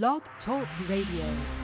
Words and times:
Blog 0.00 0.22
Talk 0.46 0.66
Radio. 0.88 1.61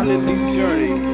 on 0.00 0.08
new 0.16 0.56
journey. 0.56 1.09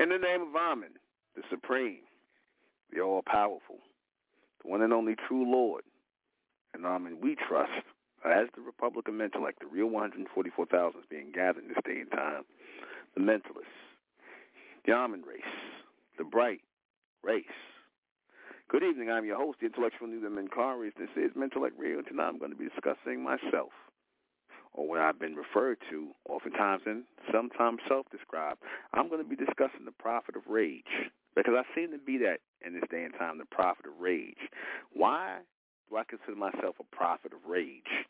In 0.00 0.08
the 0.08 0.16
name 0.16 0.40
of 0.40 0.56
Amen, 0.56 0.96
the 1.36 1.42
Supreme, 1.50 2.00
the 2.90 3.02
All-Powerful, 3.02 3.76
the 4.62 4.70
one 4.70 4.80
and 4.80 4.94
only 4.94 5.14
true 5.28 5.44
Lord, 5.44 5.82
and 6.72 6.86
Amen 6.86 7.18
we 7.20 7.36
trust, 7.36 7.84
as 8.24 8.48
the 8.56 8.62
Republican 8.62 9.18
Mentellect, 9.18 9.60
the 9.60 9.66
real 9.70 9.88
144,000 9.88 10.98
is 10.98 11.06
being 11.10 11.32
gathered 11.34 11.64
in 11.64 11.68
this 11.68 11.84
day 11.84 12.00
and 12.00 12.10
time, 12.10 12.44
the 13.14 13.20
Mentalists, 13.20 13.76
the 14.86 14.92
Amen 14.92 15.22
race, 15.28 15.42
the 16.16 16.24
bright 16.24 16.62
race. 17.22 17.44
Good 18.70 18.82
evening. 18.82 19.10
I'm 19.10 19.26
your 19.26 19.36
host, 19.36 19.58
the 19.60 19.66
intellectual 19.66 20.08
Nuben 20.08 20.32
Menkarayzz. 20.32 20.94
This 20.98 21.10
is 21.14 21.32
Radio, 21.36 21.98
and 21.98 22.06
tonight 22.06 22.28
I'm 22.28 22.38
going 22.38 22.52
to 22.52 22.56
be 22.56 22.70
discussing 22.70 23.22
myself 23.22 23.72
or 24.72 24.88
what 24.88 25.00
I've 25.00 25.18
been 25.18 25.34
referred 25.34 25.78
to 25.90 26.08
oftentimes 26.28 26.82
and 26.86 27.04
sometimes 27.32 27.80
self-described, 27.88 28.60
I'm 28.92 29.08
going 29.08 29.22
to 29.22 29.28
be 29.28 29.36
discussing 29.36 29.84
the 29.84 29.92
prophet 29.92 30.36
of 30.36 30.42
rage 30.48 31.10
because 31.34 31.54
I 31.56 31.62
seem 31.74 31.90
to 31.92 31.98
be 31.98 32.18
that 32.18 32.38
in 32.64 32.74
this 32.74 32.84
day 32.90 33.04
and 33.04 33.14
time, 33.14 33.38
the 33.38 33.44
prophet 33.44 33.86
of 33.86 34.00
rage. 34.00 34.38
Why 34.92 35.38
do 35.88 35.96
I 35.96 36.04
consider 36.08 36.36
myself 36.36 36.76
a 36.80 36.96
prophet 36.96 37.32
of 37.32 37.48
rage? 37.48 38.06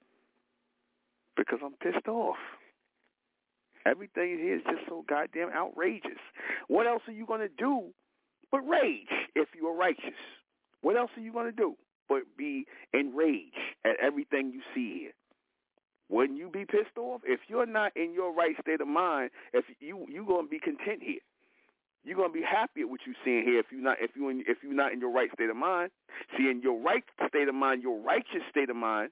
Because 1.36 1.60
I'm 1.64 1.74
pissed 1.74 2.08
off. 2.08 2.36
Everything 3.86 4.38
here 4.38 4.56
is 4.56 4.62
just 4.64 4.86
so 4.88 5.04
goddamn 5.08 5.50
outrageous. 5.54 6.20
What 6.68 6.86
else 6.86 7.02
are 7.08 7.12
you 7.12 7.24
going 7.24 7.40
to 7.40 7.48
do 7.48 7.88
but 8.52 8.60
rage 8.60 9.08
if 9.34 9.48
you 9.56 9.66
are 9.68 9.76
righteous? 9.76 10.20
What 10.82 10.96
else 10.96 11.10
are 11.16 11.22
you 11.22 11.32
going 11.32 11.46
to 11.46 11.52
do 11.52 11.76
but 12.08 12.22
be 12.36 12.66
enraged 12.92 13.56
at 13.84 13.92
everything 14.02 14.52
you 14.52 14.60
see 14.74 15.00
here? 15.00 15.12
Wouldn't 16.10 16.38
you 16.38 16.50
be 16.50 16.64
pissed 16.64 16.98
off 16.98 17.22
if 17.24 17.38
you're 17.46 17.66
not 17.66 17.96
in 17.96 18.12
your 18.12 18.34
right 18.34 18.56
state 18.60 18.80
of 18.80 18.88
mind? 18.88 19.30
If 19.54 19.64
you 19.78 20.06
you 20.10 20.26
gonna 20.26 20.48
be 20.48 20.58
content 20.58 21.02
here, 21.02 21.22
you're 22.02 22.16
gonna 22.16 22.32
be 22.32 22.42
happy 22.42 22.80
at 22.82 22.90
what 22.90 23.00
you're 23.06 23.14
seeing 23.24 23.44
here. 23.44 23.60
If 23.60 23.66
you're 23.70 23.80
not 23.80 23.98
if 24.00 24.10
you 24.16 24.28
if 24.46 24.58
you're 24.62 24.74
not 24.74 24.92
in 24.92 25.00
your 25.00 25.12
right 25.12 25.30
state 25.32 25.50
of 25.50 25.56
mind, 25.56 25.92
see 26.36 26.50
in 26.50 26.62
your 26.62 26.80
right 26.80 27.04
state 27.28 27.48
of 27.48 27.54
mind, 27.54 27.82
your 27.82 28.02
righteous 28.02 28.42
state 28.50 28.70
of 28.70 28.76
mind, 28.76 29.10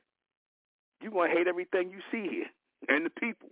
you're 1.00 1.12
gonna 1.12 1.30
hate 1.30 1.46
everything 1.46 1.90
you 1.90 2.00
see 2.10 2.28
here 2.28 2.50
and 2.88 3.06
the 3.06 3.10
people. 3.10 3.48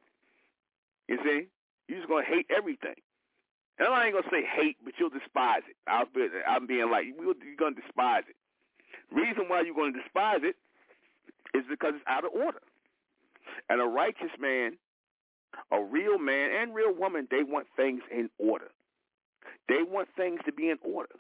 You 1.09 1.19
see, 1.23 1.47
you're 1.87 1.99
just 1.99 2.09
gonna 2.09 2.26
hate 2.26 2.47
everything. 2.50 2.99
And 3.79 3.88
I 3.88 4.07
ain't 4.07 4.15
gonna 4.15 4.26
say 4.29 4.43
hate, 4.43 4.79
but 4.85 4.95
you'll 4.99 5.11
despise 5.11 5.62
it. 5.71 5.76
I'll 5.87 6.07
be, 6.07 6.26
I'm 6.49 6.67
being 6.67 6.91
like 6.91 7.07
you're 7.07 7.35
gonna 7.57 7.76
despise 7.76 8.25
it. 8.29 8.35
Reason 9.15 9.45
why 9.47 9.61
you're 9.61 9.76
gonna 9.76 9.93
despise 9.93 10.41
it 10.43 10.57
is 11.57 11.62
because 11.71 11.95
it's 11.95 12.05
out 12.09 12.25
of 12.25 12.33
order. 12.33 12.59
And 13.69 13.81
a 13.81 13.85
righteous 13.85 14.31
man, 14.38 14.79
a 15.73 15.83
real 15.83 16.19
man 16.19 16.50
and 16.61 16.75
real 16.75 16.95
woman, 16.95 17.29
they 17.31 17.43
want 17.43 17.67
things 17.76 18.03
in 18.11 18.31
order. 18.38 18.71
They 19.69 19.83
want 19.83 20.09
things 20.17 20.41
to 20.47 20.53
be 20.53 20.71
in 20.71 20.79
order. 20.83 21.15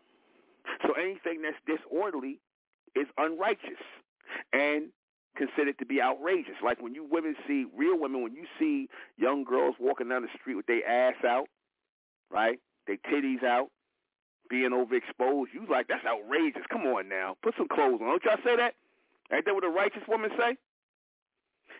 So 0.82 0.92
anything 0.94 1.42
that's 1.42 1.56
disorderly 1.66 2.40
is 2.94 3.06
unrighteous 3.18 3.82
and 4.52 4.90
considered 5.36 5.78
to 5.78 5.86
be 5.86 6.00
outrageous. 6.00 6.56
Like 6.64 6.82
when 6.82 6.94
you 6.94 7.06
women 7.10 7.36
see, 7.46 7.66
real 7.76 7.98
women, 7.98 8.22
when 8.22 8.34
you 8.34 8.46
see 8.58 8.88
young 9.16 9.44
girls 9.44 9.76
walking 9.78 10.08
down 10.08 10.22
the 10.22 10.28
street 10.40 10.56
with 10.56 10.66
their 10.66 10.86
ass 10.86 11.22
out, 11.24 11.46
right, 12.30 12.58
their 12.86 12.96
titties 12.96 13.44
out, 13.44 13.68
being 14.48 14.70
overexposed, 14.70 15.46
you 15.52 15.66
like, 15.68 15.88
that's 15.88 16.06
outrageous. 16.06 16.62
Come 16.70 16.82
on 16.86 17.08
now. 17.08 17.36
Put 17.42 17.54
some 17.58 17.68
clothes 17.68 18.00
on. 18.00 18.06
Don't 18.08 18.24
y'all 18.24 18.42
say 18.44 18.56
that? 18.56 18.74
Ain't 19.32 19.44
that 19.44 19.54
what 19.54 19.64
a 19.64 19.68
righteous 19.68 20.02
woman 20.08 20.30
say? 20.38 20.56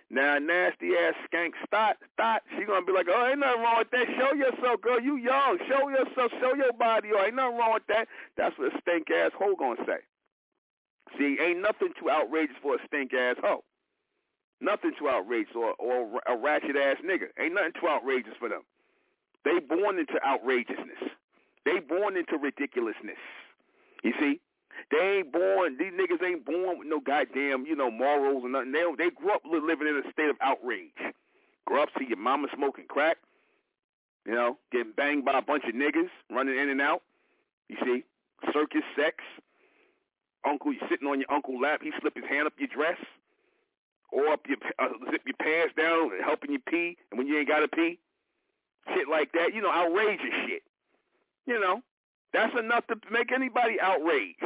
Now, 0.09 0.39
nasty 0.39 0.95
ass 0.95 1.15
skank 1.27 1.53
Stott, 1.67 1.97
Stott, 2.15 2.43
she 2.57 2.65
gonna 2.65 2.87
be 2.87 2.93
like, 2.93 3.07
oh, 3.11 3.27
ain't 3.27 3.41
nothing 3.41 3.63
wrong 3.63 3.79
with 3.79 3.91
that. 3.91 4.07
Show 4.19 4.35
yourself, 4.35 4.81
girl. 4.81 5.01
You 5.01 5.17
young. 5.17 5.59
Show 5.69 5.89
yourself. 5.89 6.31
Show 6.41 6.55
your 6.55 6.73
body. 6.73 7.11
Oh, 7.13 7.25
ain't 7.25 7.35
nothing 7.35 7.59
wrong 7.59 7.75
with 7.75 7.87
that. 7.89 8.07
That's 8.37 8.57
what 8.57 8.73
a 8.73 8.81
stink 8.81 9.11
ass 9.11 9.33
hoe 9.37 9.57
gonna 9.59 9.83
say. 9.85 9.99
See, 11.19 11.39
ain't 11.43 11.61
nothing 11.61 11.91
too 11.99 12.11
outrageous 12.11 12.57
for 12.63 12.77
a 12.77 12.79
stink 12.87 13.15
ass 13.15 13.37
hoe. 13.43 13.65
Nothing 14.61 14.93
too 14.99 15.09
outrageous 15.09 15.55
or, 15.55 15.75
or 15.75 16.21
a 16.27 16.37
ratchet 16.37 16.77
ass 16.77 16.97
nigga. 17.05 17.29
Ain't 17.39 17.55
nothing 17.55 17.73
too 17.81 17.89
outrageous 17.89 18.35
for 18.39 18.49
them. 18.49 18.63
They 19.45 19.59
born 19.59 19.99
into 19.99 20.19
outrageousness. 20.25 21.03
They 21.65 21.81
born 21.81 22.17
into 22.17 22.39
ridiculousness. 22.39 23.19
You 24.03 24.13
see? 24.21 24.41
They 24.91 25.19
ain't 25.19 25.33
born. 25.33 25.77
These 25.79 25.93
niggas 25.93 26.25
ain't 26.25 26.45
born 26.45 26.79
with 26.79 26.89
no 26.89 27.01
goddamn, 27.01 27.67
you 27.67 27.77
know, 27.77 27.91
morals 27.91 28.45
or 28.45 28.49
nothing. 28.49 28.73
They 28.73 28.85
they 28.99 29.11
grew 29.11 29.33
up 29.33 29.43
living 29.45 29.89
in 29.89 30.03
a 30.05 30.13
state 30.13 30.31
of 30.31 30.37
outrage. 30.41 31.15
Grow 31.67 31.83
up, 31.83 31.89
see 31.99 32.07
your 32.09 32.19
mama 32.19 32.49
smoking 32.55 32.87
crack. 32.89 33.19
You 34.25 34.35
know, 34.35 34.59
getting 34.73 34.93
banged 34.97 35.25
by 35.25 35.39
a 35.39 35.43
bunch 35.43 35.65
of 35.69 35.75
niggas 35.75 36.11
running 36.31 36.59
in 36.59 36.69
and 36.69 36.81
out. 36.81 37.03
You 37.69 37.77
see, 37.85 38.05
circus 38.53 38.83
sex. 38.97 39.17
Uncle, 40.49 40.73
you 40.73 40.79
sitting 40.89 41.09
on 41.09 41.19
your 41.19 41.31
uncle 41.31 41.61
lap. 41.61 41.81
He 41.83 41.93
slip 42.01 42.15
his 42.15 42.25
hand 42.29 42.47
up 42.47 42.53
your 42.59 42.69
dress, 42.69 42.99
or 44.13 44.29
up 44.29 44.47
your 44.47 44.59
uh, 44.79 44.89
zip 45.11 45.23
your 45.27 45.37
pants 45.41 45.75
down, 45.77 46.13
and 46.13 46.25
helping 46.25 46.53
you 46.53 46.61
pee, 46.61 46.97
and 47.11 47.19
when 47.19 47.27
you 47.27 47.39
ain't 47.39 47.49
got 47.49 47.61
to 47.61 47.69
pee, 47.69 47.99
shit 48.95 49.09
like 49.09 49.33
that. 49.33 49.55
You 49.55 49.63
know, 49.63 49.73
outrageous 49.73 50.35
shit. 50.47 50.63
You 51.47 51.61
know, 51.61 51.81
that's 52.33 52.57
enough 52.59 52.87
to 52.89 52.97
make 53.11 53.33
anybody 53.33 53.81
outraged 53.81 54.43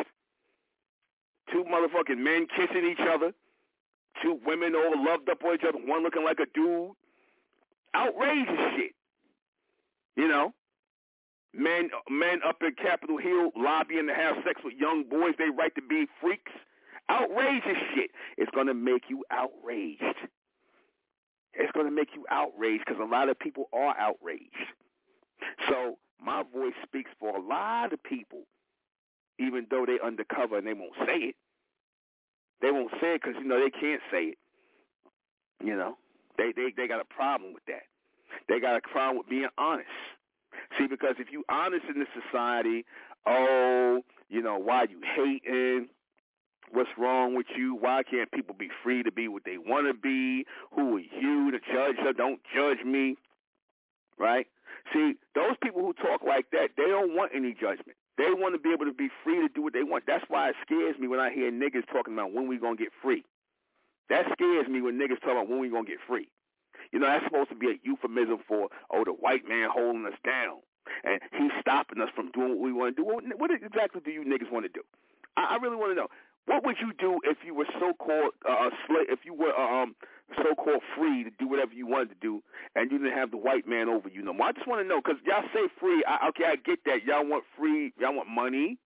two 1.53 1.65
motherfucking 1.65 2.19
men 2.19 2.47
kissing 2.57 2.87
each 2.91 3.01
other, 3.01 3.33
two 4.23 4.39
women 4.47 4.75
all 4.75 5.05
loved 5.05 5.29
up 5.29 5.45
on 5.45 5.55
each 5.55 5.65
other, 5.67 5.79
one 5.79 6.03
looking 6.03 6.25
like 6.25 6.39
a 6.41 6.47
dude. 6.55 6.91
Outrageous 7.95 8.59
shit. 8.77 8.93
You 10.17 10.29
know, 10.29 10.53
men 11.55 11.91
men 12.09 12.41
up 12.47 12.63
in 12.63 12.75
Capitol 12.75 13.19
Hill 13.19 13.51
lobbying 13.57 14.07
to 14.07 14.15
have 14.15 14.37
sex 14.45 14.61
with 14.65 14.75
young 14.75 15.05
boys. 15.09 15.35
They 15.39 15.51
right 15.51 15.75
to 15.75 15.83
be 15.83 16.07
freaks. 16.21 16.53
Outrageous 17.11 17.79
shit. 17.95 18.11
It's 18.37 18.51
gonna 18.55 18.75
make 18.75 19.05
you 19.09 19.25
outraged. 19.31 20.03
It's 21.55 21.73
gonna 21.73 21.91
make 21.91 22.11
you 22.15 22.25
outraged 22.31 22.85
because 22.87 23.01
a 23.01 23.11
lot 23.11 23.29
of 23.29 23.39
people 23.39 23.69
are 23.73 23.97
outraged. 23.99 24.71
So 25.69 25.99
my 26.23 26.43
voice 26.53 26.75
speaks 26.85 27.11
for 27.19 27.37
a 27.37 27.41
lot 27.41 27.93
of 27.93 28.03
people, 28.03 28.43
even 29.41 29.67
though 29.71 29.87
they 29.87 29.99
undercover 30.05 30.59
and 30.59 30.67
they 30.67 30.75
won't 30.75 30.93
say 31.07 31.33
it. 31.33 31.35
They 32.61 32.71
won't 32.71 32.93
say 33.01 33.15
it 33.15 33.23
because 33.23 33.41
you 33.41 33.49
know 33.49 33.59
they 33.59 33.71
can't 33.71 34.03
say 34.13 34.37
it. 34.37 34.39
You 35.65 35.77
know, 35.77 35.97
they 36.37 36.53
they 36.55 36.73
they 36.77 36.87
got 36.87 37.01
a 37.01 37.05
problem 37.05 37.55
with 37.55 37.65
that. 37.67 37.89
They 38.49 38.61
got 38.61 38.77
a 38.77 38.81
problem 38.81 39.19
with 39.19 39.29
being 39.29 39.49
honest. 39.57 39.89
See, 40.79 40.87
because 40.87 41.15
if 41.19 41.33
you 41.33 41.43
honest 41.49 41.85
in 41.93 41.99
this 41.99 42.09
society, 42.29 42.85
oh, 43.27 44.03
you 44.29 44.43
know, 44.43 44.59
why 44.59 44.85
you 44.85 45.01
hating? 45.17 45.89
What's 46.73 46.91
wrong 46.97 47.35
with 47.35 47.47
you? 47.57 47.75
Why 47.75 48.03
can't 48.09 48.31
people 48.31 48.55
be 48.57 48.69
free 48.83 49.03
to 49.03 49.11
be 49.11 49.27
what 49.27 49.43
they 49.45 49.59
want 49.59 49.89
to 49.89 49.95
be? 49.95 50.47
Who 50.73 50.97
are 50.97 51.01
you 51.01 51.51
to 51.51 51.59
judge 51.59 51.97
them? 51.97 52.15
Don't 52.17 52.41
judge 52.55 52.85
me. 52.87 53.17
Right? 54.19 54.47
See, 54.93 55.15
those 55.35 55.57
people 55.63 55.81
who 55.81 55.95
talk 55.95 56.23
like 56.23 56.51
that, 56.53 56.71
they 56.77 56.85
don't 56.85 57.17
want 57.17 57.33
any 57.35 57.53
judgment. 57.53 57.97
They 58.21 58.37
want 58.37 58.53
to 58.53 58.61
be 58.61 58.69
able 58.69 58.85
to 58.85 58.93
be 58.93 59.09
free 59.25 59.41
to 59.41 59.49
do 59.49 59.63
what 59.63 59.73
they 59.73 59.83
want. 59.83 60.05
That's 60.07 60.25
why 60.29 60.51
it 60.51 60.57
scares 60.61 60.99
me 61.01 61.09
when 61.09 61.21
I 61.21 61.33
hear 61.33 61.51
niggas 61.51 61.89
talking 61.91 62.13
about 62.13 62.35
when 62.37 62.49
we 62.49 62.59
to 62.59 62.77
get 62.77 62.93
free. 63.01 63.25
That 64.11 64.27
scares 64.37 64.69
me 64.69 64.83
when 64.83 65.01
niggas 65.01 65.25
talk 65.25 65.33
about 65.33 65.49
when 65.49 65.59
we 65.59 65.71
to 65.71 65.83
get 65.85 66.05
free. 66.07 66.29
You 66.93 66.99
know, 66.99 67.07
that's 67.07 67.25
supposed 67.25 67.49
to 67.49 67.57
be 67.57 67.69
a 67.73 67.81
euphemism 67.83 68.45
for, 68.47 68.69
oh, 68.93 69.05
the 69.05 69.13
white 69.13 69.49
man 69.49 69.71
holding 69.73 70.05
us 70.05 70.19
down. 70.23 70.61
And 71.03 71.21
he's 71.33 71.53
stopping 71.63 72.03
us 72.03 72.11
from 72.15 72.31
doing 72.33 72.51
what 72.51 72.61
we 72.61 72.73
want 72.75 72.95
to 72.95 73.03
do. 73.03 73.07
What, 73.09 73.25
what 73.39 73.51
exactly 73.51 74.03
do 74.05 74.11
you 74.11 74.21
niggas 74.21 74.53
want 74.53 74.67
to 74.67 74.73
do? 74.73 74.83
I, 75.39 75.57
I 75.57 75.57
really 75.57 75.77
want 75.77 75.93
to 75.93 75.97
know. 75.97 76.09
What 76.51 76.65
would 76.65 76.79
you 76.81 76.91
do 76.99 77.21
if 77.23 77.39
you 77.47 77.55
were 77.55 77.67
so-called 77.79 78.35
uh, 78.43 78.71
slave, 78.89 79.07
if 79.09 79.21
you 79.25 79.33
were 79.33 79.55
um, 79.55 79.95
so-called 80.35 80.83
free 80.99 81.23
to 81.23 81.31
do 81.39 81.47
whatever 81.47 81.73
you 81.73 81.87
wanted 81.87 82.09
to 82.09 82.17
do, 82.21 82.43
and 82.75 82.91
you 82.91 82.99
didn't 82.99 83.17
have 83.17 83.31
the 83.31 83.37
white 83.37 83.69
man 83.69 83.89
over 83.89 84.09
you 84.09 84.21
no 84.21 84.33
more? 84.33 84.49
I 84.49 84.53
just 84.53 84.67
want 84.67 84.83
to 84.83 84.89
know 84.89 85.01
because 85.01 85.23
y'all 85.25 85.47
say 85.55 85.71
free. 85.79 86.03
I, 86.09 86.27
okay, 86.31 86.43
I 86.51 86.57
get 86.57 86.81
that. 86.87 87.05
Y'all 87.07 87.25
want 87.25 87.45
free. 87.57 87.93
Y'all 88.01 88.17
want 88.17 88.29
money, 88.29 88.79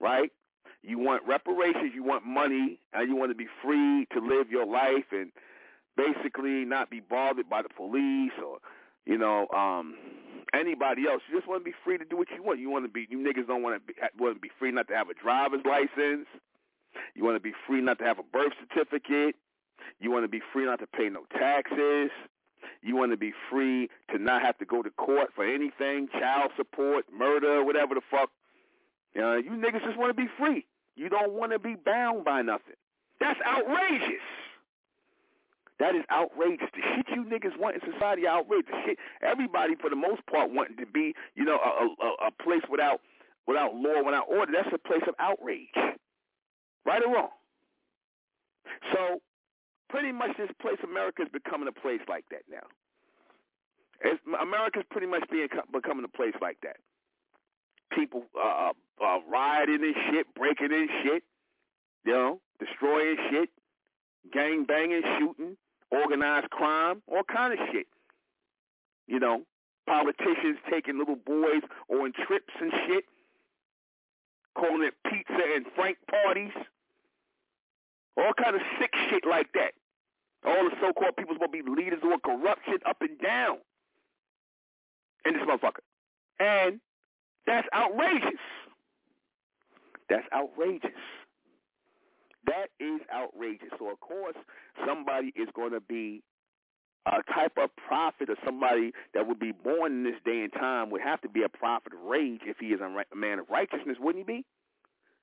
right? 0.00 0.30
You 0.82 0.98
want 0.98 1.22
reparations. 1.26 1.92
You 1.94 2.04
want 2.04 2.26
money, 2.26 2.78
and 2.92 3.08
you 3.08 3.16
want 3.16 3.30
to 3.30 3.36
be 3.36 3.48
free 3.64 4.06
to 4.12 4.20
live 4.20 4.50
your 4.50 4.66
life 4.66 5.08
and 5.12 5.32
basically 5.96 6.66
not 6.66 6.90
be 6.90 7.00
bothered 7.00 7.48
by 7.48 7.62
the 7.62 7.68
police 7.74 8.32
or 8.44 8.58
you 9.06 9.16
know 9.16 9.48
um 9.48 9.94
anybody 10.52 11.08
else. 11.10 11.22
You 11.30 11.38
just 11.38 11.48
want 11.48 11.64
to 11.64 11.64
be 11.64 11.74
free 11.84 11.96
to 11.96 12.04
do 12.04 12.18
what 12.18 12.28
you 12.36 12.42
want. 12.42 12.60
You 12.60 12.68
want 12.68 12.84
to 12.84 12.92
be 12.92 13.06
you 13.08 13.16
niggas 13.16 13.46
don't 13.46 13.62
want 13.62 13.80
to 13.80 13.80
be 13.80 13.94
want 14.18 14.36
to 14.36 14.40
be 14.40 14.50
free 14.58 14.72
not 14.72 14.88
to 14.88 14.94
have 14.94 15.08
a 15.08 15.14
driver's 15.14 15.64
license. 15.64 16.28
You 17.14 17.24
want 17.24 17.36
to 17.36 17.40
be 17.40 17.52
free 17.66 17.80
not 17.80 17.98
to 17.98 18.04
have 18.04 18.18
a 18.18 18.22
birth 18.22 18.52
certificate. 18.60 19.36
You 20.00 20.10
want 20.10 20.24
to 20.24 20.28
be 20.28 20.40
free 20.52 20.64
not 20.64 20.80
to 20.80 20.86
pay 20.86 21.08
no 21.08 21.24
taxes. 21.32 22.10
You 22.82 22.96
want 22.96 23.12
to 23.12 23.16
be 23.16 23.32
free 23.50 23.88
to 24.10 24.18
not 24.18 24.42
have 24.42 24.58
to 24.58 24.64
go 24.64 24.82
to 24.82 24.90
court 24.90 25.30
for 25.34 25.44
anything, 25.44 26.08
child 26.12 26.50
support, 26.56 27.06
murder, 27.16 27.64
whatever 27.64 27.94
the 27.94 28.00
fuck. 28.10 28.30
You, 29.14 29.22
niggas 29.22 29.84
just 29.84 29.98
want 29.98 30.10
to 30.10 30.20
be 30.20 30.28
free. 30.38 30.66
You 30.96 31.08
don't 31.08 31.32
want 31.32 31.52
to 31.52 31.58
be 31.58 31.74
bound 31.74 32.24
by 32.24 32.42
nothing. 32.42 32.74
That's 33.20 33.38
outrageous. 33.46 34.22
That 35.78 35.94
is 35.94 36.04
outrageous. 36.10 36.68
The 36.74 36.82
shit 36.94 37.06
you 37.14 37.24
niggas 37.24 37.58
want 37.58 37.76
in 37.76 37.92
society 37.92 38.26
outrageous. 38.26 38.70
The 38.70 38.82
shit 38.86 38.98
everybody 39.22 39.74
for 39.74 39.90
the 39.90 39.96
most 39.96 40.24
part 40.26 40.50
wanting 40.52 40.76
to 40.76 40.86
be, 40.86 41.14
you 41.34 41.44
know, 41.44 41.58
a, 41.58 42.04
a, 42.04 42.28
a 42.28 42.30
place 42.42 42.62
without 42.70 43.00
without 43.46 43.74
law, 43.74 44.02
without 44.04 44.26
order. 44.28 44.52
That's 44.52 44.72
a 44.74 44.78
place 44.78 45.02
of 45.08 45.14
outrage. 45.18 45.74
Right 46.84 47.02
or 47.04 47.14
wrong. 47.14 47.28
So 48.92 49.20
pretty 49.88 50.12
much 50.12 50.36
this 50.36 50.50
place 50.60 50.78
America 50.82 51.22
is 51.22 51.28
becoming 51.32 51.68
a 51.68 51.72
place 51.72 52.00
like 52.08 52.24
that 52.30 52.42
now. 52.50 52.66
It's, 54.00 54.20
America's 54.40 54.82
pretty 54.90 55.06
much 55.06 55.22
being 55.30 55.48
becoming 55.72 56.04
a 56.04 56.08
place 56.08 56.34
like 56.40 56.58
that. 56.62 56.76
People 57.92 58.24
uh, 58.36 58.72
uh, 59.00 59.18
rioting 59.30 59.82
and 59.82 59.94
shit, 60.10 60.34
breaking 60.34 60.72
and 60.72 60.88
shit, 61.04 61.22
you 62.04 62.12
know, 62.12 62.40
destroying 62.58 63.16
shit, 63.30 63.50
gang 64.32 64.64
banging, 64.64 65.02
shooting, 65.18 65.56
organized 65.90 66.50
crime, 66.50 67.02
all 67.06 67.22
kind 67.22 67.52
of 67.52 67.58
shit. 67.70 67.86
You 69.06 69.20
know, 69.20 69.42
politicians 69.86 70.58
taking 70.70 70.98
little 70.98 71.16
boys 71.16 71.62
on 71.88 72.12
trips 72.26 72.54
and 72.60 72.72
shit, 72.86 73.04
calling 74.56 74.82
it 74.82 74.94
pizza 75.08 75.42
and 75.54 75.66
frank 75.76 75.98
parties, 76.08 76.52
all 78.16 78.32
kind 78.34 78.56
of 78.56 78.62
sick 78.80 78.90
shit 79.08 79.24
like 79.28 79.52
that. 79.54 79.72
All 80.44 80.68
the 80.68 80.76
so-called 80.80 81.16
people 81.16 81.34
supposed 81.34 81.52
to 81.52 81.62
be 81.62 81.70
leaders 81.70 82.00
of 82.02 82.22
corruption 82.22 82.78
up 82.86 82.98
and 83.00 83.18
down 83.20 83.58
in 85.24 85.34
this 85.34 85.42
motherfucker. 85.42 85.84
And 86.40 86.80
that's 87.46 87.68
outrageous. 87.74 88.40
That's 90.08 90.26
outrageous. 90.34 90.90
That 92.46 92.68
is 92.80 93.00
outrageous. 93.14 93.68
So 93.78 93.90
of 93.90 94.00
course 94.00 94.36
somebody 94.84 95.32
is 95.36 95.48
going 95.54 95.72
to 95.72 95.80
be 95.80 96.22
a 97.06 97.22
type 97.32 97.52
of 97.56 97.70
prophet 97.76 98.30
or 98.30 98.36
somebody 98.44 98.92
that 99.14 99.26
would 99.26 99.38
be 99.38 99.52
born 99.52 99.92
in 99.92 100.04
this 100.04 100.20
day 100.24 100.42
and 100.42 100.52
time 100.52 100.90
would 100.90 101.00
have 101.02 101.20
to 101.22 101.28
be 101.28 101.42
a 101.42 101.48
prophet 101.48 101.92
of 101.92 102.00
rage 102.08 102.42
if 102.46 102.58
he 102.58 102.66
is 102.66 102.80
a 102.80 103.16
man 103.16 103.38
of 103.38 103.48
righteousness, 103.50 103.96
wouldn't 104.00 104.28
he 104.28 104.32
be? 104.38 104.44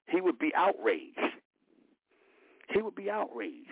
He 0.07 0.21
would 0.21 0.39
be 0.39 0.51
outraged. 0.55 1.19
He 2.73 2.81
would 2.81 2.95
be 2.95 3.09
outraged. 3.09 3.71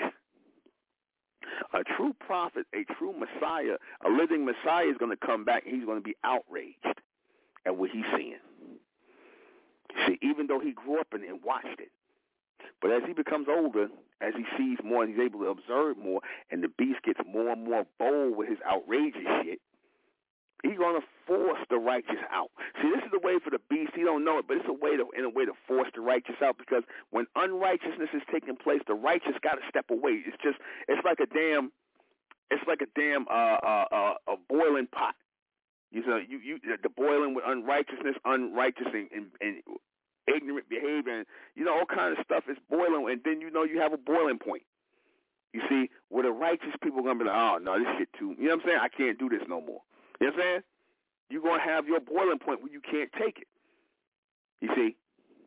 A 1.74 1.84
true 1.84 2.16
prophet, 2.20 2.66
a 2.74 2.84
true 2.96 3.14
Messiah, 3.14 3.78
a 4.06 4.10
living 4.10 4.46
Messiah 4.46 4.88
is 4.88 4.98
going 4.98 5.12
to 5.12 5.26
come 5.26 5.46
back 5.46 5.66
and 5.66 5.76
he's 5.76 5.86
going 5.86 5.98
to 5.98 6.04
be 6.04 6.16
outraged 6.24 7.02
at 7.66 7.76
what 7.76 7.90
he's 7.92 8.06
seeing. 8.16 8.40
See, 10.06 10.18
even 10.22 10.48
though 10.48 10.60
he 10.60 10.72
grew 10.72 11.00
up 11.00 11.08
it 11.14 11.22
and 11.22 11.44
watched 11.44 11.80
it, 11.80 11.92
but 12.82 12.92
as 12.92 13.02
he 13.06 13.14
becomes 13.14 13.48
older, 13.50 13.88
as 14.22 14.34
he 14.36 14.46
sees 14.58 14.78
more 14.84 15.04
and 15.04 15.14
he's 15.14 15.24
able 15.24 15.40
to 15.40 15.48
observe 15.48 15.98
more, 15.98 16.22
and 16.52 16.64
the 16.64 16.70
beast 16.70 17.02
gets 17.04 17.20
more 17.26 17.50
and 17.50 17.64
more 17.66 17.86
bold 17.98 18.38
with 18.38 18.50
his 18.50 18.60
outrageous 18.70 19.24
shit, 19.44 19.60
he's 20.64 20.78
gonna 20.78 21.06
force 21.26 21.60
the 21.70 21.78
righteous 21.78 22.22
out. 22.32 22.50
See, 22.82 22.90
this 22.90 23.04
is 23.04 23.12
the 23.12 23.20
way 23.20 23.38
for 23.44 23.50
the 23.50 23.62
beast. 23.70 23.92
He 23.96 24.04
don't 24.04 24.24
know 24.24 24.40
it, 24.40 24.46
but 24.48 24.58
it's 24.58 24.70
a 24.70 24.74
way 24.74 24.98
to, 24.98 25.06
in 25.18 25.26
a 25.26 25.30
way, 25.30 25.46
to 25.46 25.54
force 25.68 25.90
the 25.94 26.02
righteous 26.02 26.36
out. 26.42 26.58
Because 26.58 26.84
when 27.12 27.28
unrighteousness 27.36 28.10
is 28.14 28.22
taking 28.32 28.56
place, 28.56 28.82
the 28.88 28.96
righteous 28.96 29.36
got 29.44 29.56
to 29.56 29.66
step 29.70 29.90
away. 29.90 30.24
It's 30.26 30.38
just, 30.42 30.58
it's 30.88 31.04
like 31.06 31.20
a 31.20 31.28
damn, 31.28 31.72
it's 32.50 32.64
like 32.68 32.82
a 32.82 32.90
damn, 32.96 33.28
uh, 33.28 33.58
uh, 33.62 33.86
uh, 33.92 34.14
a 34.34 34.36
boiling 34.50 34.88
pot. 34.88 35.16
You 35.92 36.06
know, 36.06 36.18
you, 36.18 36.40
you, 36.40 36.60
the 36.84 36.90
boiling 36.90 37.34
with 37.34 37.46
unrighteousness, 37.48 38.16
unrighteous 38.26 38.88
and, 38.92 39.08
and, 39.12 39.26
and 39.40 39.56
ignorant 40.28 40.68
behavior, 40.70 41.20
and 41.20 41.26
you 41.56 41.64
know 41.64 41.74
all 41.74 41.86
kinds 41.86 42.20
of 42.20 42.26
stuff 42.26 42.44
is 42.50 42.58
boiling, 42.70 43.08
and 43.10 43.22
then 43.24 43.40
you 43.40 43.50
know 43.50 43.64
you 43.64 43.80
have 43.80 43.94
a 43.94 43.98
boiling 43.98 44.38
point. 44.38 44.64
You 45.54 45.62
see, 45.70 45.90
where 46.10 46.24
the 46.24 46.32
righteous 46.32 46.76
people 46.84 47.00
are 47.00 47.04
gonna 47.04 47.20
be 47.20 47.26
like, 47.26 47.36
oh 47.36 47.58
no, 47.64 47.80
this 47.80 47.88
shit 47.98 48.10
too. 48.20 48.36
You 48.38 48.50
know 48.50 48.56
what 48.56 48.64
I'm 48.64 48.68
saying? 48.68 48.80
I 48.84 48.90
can't 48.90 49.18
do 49.18 49.30
this 49.30 49.48
no 49.48 49.62
more. 49.62 49.82
You 50.20 50.28
know 50.28 50.34
what 50.34 50.42
I'm 50.42 50.48
saying? 50.48 50.62
You're 51.30 51.42
gonna 51.42 51.64
have 51.64 51.88
your 51.88 52.00
boiling 52.00 52.40
point 52.40 52.62
where 52.62 52.72
you 52.72 52.82
can't 52.82 53.12
take 53.14 53.40
it. 53.40 53.48
You 54.62 54.70
see, 54.76 54.96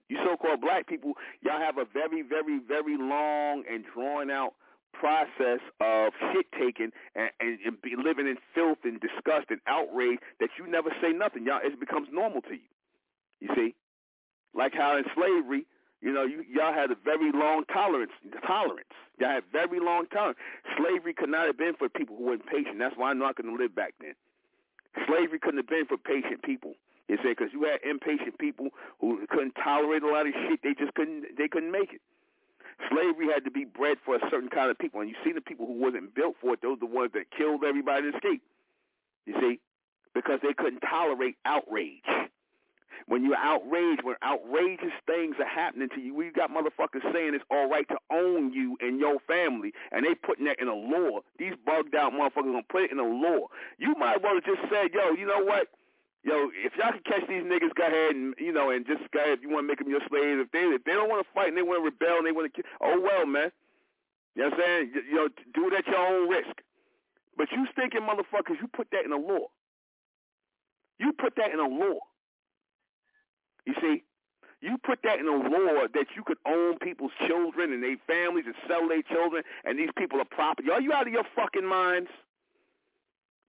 you 0.09 0.19
so-called 0.25 0.61
black 0.61 0.87
people, 0.87 1.15
y'all 1.43 1.61
have 1.61 1.79
a 1.79 1.85
very, 1.85 2.23
very, 2.23 2.61
very 2.67 2.97
long 2.99 3.65
and 3.71 3.85
drawn 3.95 4.31
out 4.31 4.55
process 4.93 5.61
of 5.81 6.13
shit 6.33 6.47
taking 6.59 6.91
and, 7.15 7.31
and, 7.39 7.59
and 7.65 7.83
be 7.83 7.95
living 7.97 8.27
in 8.27 8.37
filth 8.55 8.79
and 8.85 9.01
disgust 9.01 9.47
and 9.51 9.61
outrage 9.67 10.19
that 10.41 10.51
you 10.59 10.67
never 10.67 10.91
say 11.01 11.13
nothing. 11.13 11.47
Y'all, 11.47 11.61
it 11.63 11.79
becomes 11.79 12.09
normal 12.13 12.43
to 12.43 12.55
you. 12.55 12.71
You 13.41 13.49
see, 13.55 13.75
like 14.53 14.75
how 14.75 14.97
in 14.97 15.05
slavery, 15.15 15.65
you 16.03 16.13
know, 16.13 16.25
you, 16.25 16.45
y'all 16.53 16.75
had 16.75 16.91
a 16.91 16.97
very 17.05 17.31
long 17.33 17.65
tolerance. 17.73 18.13
Tolerance. 18.47 18.89
Y'all 19.19 19.31
had 19.31 19.45
very 19.53 19.81
long 19.81 20.07
tolerance. 20.13 20.39
Slavery 20.77 21.15
could 21.15 21.29
not 21.29 21.47
have 21.47 21.59
been 21.59 21.75
for 21.79 21.89
people 21.89 22.17
who 22.17 22.25
weren't 22.27 22.47
patient. 22.47 22.79
That's 22.79 22.97
why 22.97 23.11
I'm 23.11 23.19
not 23.19 23.37
going 23.37 23.55
to 23.55 23.63
live 23.63 23.75
back 23.75 23.95
then. 24.01 24.15
Slavery 25.07 25.39
couldn't 25.39 25.59
have 25.59 25.69
been 25.69 25.87
for 25.87 25.97
patient 25.97 26.43
people. 26.43 26.75
You 27.09 27.17
say 27.23 27.31
because 27.31 27.53
you 27.53 27.65
had 27.65 27.81
impatient 27.83 28.39
people 28.39 28.69
who 29.01 29.27
couldn't 29.29 29.57
tolerate 29.63 30.03
a 30.03 30.09
lot 30.09 30.27
of 30.27 30.35
shit. 30.47 30.61
They 30.63 30.75
just 30.75 30.95
couldn't. 30.95 31.37
They 31.37 31.49
couldn't 31.49 31.73
make 31.73 31.93
it. 31.93 32.01
Slavery 32.89 33.27
had 33.33 33.45
to 33.45 33.51
be 33.51 33.65
bred 33.65 33.99
for 34.05 34.17
a 34.17 34.21
certain 34.31 34.49
kind 34.49 34.71
of 34.71 34.79
people, 34.79 35.01
and 35.01 35.11
you 35.11 35.17
see 35.25 35.33
the 35.33 35.41
people 35.41 35.67
who 35.67 35.75
wasn't 35.75 36.15
built 36.15 36.37
for 36.41 36.55
it. 36.55 36.63
Those 36.63 36.77
are 36.77 36.87
the 36.87 36.95
ones 36.95 37.11
that 37.15 37.31
killed 37.37 37.65
everybody 37.65 38.07
and 38.07 38.15
escaped. 38.15 38.47
You 39.27 39.35
see, 39.41 39.61
because 40.15 40.41
they 40.43 40.55
couldn't 40.55 40.81
tolerate 40.81 41.37
outrage 41.45 42.07
when 43.07 43.25
you're 43.25 43.37
outraged, 43.37 44.03
when 44.03 44.17
outrageous 44.23 44.93
things 45.07 45.37
are 45.39 45.49
happening 45.49 45.89
to 45.95 46.01
you, 46.01 46.15
we 46.15 46.31
got 46.31 46.51
motherfuckers 46.51 47.03
saying 47.13 47.35
it's 47.35 47.45
all 47.51 47.69
right 47.69 47.89
to 47.89 47.97
own 48.11 48.53
you 48.53 48.77
and 48.81 49.01
your 49.01 49.19
family, 49.27 49.73
and 49.93 50.05
they 50.05 50.15
putting 50.15 50.47
that 50.47 50.61
in 50.61 50.69
a 50.69 50.75
law. 50.75 51.21
These 51.39 51.55
bugged 51.65 51.95
out 51.95 52.13
motherfuckers 52.13 52.53
gonna 52.53 52.63
put 52.69 52.85
it 52.85 52.93
in 52.93 52.99
a 52.99 53.05
law. 53.05 53.49
You 53.79 53.95
might 53.99 54.23
well 54.23 54.35
have 54.35 54.45
just 54.45 54.63
said, 54.71 54.93
yo, 54.93 55.13
you 55.13 55.27
know 55.27 55.45
what? 55.45 55.69
yo, 56.25 56.51
if 56.53 56.73
y'all 56.77 56.93
can 56.93 57.05
catch 57.05 57.27
these 57.29 57.45
niggas, 57.45 57.75
go 57.75 57.87
ahead 57.87 58.15
and 58.15 58.35
you 58.39 58.53
know, 58.53 58.71
and 58.71 58.87
just 58.87 59.01
go 59.13 59.21
ahead. 59.21 59.39
If 59.39 59.43
you 59.43 59.51
want 59.51 59.65
to 59.65 59.69
make 59.69 59.79
them 59.79 59.89
your 59.89 60.05
slaves, 60.09 60.41
if 60.45 60.53
they 60.53 60.65
if 60.69 60.85
they 60.85 60.93
don't 60.93 61.09
want 61.09 61.27
to 61.27 61.33
fight 61.33 61.49
and 61.49 61.57
they 61.57 61.63
want 61.63 61.81
to 61.81 61.89
rebel 61.89 62.19
and 62.19 62.27
they 62.27 62.33
want 62.33 62.53
to, 62.53 62.63
kill 62.63 62.71
oh 62.81 63.01
well, 63.01 63.27
man. 63.27 63.51
You 64.35 64.45
know 64.45 64.51
what 64.51 64.61
I'm 64.61 64.65
saying? 64.65 64.93
You, 64.95 65.01
you 65.09 65.17
know, 65.17 65.29
do 65.55 65.69
it 65.69 65.75
at 65.75 65.87
your 65.87 65.99
own 65.99 66.29
risk. 66.29 66.55
But 67.37 67.49
you 67.53 67.67
stinking 67.73 68.03
motherfuckers, 68.03 68.61
you 68.61 68.69
put 68.69 68.89
that 68.93 69.05
in 69.05 69.13
a 69.13 69.17
law. 69.17 69.49
You 70.99 71.13
put 71.13 71.35
that 71.37 71.53
in 71.53 71.59
a 71.59 71.67
law. 71.67 71.99
You 73.71 73.77
see, 73.81 74.03
you 74.61 74.77
put 74.83 74.99
that 75.05 75.21
in 75.21 75.29
a 75.29 75.37
law 75.37 75.87
that 75.95 76.07
you 76.17 76.25
could 76.27 76.39
own 76.45 76.79
people's 76.79 77.15
children 77.29 77.73
and 77.73 77.83
their 77.83 77.97
families 78.07 78.45
and 78.47 78.55
sell 78.67 78.89
their 78.89 79.03
children, 79.03 79.45
and 79.65 79.79
these 79.79 79.95
people 79.97 80.21
are 80.21 80.27
property. 80.27 80.71
Are 80.71 80.81
you 80.81 80.93
out 80.93 81.07
of 81.07 81.13
your 81.13 81.25
fucking 81.37 81.65
minds? 81.65 82.11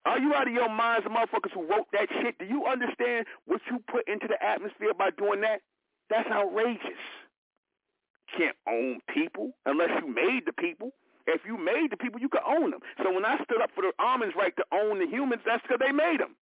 Are 0.06 0.20
you 0.20 0.34
out 0.34 0.48
of 0.48 0.54
your 0.54 0.70
minds, 0.70 1.06
the 1.06 1.10
motherfuckers 1.10 1.54
who 1.54 1.66
wrote 1.66 1.88
that 1.94 2.08
shit? 2.22 2.38
Do 2.38 2.46
you 2.46 2.66
understand 2.66 3.26
what 3.46 3.62
you 3.70 3.82
put 3.90 4.08
into 4.08 4.28
the 4.28 4.38
atmosphere 4.44 4.94
by 4.94 5.10
doing 5.18 5.42
that? 5.42 5.62
That's 6.10 6.30
outrageous. 6.30 7.02
You 8.30 8.38
Can't 8.38 8.58
own 8.70 9.00
people 9.14 9.52
unless 9.66 9.90
you 10.02 10.14
made 10.14 10.46
the 10.46 10.54
people. 10.54 10.92
If 11.26 11.42
you 11.46 11.58
made 11.58 11.90
the 11.90 11.98
people, 11.98 12.22
you 12.22 12.30
could 12.30 12.46
own 12.46 12.72
them. 12.72 12.82
So 13.04 13.14
when 13.14 13.26
I 13.26 13.38
stood 13.44 13.62
up 13.62 13.72
for 13.74 13.82
the 13.82 13.94
almonds' 13.98 14.36
right 14.38 14.56
to 14.58 14.66
own 14.72 15.00
the 15.00 15.08
humans, 15.08 15.42
that's 15.46 15.62
because 15.62 15.80
they 15.80 15.92
made 15.92 16.20
them. 16.20 16.36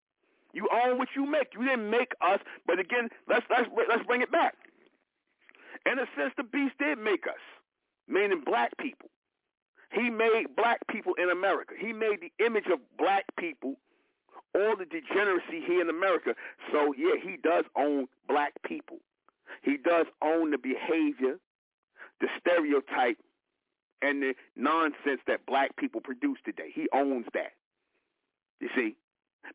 You 0.53 0.67
own 0.71 0.97
what 0.97 1.09
you 1.15 1.25
make. 1.25 1.53
You 1.53 1.65
didn't 1.65 1.89
make 1.89 2.13
us, 2.21 2.39
but 2.65 2.79
again, 2.79 3.09
let's 3.27 3.45
let's 3.49 3.69
let's 3.87 4.05
bring 4.05 4.21
it 4.21 4.31
back. 4.31 4.55
In 5.85 5.99
a 5.99 6.05
sense, 6.17 6.33
the 6.37 6.43
beast 6.43 6.75
did 6.79 6.97
make 6.97 7.25
us, 7.27 7.41
meaning 8.07 8.41
black 8.45 8.71
people. 8.77 9.09
He 9.91 10.09
made 10.09 10.55
black 10.55 10.79
people 10.87 11.13
in 11.15 11.29
America. 11.29 11.73
He 11.79 11.93
made 11.93 12.19
the 12.21 12.45
image 12.45 12.67
of 12.71 12.79
black 12.97 13.25
people, 13.39 13.75
all 14.53 14.75
the 14.77 14.85
degeneracy 14.85 15.61
here 15.65 15.81
in 15.81 15.89
America. 15.89 16.35
So, 16.71 16.93
yeah, 16.95 17.15
he 17.21 17.37
does 17.37 17.65
own 17.75 18.07
black 18.27 18.53
people. 18.63 18.97
He 19.63 19.77
does 19.77 20.05
own 20.21 20.51
the 20.51 20.59
behavior, 20.59 21.39
the 22.21 22.27
stereotype, 22.39 23.17
and 24.01 24.21
the 24.21 24.33
nonsense 24.55 25.21
that 25.27 25.45
black 25.47 25.75
people 25.75 26.01
produce 26.01 26.37
today. 26.45 26.71
He 26.73 26.87
owns 26.93 27.25
that. 27.33 27.53
You 28.59 28.69
see? 28.75 28.95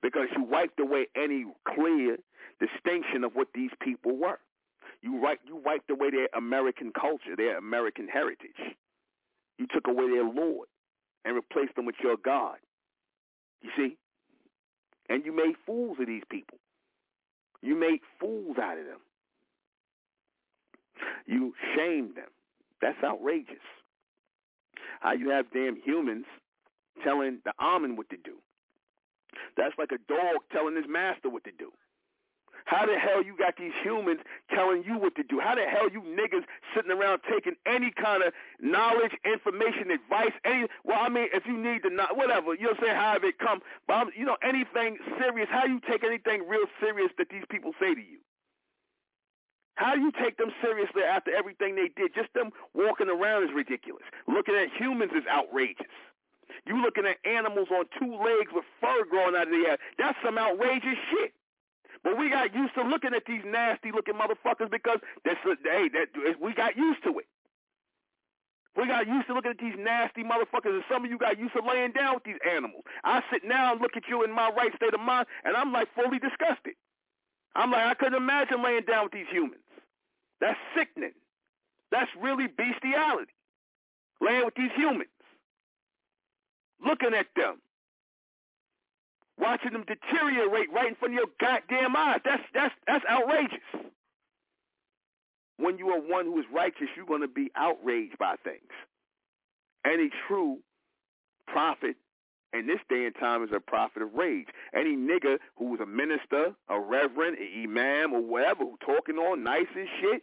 Because 0.02 0.28
you 0.36 0.42
wiped 0.42 0.80
away 0.80 1.06
any 1.16 1.44
clear 1.68 2.16
distinction 2.60 3.24
of 3.24 3.32
what 3.34 3.48
these 3.54 3.70
people 3.80 4.16
were. 4.16 4.38
You 5.02 5.14
wiped, 5.14 5.46
you 5.46 5.60
wiped 5.64 5.90
away 5.90 6.10
their 6.10 6.28
American 6.36 6.92
culture, 6.98 7.36
their 7.36 7.58
American 7.58 8.08
heritage. 8.08 8.76
You 9.58 9.66
took 9.72 9.86
away 9.86 10.08
their 10.10 10.24
Lord 10.24 10.68
and 11.24 11.34
replaced 11.34 11.76
them 11.76 11.86
with 11.86 11.96
your 12.02 12.16
God. 12.22 12.56
You 13.62 13.70
see? 13.76 13.96
And 15.08 15.24
you 15.24 15.34
made 15.34 15.54
fools 15.66 15.98
of 16.00 16.06
these 16.06 16.22
people. 16.30 16.58
You 17.62 17.78
made 17.78 18.00
fools 18.20 18.56
out 18.62 18.78
of 18.78 18.84
them. 18.84 19.00
You 21.26 21.54
shamed 21.76 22.16
them. 22.16 22.28
That's 22.80 23.02
outrageous. 23.02 23.56
How 25.00 25.12
you 25.12 25.30
have 25.30 25.46
damn 25.52 25.76
humans 25.76 26.26
telling 27.02 27.38
the 27.44 27.52
almond 27.58 27.96
what 27.96 28.10
to 28.10 28.16
do. 28.16 28.36
That's 29.56 29.74
like 29.78 29.92
a 29.92 29.98
dog 30.08 30.42
telling 30.52 30.76
his 30.76 30.86
master 30.88 31.28
what 31.28 31.44
to 31.44 31.52
do. 31.52 31.72
How 32.64 32.86
the 32.86 32.98
hell 32.98 33.22
you 33.22 33.36
got 33.36 33.56
these 33.58 33.76
humans 33.82 34.20
telling 34.48 34.84
you 34.84 34.96
what 34.96 35.14
to 35.16 35.22
do? 35.22 35.38
How 35.38 35.54
the 35.54 35.68
hell 35.68 35.90
you 35.92 36.00
niggas 36.00 36.44
sitting 36.74 36.90
around 36.90 37.20
taking 37.30 37.54
any 37.66 37.90
kind 37.92 38.22
of 38.22 38.32
knowledge, 38.60 39.12
information, 39.24 39.90
advice, 39.90 40.32
any, 40.44 40.66
well, 40.82 40.98
I 41.00 41.08
mean, 41.10 41.28
if 41.34 41.44
you 41.46 41.58
need 41.58 41.82
to 41.82 41.90
know, 41.90 42.06
whatever, 42.14 42.54
you 42.54 42.64
know 42.64 42.74
say 42.80 42.88
however 42.88 43.26
it 43.26 43.38
come, 43.38 43.60
but, 43.86 43.94
I'm, 43.94 44.10
you 44.16 44.24
know, 44.24 44.36
anything 44.42 44.96
serious, 45.18 45.48
how 45.50 45.66
you 45.66 45.80
take 45.88 46.04
anything 46.04 46.48
real 46.48 46.64
serious 46.80 47.10
that 47.18 47.28
these 47.28 47.44
people 47.50 47.72
say 47.78 47.94
to 47.94 48.00
you? 48.00 48.18
How 49.74 49.94
do 49.94 50.00
you 50.00 50.12
take 50.12 50.38
them 50.38 50.52
seriously 50.62 51.02
after 51.02 51.34
everything 51.34 51.74
they 51.74 51.90
did? 52.00 52.14
Just 52.14 52.32
them 52.32 52.50
walking 52.74 53.08
around 53.10 53.44
is 53.44 53.50
ridiculous. 53.54 54.04
Looking 54.26 54.54
at 54.54 54.68
humans 54.78 55.10
is 55.14 55.24
outrageous. 55.26 55.90
You 56.66 56.80
looking 56.82 57.06
at 57.06 57.16
animals 57.24 57.68
on 57.70 57.84
two 57.98 58.12
legs 58.16 58.50
with 58.52 58.64
fur 58.80 59.04
growing 59.08 59.34
out 59.36 59.48
of 59.48 59.50
their 59.50 59.70
head. 59.70 59.78
That's 59.98 60.18
some 60.24 60.38
outrageous 60.38 60.98
shit. 61.10 61.32
But 62.02 62.18
we 62.18 62.28
got 62.28 62.54
used 62.54 62.74
to 62.74 62.82
looking 62.82 63.14
at 63.14 63.24
these 63.26 63.42
nasty 63.46 63.90
looking 63.90 64.14
motherfuckers 64.14 64.70
because 64.70 64.98
that's 65.24 65.40
hey, 65.44 65.88
that 65.88 66.08
we 66.40 66.52
got 66.52 66.76
used 66.76 67.02
to 67.04 67.18
it. 67.18 67.26
We 68.76 68.86
got 68.86 69.06
used 69.06 69.28
to 69.28 69.34
looking 69.34 69.52
at 69.52 69.58
these 69.58 69.78
nasty 69.78 70.22
motherfuckers, 70.22 70.74
and 70.74 70.84
some 70.90 71.04
of 71.04 71.10
you 71.10 71.16
got 71.16 71.38
used 71.38 71.54
to 71.54 71.62
laying 71.64 71.92
down 71.92 72.14
with 72.14 72.24
these 72.24 72.42
animals. 72.44 72.82
I 73.04 73.22
sit 73.32 73.44
now 73.44 73.72
and 73.72 73.80
look 73.80 73.96
at 73.96 74.02
you 74.08 74.24
in 74.24 74.32
my 74.32 74.50
right 74.50 74.74
state 74.74 74.92
of 74.92 75.00
mind, 75.00 75.26
and 75.44 75.56
I'm 75.56 75.72
like 75.72 75.88
fully 75.94 76.18
disgusted. 76.18 76.74
I'm 77.54 77.70
like, 77.70 77.86
I 77.86 77.94
couldn't 77.94 78.20
imagine 78.20 78.62
laying 78.62 78.82
down 78.82 79.04
with 79.04 79.12
these 79.12 79.30
humans. 79.30 79.62
That's 80.40 80.58
sickening. 80.76 81.14
That's 81.92 82.10
really 82.20 82.48
bestiality. 82.48 83.32
Laying 84.20 84.44
with 84.44 84.56
these 84.56 84.72
humans. 84.76 85.13
Looking 86.80 87.14
at 87.14 87.26
them 87.36 87.60
watching 89.38 89.72
them 89.72 89.84
deteriorate 89.86 90.72
right 90.72 90.88
in 90.88 90.94
front 90.94 91.14
of 91.14 91.18
your 91.18 91.30
goddamn 91.40 91.96
eyes. 91.96 92.20
That's 92.24 92.42
that's 92.52 92.74
that's 92.86 93.04
outrageous. 93.10 93.60
When 95.56 95.78
you 95.78 95.90
are 95.90 96.00
one 96.00 96.26
who 96.26 96.38
is 96.38 96.46
righteous, 96.52 96.88
you're 96.96 97.06
going 97.06 97.20
to 97.20 97.28
be 97.28 97.50
outraged 97.54 98.18
by 98.18 98.36
things. 98.42 98.70
Any 99.86 100.10
true 100.26 100.58
prophet 101.46 101.96
in 102.52 102.66
this 102.66 102.80
day 102.88 103.06
and 103.06 103.14
time 103.14 103.44
is 103.44 103.50
a 103.54 103.60
prophet 103.60 104.02
of 104.02 104.14
rage. 104.14 104.48
Any 104.74 104.96
nigga 104.96 105.38
who's 105.56 105.80
a 105.80 105.86
minister, 105.86 106.54
a 106.68 106.80
reverend, 106.80 107.38
an 107.38 107.48
imam, 107.62 108.12
or 108.12 108.20
whatever, 108.20 108.64
who 108.64 108.76
talking 108.84 109.18
all 109.18 109.36
nice 109.36 109.66
and 109.76 109.88
shit, 110.00 110.22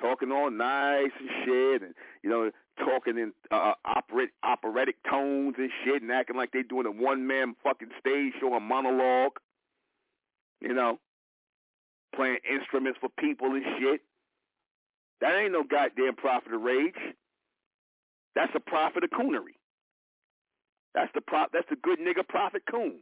talking 0.00 0.30
all 0.30 0.50
nice 0.50 1.10
and 1.18 1.30
shit, 1.44 1.82
and 1.82 1.94
you 2.22 2.30
know, 2.30 2.50
talking 2.78 3.18
in 3.18 3.32
uh, 3.50 3.74
operet, 3.86 4.28
operatic 4.42 4.96
tones 5.08 5.54
and 5.58 5.70
shit, 5.84 6.02
and 6.02 6.10
acting 6.10 6.36
like 6.36 6.50
they're 6.52 6.62
doing 6.62 6.86
a 6.86 6.90
one 6.90 7.26
man 7.26 7.54
fucking 7.62 7.90
stage 8.00 8.32
show, 8.40 8.54
a 8.54 8.60
monologue. 8.60 9.38
You 10.60 10.74
know, 10.74 10.98
playing 12.14 12.38
instruments 12.50 12.98
for 13.00 13.08
people 13.18 13.54
and 13.54 13.64
shit. 13.78 14.00
That 15.20 15.36
ain't 15.36 15.52
no 15.52 15.64
goddamn 15.64 16.16
prophet 16.16 16.52
of 16.52 16.62
rage. 16.62 16.94
That's 18.34 18.52
a 18.54 18.60
prophet 18.60 19.04
of 19.04 19.10
coonery. 19.10 19.56
That's 20.94 21.10
the 21.14 21.20
prop. 21.20 21.50
That's 21.52 21.68
the 21.70 21.76
good 21.76 21.98
nigga 21.98 22.26
prophet 22.28 22.62
coon. 22.70 23.00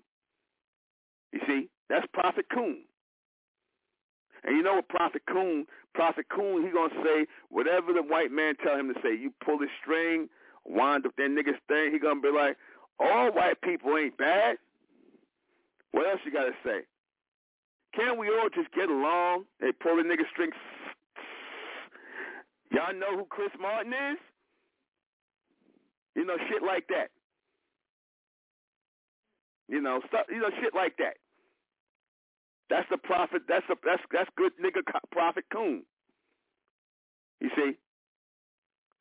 You 1.33 1.41
see, 1.47 1.69
that's 1.89 2.07
prophet 2.13 2.47
coon. 2.53 2.85
And 4.47 4.57
you 4.57 4.63
know 4.63 4.75
what 4.75 4.89
Prophet 4.89 5.23
Coon, 5.29 5.67
Prophet 5.93 6.27
Coon, 6.31 6.65
he 6.65 6.71
gonna 6.71 6.95
say 7.05 7.27
whatever 7.51 7.93
the 7.93 8.03
white 8.03 8.31
man 8.31 8.55
tell 8.63 8.79
him 8.79 8.95
to 8.95 9.01
say. 9.03 9.15
You 9.15 9.33
pull 9.45 9.59
the 9.59 9.67
string, 9.83 10.29
wind 10.65 11.05
up 11.05 11.17
that 11.17 11.31
nigga's 11.31 11.61
thing. 11.67 11.93
He 11.93 11.99
gonna 11.99 12.21
be 12.21 12.31
like, 12.31 12.57
all 13.01 13.33
white 13.33 13.61
people 13.61 13.99
ain't 13.99 14.17
bad. 14.17 14.57
What 15.91 16.07
else 16.07 16.21
you 16.25 16.33
gotta 16.33 16.55
say? 16.65 16.87
Can't 17.95 18.19
we 18.19 18.29
all 18.29 18.49
just 18.55 18.73
get 18.73 18.89
along? 18.89 19.47
They 19.61 19.73
pull 19.73 19.97
the 19.97 20.03
nigga 20.03 20.29
string. 20.31 20.51
Y'all 22.71 22.95
know 22.95 23.17
who 23.17 23.25
Chris 23.25 23.51
Martin 23.61 23.93
is? 23.93 24.19
You 26.15 26.25
know, 26.25 26.37
shit 26.49 26.63
like 26.63 26.87
that. 26.89 27.09
You 29.69 29.81
know, 29.81 30.01
stuff. 30.09 30.27
You 30.31 30.41
know, 30.41 30.51
shit 30.61 30.75
like 30.75 30.97
that. 30.99 31.17
That's 32.71 32.89
the 32.91 32.99
prophet. 32.99 33.43
That's 33.49 33.67
a 33.71 33.77
that's 33.85 34.03
that's 34.13 34.31
good 34.37 34.53
nigga 34.63 34.83
prophet 35.13 35.45
coon. 35.53 35.85
You 37.41 37.51
see, 37.57 37.73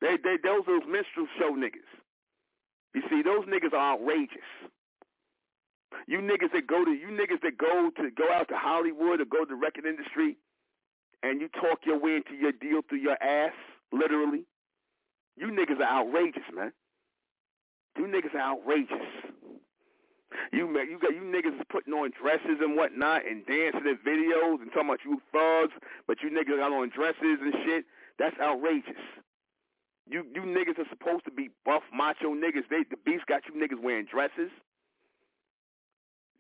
they 0.01 0.17
they 0.23 0.37
those 0.43 0.63
those 0.67 0.83
minstrel 0.87 1.27
show 1.39 1.53
niggas. 1.55 1.89
You 2.95 3.01
see, 3.09 3.21
those 3.23 3.45
niggas 3.45 3.73
are 3.73 3.93
outrageous. 3.95 4.49
You 6.07 6.19
niggas 6.19 6.51
that 6.53 6.67
go 6.67 6.85
to 6.85 6.91
you 6.91 7.07
niggas 7.09 7.41
that 7.43 7.57
go 7.57 7.91
to 7.97 8.11
go 8.11 8.31
out 8.33 8.49
to 8.49 8.57
Hollywood 8.57 9.21
or 9.21 9.25
go 9.25 9.45
to 9.45 9.49
the 9.49 9.55
record 9.55 9.85
industry, 9.85 10.37
and 11.23 11.41
you 11.41 11.49
talk 11.49 11.79
your 11.85 11.99
way 11.99 12.17
into 12.17 12.35
your 12.39 12.51
deal 12.53 12.81
through 12.87 12.99
your 12.99 13.21
ass, 13.23 13.53
literally. 13.91 14.45
You 15.37 15.47
niggas 15.47 15.79
are 15.81 16.01
outrageous, 16.01 16.43
man. 16.53 16.71
You 17.97 18.05
niggas 18.07 18.35
are 18.35 18.57
outrageous. 18.57 19.34
You 20.51 20.67
you 20.67 20.99
got 20.99 21.13
you 21.13 21.21
niggas 21.21 21.59
is 21.59 21.65
putting 21.69 21.93
on 21.93 22.11
dresses 22.19 22.59
and 22.61 22.75
whatnot 22.75 23.25
and 23.27 23.45
dancing 23.45 23.85
in 23.85 23.97
videos 24.05 24.61
and 24.61 24.71
talking 24.71 24.89
about 24.89 25.05
you 25.05 25.21
thugs, 25.31 25.73
but 26.07 26.17
you 26.21 26.29
niggas 26.29 26.57
got 26.57 26.71
on 26.71 26.89
dresses 26.89 27.39
and 27.41 27.53
shit. 27.65 27.85
That's 28.19 28.35
outrageous. 28.39 29.01
You 30.07 30.25
you 30.33 30.41
niggas 30.41 30.79
are 30.79 30.89
supposed 30.89 31.25
to 31.25 31.31
be 31.31 31.49
buff 31.65 31.83
macho 31.93 32.33
niggas. 32.33 32.69
They 32.69 32.83
the 32.89 32.97
beast 33.05 33.25
got 33.25 33.43
you 33.47 33.59
niggas 33.59 33.81
wearing 33.81 34.05
dresses. 34.05 34.51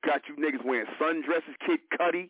Got 0.05 0.21
you 0.29 0.35
niggas 0.35 0.63
wearing 0.63 0.87
sundresses, 1.01 1.57
Kid 1.65 1.79
Cudi. 1.99 2.29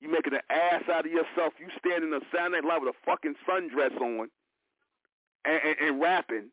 You 0.00 0.10
making 0.10 0.34
an 0.34 0.40
ass 0.50 0.82
out 0.90 1.06
of 1.06 1.12
yourself. 1.12 1.52
You 1.60 1.68
standing 1.78 2.12
on 2.12 2.22
Saturday 2.34 2.60
Night 2.60 2.64
Live 2.64 2.82
with 2.82 2.94
a 2.94 2.98
fucking 3.06 3.34
sundress 3.46 3.94
on 4.00 4.28
and, 5.44 5.60
and, 5.64 5.76
and 5.80 6.00
rapping 6.00 6.50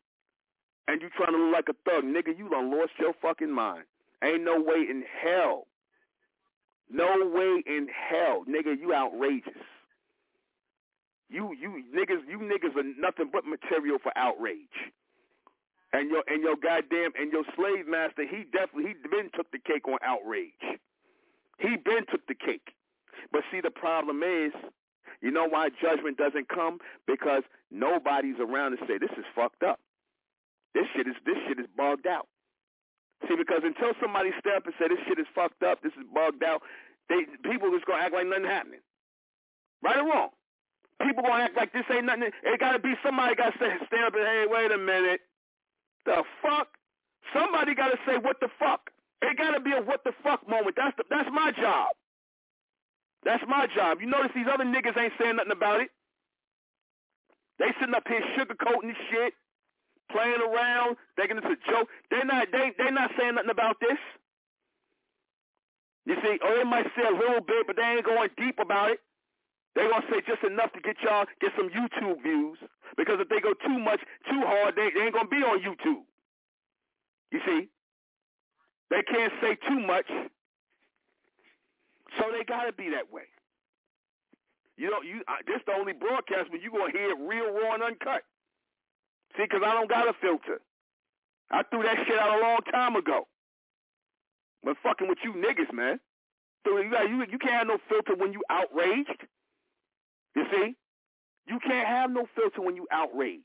and 0.88 1.02
you 1.02 1.10
trying 1.16 1.32
to 1.32 1.38
look 1.38 1.54
like 1.54 1.68
a 1.70 1.90
thug, 1.90 2.04
nigga, 2.04 2.36
you 2.38 2.50
done 2.50 2.72
lost 2.72 2.92
your 3.00 3.14
fucking 3.22 3.52
mind. 3.52 3.84
Ain't 4.24 4.44
no 4.44 4.60
way 4.60 4.86
in 4.90 5.04
hell 5.22 5.66
No 6.90 7.30
way 7.34 7.62
in 7.66 7.88
hell, 7.88 8.44
nigga, 8.48 8.78
you 8.78 8.94
outrageous. 8.94 9.54
You 11.30 11.54
you 11.60 11.84
niggas 11.94 12.28
you 12.28 12.38
niggas 12.38 12.76
are 12.76 13.00
nothing 13.00 13.30
but 13.32 13.44
material 13.46 13.98
for 14.02 14.12
outrage. 14.16 14.92
And 15.92 16.10
your 16.10 16.24
and 16.28 16.42
your 16.42 16.56
goddamn 16.56 17.12
and 17.20 17.32
your 17.32 17.44
slave 17.56 17.88
master, 17.88 18.26
he 18.28 18.44
definitely 18.52 18.92
he 18.92 19.08
been 19.08 19.30
took 19.36 19.50
the 19.52 19.58
cake 19.58 19.88
on 19.88 19.98
outrage. 20.04 20.80
He 21.58 21.76
been 21.76 22.06
took 22.10 22.26
the 22.28 22.34
cake. 22.34 22.74
But 23.32 23.42
see 23.52 23.60
the 23.60 23.70
problem 23.70 24.22
is, 24.22 24.52
you 25.22 25.30
know 25.30 25.46
why 25.48 25.70
judgment 25.82 26.18
doesn't 26.18 26.48
come? 26.48 26.78
Because 27.06 27.42
nobody's 27.70 28.36
around 28.40 28.72
to 28.72 28.78
say 28.86 28.98
this 28.98 29.12
is 29.18 29.24
fucked 29.34 29.62
up. 29.64 29.80
This 30.74 30.86
shit 30.94 31.06
is 31.06 31.16
this 31.24 31.36
shit 31.46 31.58
is 31.58 31.66
bugged 31.76 32.06
out. 32.06 32.26
See, 33.26 33.34
because 33.36 33.62
until 33.64 33.92
somebody 34.00 34.30
step 34.38 34.64
and 34.66 34.74
say 34.78 34.88
this 34.88 35.02
shit 35.08 35.18
is 35.18 35.26
fucked 35.34 35.62
up, 35.62 35.82
this 35.82 35.92
is 35.98 36.06
bugged 36.14 36.44
out, 36.44 36.62
they 37.08 37.26
people 37.42 37.70
just 37.72 37.86
gonna 37.86 38.02
act 38.02 38.14
like 38.14 38.26
nothing 38.26 38.44
happening. 38.44 38.80
Right 39.82 39.98
or 39.98 40.06
wrong? 40.06 40.30
People 41.02 41.22
gonna 41.22 41.44
act 41.44 41.56
like 41.56 41.72
this 41.72 41.84
ain't 41.90 42.06
nothing. 42.06 42.30
It 42.42 42.60
gotta 42.60 42.78
be 42.78 42.94
somebody 43.02 43.34
gotta 43.34 43.56
say, 43.58 43.70
stand 43.86 44.04
up 44.04 44.14
and 44.14 44.26
hey, 44.26 44.46
wait 44.48 44.70
a 44.70 44.78
minute. 44.78 45.20
The 46.06 46.22
fuck? 46.42 46.68
Somebody 47.34 47.74
gotta 47.74 47.98
say 48.06 48.18
what 48.18 48.40
the 48.40 48.48
fuck. 48.58 48.90
It 49.22 49.36
gotta 49.36 49.60
be 49.60 49.72
a 49.72 49.82
what 49.82 50.04
the 50.04 50.12
fuck 50.22 50.48
moment. 50.48 50.76
That's 50.76 50.96
the, 50.96 51.04
that's 51.10 51.28
my 51.32 51.52
job. 51.52 51.90
That's 53.24 53.42
my 53.48 53.66
job. 53.74 53.98
You 54.00 54.06
notice 54.06 54.30
these 54.34 54.46
other 54.52 54.64
niggas 54.64 54.96
ain't 54.96 55.12
saying 55.18 55.36
nothing 55.36 55.52
about 55.52 55.80
it. 55.80 55.90
They 57.58 57.66
sitting 57.80 57.94
up 57.94 58.06
here 58.06 58.22
sugarcoating 58.38 58.88
this 58.88 59.02
shit, 59.10 59.34
playing 60.10 60.40
around, 60.40 60.96
thinking 61.16 61.38
it's 61.38 61.46
a 61.46 61.70
joke. 61.70 61.88
They're 62.10 62.24
not 62.24 62.48
they 62.52 62.72
they're 62.76 62.92
not 62.92 63.10
saying 63.18 63.34
nothing 63.34 63.50
about 63.50 63.80
this. 63.80 63.98
You 66.06 66.16
see, 66.22 66.38
or 66.42 66.56
they 66.56 66.64
might 66.64 66.86
say 66.96 67.04
a 67.06 67.12
little 67.12 67.40
bit, 67.40 67.66
but 67.66 67.76
they 67.76 67.82
ain't 67.82 68.04
going 68.04 68.30
deep 68.36 68.58
about 68.58 68.90
it. 68.90 69.00
They're 69.74 69.90
gonna 69.90 70.06
say 70.10 70.22
just 70.26 70.42
enough 70.42 70.72
to 70.72 70.80
get 70.80 70.96
y'all 71.02 71.26
get 71.40 71.52
some 71.56 71.68
YouTube 71.68 72.22
views. 72.22 72.58
Because 72.96 73.20
if 73.20 73.28
they 73.28 73.40
go 73.40 73.52
too 73.54 73.78
much, 73.78 74.00
too 74.28 74.40
hard, 74.40 74.74
they, 74.74 74.90
they 74.94 75.06
ain't 75.06 75.14
gonna 75.14 75.28
be 75.28 75.36
on 75.36 75.60
YouTube. 75.60 76.02
You 77.30 77.40
see? 77.46 77.68
They 78.90 79.02
can't 79.02 79.32
say 79.40 79.56
too 79.68 79.78
much. 79.78 80.08
So 82.18 82.24
they 82.32 82.42
gotta 82.44 82.72
be 82.72 82.90
that 82.90 83.12
way. 83.12 83.28
You 84.78 84.90
know, 84.90 85.02
you 85.02 85.22
uh, 85.28 85.42
this 85.46 85.60
the 85.66 85.72
only 85.72 85.92
broadcast 85.92 86.50
where 86.50 86.60
you 86.60 86.70
gonna 86.70 86.92
hear 86.92 87.14
real 87.14 87.52
raw 87.52 87.74
and 87.74 87.82
uncut. 87.82 88.22
See, 89.36 89.44
because 89.44 89.62
I 89.64 89.72
don't 89.74 89.88
got 89.88 90.08
a 90.08 90.14
filter. 90.20 90.60
I 91.50 91.62
threw 91.64 91.82
that 91.82 91.96
shit 92.06 92.18
out 92.18 92.38
a 92.38 92.42
long 92.42 92.58
time 92.70 92.96
ago. 92.96 93.26
But 94.62 94.76
fucking 94.82 95.08
with 95.08 95.18
you 95.24 95.32
niggas, 95.32 95.72
man. 95.72 96.00
So 96.66 96.78
you 96.78 96.90
got 96.90 97.08
you 97.08 97.24
you 97.30 97.38
can't 97.38 97.54
have 97.54 97.66
no 97.66 97.78
filter 97.88 98.14
when 98.16 98.32
you 98.32 98.42
outraged. 98.50 99.22
You 100.36 100.44
see? 100.52 100.74
You 101.46 101.58
can't 101.66 101.86
have 101.86 102.10
no 102.10 102.26
filter 102.36 102.60
when 102.60 102.76
you 102.76 102.86
outraged. 102.92 103.44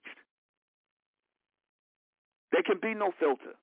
There 2.51 2.63
can 2.63 2.79
be 2.81 2.93
no 2.93 3.11
filter. 3.19 3.55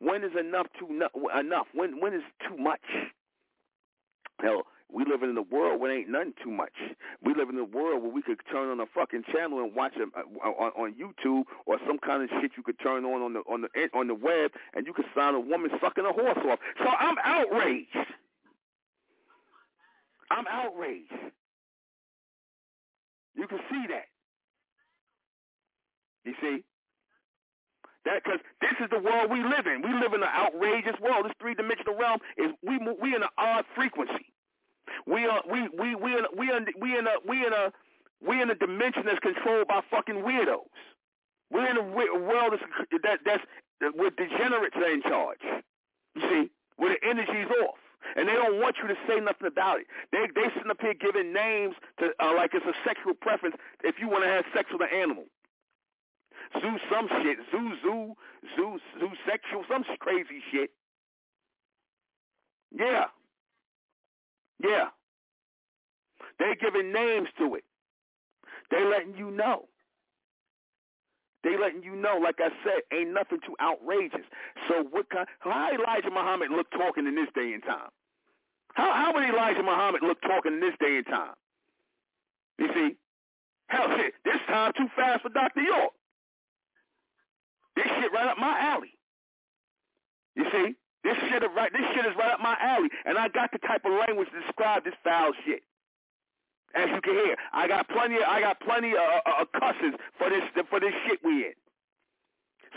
When 0.00 0.24
is 0.24 0.32
enough 0.38 0.66
too 0.78 0.88
enough? 1.38 1.66
When 1.72 2.00
when 2.00 2.14
is 2.14 2.22
too 2.48 2.56
much? 2.56 2.80
Hell, 4.40 4.64
we 4.94 5.04
live 5.04 5.24
in 5.24 5.36
a 5.36 5.42
world 5.42 5.80
where 5.80 5.90
ain't 5.90 6.08
nothing 6.08 6.34
too 6.42 6.52
much. 6.52 6.72
We 7.20 7.34
live 7.34 7.48
in 7.48 7.58
a 7.58 7.64
world 7.64 8.02
where 8.02 8.12
we 8.12 8.22
could 8.22 8.38
turn 8.50 8.70
on 8.70 8.78
a 8.78 8.86
fucking 8.94 9.24
channel 9.32 9.58
and 9.58 9.74
watch 9.74 9.94
on, 9.96 10.54
on 10.54 10.94
YouTube 10.94 11.42
or 11.66 11.78
some 11.84 11.98
kind 11.98 12.22
of 12.22 12.30
shit 12.40 12.52
you 12.56 12.62
could 12.62 12.78
turn 12.78 13.04
on 13.04 13.20
on 13.20 13.32
the 13.32 13.40
on 13.40 13.62
the 13.62 13.68
on 13.92 14.06
the 14.06 14.14
web, 14.14 14.52
and 14.74 14.86
you 14.86 14.92
could 14.92 15.06
find 15.12 15.34
a 15.34 15.40
woman 15.40 15.70
sucking 15.80 16.04
a 16.06 16.12
horse 16.12 16.38
off. 16.48 16.60
So 16.78 16.86
I'm 16.86 17.16
outraged. 17.24 17.96
I'm 20.30 20.46
outraged. 20.48 21.12
You 23.34 23.48
can 23.48 23.58
see 23.68 23.84
that. 23.88 24.06
You 26.24 26.34
see? 26.40 26.64
That 28.04 28.22
because 28.22 28.38
this 28.60 28.76
is 28.80 28.90
the 28.90 29.00
world 29.00 29.30
we 29.30 29.42
live 29.42 29.66
in. 29.66 29.82
We 29.82 29.92
live 29.98 30.12
in 30.12 30.22
an 30.22 30.28
outrageous 30.28 31.00
world. 31.00 31.24
This 31.24 31.32
three 31.40 31.54
dimensional 31.54 31.96
realm 31.96 32.20
is 32.36 32.52
we 32.62 32.78
we 33.02 33.16
in 33.16 33.22
an 33.22 33.34
odd 33.36 33.64
frequency. 33.74 34.33
We 35.06 35.26
are 35.26 35.42
we 35.50 35.68
we 35.68 35.94
we 35.94 36.16
in 36.16 36.24
we 36.36 36.50
in 36.52 36.66
we 36.80 36.98
in 36.98 37.06
a 37.06 37.14
we 37.26 37.46
in 37.46 37.52
a 37.52 37.72
we 38.26 38.40
in 38.40 38.50
a 38.50 38.54
dimension 38.54 39.04
that's 39.04 39.18
controlled 39.18 39.68
by 39.68 39.80
fucking 39.90 40.16
weirdos. 40.16 40.64
We're 41.50 41.70
in 41.70 41.76
a 41.76 41.82
world 41.82 42.54
that's, 42.54 43.02
that 43.02 43.20
that's 43.24 43.44
with 43.96 44.16
degenerates 44.16 44.76
are 44.76 44.90
in 44.90 45.02
charge. 45.02 45.40
You 46.14 46.22
see, 46.22 46.50
where 46.76 46.90
the 46.90 47.08
energy's 47.08 47.50
off 47.62 47.78
and 48.16 48.28
they 48.28 48.34
don't 48.34 48.60
want 48.60 48.76
you 48.82 48.88
to 48.88 48.96
say 49.08 49.20
nothing 49.20 49.46
about 49.46 49.80
it. 49.80 49.86
They 50.12 50.26
they 50.34 50.48
sitting 50.54 50.70
up 50.70 50.80
here 50.80 50.94
giving 50.94 51.32
names 51.32 51.74
to 51.98 52.12
uh, 52.20 52.34
like 52.34 52.54
it's 52.54 52.66
a 52.66 52.74
sexual 52.86 53.14
preference 53.14 53.56
if 53.82 53.96
you 53.98 54.08
want 54.08 54.24
to 54.24 54.30
have 54.30 54.44
sex 54.54 54.68
with 54.72 54.82
an 54.82 54.94
animal. 54.94 55.24
Zoo 56.60 56.78
some 56.90 57.08
shit, 57.22 57.38
zoo 57.50 57.72
zoo 57.82 58.14
zoo 58.56 58.78
zoo 59.00 59.10
sexual 59.26 59.64
some 59.68 59.84
crazy 59.98 60.42
shit. 60.52 60.70
Yeah, 62.70 63.06
yeah. 64.62 64.88
They 66.38 66.56
giving 66.60 66.92
names 66.92 67.28
to 67.38 67.54
it. 67.54 67.64
They 68.70 68.84
letting 68.84 69.16
you 69.16 69.30
know. 69.30 69.68
They 71.44 71.58
letting 71.58 71.82
you 71.82 71.94
know, 71.94 72.18
like 72.22 72.36
I 72.38 72.48
said, 72.64 72.82
ain't 72.90 73.12
nothing 73.12 73.38
too 73.46 73.54
outrageous. 73.60 74.24
So 74.68 74.82
what 74.90 75.10
kind? 75.10 75.28
How 75.40 75.70
Elijah 75.72 76.10
Muhammad 76.10 76.50
look 76.50 76.70
talking 76.70 77.06
in 77.06 77.14
this 77.14 77.28
day 77.34 77.52
and 77.52 77.62
time? 77.62 77.90
How 78.72 78.92
how 78.92 79.14
would 79.14 79.22
Elijah 79.22 79.62
Muhammad 79.62 80.02
look 80.02 80.20
talking 80.22 80.54
in 80.54 80.60
this 80.60 80.74
day 80.80 80.96
and 80.96 81.06
time? 81.06 81.34
You 82.58 82.68
see, 82.74 82.96
hell 83.68 83.88
shit, 83.96 84.14
this 84.24 84.38
time 84.48 84.72
too 84.76 84.88
fast 84.96 85.22
for 85.22 85.28
Doctor 85.28 85.60
York. 85.60 85.92
This 87.76 87.86
shit 87.86 88.12
right 88.12 88.26
up 88.28 88.38
my 88.38 88.58
alley. 88.58 88.96
You 90.36 90.44
see, 90.50 90.74
this 91.04 91.16
shit 91.28 91.42
is 91.42 91.50
right. 91.54 91.70
This 91.72 91.84
shit 91.94 92.06
is 92.06 92.16
right 92.16 92.32
up 92.32 92.40
my 92.40 92.56
alley, 92.58 92.88
and 93.04 93.18
I 93.18 93.28
got 93.28 93.52
the 93.52 93.58
type 93.58 93.84
of 93.84 93.92
language 93.92 94.28
to 94.32 94.40
describe 94.40 94.84
this 94.84 94.94
foul 95.04 95.32
shit. 95.44 95.62
As 96.74 96.88
you 96.90 97.00
can 97.00 97.14
hear, 97.14 97.36
I 97.52 97.68
got 97.68 97.88
plenty. 97.88 98.16
Of, 98.16 98.24
I 98.26 98.40
got 98.40 98.58
plenty 98.58 98.92
of, 98.92 98.98
uh, 98.98 99.20
uh, 99.28 99.42
of, 99.42 99.46
of 99.46 99.60
cusses 99.60 99.94
for 100.18 100.30
this 100.30 100.42
for 100.68 100.80
this 100.80 100.94
shit 101.06 101.20
we 101.22 101.46
in. 101.46 101.54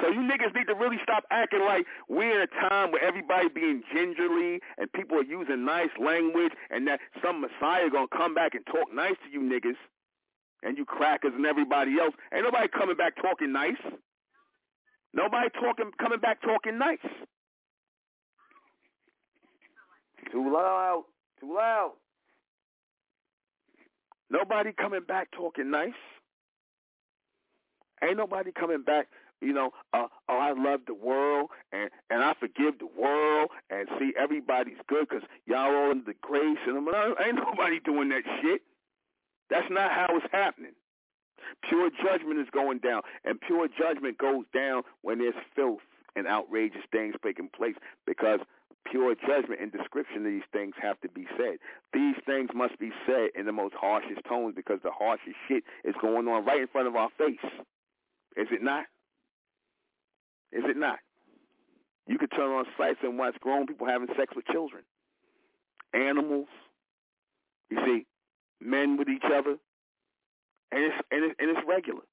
So 0.02 0.10
you 0.10 0.20
niggas 0.20 0.54
need 0.54 0.68
to 0.68 0.76
really 0.76 0.98
stop 1.02 1.24
acting 1.32 1.62
like 1.62 1.86
we're 2.08 2.44
in 2.44 2.48
a 2.48 2.70
time 2.70 2.92
where 2.92 3.04
everybody 3.04 3.48
being 3.50 3.82
gingerly 3.92 4.60
and 4.78 4.92
people 4.94 5.18
are 5.18 5.24
using 5.24 5.66
nice 5.66 5.90
language 6.00 6.52
and 6.70 6.88
that 6.88 7.00
some 7.24 7.42
messiah 7.42 7.90
gonna 7.90 8.06
come 8.16 8.36
back 8.36 8.54
and 8.54 8.64
talk 8.68 8.94
nice 8.94 9.16
to 9.26 9.32
you 9.32 9.42
niggas 9.42 9.78
and 10.62 10.78
you 10.78 10.86
crackers 10.86 11.34
and 11.36 11.46
everybody 11.46 11.98
else. 12.00 12.14
Ain't 12.32 12.44
nobody 12.44 12.68
coming 12.68 12.96
back 12.96 13.16
talking 13.22 13.52
nice. 13.52 13.82
Nobody 15.14 15.50
talking 15.60 15.92
coming 16.00 16.20
back 16.20 16.42
talking 16.42 16.78
nice. 16.78 17.00
Too 20.32 20.54
loud. 20.54 21.04
Too 21.40 21.56
loud. 21.56 21.94
Nobody 24.30 24.72
coming 24.74 25.04
back 25.08 25.30
talking 25.32 25.72
nice. 25.72 25.94
Ain't 28.04 28.18
nobody 28.18 28.52
coming 28.52 28.84
back 28.84 29.08
you 29.42 29.54
know, 29.54 29.72
uh, 29.94 30.08
oh, 30.30 30.38
I 30.38 30.54
love 30.54 30.82
the 30.88 30.94
world 30.94 31.50
and 31.72 31.90
and 32.10 32.24
I 32.24 32.34
forgive 32.40 32.80
the 32.80 32.90
world 33.00 33.50
and 33.70 33.88
see 34.00 34.14
everybody's 34.18 34.78
good 34.88 35.08
because 35.10 35.24
y'all 35.46 35.76
all 35.76 35.92
in 35.92 36.04
the 36.06 36.16
grace 36.22 36.58
and 36.66 36.78
I'm, 36.78 37.16
ain't 37.24 37.36
nobody 37.36 37.80
doing 37.80 38.10
that 38.10 38.24
shit. 38.42 38.62
That's 39.50 39.68
not 39.70 39.92
how 39.92 40.08
it's 40.12 40.26
happening. 40.32 40.74
Pure 41.70 41.92
judgment 42.04 42.40
is 42.40 42.48
going 42.52 42.80
down, 42.80 43.02
and 43.24 43.40
pure 43.40 43.68
judgment 43.68 44.18
goes 44.18 44.44
down 44.54 44.82
when 45.02 45.20
there's 45.20 45.36
filth 45.56 45.80
and 46.16 46.28
outrageous 46.28 46.82
things 46.92 47.16
taking 47.24 47.48
place 47.48 47.76
because 48.06 48.40
pure 48.90 49.16
judgment 49.16 49.62
and 49.62 49.72
description 49.72 50.26
of 50.26 50.32
these 50.32 50.48
things 50.52 50.74
have 50.82 51.00
to 51.02 51.10
be 51.10 51.26
said. 51.38 51.58
These 51.94 52.16
things 52.26 52.50
must 52.54 52.78
be 52.80 52.92
said 53.06 53.30
in 53.36 53.46
the 53.46 53.52
most 53.52 53.76
harshest 53.76 54.22
tones 54.28 54.54
because 54.56 54.80
the 54.84 54.92
harshest 54.92 55.36
shit 55.48 55.64
is 55.84 55.96
going 56.02 56.28
on 56.28 56.46
right 56.46 56.62
in 56.62 56.68
front 56.68 56.88
of 56.88 56.96
our 56.96 57.10
face. 57.18 57.52
Is 58.36 58.48
it 58.52 58.62
not? 58.62 58.86
Is 60.52 60.64
it 60.66 60.78
not? 60.78 61.00
You 62.08 62.18
could 62.18 62.32
turn 62.32 62.52
on 62.52 62.66
sites 62.78 63.00
and 63.04 63.18
watch 63.18 63.36
grown 63.42 63.68
people 63.68 63.88
having 63.88 64.08
sex 64.18 64.34
with 64.36 64.46
children, 64.46 64.84
animals. 65.94 66.48
You 67.70 67.80
see, 67.86 68.06
men 68.62 68.98
with 68.98 69.10
each 69.10 69.26
other, 69.26 69.58
and 70.72 70.84
it's 70.84 70.96
and, 71.12 71.26
it, 71.26 71.36
and 71.40 71.50
it's 71.50 71.68
regular. 71.68 72.04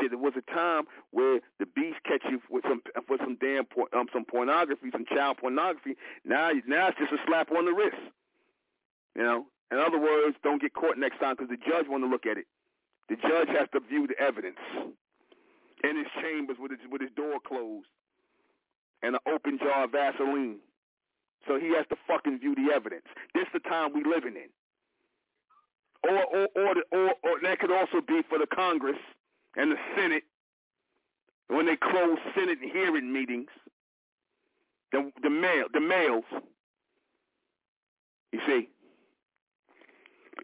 See, 0.00 0.08
there 0.08 0.18
was 0.18 0.34
a 0.36 0.50
time 0.50 0.84
where 1.10 1.40
the 1.58 1.66
beast 1.66 1.98
catch 2.04 2.22
you 2.30 2.40
with 2.50 2.64
some 2.68 2.82
for 3.06 3.18
some 3.18 3.36
damn 3.40 3.66
um, 3.92 4.06
some 4.12 4.24
pornography, 4.24 4.88
some 4.92 5.04
child 5.06 5.38
pornography. 5.38 5.96
Now, 6.24 6.50
now 6.66 6.88
it's 6.88 6.98
just 6.98 7.12
a 7.12 7.18
slap 7.26 7.50
on 7.52 7.66
the 7.66 7.72
wrist. 7.72 8.00
You 9.14 9.22
know, 9.22 9.46
in 9.70 9.78
other 9.78 9.98
words, 9.98 10.36
don't 10.42 10.60
get 10.60 10.74
caught 10.74 10.98
next 10.98 11.18
time 11.18 11.36
because 11.36 11.50
the 11.50 11.56
judge 11.56 11.86
want 11.88 12.04
to 12.04 12.08
look 12.08 12.26
at 12.26 12.38
it. 12.38 12.46
The 13.08 13.16
judge 13.16 13.48
has 13.48 13.68
to 13.74 13.80
view 13.80 14.06
the 14.06 14.18
evidence 14.22 14.58
in 15.84 15.96
his 15.96 16.06
chambers 16.20 16.56
with 16.58 16.70
his 16.70 16.80
with 16.90 17.02
his 17.02 17.10
door 17.16 17.38
closed 17.46 17.88
and 19.02 19.16
an 19.16 19.20
open 19.26 19.58
jar 19.58 19.84
of 19.84 19.92
Vaseline 19.92 20.58
So 21.46 21.58
he 21.58 21.74
has 21.74 21.86
to 21.90 21.96
fucking 22.06 22.38
view 22.38 22.54
the 22.54 22.72
evidence. 22.72 23.06
This 23.34 23.46
the 23.52 23.60
time 23.60 23.92
we 23.92 24.04
living 24.04 24.36
in. 24.36 24.50
Or 26.08 26.24
or 26.24 26.48
or, 26.56 26.74
the, 26.74 26.82
or 26.92 27.08
or 27.22 27.40
that 27.42 27.58
could 27.58 27.72
also 27.72 28.00
be 28.00 28.22
for 28.28 28.38
the 28.38 28.46
Congress 28.46 28.98
and 29.56 29.72
the 29.72 29.76
Senate 29.96 30.24
when 31.48 31.66
they 31.66 31.76
close 31.76 32.18
Senate 32.34 32.58
hearing 32.60 33.12
meetings. 33.12 33.50
The 34.92 35.10
the 35.22 35.30
mail 35.30 35.64
the 35.72 35.80
mails. 35.80 36.24
You 38.32 38.40
see, 38.46 38.68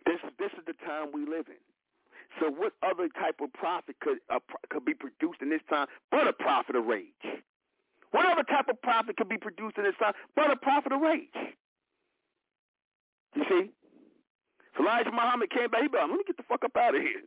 this 0.06 0.20
this 0.38 0.50
is 0.52 0.64
the 0.66 0.74
time 0.84 1.08
we 1.12 1.22
live 1.26 1.46
in. 1.48 1.60
So 2.40 2.50
what 2.50 2.72
other 2.82 3.08
type 3.08 3.40
of 3.42 3.52
prophet 3.52 3.96
could 4.00 4.18
uh, 4.30 4.38
could 4.70 4.84
be 4.84 4.94
produced 4.94 5.40
in 5.42 5.50
this 5.50 5.62
time 5.68 5.86
but 6.10 6.28
a 6.28 6.32
prophet 6.32 6.76
of 6.76 6.86
rage? 6.86 7.04
What 8.10 8.26
other 8.26 8.44
type 8.44 8.68
of 8.68 8.80
prophet 8.80 9.16
could 9.16 9.28
be 9.28 9.38
produced 9.38 9.76
in 9.76 9.84
this 9.84 9.94
time 9.98 10.14
but 10.36 10.50
a 10.50 10.56
prophet 10.56 10.92
of 10.92 11.00
rage? 11.00 11.28
You 13.34 13.44
see? 13.48 13.70
So 14.76 14.84
Elijah 14.84 15.10
Muhammad 15.10 15.50
came 15.50 15.68
back. 15.70 15.82
He 15.82 15.88
said, 15.92 16.00
let 16.00 16.10
me 16.10 16.24
get 16.26 16.36
the 16.36 16.44
fuck 16.48 16.64
up 16.64 16.76
out 16.76 16.94
of 16.94 17.02
here. 17.02 17.22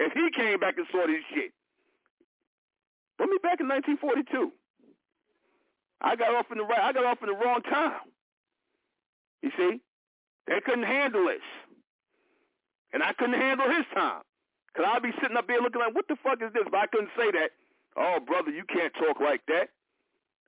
If 0.00 0.12
he 0.14 0.30
came 0.34 0.58
back 0.58 0.78
and 0.78 0.86
saw 0.90 1.06
this 1.06 1.20
shit. 1.34 1.52
Put 3.18 3.28
me 3.28 3.36
back 3.42 3.60
in 3.60 3.68
1942. 3.68 4.50
I 6.00 6.16
got 6.16 6.34
off 6.34 6.46
in 6.50 6.56
the 6.56 6.64
right. 6.64 6.80
I 6.80 6.92
got 6.92 7.04
off 7.04 7.18
in 7.20 7.28
the 7.28 7.36
wrong 7.36 7.60
time. 7.68 8.00
You 9.42 9.50
see, 9.58 9.80
they 10.46 10.60
couldn't 10.64 10.88
handle 10.88 11.26
this, 11.26 11.44
and 12.94 13.02
I 13.02 13.12
couldn't 13.12 13.38
handle 13.38 13.68
his 13.68 13.84
time. 13.94 14.22
Cause 14.74 14.86
I'd 14.88 15.02
be 15.02 15.12
sitting 15.20 15.36
up 15.36 15.48
there 15.48 15.60
looking 15.60 15.80
like, 15.80 15.94
what 15.94 16.06
the 16.08 16.16
fuck 16.22 16.40
is 16.40 16.52
this? 16.54 16.62
But 16.70 16.78
I 16.78 16.86
couldn't 16.86 17.10
say 17.18 17.30
that. 17.32 17.50
Oh, 17.96 18.18
brother, 18.24 18.50
you 18.52 18.62
can't 18.64 18.94
talk 18.94 19.20
like 19.20 19.42
that. 19.48 19.68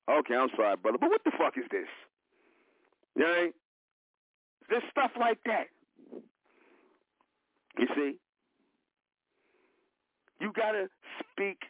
Okay, 0.08 0.34
I'm 0.34 0.48
sorry, 0.56 0.76
brother, 0.76 0.98
but 0.98 1.10
what 1.10 1.24
the 1.24 1.32
fuck 1.36 1.58
is 1.58 1.64
this? 1.70 1.90
You 3.16 3.22
know, 3.24 3.50
there's 4.70 4.82
stuff 4.90 5.10
like 5.18 5.38
that. 5.44 5.66
You 7.78 7.86
see, 7.96 8.21
you 10.42 10.52
gotta 10.52 10.90
speak 11.32 11.62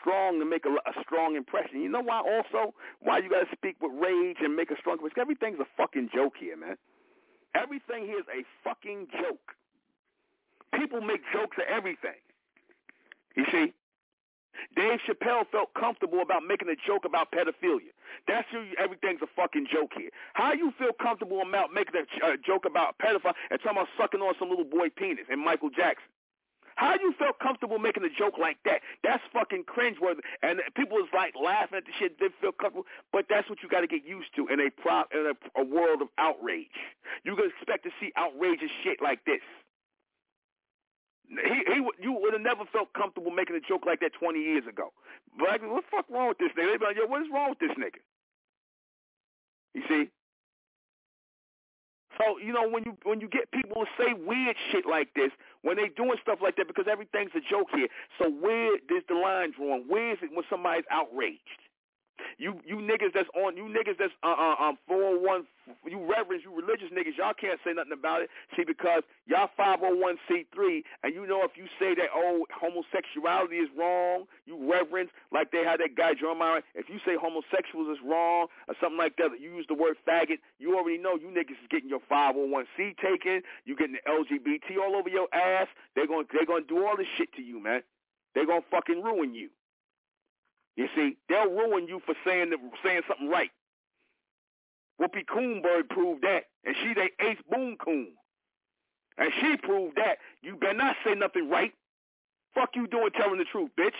strong 0.00 0.38
to 0.38 0.46
make 0.46 0.64
a, 0.64 0.70
a, 0.70 1.02
strong 1.02 1.36
impression. 1.36 1.82
You 1.82 1.88
know 1.88 2.00
why? 2.00 2.18
Also, 2.18 2.74
why 3.00 3.18
you 3.18 3.28
gotta 3.28 3.50
speak 3.52 3.76
with 3.82 3.92
rage 4.00 4.38
and 4.40 4.54
make 4.54 4.70
a 4.70 4.78
strong 4.78 4.94
impression? 4.94 5.20
Everything's 5.20 5.60
a 5.60 5.66
fucking 5.76 6.10
joke 6.14 6.34
here, 6.38 6.56
man. 6.56 6.76
Everything 7.54 8.06
here 8.06 8.18
is 8.18 8.30
a 8.30 8.44
fucking 8.62 9.08
joke. 9.12 9.54
People 10.74 11.00
make 11.00 11.20
jokes 11.32 11.56
of 11.58 11.64
everything. 11.68 12.18
You 13.36 13.44
see? 13.52 13.74
Dave 14.74 15.00
Chappelle 15.06 15.46
felt 15.52 15.74
comfortable 15.74 16.20
about 16.22 16.42
making 16.46 16.68
a 16.68 16.76
joke 16.86 17.04
about 17.04 17.30
pedophilia. 17.30 17.92
That's 18.26 18.48
who 18.50 18.64
everything's 18.78 19.20
a 19.22 19.28
fucking 19.36 19.66
joke 19.72 19.92
here. 19.96 20.10
How 20.32 20.52
you 20.52 20.72
feel 20.78 20.92
comfortable 20.92 21.42
about 21.42 21.72
making 21.72 21.94
a 22.00 22.36
joke 22.38 22.64
about 22.64 22.96
pedophile 22.98 23.34
and 23.50 23.60
talking 23.60 23.78
about 23.78 23.88
sucking 23.98 24.20
on 24.20 24.34
some 24.38 24.48
little 24.48 24.64
boy 24.64 24.88
penis 24.88 25.26
and 25.30 25.40
Michael 25.40 25.70
Jackson? 25.70 26.08
How 26.76 26.94
you 27.00 27.12
felt 27.18 27.38
comfortable 27.40 27.78
making 27.78 28.04
a 28.04 28.12
joke 28.12 28.36
like 28.38 28.58
that? 28.64 28.80
That's 29.02 29.22
fucking 29.32 29.64
cringeworthy. 29.64 30.20
And 30.42 30.60
people 30.76 30.96
was 30.96 31.08
like 31.12 31.32
laughing 31.34 31.78
at 31.78 31.84
the 31.84 31.92
shit. 31.98 32.20
They 32.20 32.28
feel 32.40 32.52
comfortable, 32.52 32.84
but 33.12 33.24
that's 33.28 33.48
what 33.48 33.62
you 33.62 33.68
got 33.68 33.80
to 33.80 33.86
get 33.86 34.04
used 34.04 34.28
to 34.36 34.46
in 34.48 34.60
a 34.60 34.68
pro 34.70 35.08
in 35.12 35.32
a, 35.32 35.60
a 35.60 35.64
world 35.64 36.02
of 36.02 36.08
outrage. 36.18 36.76
You 37.24 37.34
can 37.34 37.48
expect 37.48 37.84
to 37.84 37.90
see 37.98 38.12
outrageous 38.16 38.70
shit 38.84 39.00
like 39.02 39.24
this. 39.24 39.40
He, 41.28 41.64
he, 41.66 41.80
you 41.98 42.12
would 42.12 42.34
have 42.34 42.42
never 42.42 42.64
felt 42.70 42.92
comfortable 42.92 43.32
making 43.32 43.56
a 43.56 43.60
joke 43.60 43.84
like 43.84 44.00
that 44.00 44.12
20 44.20 44.38
years 44.38 44.62
ago. 44.68 44.92
But 45.36 45.64
what 45.64 45.82
the 45.82 45.90
fuck 45.90 46.06
wrong 46.08 46.28
with 46.28 46.38
this 46.38 46.52
nigga? 46.56 46.72
They 46.72 46.78
be 46.78 46.84
like, 46.84 46.96
yo, 46.96 47.06
what 47.06 47.22
is 47.22 47.28
wrong 47.32 47.50
with 47.50 47.58
this 47.58 47.72
nigga? 47.74 47.98
You 49.74 49.82
see? 49.88 50.10
So 52.18 52.38
you 52.38 52.52
know 52.52 52.68
when 52.68 52.84
you 52.84 52.96
when 53.04 53.20
you 53.20 53.28
get 53.28 53.50
people 53.50 53.84
to 53.84 53.90
say 53.98 54.14
weird 54.14 54.56
shit 54.72 54.86
like 54.86 55.12
this, 55.14 55.30
when 55.66 55.76
they 55.76 55.90
doing 55.96 56.14
stuff 56.22 56.38
like 56.40 56.54
that, 56.56 56.68
because 56.68 56.86
everything's 56.86 57.34
a 57.34 57.42
joke 57.42 57.66
here. 57.74 57.88
So 58.22 58.30
where 58.30 58.76
is 58.76 59.02
the 59.08 59.18
line 59.18 59.50
drawn? 59.50 59.82
Where 59.88 60.12
is 60.12 60.18
it 60.22 60.30
when 60.32 60.46
somebody's 60.48 60.86
outraged? 60.92 61.65
You 62.38 62.60
you 62.66 62.76
niggas 62.76 63.14
that's 63.14 63.28
on 63.34 63.56
you 63.56 63.64
niggas 63.64 63.96
that's 63.98 64.12
uh 64.22 64.36
uh 64.36 64.56
um 64.60 64.78
four 64.86 65.18
one 65.18 65.46
you 65.86 65.98
reverends 65.98 66.44
you 66.44 66.54
religious 66.54 66.88
niggas 66.92 67.16
y'all 67.16 67.32
can't 67.32 67.58
say 67.64 67.72
nothing 67.72 67.92
about 67.92 68.22
it. 68.22 68.30
See 68.56 68.64
because 68.64 69.02
y'all 69.26 69.48
five 69.56 69.78
oh 69.82 69.96
one 69.96 70.18
C 70.28 70.44
three 70.54 70.84
and 71.02 71.14
you 71.14 71.26
know 71.26 71.42
if 71.44 71.52
you 71.56 71.64
say 71.78 71.94
that 71.94 72.12
oh 72.14 72.44
homosexuality 72.52 73.56
is 73.56 73.70
wrong, 73.76 74.24
you 74.44 74.58
reverends 74.70 75.10
like 75.32 75.50
they 75.50 75.64
had 75.64 75.80
that 75.80 75.96
guy 75.96 76.12
Jeremiah. 76.12 76.60
If 76.74 76.88
you 76.90 76.98
say 77.06 77.16
homosexuals 77.16 77.88
is 77.96 78.04
wrong 78.04 78.48
or 78.68 78.74
something 78.80 78.98
like 78.98 79.16
that, 79.16 79.40
you 79.40 79.56
use 79.56 79.66
the 79.68 79.74
word 79.74 79.96
faggot, 80.06 80.38
you 80.58 80.76
already 80.76 80.98
know 80.98 81.16
you 81.16 81.28
niggas 81.28 81.56
is 81.56 81.68
getting 81.70 81.88
your 81.88 82.04
five 82.08 82.34
oh 82.36 82.46
one 82.46 82.66
C 82.76 82.94
taken. 83.00 83.40
You 83.64 83.76
getting 83.76 83.96
the 83.96 84.04
LGBT 84.10 84.76
all 84.84 84.94
over 84.94 85.08
your 85.08 85.28
ass. 85.32 85.68
They're 85.94 86.06
gonna 86.06 86.28
they're 86.32 86.46
gonna 86.46 86.68
do 86.68 86.84
all 86.84 86.96
this 86.96 87.08
shit 87.16 87.32
to 87.34 87.42
you, 87.42 87.62
man. 87.62 87.80
They're 88.34 88.46
gonna 88.46 88.60
fucking 88.70 89.02
ruin 89.02 89.34
you. 89.34 89.48
You 90.76 90.88
see, 90.94 91.16
they'll 91.28 91.50
ruin 91.50 91.88
you 91.88 92.00
for 92.04 92.14
saying 92.24 92.52
saying 92.84 93.02
something 93.08 93.28
right. 93.28 93.50
Whoopi 95.00 95.24
Coonberg 95.26 95.88
proved 95.90 96.22
that, 96.22 96.44
and 96.64 96.74
she 96.82 96.94
they 96.94 97.10
Ace 97.24 97.38
Boone 97.50 97.76
Coon. 97.82 98.08
And 99.18 99.30
she 99.40 99.56
proved 99.56 99.96
that. 99.96 100.18
You 100.42 100.56
better 100.56 100.74
not 100.74 100.96
say 101.04 101.14
nothing 101.14 101.48
right. 101.48 101.72
Fuck 102.54 102.70
you 102.74 102.86
doing 102.86 103.10
telling 103.16 103.38
the 103.38 103.44
truth, 103.44 103.70
bitch. 103.78 103.96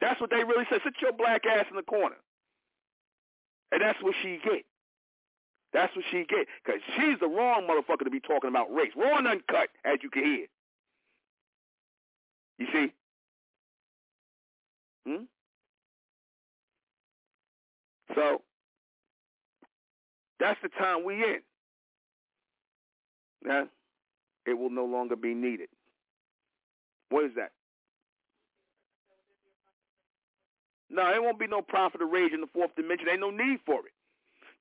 That's 0.00 0.20
what 0.20 0.30
they 0.30 0.44
really 0.44 0.64
said. 0.70 0.80
Sit 0.84 0.94
your 1.00 1.12
black 1.12 1.44
ass 1.46 1.66
in 1.70 1.76
the 1.76 1.82
corner. 1.82 2.16
And 3.72 3.82
that's 3.82 4.02
what 4.02 4.14
she 4.22 4.38
get. 4.42 4.64
That's 5.72 5.94
what 5.94 6.04
she 6.10 6.24
get. 6.28 6.46
Because 6.64 6.80
she's 6.96 7.18
the 7.20 7.28
wrong 7.28 7.68
motherfucker 7.68 8.04
to 8.04 8.10
be 8.10 8.20
talking 8.20 8.48
about 8.48 8.72
race. 8.72 8.92
Raw 8.96 9.18
and 9.18 9.26
uncut, 9.26 9.68
as 9.84 9.98
you 10.02 10.10
can 10.10 10.24
hear. 10.24 10.46
You 12.58 12.66
see? 12.72 12.92
Hmm? 15.06 15.24
So 18.14 18.42
that's 20.38 20.58
the 20.62 20.68
time 20.68 21.04
we 21.04 21.14
in. 21.14 21.40
Now, 23.44 23.68
it 24.46 24.54
will 24.54 24.70
no 24.70 24.84
longer 24.84 25.16
be 25.16 25.34
needed. 25.34 25.68
What 27.10 27.24
is 27.24 27.32
that? 27.36 27.52
No, 30.88 31.12
it 31.12 31.22
won't 31.22 31.38
be 31.38 31.46
no 31.46 31.62
prophet 31.62 32.00
of 32.00 32.10
rage 32.10 32.32
in 32.32 32.40
the 32.40 32.46
fourth 32.52 32.74
dimension. 32.76 33.08
Ain't 33.10 33.20
no 33.20 33.30
need 33.30 33.58
for 33.66 33.80
it. 33.86 33.92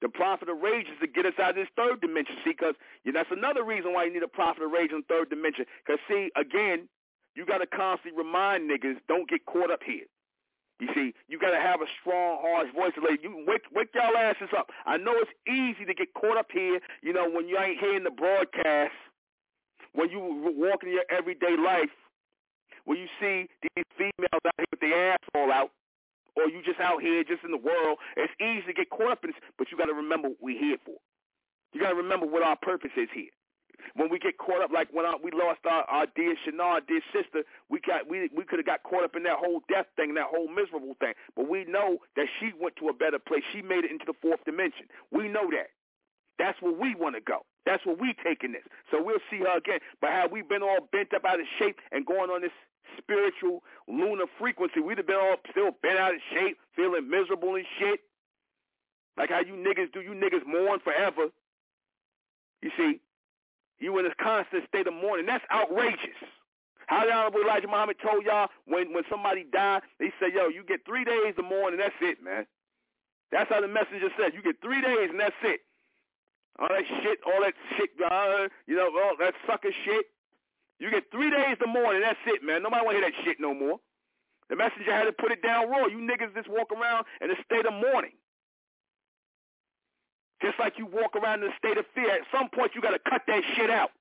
The 0.02 0.10
prophet 0.10 0.50
of 0.50 0.60
rage 0.60 0.88
is 0.88 1.00
to 1.02 1.08
get 1.08 1.26
us 1.26 1.34
out 1.39 1.52
of 1.52 1.56
this 1.56 1.68
third 1.76 2.02
dimension. 2.02 2.36
See, 2.43 2.52
because 2.52 2.76
yeah, 3.06 3.14
that's 3.14 3.32
another 3.32 3.64
reason 3.64 3.93
why 3.93 4.06
you 4.06 4.14
need 4.14 4.24
a 4.24 4.28
prophet 4.28 4.64
of 4.64 4.72
rage 4.72 4.91
in 4.91 5.04
the 5.08 5.14
third 5.14 5.30
dimension. 5.30 5.66
Because, 5.86 6.00
see, 6.10 6.30
again, 6.36 6.89
you 7.36 7.46
got 7.46 7.60
to 7.60 7.68
constantly 7.68 8.18
remind 8.18 8.70
niggas, 8.70 8.98
don't 9.08 9.30
get 9.30 9.46
caught 9.46 9.72
up 9.72 9.82
here. 9.86 10.06
You 10.80 10.90
see, 10.94 11.14
you 11.28 11.40
got 11.40 11.52
to 11.52 11.62
have 11.62 11.82
a 11.82 11.88
strong, 12.02 12.40
harsh 12.42 12.68
voice. 12.76 12.92
Like 13.02 13.24
you 13.24 13.44
wake 13.48 13.64
wake 13.74 13.90
y'all 13.96 14.18
asses 14.18 14.50
up. 14.58 14.70
I 14.86 14.98
know 14.98 15.14
it's 15.16 15.32
easy 15.48 15.86
to 15.86 15.94
get 15.94 16.14
caught 16.14 16.38
up 16.38 16.48
here. 16.52 16.80
You 17.02 17.14
know 17.14 17.30
when 17.30 17.48
you 17.48 17.58
ain't 17.58 17.80
hearing 17.80 18.04
the 18.04 18.12
broadcast, 18.12 18.94
when 19.94 20.10
you 20.10 20.20
walk 20.20 20.84
in 20.84 20.92
your 20.92 21.06
everyday 21.10 21.56
life, 21.56 21.96
when 22.84 22.98
you 22.98 23.08
see 23.20 23.48
these 23.62 23.86
females 23.98 24.44
out 24.46 24.54
here 24.58 24.66
with 24.70 24.82
their 24.82 25.14
ass 25.14 25.20
all 25.34 25.52
out, 25.52 25.72
or 26.36 26.50
you 26.50 26.62
just 26.66 26.80
out 26.82 27.02
here 27.02 27.24
just 27.24 27.44
in 27.44 27.52
the 27.52 27.58
world. 27.58 27.98
It's 28.18 28.34
easy 28.42 28.68
to 28.68 28.74
get 28.74 28.90
caught 28.90 29.12
up 29.12 29.24
in 29.24 29.32
this, 29.32 29.40
but 29.58 29.72
you 29.72 29.78
got 29.78 29.86
to 29.86 29.94
remember 29.94 30.30
what 30.30 30.42
we're 30.42 30.60
here 30.60 30.78
for. 30.86 30.96
You 31.72 31.80
got 31.80 31.90
to 31.90 31.96
remember 31.96 32.26
what 32.26 32.44
our 32.44 32.58
purpose 32.58 32.92
is 32.98 33.08
here 33.14 33.32
when 33.96 34.10
we 34.10 34.20
get 34.20 34.38
caught 34.38 34.62
up, 34.62 34.72
like 34.72 34.90
when 34.92 35.06
our, 35.06 35.18
we 35.22 35.32
lost 35.32 35.60
our, 35.66 35.84
our 35.84 36.08
dear 36.16 36.36
Shana, 36.46 36.82
dear 36.88 37.02
sister, 37.14 37.44
we 37.70 37.80
got 37.80 38.10
we 38.10 38.30
we 38.36 38.44
could 38.44 38.60
have 38.60 38.66
got 38.66 38.84
caught 38.84 39.04
up 39.04 39.16
in 39.16 39.24
that 39.24 39.38
whole 39.38 39.62
death 39.70 39.88
thing, 39.96 40.14
that 40.16 40.28
whole 40.28 40.48
miserable 40.48 40.96
thing. 41.00 41.14
But 41.36 41.50
we 41.50 41.66
know 41.66 42.00
that 42.16 42.28
she 42.40 42.52
went 42.60 42.76
to 42.78 42.90
a 42.90 42.94
better 42.94 43.20
place. 43.20 43.44
She 43.54 43.62
made 43.62 43.86
it 43.86 43.92
into 43.92 44.06
the 44.06 44.18
fourth 44.22 44.44
dimension. 44.46 44.88
We 45.12 45.28
know 45.28 45.50
that. 45.52 45.72
That's 46.38 46.62
where 46.62 46.74
we 46.74 46.96
want 46.96 47.16
to 47.16 47.22
go. 47.22 47.46
That's 47.66 47.86
where 47.86 47.96
we 47.96 48.14
taking 48.24 48.52
this. 48.52 48.64
So 48.92 49.02
we'll 49.02 49.24
see 49.32 49.40
her 49.40 49.58
again. 49.58 49.80
But 50.02 50.12
how 50.12 50.28
we 50.28 50.42
been 50.42 50.64
all 50.64 50.88
bent 50.92 51.14
up 51.14 51.26
out 51.26 51.40
of 51.40 51.46
shape 51.58 51.80
and 51.92 52.06
going 52.06 52.30
on 52.30 52.42
this 52.42 52.52
spiritual 52.98 53.64
lunar 53.88 54.26
frequency, 54.38 54.80
we'd 54.80 54.98
have 54.98 55.08
been 55.08 55.16
all 55.16 55.38
still 55.50 55.72
bent 55.82 55.98
out 55.98 56.14
of 56.14 56.20
shape, 56.34 56.58
feeling 56.76 57.10
miserable 57.10 57.56
and 57.56 57.66
shit. 57.80 58.02
Like 59.18 59.30
how 59.30 59.40
you 59.40 59.54
niggas 59.54 59.94
do. 59.94 60.02
You 60.02 60.12
niggas 60.12 60.46
mourn 60.46 60.80
forever. 60.84 61.28
You 62.62 62.72
see, 62.78 63.00
you 63.80 63.98
in 63.98 64.06
this 64.06 64.14
constant 64.22 64.68
state 64.68 64.88
of 64.88 64.94
mourning. 64.94 65.26
That's 65.26 65.44
outrageous. 65.52 66.20
How 66.88 67.06
the 67.06 67.12
Honorable 67.12 67.42
Elijah 67.42 67.68
Muhammad 67.68 67.98
told 68.02 68.26
y'all 68.26 68.50
when, 68.66 68.94
when 68.94 69.04
somebody 69.10 69.46
died, 69.52 69.82
they 70.00 70.14
said, 70.20 70.34
yo, 70.34 70.48
you 70.48 70.64
get 70.64 70.86
three 70.86 71.04
days 71.04 71.34
to 71.36 71.44
mourn 71.44 71.74
and 71.74 71.82
that's 71.82 71.98
it, 72.02 72.24
man. 72.24 72.46
That's 73.32 73.50
how 73.50 73.60
the 73.60 73.68
messenger 73.68 74.10
said. 74.18 74.34
You 74.34 74.42
get 74.42 74.62
three 74.62 74.82
days 74.82 75.10
and 75.10 75.20
that's 75.20 75.36
it. 75.44 75.62
All 76.60 76.70
that 76.70 76.86
shit, 77.02 77.20
all 77.26 77.42
that 77.42 77.54
shit, 77.76 77.90
uh, 78.00 78.48
you 78.68 78.76
know, 78.76 78.88
all 79.04 79.18
that 79.20 79.34
sucker 79.48 79.72
shit. 79.84 80.06
You 80.80 80.92
get 80.92 81.12
three 81.12 81.32
days 81.32 81.58
to 81.60 81.68
mourn 81.68 81.96
and 81.96 82.04
that's 82.04 82.22
it, 82.28 82.44
man. 82.44 82.64
Nobody 82.64 82.86
want 82.86 82.96
to 82.96 83.02
hear 83.02 83.12
that 83.12 83.26
shit 83.26 83.40
no 83.40 83.54
more. 83.54 83.80
The 84.50 84.56
messenger 84.56 84.94
had 84.94 85.06
to 85.06 85.12
put 85.12 85.32
it 85.32 85.42
down 85.42 85.70
raw. 85.70 85.88
You 85.88 85.98
niggas 85.98 86.36
just 86.36 86.50
walk 86.50 86.72
around 86.72 87.06
in 87.20 87.32
a 87.32 87.36
state 87.44 87.66
of 87.66 87.74
mourning. 87.74 88.14
Just 90.42 90.60
like 90.60 90.78
you 90.78 90.86
walk 90.86 91.16
around 91.16 91.44
in 91.44 91.50
a 91.50 91.58
state 91.58 91.78
of 91.78 91.86
fear, 91.96 92.12
at 92.12 92.22
some 92.32 92.50
point 92.50 92.72
you 92.76 92.82
got 92.82 92.92
to 92.92 93.00
cut 93.10 93.22
that 93.28 93.42
shit 93.56 93.70
out. 93.70 93.92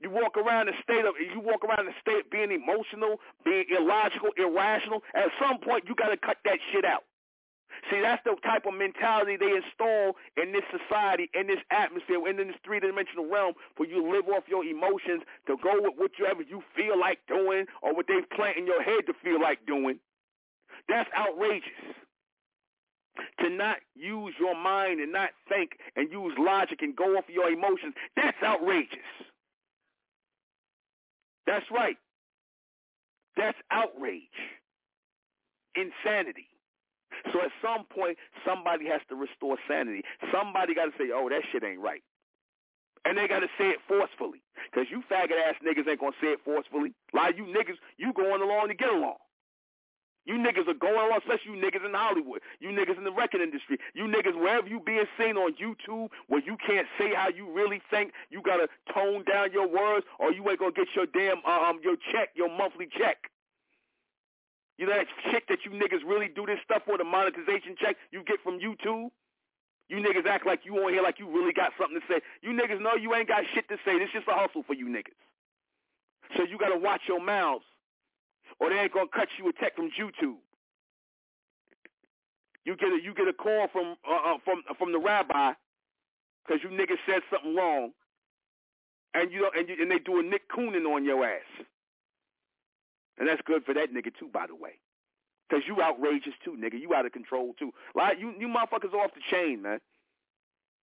You 0.00 0.10
walk 0.10 0.36
around 0.36 0.68
in 0.68 0.74
a 0.74 0.82
state 0.82 1.04
of 1.04 1.14
you 1.18 1.40
walk 1.40 1.64
around 1.64 1.80
in 1.80 1.88
a 1.88 2.00
state 2.00 2.26
of 2.26 2.30
being 2.30 2.52
emotional, 2.52 3.18
being 3.44 3.64
illogical, 3.70 4.30
irrational. 4.36 5.02
At 5.14 5.30
some 5.40 5.58
point 5.58 5.84
you 5.88 5.94
got 5.94 6.10
to 6.10 6.16
cut 6.16 6.36
that 6.44 6.58
shit 6.72 6.84
out. 6.84 7.02
See, 7.90 8.00
that's 8.00 8.22
the 8.24 8.34
type 8.44 8.66
of 8.66 8.74
mentality 8.74 9.36
they 9.36 9.54
install 9.54 10.16
in 10.36 10.52
this 10.52 10.64
society, 10.70 11.30
in 11.34 11.46
this 11.46 11.60
atmosphere, 11.70 12.26
in 12.28 12.36
this 12.36 12.56
three-dimensional 12.64 13.28
realm 13.30 13.54
for 13.76 13.86
you 13.86 14.02
live 14.10 14.28
off 14.28 14.44
your 14.48 14.64
emotions, 14.64 15.22
to 15.46 15.56
go 15.62 15.74
with 15.80 15.94
whatever 15.96 16.42
you 16.42 16.62
feel 16.74 16.98
like 16.98 17.18
doing 17.28 17.66
or 17.82 17.94
what 17.94 18.06
they 18.08 18.20
plant 18.34 18.56
in 18.56 18.66
your 18.66 18.82
head 18.82 19.06
to 19.06 19.14
feel 19.22 19.40
like 19.40 19.64
doing. 19.66 19.98
That's 20.88 21.08
outrageous. 21.16 21.70
To 23.40 23.50
not 23.50 23.78
use 23.94 24.34
your 24.38 24.54
mind 24.54 25.00
and 25.00 25.12
not 25.12 25.30
think 25.48 25.72
and 25.96 26.10
use 26.10 26.34
logic 26.38 26.82
and 26.82 26.94
go 26.94 27.16
off 27.16 27.28
of 27.28 27.34
your 27.34 27.50
emotions, 27.50 27.94
that's 28.16 28.36
outrageous. 28.42 28.98
That's 31.46 31.66
right. 31.70 31.96
That's 33.36 33.56
outrage. 33.70 34.22
Insanity. 35.74 36.48
So 37.32 37.40
at 37.40 37.50
some 37.62 37.84
point, 37.84 38.18
somebody 38.46 38.86
has 38.86 39.00
to 39.08 39.14
restore 39.16 39.56
sanity. 39.66 40.02
Somebody 40.32 40.74
got 40.74 40.86
to 40.86 40.92
say, 40.98 41.10
oh, 41.12 41.28
that 41.28 41.42
shit 41.50 41.64
ain't 41.64 41.80
right. 41.80 42.02
And 43.04 43.16
they 43.16 43.26
got 43.26 43.40
to 43.40 43.48
say 43.56 43.68
it 43.70 43.78
forcefully. 43.88 44.42
Because 44.70 44.86
you 44.90 45.02
faggot-ass 45.10 45.54
niggas 45.64 45.88
ain't 45.88 46.00
going 46.00 46.12
to 46.12 46.20
say 46.20 46.32
it 46.32 46.40
forcefully. 46.44 46.92
A 47.14 47.16
lot 47.16 47.30
of 47.30 47.38
you 47.38 47.44
niggas, 47.44 47.78
you 47.96 48.12
going 48.12 48.42
along 48.42 48.68
to 48.68 48.74
get 48.74 48.90
along. 48.90 49.16
You 50.28 50.36
niggas 50.36 50.68
are 50.68 50.76
going 50.76 50.92
along, 50.92 51.24
especially 51.24 51.56
you 51.56 51.64
niggas 51.64 51.80
in 51.88 51.96
Hollywood. 51.96 52.44
You 52.60 52.68
niggas 52.68 52.98
in 52.98 53.04
the 53.04 53.10
record 53.10 53.40
industry. 53.40 53.80
You 53.94 54.04
niggas, 54.04 54.36
wherever 54.36 54.68
you 54.68 54.78
being 54.78 55.08
seen 55.16 55.40
on 55.40 55.56
YouTube 55.56 56.12
where 56.28 56.44
you 56.44 56.58
can't 56.60 56.86
say 57.00 57.14
how 57.16 57.32
you 57.32 57.50
really 57.50 57.80
think, 57.88 58.12
you 58.28 58.42
got 58.42 58.60
to 58.60 58.68
tone 58.92 59.24
down 59.24 59.56
your 59.56 59.66
words 59.66 60.04
or 60.20 60.30
you 60.30 60.44
ain't 60.50 60.60
to 60.60 60.70
get 60.70 60.88
your 60.94 61.06
damn, 61.06 61.40
um, 61.48 61.80
your 61.82 61.96
check, 62.12 62.36
your 62.36 62.52
monthly 62.52 62.92
check. 62.92 63.32
You 64.76 64.84
know 64.84 64.92
that 64.92 65.08
shit 65.32 65.44
that 65.48 65.64
you 65.64 65.72
niggas 65.72 66.04
really 66.06 66.28
do 66.28 66.44
this 66.44 66.58
stuff 66.62 66.82
for, 66.84 66.98
the 66.98 67.04
monetization 67.04 67.74
check 67.80 67.96
you 68.12 68.22
get 68.22 68.36
from 68.44 68.60
YouTube? 68.60 69.08
You 69.88 69.96
niggas 69.96 70.28
act 70.28 70.44
like 70.44 70.60
you 70.68 70.76
on 70.84 70.92
here 70.92 71.02
like 71.02 71.18
you 71.18 71.26
really 71.26 71.54
got 71.54 71.72
something 71.80 71.98
to 71.98 72.04
say. 72.06 72.20
You 72.42 72.52
niggas 72.52 72.82
know 72.82 73.00
you 73.00 73.14
ain't 73.14 73.28
got 73.28 73.44
shit 73.54 73.66
to 73.70 73.76
say. 73.82 73.98
This 73.98 74.10
just 74.12 74.28
a 74.28 74.36
hustle 74.36 74.62
for 74.66 74.74
you 74.74 74.92
niggas. 74.92 75.16
So 76.36 76.44
you 76.44 76.58
got 76.58 76.68
to 76.68 76.78
watch 76.78 77.00
your 77.08 77.24
mouths 77.24 77.64
or 78.60 78.70
they 78.70 78.76
ain't 78.76 78.92
to 78.92 79.06
cut 79.12 79.28
you 79.38 79.48
a 79.48 79.52
check 79.60 79.76
from 79.76 79.90
YouTube. 79.98 80.38
You 82.64 82.76
get 82.76 82.88
a 82.88 82.98
you 83.02 83.14
get 83.14 83.28
a 83.28 83.32
call 83.32 83.68
from 83.72 83.96
uh, 84.06 84.34
uh, 84.34 84.38
from 84.44 84.62
from 84.78 84.92
the 84.92 84.98
rabbi 84.98 85.52
because 86.44 86.62
you 86.62 86.68
niggas 86.70 87.00
said 87.06 87.22
something 87.32 87.54
wrong, 87.54 87.92
and 89.14 89.32
you 89.32 89.48
and 89.56 89.68
you, 89.68 89.76
and 89.80 89.90
they 89.90 89.98
do 89.98 90.20
a 90.20 90.22
Nick 90.22 90.50
Coonan 90.50 90.84
on 90.84 91.04
your 91.04 91.24
ass. 91.24 91.64
And 93.18 93.28
that's 93.28 93.40
good 93.46 93.64
for 93.64 93.74
that 93.74 93.92
nigga 93.92 94.12
too, 94.18 94.28
by 94.32 94.46
the 94.46 94.54
way. 94.54 94.78
Cause 95.50 95.62
you 95.66 95.80
outrageous 95.80 96.34
too, 96.44 96.56
nigga. 96.60 96.78
You 96.78 96.94
out 96.94 97.06
of 97.06 97.12
control 97.12 97.54
too. 97.58 97.72
Like 97.94 98.18
you, 98.20 98.34
you 98.38 98.48
motherfuckers 98.48 98.92
off 98.92 99.12
the 99.14 99.22
chain, 99.30 99.62
man. 99.62 99.78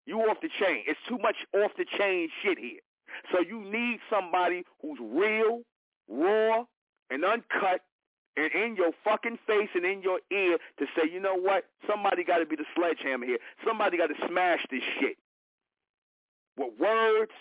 You 0.06 0.20
off 0.20 0.38
the 0.40 0.48
chain. 0.60 0.84
It's 0.86 1.00
too 1.08 1.18
much 1.18 1.36
off 1.54 1.72
the 1.76 1.84
chain 1.98 2.28
shit 2.42 2.58
here. 2.58 2.80
So 3.32 3.40
you 3.40 3.60
need 3.60 3.98
somebody 4.08 4.62
who's 4.80 4.98
real, 5.00 5.62
raw, 6.08 6.64
and 7.12 7.24
uncut 7.24 7.82
and 8.36 8.50
in 8.52 8.76
your 8.76 8.92
fucking 9.04 9.38
face 9.46 9.68
and 9.74 9.84
in 9.84 10.02
your 10.02 10.20
ear 10.30 10.58
to 10.78 10.86
say, 10.96 11.02
you 11.12 11.20
know 11.20 11.36
what? 11.36 11.66
Somebody 11.86 12.24
got 12.24 12.38
to 12.38 12.46
be 12.46 12.56
the 12.56 12.64
sledgehammer 12.74 13.26
here. 13.26 13.38
Somebody 13.66 13.98
got 13.98 14.06
to 14.06 14.14
smash 14.26 14.64
this 14.70 14.82
shit. 14.98 15.18
With 16.56 16.72
words, 16.78 17.32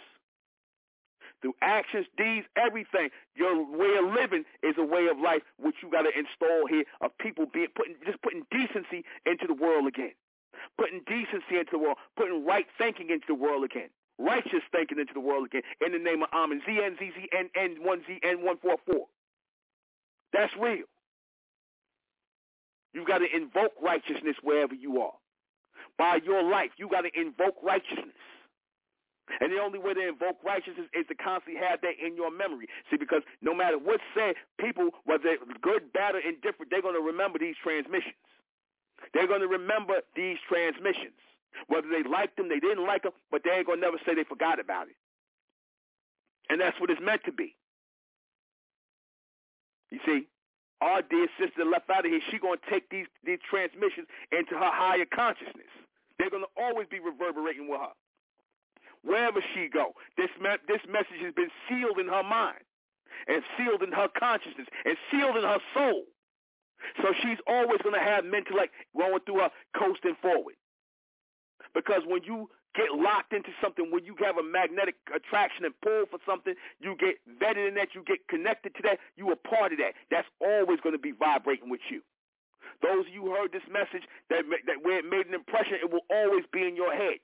through 1.42 1.56
actions, 1.62 2.08
deeds, 2.18 2.46
everything. 2.56 3.10
Your 3.36 3.66
way 3.66 3.98
of 3.98 4.06
living 4.14 4.46
is 4.64 4.76
a 4.78 4.84
way 4.84 5.08
of 5.08 5.20
life 5.20 5.42
which 5.58 5.76
you 5.82 5.90
got 5.90 6.04
to 6.04 6.12
install 6.18 6.68
here 6.70 6.86
of 7.02 7.18
people 7.18 7.46
being 7.52 7.68
putting 7.76 7.96
just 8.06 8.22
putting 8.22 8.46
decency 8.52 9.04
into 9.26 9.48
the 9.48 9.54
world 9.54 9.88
again, 9.88 10.14
putting 10.78 11.02
decency 11.08 11.58
into 11.58 11.72
the 11.72 11.80
world, 11.80 11.98
putting 12.16 12.46
right 12.46 12.68
thinking 12.78 13.10
into 13.10 13.26
the 13.28 13.36
world 13.36 13.64
again. 13.64 13.90
Righteous 14.20 14.62
thinking 14.72 15.00
into 15.00 15.14
the 15.14 15.20
world 15.20 15.48
again 15.48 15.64
in 15.84 15.94
the 15.94 15.98
name 15.98 16.22
of 16.22 16.30
Amen. 16.32 16.62
ZNZZNN1ZN144. 16.68 19.08
That's 20.34 20.54
real. 20.60 20.86
You 22.94 23.06
got 23.06 23.20
to 23.20 23.28
invoke 23.34 23.74
righteousness 23.82 24.36
wherever 24.44 24.74
you 24.74 25.02
are. 25.02 25.14
By 25.98 26.20
your 26.24 26.44
life, 26.44 26.72
you 26.78 26.90
got 26.90 27.02
to 27.02 27.12
invoke 27.20 27.56
righteousness. 27.64 28.16
And 29.40 29.52
the 29.52 29.60
only 29.60 29.80
way 29.80 29.94
to 29.94 30.08
invoke 30.10 30.44
righteousness 30.44 30.88
is 30.94 31.06
to 31.08 31.16
constantly 31.16 31.62
have 31.62 31.80
that 31.82 31.96
in 32.04 32.16
your 32.16 32.32
memory. 32.32 32.68
See, 32.90 32.98
because 32.98 33.22
no 33.42 33.54
matter 33.56 33.78
what's 33.78 34.04
said, 34.16 34.36
people, 34.60 34.90
whether 35.06 35.38
good, 35.62 35.94
bad, 35.94 36.16
or 36.16 36.20
indifferent, 36.20 36.70
they're 36.70 36.82
going 36.82 36.96
to 37.00 37.02
remember 37.02 37.40
these 37.40 37.56
transmissions. 37.64 38.20
They're 39.14 39.28
going 39.28 39.42
to 39.42 39.48
remember 39.48 40.02
these 40.16 40.38
transmissions. 40.48 41.16
Whether 41.68 41.88
they 41.90 42.08
liked 42.08 42.38
them, 42.38 42.50
they 42.50 42.60
didn't 42.60 42.86
like 42.86 43.04
them, 43.04 43.14
but 43.30 43.42
they 43.44 43.52
ain't 43.52 43.68
going 43.68 43.80
to 43.80 43.86
never 43.86 43.98
say 44.06 44.16
they 44.16 44.24
forgot 44.24 44.60
about 44.60 44.88
it. 44.88 44.96
And 46.50 46.60
that's 46.60 46.80
what 46.80 46.90
it's 46.90 47.02
meant 47.02 47.24
to 47.26 47.32
be. 47.32 47.56
You 49.92 50.00
see, 50.06 50.28
our 50.82 51.02
dear 51.02 51.28
sister 51.40 51.64
left 51.64 51.90
out 51.90 52.06
of 52.06 52.12
here, 52.12 52.22
she's 52.32 52.42
going 52.42 52.58
to 52.58 52.70
take 52.72 52.90
these, 52.90 53.06
these 53.24 53.40
transmissions 53.48 54.08
into 54.32 54.56
her 54.56 54.72
higher 54.72 55.06
consciousness. 55.06 55.70
They're 56.18 56.30
going 56.32 56.44
to 56.44 56.62
always 56.62 56.88
be 56.90 57.00
reverberating 57.00 57.70
with 57.70 57.80
her 57.80 57.94
wherever 59.04 59.42
she 59.54 59.68
go. 59.68 59.94
This 60.18 60.30
me- 60.40 60.62
this 60.68 60.82
message 60.88 61.22
has 61.22 61.34
been 61.34 61.50
sealed 61.68 62.00
in 62.00 62.08
her 62.08 62.24
mind 62.24 62.62
and 63.28 63.44
sealed 63.58 63.84
in 63.84 63.92
her 63.92 64.08
consciousness 64.18 64.68
and 64.86 64.98
sealed 65.12 65.38
in 65.38 65.44
her 65.44 65.60
soul. 65.74 66.04
So 67.02 67.14
she's 67.22 67.38
always 67.48 67.82
going 67.82 67.96
to 67.96 68.02
have 68.02 68.26
mental 68.26 68.58
like 68.58 68.72
going 68.98 69.20
through 69.26 69.40
her 69.40 69.52
coasting 69.78 70.16
forward. 70.22 70.56
Because 71.74 72.02
when 72.06 72.24
you 72.24 72.50
get 72.76 72.92
locked 72.96 73.34
into 73.34 73.50
something, 73.62 73.92
when 73.92 74.06
you 74.06 74.16
have 74.24 74.38
a 74.38 74.44
magnetic 74.44 74.96
attraction 75.14 75.66
and 75.66 75.74
pull 75.82 76.06
for 76.10 76.20
something, 76.26 76.56
you 76.80 76.96
get 76.96 77.20
vetted 77.42 77.68
in 77.68 77.76
that, 77.76 77.94
you 77.94 78.04
get 78.04 78.28
connected 78.28 78.76
to 78.76 78.82
that, 78.84 79.00
you 79.16 79.30
are 79.30 79.36
part 79.36 79.72
of 79.74 79.80
that. 79.80 79.94
That's 80.10 80.28
always 80.40 80.80
going 80.80 80.96
to 80.96 81.02
be 81.02 81.12
vibrating 81.12 81.70
with 81.70 81.82
you. 81.90 82.02
Those 82.82 83.06
of 83.06 83.14
you 83.14 83.22
who 83.22 83.36
heard 83.36 83.52
this 83.52 83.66
message 83.70 84.08
that, 84.30 84.44
that 84.66 84.82
where 84.82 85.00
it 85.00 85.06
made 85.06 85.28
an 85.28 85.34
impression, 85.34 85.78
it 85.82 85.92
will 85.92 86.06
always 86.10 86.46
be 86.52 86.66
in 86.66 86.76
your 86.76 86.96
head. 86.96 87.20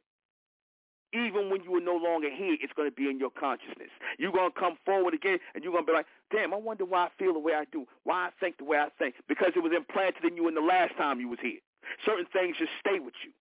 Even 1.13 1.49
when 1.49 1.63
you 1.63 1.73
are 1.75 1.81
no 1.81 1.95
longer 1.95 2.27
here, 2.29 2.57
it's 2.59 2.73
going 2.73 2.89
to 2.89 2.93
be 2.93 3.09
in 3.09 3.17
your 3.17 3.31
consciousness. 3.31 3.89
You're 4.19 4.33
going 4.35 4.51
to 4.51 4.59
come 4.59 4.77
forward 4.85 5.13
again, 5.13 5.39
and 5.55 5.63
you're 5.63 5.71
going 5.71 5.85
to 5.85 5.91
be 5.91 5.95
like, 5.95 6.05
damn, 6.31 6.53
I 6.53 6.57
wonder 6.57 6.83
why 6.83 7.05
I 7.05 7.09
feel 7.17 7.31
the 7.31 7.39
way 7.39 7.53
I 7.53 7.63
do, 7.71 7.87
why 8.03 8.27
I 8.27 8.29
think 8.41 8.57
the 8.57 8.65
way 8.65 8.77
I 8.77 8.89
think, 8.99 9.15
because 9.27 9.53
it 9.55 9.63
was 9.63 9.71
implanted 9.71 10.25
in 10.25 10.35
you 10.35 10.49
in 10.49 10.53
the 10.53 10.61
last 10.61 10.97
time 10.97 11.21
you 11.21 11.29
was 11.29 11.39
here. 11.41 11.63
Certain 12.05 12.27
things 12.33 12.57
just 12.59 12.71
stay 12.83 12.99
with 12.99 13.15
you. 13.23 13.31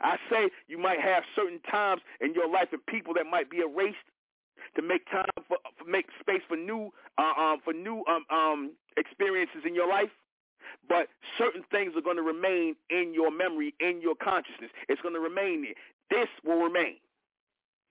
I 0.00 0.16
say 0.30 0.50
you 0.68 0.78
might 0.78 1.00
have 1.00 1.24
certain 1.34 1.60
times 1.70 2.02
in 2.20 2.34
your 2.34 2.48
life 2.50 2.68
and 2.72 2.84
people 2.86 3.14
that 3.14 3.26
might 3.30 3.50
be 3.50 3.58
erased 3.58 3.96
to 4.74 4.82
make 4.82 5.06
time 5.10 5.24
for, 5.48 5.58
for 5.78 5.84
make 5.88 6.06
space 6.20 6.42
for 6.48 6.56
new 6.56 6.90
uh, 7.18 7.40
um, 7.40 7.58
for 7.64 7.72
new 7.72 8.04
um, 8.08 8.24
um, 8.30 8.72
experiences 8.96 9.62
in 9.66 9.74
your 9.74 9.88
life. 9.88 10.10
But 10.88 11.08
certain 11.38 11.62
things 11.70 11.92
are 11.96 12.02
going 12.02 12.16
to 12.16 12.22
remain 12.22 12.74
in 12.90 13.14
your 13.14 13.30
memory, 13.30 13.74
in 13.80 14.00
your 14.02 14.14
consciousness. 14.16 14.70
It's 14.88 15.00
going 15.00 15.14
to 15.14 15.20
remain 15.20 15.62
there. 15.62 15.74
This 16.10 16.28
will 16.44 16.62
remain. 16.62 16.96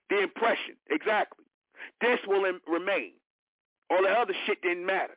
The 0.10 0.22
impression, 0.22 0.76
exactly. 0.90 1.46
This 2.02 2.20
will 2.28 2.46
Im- 2.46 2.62
remain. 2.68 3.12
All 3.90 4.04
the 4.04 4.10
other 4.10 4.34
shit 4.46 4.62
didn't 4.62 4.86
matter. 4.86 5.16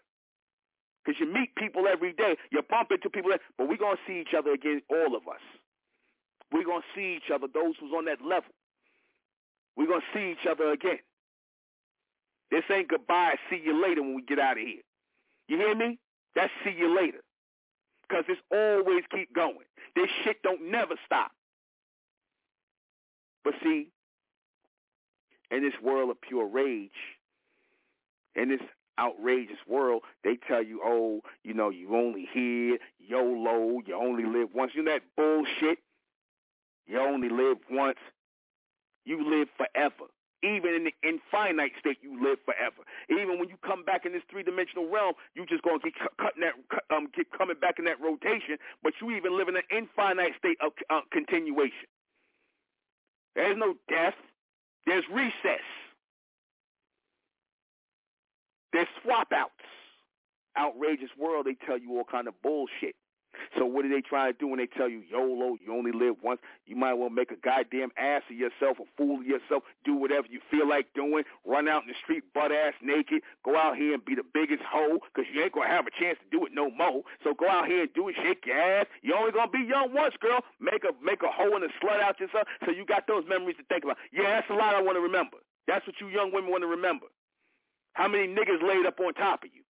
Because 1.04 1.20
you 1.20 1.32
meet 1.32 1.54
people 1.56 1.84
every 1.90 2.12
day. 2.12 2.36
You 2.50 2.62
bump 2.68 2.90
into 2.92 3.10
people, 3.10 3.30
but 3.56 3.68
we're 3.68 3.76
going 3.76 3.96
to 3.96 4.02
see 4.06 4.20
each 4.20 4.34
other 4.36 4.52
again, 4.52 4.82
all 4.90 5.16
of 5.16 5.26
us. 5.28 5.40
We're 6.52 6.64
going 6.64 6.82
to 6.82 6.88
see 6.94 7.16
each 7.16 7.30
other, 7.32 7.46
those 7.52 7.74
who's 7.80 7.92
on 7.92 8.06
that 8.06 8.22
level. 8.22 8.50
We're 9.76 9.86
going 9.86 10.00
to 10.00 10.18
see 10.18 10.32
each 10.32 10.46
other 10.48 10.72
again. 10.72 10.98
This 12.50 12.64
ain't 12.70 12.88
goodbye, 12.88 13.34
see 13.50 13.60
you 13.62 13.80
later 13.80 14.02
when 14.02 14.14
we 14.14 14.22
get 14.22 14.38
out 14.38 14.56
of 14.56 14.64
here. 14.64 14.82
You 15.48 15.58
hear 15.58 15.74
me? 15.74 15.98
That's 16.34 16.50
see 16.64 16.74
you 16.76 16.94
later. 16.96 17.22
Because 18.08 18.24
it's 18.28 18.40
always 18.50 19.04
keep 19.10 19.34
going. 19.34 19.66
This 19.94 20.08
shit 20.24 20.42
don't 20.42 20.70
never 20.70 20.94
stop. 21.04 21.30
But 23.44 23.54
see, 23.62 23.88
in 25.50 25.62
this 25.62 25.74
world 25.82 26.10
of 26.10 26.20
pure 26.20 26.46
rage, 26.46 26.90
in 28.34 28.48
this 28.48 28.60
outrageous 28.98 29.58
world, 29.66 30.02
they 30.24 30.38
tell 30.48 30.62
you, 30.62 30.80
oh, 30.84 31.20
you 31.44 31.54
know, 31.54 31.70
you 31.70 31.94
only 31.94 32.28
here, 32.32 32.78
YOLO, 32.98 33.80
you 33.86 33.94
only 33.94 34.24
live 34.24 34.48
once. 34.54 34.72
You 34.74 34.82
know 34.82 34.92
that 34.92 35.02
bullshit? 35.16 35.78
You 36.88 36.98
only 37.00 37.28
live 37.28 37.58
once. 37.70 37.98
You 39.04 39.22
live 39.22 39.48
forever. 39.56 40.10
Even 40.42 40.74
in 40.74 40.84
the 40.84 40.94
infinite 41.02 41.72
state, 41.80 41.98
you 42.00 42.22
live 42.22 42.38
forever. 42.44 42.86
Even 43.10 43.38
when 43.38 43.48
you 43.48 43.56
come 43.66 43.84
back 43.84 44.06
in 44.06 44.12
this 44.12 44.22
three-dimensional 44.30 44.88
realm, 44.88 45.14
you 45.34 45.44
just 45.44 45.62
gonna 45.62 45.80
keep 45.80 45.94
cutting 46.16 46.42
that, 46.42 46.54
um, 46.94 47.08
keep 47.14 47.30
coming 47.36 47.56
back 47.60 47.78
in 47.78 47.84
that 47.86 48.00
rotation. 48.00 48.56
But 48.82 48.94
you 49.00 49.10
even 49.16 49.36
live 49.36 49.48
in 49.48 49.56
an 49.56 49.66
infinite 49.70 50.32
state 50.38 50.56
of 50.62 50.72
uh, 50.90 51.00
continuation. 51.12 51.90
There's 53.34 53.56
no 53.58 53.74
death. 53.88 54.14
There's 54.86 55.04
recess. 55.12 55.66
There's 58.72 58.88
swap 59.02 59.32
outs. 59.32 59.52
Outrageous 60.56 61.10
world. 61.18 61.46
They 61.46 61.56
tell 61.66 61.78
you 61.78 61.98
all 61.98 62.04
kind 62.04 62.28
of 62.28 62.34
bullshit. 62.42 62.94
So 63.56 63.64
what 63.64 63.82
do 63.82 63.88
they 63.88 64.00
try 64.00 64.30
to 64.30 64.36
do 64.36 64.48
when 64.48 64.58
they 64.58 64.66
tell 64.66 64.88
you 64.88 65.02
YOLO, 65.10 65.56
you 65.64 65.72
only 65.72 65.92
live 65.92 66.16
once? 66.22 66.40
You 66.66 66.76
might 66.76 66.94
well 66.94 67.10
make 67.10 67.30
a 67.30 67.36
goddamn 67.36 67.90
ass 67.96 68.22
of 68.30 68.36
yourself, 68.36 68.78
a 68.80 68.84
fool 68.96 69.20
of 69.20 69.26
yourself, 69.26 69.62
do 69.84 69.94
whatever 69.94 70.26
you 70.28 70.40
feel 70.50 70.68
like 70.68 70.92
doing, 70.94 71.24
run 71.46 71.68
out 71.68 71.82
in 71.82 71.88
the 71.88 71.94
street 72.02 72.24
butt 72.34 72.52
ass 72.52 72.74
naked, 72.82 73.22
go 73.44 73.56
out 73.56 73.76
here 73.76 73.94
and 73.94 74.04
be 74.04 74.14
the 74.14 74.26
biggest 74.34 74.62
hoe 74.62 74.98
because 75.08 75.28
you 75.32 75.42
ain't 75.42 75.52
going 75.52 75.68
to 75.68 75.74
have 75.74 75.86
a 75.86 75.94
chance 75.98 76.18
to 76.18 76.28
do 76.36 76.44
it 76.44 76.52
no 76.52 76.70
more. 76.70 77.02
So 77.24 77.32
go 77.32 77.48
out 77.48 77.66
here 77.66 77.82
and 77.82 77.92
do 77.94 78.08
it, 78.08 78.16
shake 78.22 78.44
your 78.46 78.58
ass. 78.58 78.86
You 79.02 79.14
only 79.14 79.32
going 79.32 79.50
to 79.50 79.56
be 79.56 79.64
young 79.64 79.94
once, 79.94 80.14
girl. 80.20 80.40
Make 80.60 80.84
a 80.84 80.92
make 81.02 81.22
a 81.22 81.30
hoe 81.30 81.54
and 81.54 81.64
a 81.64 81.72
slut 81.80 82.02
out 82.02 82.20
yourself 82.20 82.46
so 82.64 82.70
you 82.70 82.84
got 82.84 83.06
those 83.06 83.24
memories 83.28 83.56
to 83.56 83.64
think 83.64 83.84
about. 83.84 83.96
Yeah, 84.12 84.40
that's 84.40 84.50
a 84.50 84.54
lot 84.54 84.74
I 84.74 84.82
want 84.82 84.96
to 84.96 85.02
remember. 85.02 85.38
That's 85.66 85.86
what 85.86 85.96
you 86.00 86.08
young 86.08 86.32
women 86.32 86.50
want 86.50 86.62
to 86.62 86.68
remember. 86.68 87.06
How 87.92 88.08
many 88.08 88.28
niggas 88.28 88.62
laid 88.62 88.86
up 88.86 89.00
on 89.00 89.12
top 89.14 89.44
of 89.44 89.50
you? 89.52 89.62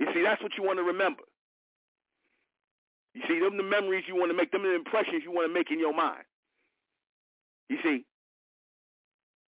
You 0.00 0.12
see, 0.12 0.22
that's 0.22 0.42
what 0.42 0.52
you 0.58 0.64
want 0.64 0.78
to 0.78 0.82
remember. 0.82 1.22
You 3.14 3.22
see, 3.28 3.38
them 3.38 3.56
the 3.56 3.62
memories 3.62 4.04
you 4.08 4.16
want 4.16 4.30
to 4.30 4.36
make, 4.36 4.50
them 4.50 4.62
the 4.62 4.74
impressions 4.74 5.22
you 5.24 5.30
want 5.30 5.48
to 5.48 5.54
make 5.54 5.70
in 5.70 5.78
your 5.78 5.94
mind. 5.94 6.26
You 7.70 7.78
see? 7.82 8.04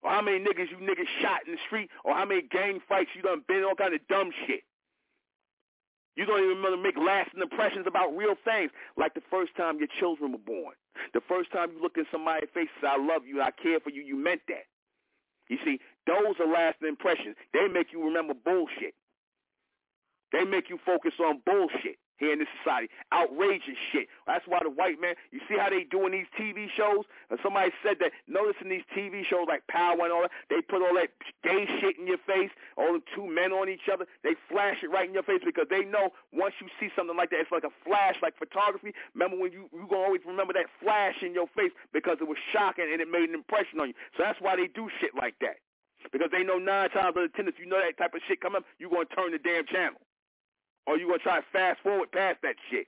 Or 0.02 0.10
how 0.10 0.22
many 0.22 0.38
niggas 0.38 0.70
you 0.70 0.78
niggas 0.78 1.10
shot 1.20 1.42
in 1.46 1.52
the 1.52 1.58
street, 1.66 1.90
or 2.04 2.14
how 2.14 2.24
many 2.24 2.42
gang 2.42 2.78
fights 2.88 3.10
you 3.14 3.22
done 3.22 3.42
been, 3.48 3.64
all 3.64 3.74
kind 3.74 3.92
of 3.92 4.00
dumb 4.08 4.30
shit. 4.46 4.62
You 6.14 6.24
don't 6.24 6.38
even 6.38 6.62
remember 6.62 6.78
to 6.78 6.82
make 6.82 6.96
lasting 6.96 7.42
impressions 7.42 7.86
about 7.86 8.16
real 8.16 8.36
things, 8.44 8.70
like 8.96 9.12
the 9.14 9.26
first 9.30 9.54
time 9.56 9.78
your 9.78 9.90
children 9.98 10.32
were 10.32 10.46
born. 10.46 10.74
The 11.12 11.20
first 11.28 11.52
time 11.52 11.72
you 11.74 11.82
looked 11.82 11.98
in 11.98 12.06
somebody's 12.10 12.48
face 12.54 12.70
and 12.80 12.88
said, 12.88 12.94
I 12.94 13.02
love 13.02 13.26
you, 13.26 13.42
I 13.42 13.50
care 13.50 13.80
for 13.80 13.90
you, 13.90 14.00
you 14.00 14.16
meant 14.16 14.40
that. 14.48 14.64
You 15.48 15.58
see, 15.64 15.78
those 16.06 16.38
are 16.40 16.46
lasting 16.48 16.88
impressions. 16.88 17.36
They 17.52 17.68
make 17.68 17.92
you 17.92 18.02
remember 18.02 18.32
bullshit. 18.32 18.94
They 20.32 20.44
make 20.44 20.70
you 20.70 20.78
focus 20.86 21.12
on 21.20 21.42
bullshit 21.44 21.98
here 22.18 22.32
in 22.32 22.38
this 22.38 22.48
society. 22.62 22.88
Outrageous 23.12 23.76
shit. 23.92 24.08
That's 24.26 24.46
why 24.46 24.60
the 24.62 24.70
white 24.70 25.00
man, 25.00 25.14
you 25.30 25.40
see 25.48 25.56
how 25.58 25.70
they 25.70 25.84
doing 25.84 26.12
these 26.12 26.30
TV 26.38 26.68
shows? 26.76 27.04
And 27.30 27.38
somebody 27.42 27.72
said 27.82 27.96
that, 28.00 28.12
noticing 28.26 28.68
these 28.68 28.86
TV 28.94 29.24
shows 29.24 29.46
like 29.48 29.66
Power 29.68 29.96
and 30.00 30.12
all 30.12 30.22
that, 30.22 30.32
they 30.50 30.60
put 30.60 30.82
all 30.82 30.94
that 30.94 31.10
gay 31.44 31.66
shit 31.80 31.98
in 31.98 32.06
your 32.06 32.20
face, 32.26 32.50
all 32.76 32.92
the 32.92 33.02
two 33.14 33.26
men 33.26 33.52
on 33.52 33.68
each 33.68 33.88
other, 33.92 34.06
they 34.22 34.34
flash 34.48 34.82
it 34.82 34.90
right 34.90 35.08
in 35.08 35.14
your 35.14 35.22
face 35.22 35.40
because 35.44 35.66
they 35.70 35.84
know 35.84 36.10
once 36.32 36.54
you 36.60 36.68
see 36.80 36.90
something 36.96 37.16
like 37.16 37.30
that, 37.30 37.40
it's 37.40 37.52
like 37.52 37.64
a 37.64 37.74
flash, 37.84 38.16
like 38.22 38.36
photography. 38.38 38.92
Remember 39.14 39.36
when 39.36 39.52
you, 39.52 39.68
you 39.72 39.86
going 39.88 40.02
to 40.02 40.06
always 40.06 40.22
remember 40.26 40.52
that 40.52 40.66
flash 40.82 41.22
in 41.22 41.34
your 41.34 41.46
face 41.56 41.72
because 41.92 42.18
it 42.20 42.28
was 42.28 42.38
shocking 42.52 42.86
and 42.90 43.00
it 43.00 43.08
made 43.10 43.28
an 43.28 43.34
impression 43.34 43.80
on 43.80 43.88
you. 43.88 43.94
So 44.16 44.22
that's 44.22 44.40
why 44.40 44.56
they 44.56 44.68
do 44.68 44.88
shit 45.00 45.14
like 45.14 45.34
that. 45.40 45.58
Because 46.12 46.30
they 46.30 46.44
know 46.44 46.58
nine 46.58 46.90
times 46.90 47.16
out 47.16 47.24
of 47.24 47.32
ten, 47.34 47.48
if 47.48 47.58
you 47.58 47.66
know 47.66 47.80
that 47.80 47.98
type 47.98 48.14
of 48.14 48.20
shit 48.28 48.40
coming 48.40 48.58
up, 48.58 48.64
you're 48.78 48.90
going 48.90 49.06
to 49.06 49.14
turn 49.14 49.32
the 49.32 49.38
damn 49.38 49.66
channel. 49.66 49.98
Or 50.86 50.96
you 50.96 51.10
to 51.12 51.18
try 51.18 51.40
to 51.40 51.46
fast 51.52 51.80
forward 51.82 52.12
past 52.12 52.38
that 52.42 52.56
shit. 52.70 52.86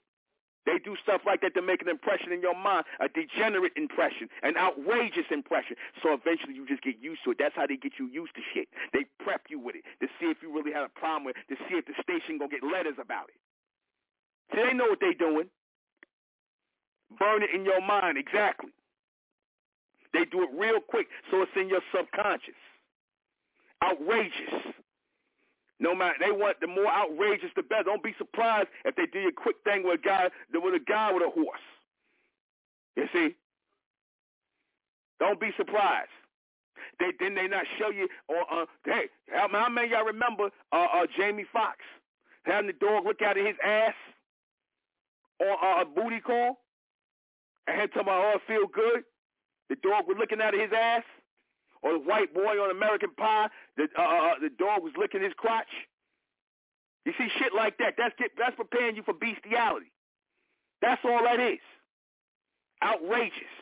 They 0.66 0.78
do 0.84 0.96
stuff 1.02 1.22
like 1.24 1.40
that 1.40 1.54
to 1.54 1.62
make 1.62 1.80
an 1.80 1.88
impression 1.88 2.30
in 2.30 2.42
your 2.42 2.54
mind, 2.54 2.84
a 3.00 3.08
degenerate 3.08 3.72
impression, 3.74 4.28
an 4.42 4.56
outrageous 4.58 5.24
impression. 5.30 5.76
So 6.02 6.12
eventually 6.12 6.52
you 6.52 6.68
just 6.68 6.82
get 6.82 7.00
used 7.00 7.24
to 7.24 7.30
it. 7.30 7.38
That's 7.38 7.56
how 7.56 7.66
they 7.66 7.76
get 7.76 7.92
you 7.98 8.06
used 8.06 8.34
to 8.34 8.42
shit. 8.52 8.68
They 8.92 9.06
prep 9.24 9.48
you 9.48 9.58
with 9.58 9.76
it 9.76 9.84
to 10.00 10.08
see 10.20 10.26
if 10.26 10.42
you 10.42 10.52
really 10.52 10.72
had 10.72 10.84
a 10.84 10.92
problem 10.92 11.24
with 11.24 11.36
it, 11.36 11.56
to 11.56 11.60
see 11.68 11.76
if 11.80 11.86
the 11.86 11.94
station 12.02 12.38
to 12.38 12.48
get 12.48 12.62
letters 12.62 13.00
about 13.00 13.32
it. 13.32 13.40
See, 14.54 14.62
they 14.62 14.74
know 14.74 14.92
what 14.92 15.00
they 15.00 15.14
doing. 15.14 15.48
Burn 17.18 17.42
it 17.42 17.50
in 17.54 17.64
your 17.64 17.80
mind, 17.80 18.18
exactly. 18.18 18.70
They 20.12 20.24
do 20.26 20.42
it 20.42 20.50
real 20.52 20.80
quick, 20.80 21.06
so 21.30 21.40
it's 21.40 21.52
in 21.56 21.68
your 21.68 21.80
subconscious. 21.96 22.60
Outrageous. 23.82 24.76
No 25.80 25.94
matter 25.94 26.16
they 26.20 26.32
want 26.32 26.60
the 26.60 26.66
more 26.66 26.88
outrageous 26.88 27.50
the 27.54 27.62
better. 27.62 27.84
Don't 27.84 28.02
be 28.02 28.14
surprised 28.18 28.68
if 28.84 28.96
they 28.96 29.06
do 29.06 29.28
a 29.28 29.32
quick 29.32 29.56
thing 29.64 29.84
with 29.84 30.00
a 30.00 30.02
guy 30.02 30.28
with 30.52 30.74
a 30.74 30.84
guy 30.84 31.12
with 31.12 31.22
a 31.22 31.30
horse. 31.30 31.60
You 32.96 33.06
see? 33.12 33.36
Don't 35.20 35.40
be 35.40 35.50
surprised. 35.56 36.10
They 36.98 37.12
then 37.20 37.34
they 37.34 37.46
not 37.46 37.64
show 37.78 37.90
you 37.90 38.08
or 38.28 38.40
uh 38.52 38.66
hey 38.84 39.08
how, 39.32 39.48
how 39.50 39.68
many 39.68 39.90
y'all 39.90 40.04
remember 40.04 40.50
uh, 40.72 40.86
uh 40.94 41.06
Jamie 41.16 41.46
Foxx 41.52 41.78
having 42.44 42.66
the 42.66 42.72
dog 42.72 43.04
look 43.04 43.22
out 43.22 43.38
of 43.38 43.46
his 43.46 43.56
ass 43.64 43.94
on 45.40 45.48
uh, 45.62 45.82
a 45.82 45.84
booty 45.84 46.20
call 46.20 46.58
and 47.68 47.80
him 47.80 47.88
talking 47.88 48.02
about 48.02 48.24
oh 48.24 48.36
it 48.36 48.42
feel 48.48 48.66
good. 48.66 49.04
The 49.68 49.76
dog 49.76 50.08
was 50.08 50.16
looking 50.18 50.40
out 50.40 50.54
of 50.54 50.60
his 50.60 50.72
ass 50.76 51.04
or 51.82 51.92
the 51.92 51.98
white 51.98 52.34
boy 52.34 52.60
on 52.62 52.70
American 52.70 53.10
Pie, 53.16 53.48
the 53.76 53.88
uh, 53.96 54.02
uh, 54.02 54.04
uh, 54.04 54.34
the 54.40 54.50
dog 54.58 54.82
was 54.82 54.92
licking 54.96 55.22
his 55.22 55.32
crotch. 55.36 55.68
You 57.04 57.12
see 57.16 57.28
shit 57.38 57.54
like 57.54 57.78
that. 57.78 57.94
That's 57.96 58.14
that's 58.36 58.56
preparing 58.56 58.96
you 58.96 59.02
for 59.02 59.14
bestiality. 59.14 59.92
That's 60.82 61.00
all 61.04 61.22
that 61.24 61.40
is. 61.40 61.58
Outrageous. 62.82 63.54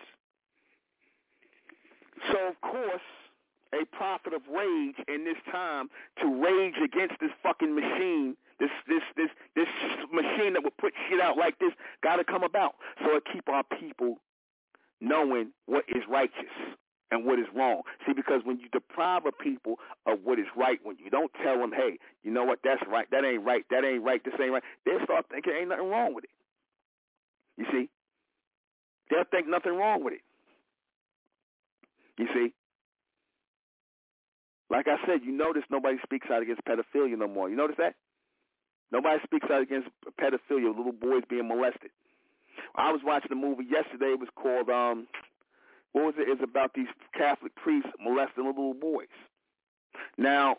So 2.33 2.49
of 2.49 2.61
course, 2.61 3.07
a 3.73 3.85
prophet 3.97 4.33
of 4.33 4.43
rage 4.53 4.97
in 5.09 5.25
this 5.25 5.37
time 5.51 5.89
to 6.21 6.43
rage 6.43 6.75
against 6.83 7.15
this 7.21 7.31
fucking 7.43 7.75
machine, 7.75 8.37
this 8.59 8.71
this 8.89 9.03
this 9.17 9.31
this 9.55 9.69
machine 10.13 10.55
that 10.55 10.63
would 10.65 10.77
put 10.79 10.93
shit 11.09 11.21
out 11.21 11.37
like 11.37 11.59
this, 11.59 11.73
got 12.03 12.17
to 12.17 12.25
come 12.25 12.43
about. 12.43 12.75
So 13.05 13.17
it 13.17 13.25
keep 13.33 13.49
our 13.49 13.65
people 13.79 14.17
knowing 15.01 15.53
what 15.67 15.85
is 15.89 16.03
righteous 16.09 16.51
and 17.11 17.25
what 17.25 17.39
is 17.39 17.47
wrong. 17.55 17.83
See, 18.07 18.13
because 18.13 18.43
when 18.45 18.59
you 18.59 18.69
deprive 18.73 19.27
a 19.27 19.33
people 19.33 19.77
of 20.07 20.19
what 20.25 20.39
is 20.39 20.47
right, 20.57 20.79
when 20.83 20.97
you 21.03 21.11
don't 21.11 21.31
tell 21.43 21.59
them, 21.59 21.73
hey, 21.73 21.99
you 22.23 22.31
know 22.31 22.45
what, 22.45 22.59
that's 22.65 22.83
right, 22.89 23.07
that 23.11 23.25
ain't 23.25 23.45
right, 23.45 23.65
that 23.71 23.85
ain't 23.85 24.03
right, 24.03 24.23
this 24.25 24.35
ain't 24.41 24.53
right, 24.53 24.63
they'll 24.85 25.05
start 25.05 25.27
thinking 25.31 25.53
ain't 25.59 25.69
nothing 25.69 25.89
wrong 25.89 26.15
with 26.15 26.25
it. 26.25 26.31
You 27.57 27.67
see? 27.71 27.89
They'll 29.11 29.25
think 29.31 29.49
nothing 29.49 29.77
wrong 29.77 30.05
with 30.05 30.15
it. 30.15 30.21
You 32.19 32.27
see? 32.35 32.55
Like 34.69 34.89
I 34.89 34.97
said, 35.07 35.21
you 35.25 35.33
notice 35.33 35.63
nobody 35.71 35.97
speaks 36.03 36.27
out 36.31 36.43
against 36.43 36.63
pedophilia 36.65 37.17
no 37.17 37.29
more. 37.29 37.49
You 37.49 37.57
notice 37.57 37.77
that? 37.79 37.95
Nobody 38.91 39.19
speaks 39.25 39.47
out 39.51 39.63
against 39.63 39.89
pedophilia, 40.21 40.77
little 40.77 40.93
boys 40.93 41.23
being 41.29 41.49
molested. 41.49 41.91
I 42.75 42.91
was 42.91 43.01
watching 43.05 43.33
a 43.33 43.37
movie 43.37 43.65
yesterday. 43.65 44.13
It 44.13 44.21
was 44.21 44.29
called 44.35 44.69
um, 44.71 45.07
what 45.97 46.05
was? 46.05 46.15
It's 46.19 46.43
about 46.43 46.75
these 46.75 46.93
Catholic 47.17 47.55
priests 47.57 47.89
molesting 47.99 48.45
little 48.45 48.75
boys. 48.75 49.09
Now, 50.19 50.57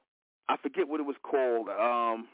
I 0.49 0.57
forget 0.57 0.88
what 0.88 0.99
it 0.99 1.05
was 1.05 1.15
called. 1.21 1.69
Um, 1.69 2.27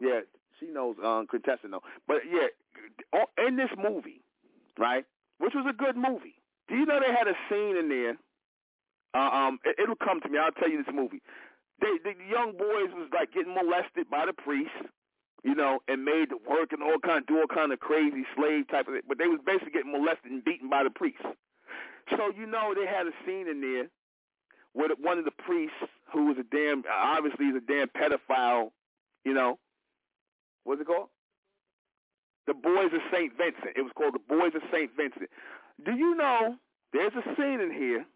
yeah, 0.00 0.26
she 0.58 0.66
knows. 0.66 0.96
Um, 0.98 1.28
contestant 1.30 1.70
know. 1.70 1.82
But 2.08 2.22
yeah, 2.28 3.22
in 3.46 3.54
this 3.54 3.70
movie, 3.78 4.20
right, 4.76 5.04
which 5.38 5.52
was 5.54 5.64
a 5.70 5.72
good 5.72 5.96
movie. 5.96 6.34
Do 6.66 6.74
you 6.74 6.86
know 6.86 6.98
they 6.98 7.14
had 7.14 7.28
a 7.28 7.38
scene 7.48 7.76
in 7.76 7.88
there? 7.88 8.16
Uh, 9.14 9.30
um, 9.30 9.60
it, 9.64 9.76
it'll 9.80 9.94
come 9.94 10.20
to 10.22 10.28
me. 10.28 10.38
I'll 10.42 10.50
tell 10.50 10.68
you 10.68 10.82
this 10.82 10.92
movie. 10.92 11.22
They, 11.80 12.02
the 12.02 12.14
young 12.28 12.58
boys 12.58 12.90
was 12.98 13.08
like 13.14 13.32
getting 13.32 13.54
molested 13.54 14.10
by 14.10 14.26
the 14.26 14.32
priest, 14.32 14.74
you 15.44 15.54
know, 15.54 15.78
and 15.86 16.04
made 16.04 16.30
to 16.30 16.38
work 16.50 16.72
and 16.72 16.82
all 16.82 16.98
kind, 16.98 17.24
do 17.28 17.38
all 17.38 17.46
kind 17.46 17.72
of 17.72 17.78
crazy 17.78 18.26
slave 18.34 18.66
type 18.66 18.88
of 18.88 18.94
it. 18.94 19.04
But 19.06 19.18
they 19.18 19.28
was 19.28 19.38
basically 19.46 19.70
getting 19.70 19.92
molested 19.92 20.32
and 20.32 20.42
beaten 20.42 20.68
by 20.68 20.82
the 20.82 20.90
priest. 20.90 21.22
So 22.10 22.30
you 22.36 22.46
know 22.46 22.74
they 22.74 22.86
had 22.86 23.06
a 23.06 23.12
scene 23.24 23.48
in 23.48 23.60
there 23.60 23.88
where 24.72 24.88
one 25.00 25.18
of 25.18 25.24
the 25.24 25.30
priests 25.30 25.74
who 26.12 26.26
was 26.26 26.36
a 26.38 26.44
damn 26.44 26.84
obviously 26.90 27.46
he's 27.46 27.56
a 27.56 27.60
damn 27.60 27.88
pedophile, 27.88 28.70
you 29.24 29.34
know. 29.34 29.58
What's 30.64 30.80
it 30.80 30.86
called? 30.86 31.08
The 32.46 32.54
Boys 32.54 32.92
of 32.92 33.00
St. 33.12 33.32
Vincent. 33.36 33.76
It 33.76 33.82
was 33.82 33.92
called 33.96 34.14
The 34.14 34.34
Boys 34.34 34.54
of 34.54 34.62
St. 34.72 34.90
Vincent. 34.96 35.30
Do 35.84 35.92
you 35.92 36.14
know 36.14 36.56
there's 36.92 37.12
a 37.14 37.34
scene 37.36 37.60
in 37.60 37.72
here 37.72 38.06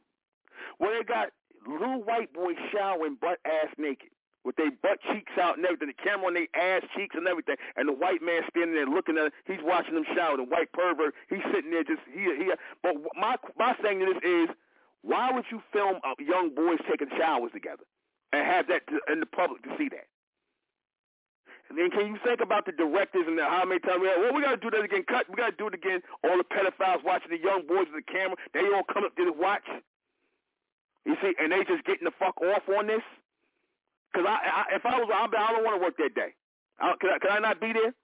where 0.78 0.98
they 0.98 1.04
got 1.04 1.30
little 1.66 2.02
white 2.02 2.32
boys 2.32 2.56
showering 2.72 3.16
butt 3.20 3.38
ass 3.44 3.68
naked 3.76 4.10
with 4.44 4.56
their 4.56 4.70
butt 4.70 4.98
cheeks 5.12 5.32
out 5.40 5.56
and 5.56 5.66
everything, 5.66 5.88
the 5.88 6.02
camera 6.02 6.26
on 6.26 6.34
their 6.34 6.48
ass 6.54 6.82
cheeks 6.96 7.14
and 7.16 7.28
everything, 7.28 7.56
and 7.76 7.88
the 7.88 7.92
white 7.92 8.22
man 8.22 8.42
standing 8.48 8.74
there 8.74 8.86
looking 8.86 9.18
at 9.18 9.32
he's 9.46 9.62
watching 9.62 9.94
them 9.94 10.06
shower. 10.14 10.36
The 10.36 10.44
white 10.44 10.72
pervert, 10.72 11.14
he's 11.28 11.44
sitting 11.52 11.70
there 11.70 11.84
just 11.84 12.00
he 12.12 12.24
he. 12.36 12.52
But 12.82 12.96
my 13.16 13.36
my 13.58 13.74
thing 13.74 14.00
to 14.00 14.06
this 14.06 14.22
is, 14.24 14.48
why 15.02 15.30
would 15.32 15.44
you 15.50 15.60
film 15.72 16.00
young 16.18 16.54
boys 16.54 16.78
taking 16.88 17.08
showers 17.18 17.52
together 17.52 17.84
and 18.32 18.46
have 18.46 18.68
that 18.68 18.86
to, 18.88 19.00
in 19.12 19.20
the 19.20 19.26
public 19.26 19.62
to 19.64 19.70
see 19.76 19.88
that? 19.90 20.08
And 21.68 21.78
then 21.78 21.90
can 21.90 22.08
you 22.08 22.18
think 22.26 22.40
about 22.40 22.66
the 22.66 22.72
directors 22.72 23.28
and 23.28 23.38
the, 23.38 23.44
how 23.44 23.64
many 23.64 23.78
times 23.78 24.02
we 24.02 24.08
have, 24.08 24.18
well, 24.18 24.34
we 24.34 24.42
got 24.42 24.58
to 24.58 24.62
do 24.62 24.70
that 24.74 24.82
again. 24.82 25.04
Cut. 25.06 25.30
We 25.30 25.36
got 25.36 25.54
to 25.54 25.56
do 25.56 25.68
it 25.68 25.74
again. 25.74 26.02
All 26.24 26.36
the 26.36 26.42
pedophiles 26.42 27.04
watching 27.04 27.30
the 27.30 27.38
young 27.38 27.62
boys 27.62 27.86
with 27.94 28.02
the 28.04 28.10
camera. 28.10 28.34
They 28.52 28.66
all 28.74 28.82
come 28.82 29.04
up 29.04 29.14
to 29.14 29.24
the 29.24 29.32
watch. 29.32 29.62
You 31.06 31.14
see, 31.22 31.32
and 31.38 31.52
they 31.52 31.62
just 31.62 31.84
getting 31.84 32.04
the 32.04 32.16
fuck 32.18 32.42
off 32.42 32.66
on 32.76 32.88
this. 32.88 33.06
Cause 34.14 34.24
I, 34.26 34.38
I 34.42 34.76
if 34.76 34.86
I 34.86 34.98
was, 34.98 35.08
I, 35.12 35.24
I 35.26 35.52
don't 35.52 35.64
want 35.64 35.80
to 35.80 35.84
work 35.84 35.96
that 35.98 36.14
day. 36.14 36.34
I, 36.80 36.94
can, 37.00 37.10
I, 37.10 37.18
can 37.18 37.30
I 37.30 37.38
not 37.38 37.60
be 37.60 37.72
there? 37.72 37.94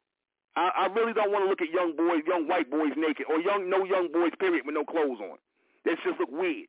I, 0.57 0.87
I 0.89 0.95
really 0.95 1.13
don't 1.13 1.31
want 1.33 1.45
to 1.45 1.51
look 1.51 1.61
at 1.61 1.71
young 1.71 1.97
boys, 1.97 2.23
young 2.27 2.49
white 2.49 2.71
boys 2.71 2.93
naked, 2.97 3.27
or 3.29 3.41
young 3.41 3.69
no 3.69 3.85
young 3.85 4.11
boys 4.13 4.33
period 4.39 4.65
with 4.65 4.75
no 4.75 4.85
clothes 4.85 5.21
on. 5.21 5.39
That 5.85 5.99
just 6.05 6.19
look 6.19 6.31
weird. 6.33 6.67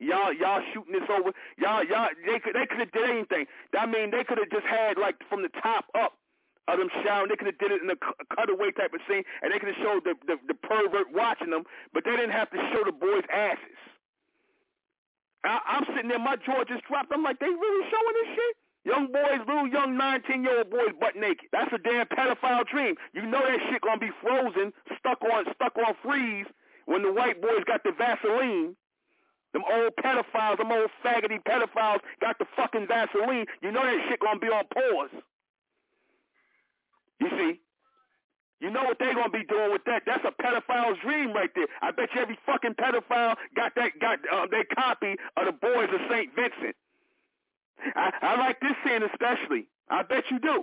Y'all, 0.00 0.32
y'all 0.34 0.62
shooting 0.74 0.94
this 0.98 1.06
over. 1.06 1.30
Y'all, 1.58 1.84
y'all, 1.84 2.10
they 2.26 2.40
could, 2.40 2.54
they 2.58 2.66
could 2.66 2.80
have 2.80 2.90
did 2.90 3.06
anything. 3.08 3.46
I 3.78 3.86
mean, 3.86 4.10
they 4.10 4.24
could 4.24 4.38
have 4.38 4.50
just 4.50 4.66
had 4.66 4.98
like 4.98 5.14
from 5.30 5.42
the 5.42 5.52
top 5.62 5.86
up 5.94 6.18
of 6.66 6.78
them 6.78 6.90
showering. 7.04 7.30
They 7.30 7.36
could 7.36 7.46
have 7.54 7.58
did 7.58 7.70
it 7.70 7.82
in 7.82 7.90
a 7.90 7.98
cutaway 8.34 8.72
type 8.72 8.94
of 8.94 9.00
scene, 9.06 9.22
and 9.42 9.52
they 9.54 9.58
could 9.58 9.70
have 9.70 9.82
showed 9.82 10.02
the, 10.02 10.14
the 10.26 10.36
the 10.48 10.58
pervert 10.58 11.12
watching 11.14 11.50
them, 11.50 11.62
but 11.94 12.02
they 12.04 12.16
didn't 12.18 12.34
have 12.34 12.50
to 12.50 12.58
show 12.74 12.82
the 12.82 12.92
boys' 12.92 13.26
asses. 13.30 13.78
I, 15.44 15.58
I'm 15.66 15.84
sitting 15.94 16.08
there, 16.08 16.18
my 16.18 16.36
jaw 16.36 16.64
just 16.64 16.84
dropped. 16.86 17.12
I'm 17.12 17.22
like, 17.22 17.38
they 17.38 17.46
really 17.46 17.84
showing 17.90 18.14
this 18.22 18.30
shit? 18.36 18.56
Young 18.84 19.06
boys, 19.12 19.38
little 19.46 19.68
young 19.68 19.94
19-year-old 19.94 20.70
boys 20.70 20.90
butt 20.98 21.14
naked. 21.14 21.46
That's 21.52 21.72
a 21.72 21.78
damn 21.78 22.06
pedophile 22.06 22.66
dream. 22.66 22.96
You 23.14 23.22
know 23.22 23.40
that 23.40 23.58
shit 23.70 23.80
gonna 23.80 23.98
be 23.98 24.10
frozen, 24.20 24.72
stuck 24.98 25.22
on 25.22 25.44
stuck 25.54 25.76
on 25.78 25.94
freeze 26.02 26.46
when 26.86 27.02
the 27.02 27.12
white 27.12 27.40
boys 27.40 27.62
got 27.64 27.84
the 27.84 27.92
Vaseline. 27.92 28.74
Them 29.52 29.62
old 29.70 29.92
pedophiles, 30.02 30.58
them 30.58 30.72
old 30.72 30.90
faggoty 31.04 31.42
pedophiles 31.44 32.00
got 32.20 32.38
the 32.38 32.46
fucking 32.56 32.88
Vaseline. 32.88 33.46
You 33.62 33.70
know 33.70 33.84
that 33.84 33.98
shit 34.08 34.18
gonna 34.18 34.40
be 34.40 34.48
on 34.48 34.64
pause. 34.74 35.10
You 37.20 37.28
see? 37.38 37.60
You 38.62 38.70
know 38.70 38.84
what 38.84 39.00
they're 39.00 39.12
gonna 39.12 39.28
be 39.28 39.42
doing 39.42 39.72
with 39.72 39.82
that? 39.86 40.04
That's 40.06 40.24
a 40.24 40.30
pedophile's 40.30 40.96
dream 41.02 41.32
right 41.32 41.50
there. 41.56 41.66
I 41.82 41.90
bet 41.90 42.10
you 42.14 42.20
every 42.22 42.38
fucking 42.46 42.74
pedophile 42.74 43.34
got 43.56 43.74
that 43.74 43.98
got 44.00 44.20
uh, 44.32 44.46
their 44.48 44.64
copy 44.72 45.16
of 45.36 45.46
the 45.46 45.52
Boys 45.52 45.88
of 45.92 46.00
Saint 46.08 46.30
Vincent. 46.36 46.76
I, 47.96 48.12
I 48.22 48.38
like 48.38 48.60
this 48.60 48.78
scene 48.86 49.02
especially. 49.02 49.66
I 49.90 50.04
bet 50.04 50.22
you 50.30 50.38
do. 50.38 50.62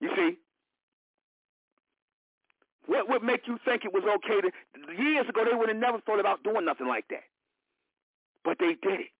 You 0.00 0.10
see? 0.16 0.36
What 2.86 3.08
would 3.08 3.22
make 3.22 3.46
you 3.46 3.56
think 3.64 3.84
it 3.84 3.94
was 3.94 4.02
okay 4.02 4.40
to 4.40 5.00
years 5.00 5.28
ago 5.28 5.44
they 5.48 5.56
would 5.56 5.68
have 5.68 5.78
never 5.78 6.00
thought 6.00 6.18
about 6.18 6.42
doing 6.42 6.64
nothing 6.64 6.88
like 6.88 7.06
that. 7.10 7.22
But 8.44 8.56
they 8.58 8.74
did 8.82 9.00
it. 9.00 9.10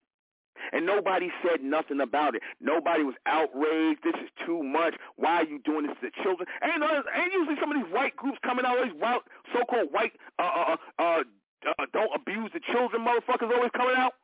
And 0.73 0.87
nobody 0.87 1.31
said 1.43 1.63
nothing 1.63 2.01
about 2.01 2.35
it. 2.35 2.43
Nobody 2.61 3.03
was 3.03 3.15
outraged. 3.27 4.01
This 4.05 4.15
is 4.23 4.31
too 4.47 4.63
much. 4.63 4.95
Why 5.17 5.43
are 5.43 5.45
you 5.45 5.59
doing 5.59 5.87
this 5.87 5.97
to 6.03 6.23
children? 6.23 6.49
Ain't, 6.63 6.83
ain't 6.83 7.33
usually 7.33 7.57
some 7.61 7.73
of 7.73 7.83
these 7.83 7.93
white 7.93 8.17
groups 8.17 8.39
coming 8.45 8.65
out, 8.65 8.77
these 8.85 8.95
white, 8.95 9.21
so-called 9.53 9.89
white, 9.91 10.13
uh, 10.39 10.43
uh, 10.43 10.77
uh, 10.99 11.23
uh, 11.67 11.87
don't 11.93 12.15
abuse 12.15 12.51
the 12.53 12.61
children 12.73 13.05
motherfuckers 13.05 13.53
always 13.53 13.71
coming 13.77 13.97
out. 13.97 14.15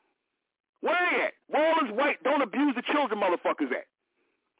Where 0.81 0.97
they 1.11 1.22
at? 1.24 1.33
Where 1.49 1.66
all 1.66 1.81
this 1.83 1.93
white 1.97 2.22
don't 2.22 2.43
abuse 2.43 2.74
the 2.74 2.83
children 2.83 3.20
motherfuckers 3.20 3.72
at? 3.72 3.87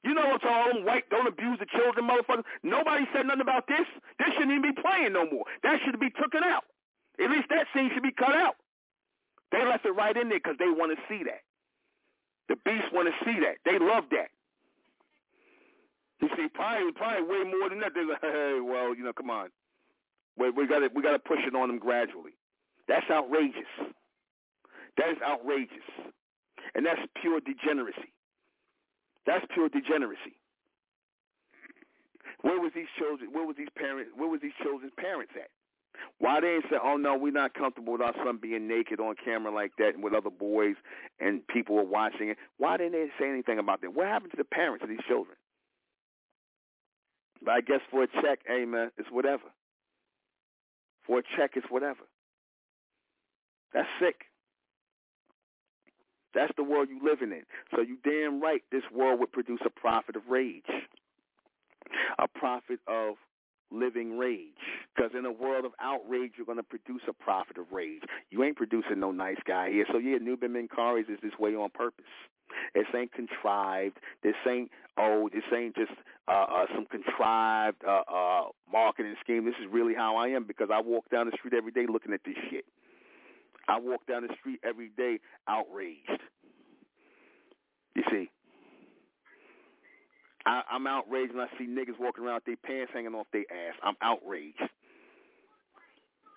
You 0.03 0.14
know 0.14 0.27
what's 0.29 0.45
all 0.45 0.73
them 0.73 0.85
white 0.85 1.09
don't 1.11 1.27
abuse 1.27 1.59
the 1.59 1.67
children 1.67 2.07
motherfuckers? 2.09 2.45
Nobody 2.62 3.07
said 3.12 3.27
nothing 3.27 3.43
about 3.43 3.67
this. 3.67 3.87
This 4.19 4.29
shouldn't 4.35 4.53
even 4.53 4.75
be 4.75 4.81
playing 4.81 5.12
no 5.12 5.29
more. 5.31 5.45
That 5.62 5.81
should 5.85 5.99
be 5.99 6.11
taken 6.11 6.45
out. 6.45 6.64
At 7.23 7.31
least 7.31 7.49
that 7.51 7.67
scene 7.75 7.91
should 7.93 8.03
be 8.03 8.12
cut 8.12 8.35
out. 8.35 8.57
They 9.53 9.64
left 9.64 9.87
it 9.87 9.91
right 9.91 10.17
in 10.17 10.29
there 10.29 10.39
because 10.39 10.59
they 10.59 10.69
want 10.69 10.97
to 10.97 11.03
see 11.09 11.25
that. 11.25 11.43
The 12.49 12.57
beasts 12.64 12.88
want 12.92 13.09
to 13.09 13.24
see 13.24 13.40
that. 13.40 13.59
They 13.64 13.78
love 13.78 14.05
that. 14.11 14.30
You 16.20 16.28
see, 16.36 16.49
probably 16.49 16.92
probably 16.92 17.22
way 17.22 17.44
more 17.44 17.68
than 17.68 17.80
that. 17.80 17.92
They're 17.94 18.07
hey, 18.22 18.61
well, 18.61 18.94
you 18.94 19.05
know, 19.05 19.12
come 19.12 19.30
on. 19.30 19.49
We 20.38 20.51
we 20.51 20.66
got 20.66 20.80
to 20.80 20.88
we 20.94 21.03
got 21.03 21.12
to 21.12 21.18
push 21.18 21.40
it 21.47 21.55
on 21.55 21.68
them 21.68 21.78
gradually. 21.78 22.32
That's 22.88 23.07
outrageous. 23.11 23.68
That 24.97 25.11
is 25.11 25.18
outrageous, 25.20 25.84
and 26.74 26.86
that's 26.86 27.01
pure 27.20 27.40
degeneracy. 27.40 28.12
That's 29.26 29.44
pure 29.53 29.68
degeneracy. 29.68 30.38
Where 32.42 32.61
was 32.61 32.72
these 32.74 32.88
children? 32.99 33.32
Where 33.32 33.44
was 33.44 33.57
these 33.57 33.72
parents? 33.76 34.12
Where 34.16 34.28
was 34.28 34.40
these 34.40 34.57
children's 34.62 34.94
parents 34.97 35.32
at? 35.36 35.51
Why 36.18 36.40
they 36.40 36.55
ain't 36.55 36.64
say, 36.70 36.76
"Oh 36.82 36.97
no, 36.97 37.16
we're 37.16 37.32
not 37.32 37.55
comfortable 37.55 37.94
with 37.94 38.03
our 38.03 38.14
son 38.24 38.38
being 38.40 38.68
naked 38.68 39.01
on 39.01 39.14
camera 39.22 39.53
like 39.53 39.72
that 39.78 39.94
and 39.94 40.03
with 40.03 40.14
other 40.14 40.30
boys 40.30 40.76
and 41.20 41.47
people 41.47 41.78
are 41.78 41.84
watching 41.84 42.30
it"? 42.30 42.38
Why 42.59 42.76
didn't 42.76 42.92
they 42.92 43.07
say 43.18 43.28
anything 43.28 43.59
about 43.59 43.80
that? 43.82 43.94
What 43.94 44.07
happened 44.07 44.32
to 44.32 44.36
the 44.36 44.44
parents 44.44 44.82
of 44.82 44.88
these 44.88 45.05
children? 45.07 45.36
But 47.42 47.53
I 47.53 47.61
guess 47.61 47.80
for 47.90 48.03
a 48.03 48.07
check, 48.07 48.40
hey 48.47 48.64
it's 48.97 49.11
whatever. 49.11 49.44
For 51.07 51.20
a 51.20 51.22
check, 51.36 51.53
it's 51.55 51.70
whatever. 51.70 52.03
That's 53.72 53.88
sick. 54.01 54.24
That's 56.34 56.53
the 56.57 56.64
world 56.64 56.88
you 56.90 57.01
living 57.03 57.32
in. 57.32 57.44
So 57.74 57.82
you 57.82 57.97
damn 58.05 58.40
right 58.40 58.62
this 58.70 58.82
world 58.92 59.20
would 59.20 59.32
produce 59.32 59.61
a 59.64 59.70
prophet 59.70 60.16
of 60.16 60.22
rage. 60.28 60.64
A 62.18 62.26
prophet 62.28 62.80
of 62.86 63.14
living 63.71 64.19
rage. 64.19 64.53
Because 64.95 65.12
in 65.17 65.25
a 65.25 65.33
world 65.33 65.64
of 65.64 65.73
outrage, 65.81 66.33
you're 66.37 66.47
going 66.47 66.59
to 66.59 66.62
produce 66.62 67.03
a 67.09 67.12
prophet 67.12 67.59
of 67.59 67.67
rage. 67.73 68.03
You 68.31 68.45
ain't 68.45 68.57
producing 68.57 69.01
no 69.01 69.11
nice 69.12 69.41
guy 69.47 69.71
here. 69.71 69.87
So 69.93 69.99
yeah, 69.99 70.19
Nuben 70.19 70.51
Menkarayzz 70.51 71.11
is 71.11 71.19
this 71.23 71.33
way 71.39 71.55
on 71.55 71.71
purpose. 71.71 72.05
This 72.75 72.87
ain't 72.95 73.12
contrived. 73.12 73.99
This 74.23 74.35
ain't 74.49 74.71
oh, 74.97 75.29
this 75.33 75.43
ain't 75.55 75.75
just 75.77 75.93
uh, 76.29 76.47
uh, 76.49 76.67
some 76.75 76.87
contrived 76.87 77.83
uh, 77.87 78.03
uh, 78.12 78.43
marketing 78.71 79.14
scheme. 79.23 79.45
This 79.45 79.55
is 79.61 79.67
really 79.71 79.95
how 79.95 80.17
I 80.17 80.29
am 80.29 80.45
because 80.45 80.69
I 80.73 80.81
walk 80.81 81.11
down 81.11 81.27
the 81.27 81.37
street 81.37 81.55
every 81.55 81.73
day 81.73 81.87
looking 81.91 82.12
at 82.12 82.21
this 82.25 82.37
shit. 82.51 82.64
I 83.69 83.79
walk 83.81 84.07
down 84.07 84.23
the 84.23 84.35
street 84.39 84.61
every 84.64 84.91
day 84.97 85.19
outraged. 85.49 86.23
You 87.95 88.03
see, 88.11 88.31
I, 90.47 90.62
I'm 90.70 90.86
outraged 90.86 91.34
when 91.34 91.47
I 91.47 91.59
see 91.59 91.66
niggas 91.66 91.99
walking 91.99 92.24
around 92.24 92.36
with 92.36 92.44
their 92.44 92.57
pants 92.57 92.92
hanging 92.94 93.14
off 93.14 93.26
their 93.32 93.44
ass. 93.51 93.74
I'm 93.82 93.97
outraged. 94.01 94.62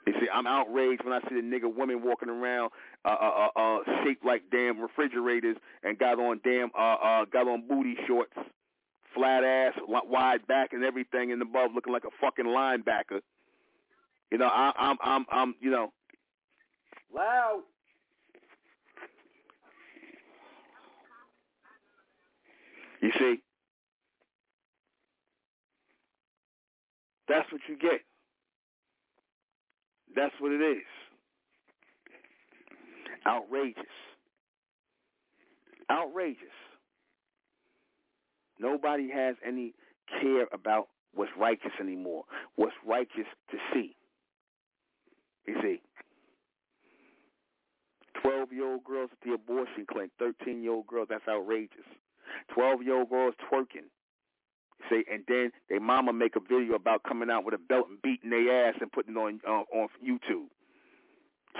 You 0.08 0.14
see, 0.14 0.28
I'm 0.34 0.48
outraged 0.48 1.04
when 1.04 1.14
I 1.14 1.20
see 1.30 1.36
the 1.36 1.42
nigga 1.42 1.74
women 1.74 2.02
walking 2.04 2.30
around 2.30 2.72
uh, 3.06 3.10
uh, 3.10 3.48
uh, 3.56 3.60
uh, 3.60 4.04
shaped 4.04 4.26
like 4.26 4.42
damn 4.52 4.80
refrigerators 4.80 5.56
and 5.84 6.00
got 6.00 6.20
on 6.20 6.42
damn 6.44 6.72
uh, 6.78 6.96
uh, 6.96 7.26
got 7.26 7.48
on 7.48 7.68
booty 7.68 7.96
shorts, 8.08 8.34
flat 9.14 9.44
ass, 9.44 9.74
wide 9.88 10.48
back, 10.48 10.74
and 10.74 10.84
everything 10.84 11.30
in 11.30 11.38
the 11.38 11.46
above, 11.46 11.72
looking 11.76 11.94
like 11.94 12.06
a 12.06 12.10
fucking 12.20 12.46
linebacker. 12.46 13.22
You 14.32 14.40
know, 14.40 14.48
I, 14.48 14.72
I'm 14.76 14.98
I'm 15.04 15.26
I'm 15.32 15.56
you 15.60 15.70
know, 15.70 15.94
loud. 17.14 17.62
You 23.02 23.12
see, 23.20 23.42
That's 27.30 27.50
what 27.52 27.62
you 27.70 27.78
get. 27.78 28.02
That's 30.16 30.34
what 30.40 30.52
it 30.52 30.62
is. 30.62 30.84
Outrageous. 33.26 33.86
Outrageous. 35.92 36.48
Nobody 38.60 39.10
has 39.14 39.36
any 39.46 39.74
care 40.20 40.48
about 40.52 40.88
what's 41.14 41.32
righteous 41.40 41.72
anymore, 41.80 42.24
what's 42.56 42.76
righteous 42.86 43.28
to 43.52 43.58
see. 43.74 43.96
You 45.46 45.56
see, 45.62 45.82
12-year-old 48.24 48.84
girls 48.84 49.10
at 49.12 49.20
the 49.26 49.34
abortion 49.34 49.86
clinic, 49.90 50.12
13-year-old 50.22 50.88
girls, 50.88 51.08
that's 51.10 51.28
outrageous. 51.28 51.86
12-year-old 52.56 53.10
girls 53.10 53.36
twerking, 53.52 53.88
Say, 54.90 55.04
and 55.12 55.24
then 55.28 55.52
their 55.70 55.80
mama 55.80 56.14
make 56.14 56.36
a 56.36 56.40
video 56.40 56.76
about 56.76 57.04
coming 57.04 57.30
out 57.30 57.44
with 57.46 57.54
a 57.54 57.58
belt 57.58 57.88
and 57.90 58.02
beating 58.02 58.30
their 58.30 58.70
ass 58.70 58.76
and 58.80 58.92
putting 58.92 59.16
it 59.16 59.18
on 59.18 59.40
uh, 59.48 59.64
on 59.78 59.90
YouTube. 60.06 60.48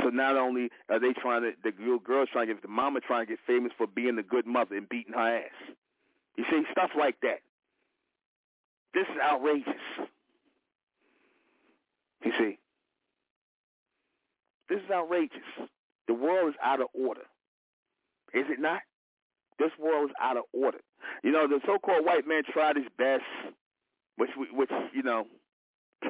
So 0.02 0.10
not 0.10 0.38
only 0.38 0.70
are 0.88 1.00
they 1.00 1.14
trying 1.14 1.42
to, 1.42 1.52
the 1.64 1.74
little 1.80 2.00
girl's 2.00 2.30
trying 2.32 2.48
to 2.48 2.54
get, 2.54 2.62
the 2.62 2.68
mama 2.68 3.02
trying 3.02 3.26
to 3.26 3.30
get 3.32 3.40
famous 3.46 3.72
for 3.78 3.88
being 3.88 4.18
a 4.18 4.24
good 4.24 4.46
mother 4.46 4.76
and 4.78 4.88
beating 4.88 5.14
her 5.14 5.38
ass. 5.40 5.74
You 6.38 6.46
see, 6.50 6.64
stuff 6.72 6.92
like 6.98 7.20
that. 7.22 7.40
This 8.94 9.04
is 9.04 9.20
outrageous. 9.22 9.76
You 12.24 12.32
see, 12.38 12.58
this 14.70 14.80
is 14.80 14.92
outrageous. 14.92 15.40
The 16.08 16.14
world 16.14 16.50
is 16.50 16.56
out 16.64 16.82
of 16.82 16.88
order. 16.94 17.26
Is 18.34 18.46
it 18.50 18.60
not? 18.60 18.82
This 19.58 19.72
world 19.80 20.10
is 20.10 20.16
out 20.22 20.38
of 20.38 20.44
order. 20.54 20.80
You 21.24 21.32
know, 21.32 21.48
the 21.48 21.60
so-called 21.66 22.06
white 22.06 22.28
man 22.28 22.44
tried 22.52 22.76
his 22.76 22.86
best, 22.98 23.24
which, 24.18 24.32
which 24.52 24.72
you 24.94 25.04
know, 25.04 25.28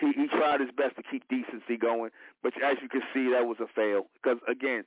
he 0.00 0.12
he 0.12 0.26
tried 0.28 0.60
his 0.60 0.70
best 0.76 0.96
to 0.96 1.02
keep 1.02 1.28
decency 1.28 1.76
going. 1.76 2.10
But 2.42 2.54
as 2.62 2.76
you 2.82 2.88
can 2.88 3.02
see, 3.12 3.30
that 3.30 3.46
was 3.46 3.58
a 3.60 3.66
fail. 3.66 4.06
Because 4.14 4.38
again, 4.48 4.84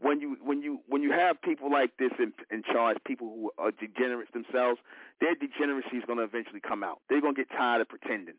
when 0.00 0.20
you 0.20 0.36
when 0.42 0.62
you 0.62 0.80
when 0.88 1.02
you 1.02 1.12
have 1.12 1.40
people 1.42 1.70
like 1.70 1.96
this 1.98 2.12
in 2.18 2.32
in 2.50 2.62
charge, 2.62 2.98
people 3.06 3.28
who 3.28 3.50
are 3.58 3.70
degenerates 3.70 4.32
themselves, 4.32 4.80
their 5.20 5.34
degeneracy 5.34 5.96
is 5.96 6.04
going 6.06 6.18
to 6.18 6.24
eventually 6.24 6.60
come 6.60 6.82
out. 6.82 7.00
They're 7.08 7.20
going 7.20 7.34
to 7.34 7.40
get 7.40 7.50
tired 7.50 7.80
of 7.80 7.88
pretending. 7.88 8.36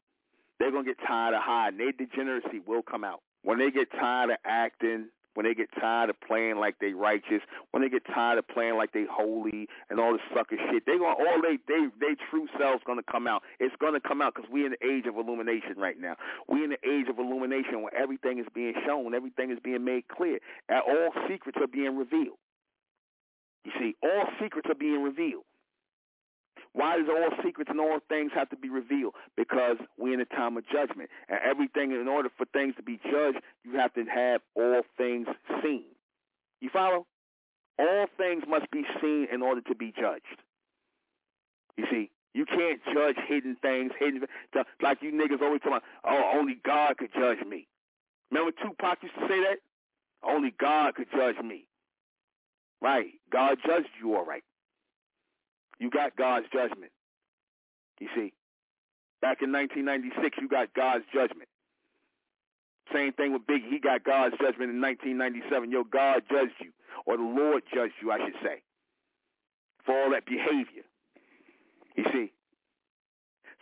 They're 0.59 0.71
going 0.71 0.85
to 0.85 0.93
get 0.93 1.05
tired 1.05 1.33
of 1.33 1.41
hiding. 1.41 1.79
Their 1.79 1.91
degeneracy 1.91 2.59
will 2.65 2.83
come 2.83 3.03
out 3.03 3.21
when 3.43 3.57
they 3.57 3.71
get 3.71 3.91
tired 3.91 4.29
of 4.29 4.37
acting 4.45 5.09
when 5.34 5.45
they 5.45 5.53
get 5.53 5.69
tired 5.79 6.09
of 6.09 6.19
playing 6.21 6.57
like 6.57 6.79
they 6.79 6.93
righteous, 6.93 7.41
when 7.71 7.84
they 7.84 7.89
get 7.89 8.05
tired 8.05 8.38
of 8.38 8.47
playing 8.47 8.75
like 8.75 8.91
they 8.91 9.05
holy 9.09 9.67
and 9.89 9.99
all 9.99 10.13
this 10.13 10.21
sucker 10.36 10.57
shit, 10.71 10.86
they 10.86 10.97
going 10.97 11.15
all 11.15 11.41
they 11.41 11.57
they 11.67 11.88
they 11.99 12.15
true 12.29 12.47
selves 12.57 12.84
gonna 12.86 13.03
come 13.09 13.27
out. 13.27 13.43
It's 13.59 13.75
gonna 13.79 13.99
come 13.99 14.21
out 14.21 14.36
because 14.36 14.49
we 14.51 14.65
in 14.65 14.73
the 14.79 14.86
age 14.86 15.05
of 15.05 15.15
illumination 15.17 15.75
right 15.77 15.99
now. 15.99 16.15
We 16.47 16.63
in 16.63 16.71
the 16.71 16.82
age 16.88 17.07
of 17.09 17.19
illumination 17.19 17.82
where 17.82 17.95
everything 17.95 18.39
is 18.39 18.47
being 18.53 18.73
shown, 18.86 19.13
everything 19.13 19.51
is 19.51 19.59
being 19.63 19.84
made 19.84 20.07
clear, 20.07 20.39
and 20.69 20.82
all 20.88 21.09
secrets 21.29 21.57
are 21.61 21.67
being 21.67 21.97
revealed. 21.97 22.38
You 23.63 23.71
see, 23.79 23.95
all 24.01 24.25
secrets 24.41 24.67
are 24.69 24.75
being 24.75 25.03
revealed. 25.03 25.43
Why 26.74 26.97
does 26.97 27.07
all 27.09 27.30
secrets 27.43 27.69
and 27.69 27.80
all 27.80 27.99
things 28.07 28.32
have 28.34 28.49
to 28.49 28.55
be 28.55 28.69
revealed? 28.69 29.13
Because 29.36 29.78
we're 29.97 30.13
in 30.13 30.22
a 30.22 30.26
time 30.26 30.55
of 30.57 30.63
judgment. 30.67 31.09
And 31.28 31.39
everything, 31.43 31.91
in 31.91 32.07
order 32.07 32.30
for 32.38 32.45
things 32.45 32.76
to 32.78 32.84
be 32.84 32.99
judged, 33.11 33.39
you 33.63 33.76
have 33.78 33.93
to 33.95 34.05
have 34.05 34.41
all 34.55 34.82
things 34.97 35.28
seen. 35.61 35.84
You 36.61 36.69
follow? 36.72 37.05
All 37.78 38.05
things 38.17 38.43
must 38.47 38.72
be 38.72 38.84
seen 39.01 39.28
in 39.34 39.41
order 39.41 39.61
to 39.61 39.76
be 39.76 39.91
judged. 39.91 40.41
You 41.78 41.86
see, 41.91 42.09
you 42.34 42.45
can't 42.45 42.80
judge 42.93 43.17
hidden 43.28 43.57
things, 43.61 43.91
hidden 43.99 44.24
like 44.82 45.01
you 45.01 45.11
niggas 45.11 45.41
always 45.41 45.61
talking 45.61 45.78
about, 45.78 45.84
oh, 46.05 46.39
only 46.39 46.59
God 46.63 46.97
could 46.97 47.11
judge 47.13 47.39
me. 47.45 47.67
Remember 48.30 48.51
Tupac 48.51 49.03
used 49.03 49.15
to 49.15 49.22
say 49.28 49.39
that? 49.41 49.57
Only 50.24 50.53
God 50.57 50.95
could 50.95 51.07
judge 51.13 51.38
me. 51.43 51.65
Right. 52.82 53.13
God 53.32 53.57
judged 53.65 53.89
you 53.99 54.15
all 54.15 54.26
right. 54.26 54.43
You 55.82 55.89
got 55.89 56.15
God's 56.15 56.45
judgment. 56.53 56.91
You 57.99 58.07
see, 58.13 58.34
back 59.19 59.41
in 59.41 59.51
1996, 59.51 60.38
you 60.39 60.47
got 60.47 60.71
God's 60.75 61.05
judgment. 61.11 61.49
Same 62.93 63.13
thing 63.13 63.34
with 63.34 63.47
Biggie. 63.47 63.67
He 63.67 63.79
got 63.79 64.03
God's 64.03 64.38
judgment 64.38 64.69
in 64.69 64.79
1997. 64.79 65.71
Yo, 65.71 65.84
God 65.84 66.21
judged 66.29 66.53
you, 66.61 66.69
or 67.07 67.17
the 67.17 67.23
Lord 67.23 67.63
judged 67.73 67.97
you, 67.99 68.11
I 68.11 68.19
should 68.19 68.38
say, 68.43 68.61
for 69.84 69.97
all 69.97 70.11
that 70.11 70.25
behavior. 70.25 70.86
You 71.97 72.05
see, 72.13 72.32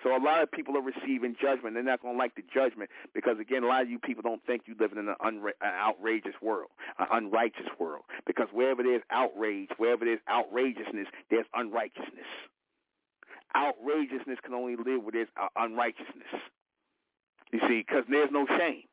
so 0.04 0.16
a 0.16 0.22
lot 0.22 0.42
of 0.42 0.52
people 0.52 0.78
are 0.78 0.82
receiving 0.82 1.36
judgment. 1.42 1.76
They're 1.76 1.84
not 1.84 2.02
going 2.02 2.16
to 2.16 2.18
like 2.18 2.36
the 2.36 2.44
judgment 2.54 2.90
because, 3.14 3.38
again, 3.40 3.64
a 3.64 3.68
lot 3.68 3.82
of 3.82 3.90
you 3.90 4.00
people 4.00 4.24
don't 4.24 4.44
think 4.46 4.64
you 4.66 4.76
live 4.80 4.94
in 4.94 4.98
an, 4.98 5.14
unra- 5.22 5.60
an 5.62 5.74
outrageous 5.76 6.36
world, 6.42 6.70
an 6.98 7.08
unrighteous 7.12 7.68
world. 7.78 8.04
Because 8.26 8.48
wherever 8.54 8.82
there's 8.82 9.02
outrage, 9.12 9.70
wherever 9.78 10.06
there's 10.06 10.22
outrageousness, 10.30 11.08
there's 11.30 11.46
unrighteousness. 11.54 12.30
Outrageousness 13.56 14.40
can 14.44 14.54
only 14.54 14.78
live 14.78 15.04
where 15.04 15.12
there's 15.12 15.28
uh, 15.42 15.48
unrighteousness. 15.58 16.32
You 17.52 17.60
see, 17.68 17.84
because 17.86 18.04
there's 18.10 18.30
no 18.32 18.46
shame. 18.48 18.84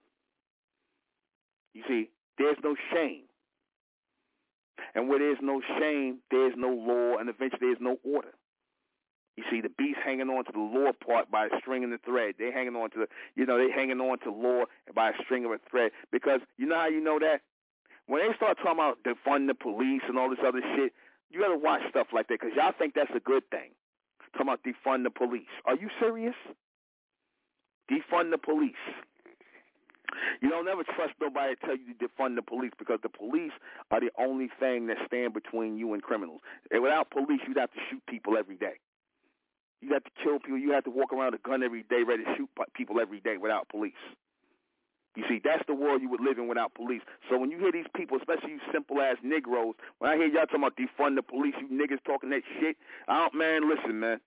You 1.75 1.83
see, 1.87 2.11
there's 2.39 2.57
no 2.65 2.75
shame. 2.93 3.23
And 4.95 5.09
where 5.09 5.19
there's 5.19 5.39
no 5.43 5.61
shame, 5.79 6.19
there's 6.31 6.55
no 6.57 6.69
law, 6.69 7.19
and 7.19 7.29
eventually 7.29 7.69
there's 7.69 7.81
no 7.81 7.99
order. 8.03 8.33
You 9.37 9.45
see 9.51 9.61
the 9.61 9.69
beast 9.69 9.99
hanging 10.03 10.31
on 10.31 10.45
to 10.47 10.53
the 10.53 10.59
law 10.59 10.93
part 10.93 11.31
by 11.31 11.47
a 11.47 11.49
string 11.61 11.85
and 11.85 11.93
thread. 12.03 12.37
They 12.39 12.51
hanging 12.51 12.75
on 12.75 12.91
to 12.91 13.01
the, 13.01 13.09
you 13.35 13.45
know, 13.45 13.59
they 13.59 13.71
hanging 13.71 14.01
on 14.01 14.19
to 14.21 14.33
law 14.33 14.65
by 14.95 15.11
a 15.11 15.13
string 15.23 15.45
of 15.45 15.51
a 15.53 15.59
thread. 15.71 15.93
Because 16.11 16.41
you 16.57 16.67
know 16.67 16.77
how 16.77 16.89
you 16.89 17.01
know 17.01 17.19
that 17.19 17.43
when 18.07 18.27
they 18.27 18.35
start 18.37 18.57
talking 18.57 18.81
about 18.81 18.99
defund 19.05 19.49
the 19.49 19.55
police 19.55 20.03
and 20.09 20.19
all 20.19 20.31
this 20.31 20.39
other 20.47 20.63
shit, 20.75 20.93
you 21.31 21.41
got 21.41 21.49
to 21.49 21.59
watch 21.59 21.83
stuff 21.91 22.09
like 22.13 22.29
that 22.29 22.41
because 22.41 22.57
y'all 22.57 22.73
think 22.79 22.95
that's 22.95 23.11
a 23.15 23.21
good 23.21 23.43
thing. 23.51 23.71
Talking 24.33 24.49
about 24.49 24.61
defund 24.65 25.05
the 25.05 25.11
police. 25.11 25.53
Are 25.67 25.77
you 25.77 25.91
serious? 26.01 26.35
Defund 27.91 28.31
the 28.31 28.39
police. 28.39 28.75
You 30.41 30.49
don't 30.49 30.65
never 30.65 30.85
trust 30.85 31.15
nobody 31.21 31.57
to 31.57 31.61
tell 31.61 31.77
you 31.77 31.93
to 31.93 32.09
defund 32.09 32.37
the 32.37 32.43
police 32.43 32.73
because 32.79 33.01
the 33.03 33.09
police 33.09 33.53
are 33.91 34.01
the 34.01 34.11
only 34.19 34.49
thing 34.61 34.87
that 34.87 34.97
stand 35.07 35.35
between 35.35 35.77
you 35.77 35.93
and 35.95 36.03
criminals. 36.03 36.41
And 36.71 36.83
without 36.83 37.11
police, 37.11 37.41
you'd 37.47 37.59
have 37.59 37.73
to 37.73 37.81
shoot 37.91 38.03
people 38.07 38.37
every 38.39 38.57
day. 38.57 38.79
You 39.87 39.95
have 39.95 40.03
to 40.03 40.11
kill 40.19 40.41
people. 40.41 40.59
You 40.59 40.73
have 40.73 40.83
to 40.85 40.91
walk 40.91 41.13
around 41.13 41.31
with 41.31 41.41
a 41.41 41.49
gun 41.49 41.63
every 41.63 41.85
day, 41.87 42.03
ready 42.03 42.25
to 42.25 42.35
shoot 42.37 42.51
people 42.75 42.99
every 42.99 43.21
day 43.21 43.37
without 43.39 43.69
police. 43.69 43.95
You 45.15 45.23
see, 45.31 45.41
that's 45.43 45.63
the 45.67 45.75
world 45.79 46.03
you 46.03 46.11
would 46.11 46.21
live 46.21 46.39
in 46.39 46.49
without 46.49 46.75
police. 46.75 47.01
So 47.31 47.39
when 47.39 47.51
you 47.55 47.59
hear 47.59 47.71
these 47.71 47.87
people, 47.95 48.19
especially 48.19 48.59
you 48.59 48.61
simple 48.73 49.01
ass 49.01 49.17
Negroes, 49.23 49.79
when 49.99 50.11
I 50.11 50.17
hear 50.17 50.27
y'all 50.27 50.45
talking 50.51 50.67
about 50.67 50.77
defund 50.77 51.15
the 51.15 51.23
police, 51.23 51.55
you 51.63 51.71
niggas 51.71 52.03
talking 52.05 52.31
that 52.31 52.43
shit, 52.59 52.77
I 53.07 53.25
don't, 53.25 53.35
man, 53.39 53.71
listen, 53.71 54.01
man. 54.01 54.21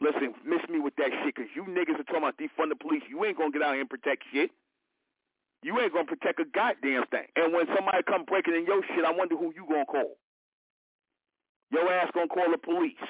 Listen, 0.00 0.34
miss 0.42 0.64
me 0.68 0.80
with 0.80 0.96
that 0.96 1.12
shit, 1.22 1.36
because 1.36 1.52
you 1.54 1.62
niggas 1.68 2.00
are 2.00 2.08
talking 2.08 2.24
about 2.24 2.40
defund 2.40 2.72
the 2.72 2.80
police. 2.80 3.04
You 3.06 3.22
ain't 3.24 3.36
going 3.36 3.52
to 3.52 3.58
get 3.58 3.62
out 3.62 3.76
here 3.76 3.84
and 3.84 3.90
protect 3.90 4.24
shit. 4.32 4.50
You 5.62 5.78
ain't 5.78 5.92
going 5.92 6.08
to 6.08 6.16
protect 6.16 6.40
a 6.40 6.48
goddamn 6.48 7.04
thing. 7.12 7.28
And 7.36 7.52
when 7.52 7.68
somebody 7.76 8.02
come 8.02 8.24
breaking 8.24 8.56
in 8.56 8.64
your 8.64 8.82
shit, 8.96 9.04
I 9.04 9.12
wonder 9.12 9.36
who 9.36 9.52
you 9.54 9.68
going 9.68 9.86
to 9.86 9.92
call. 9.92 10.16
Your 11.70 11.92
ass 11.92 12.10
going 12.12 12.28
to 12.28 12.34
call 12.34 12.50
the 12.50 12.58
police. 12.58 13.06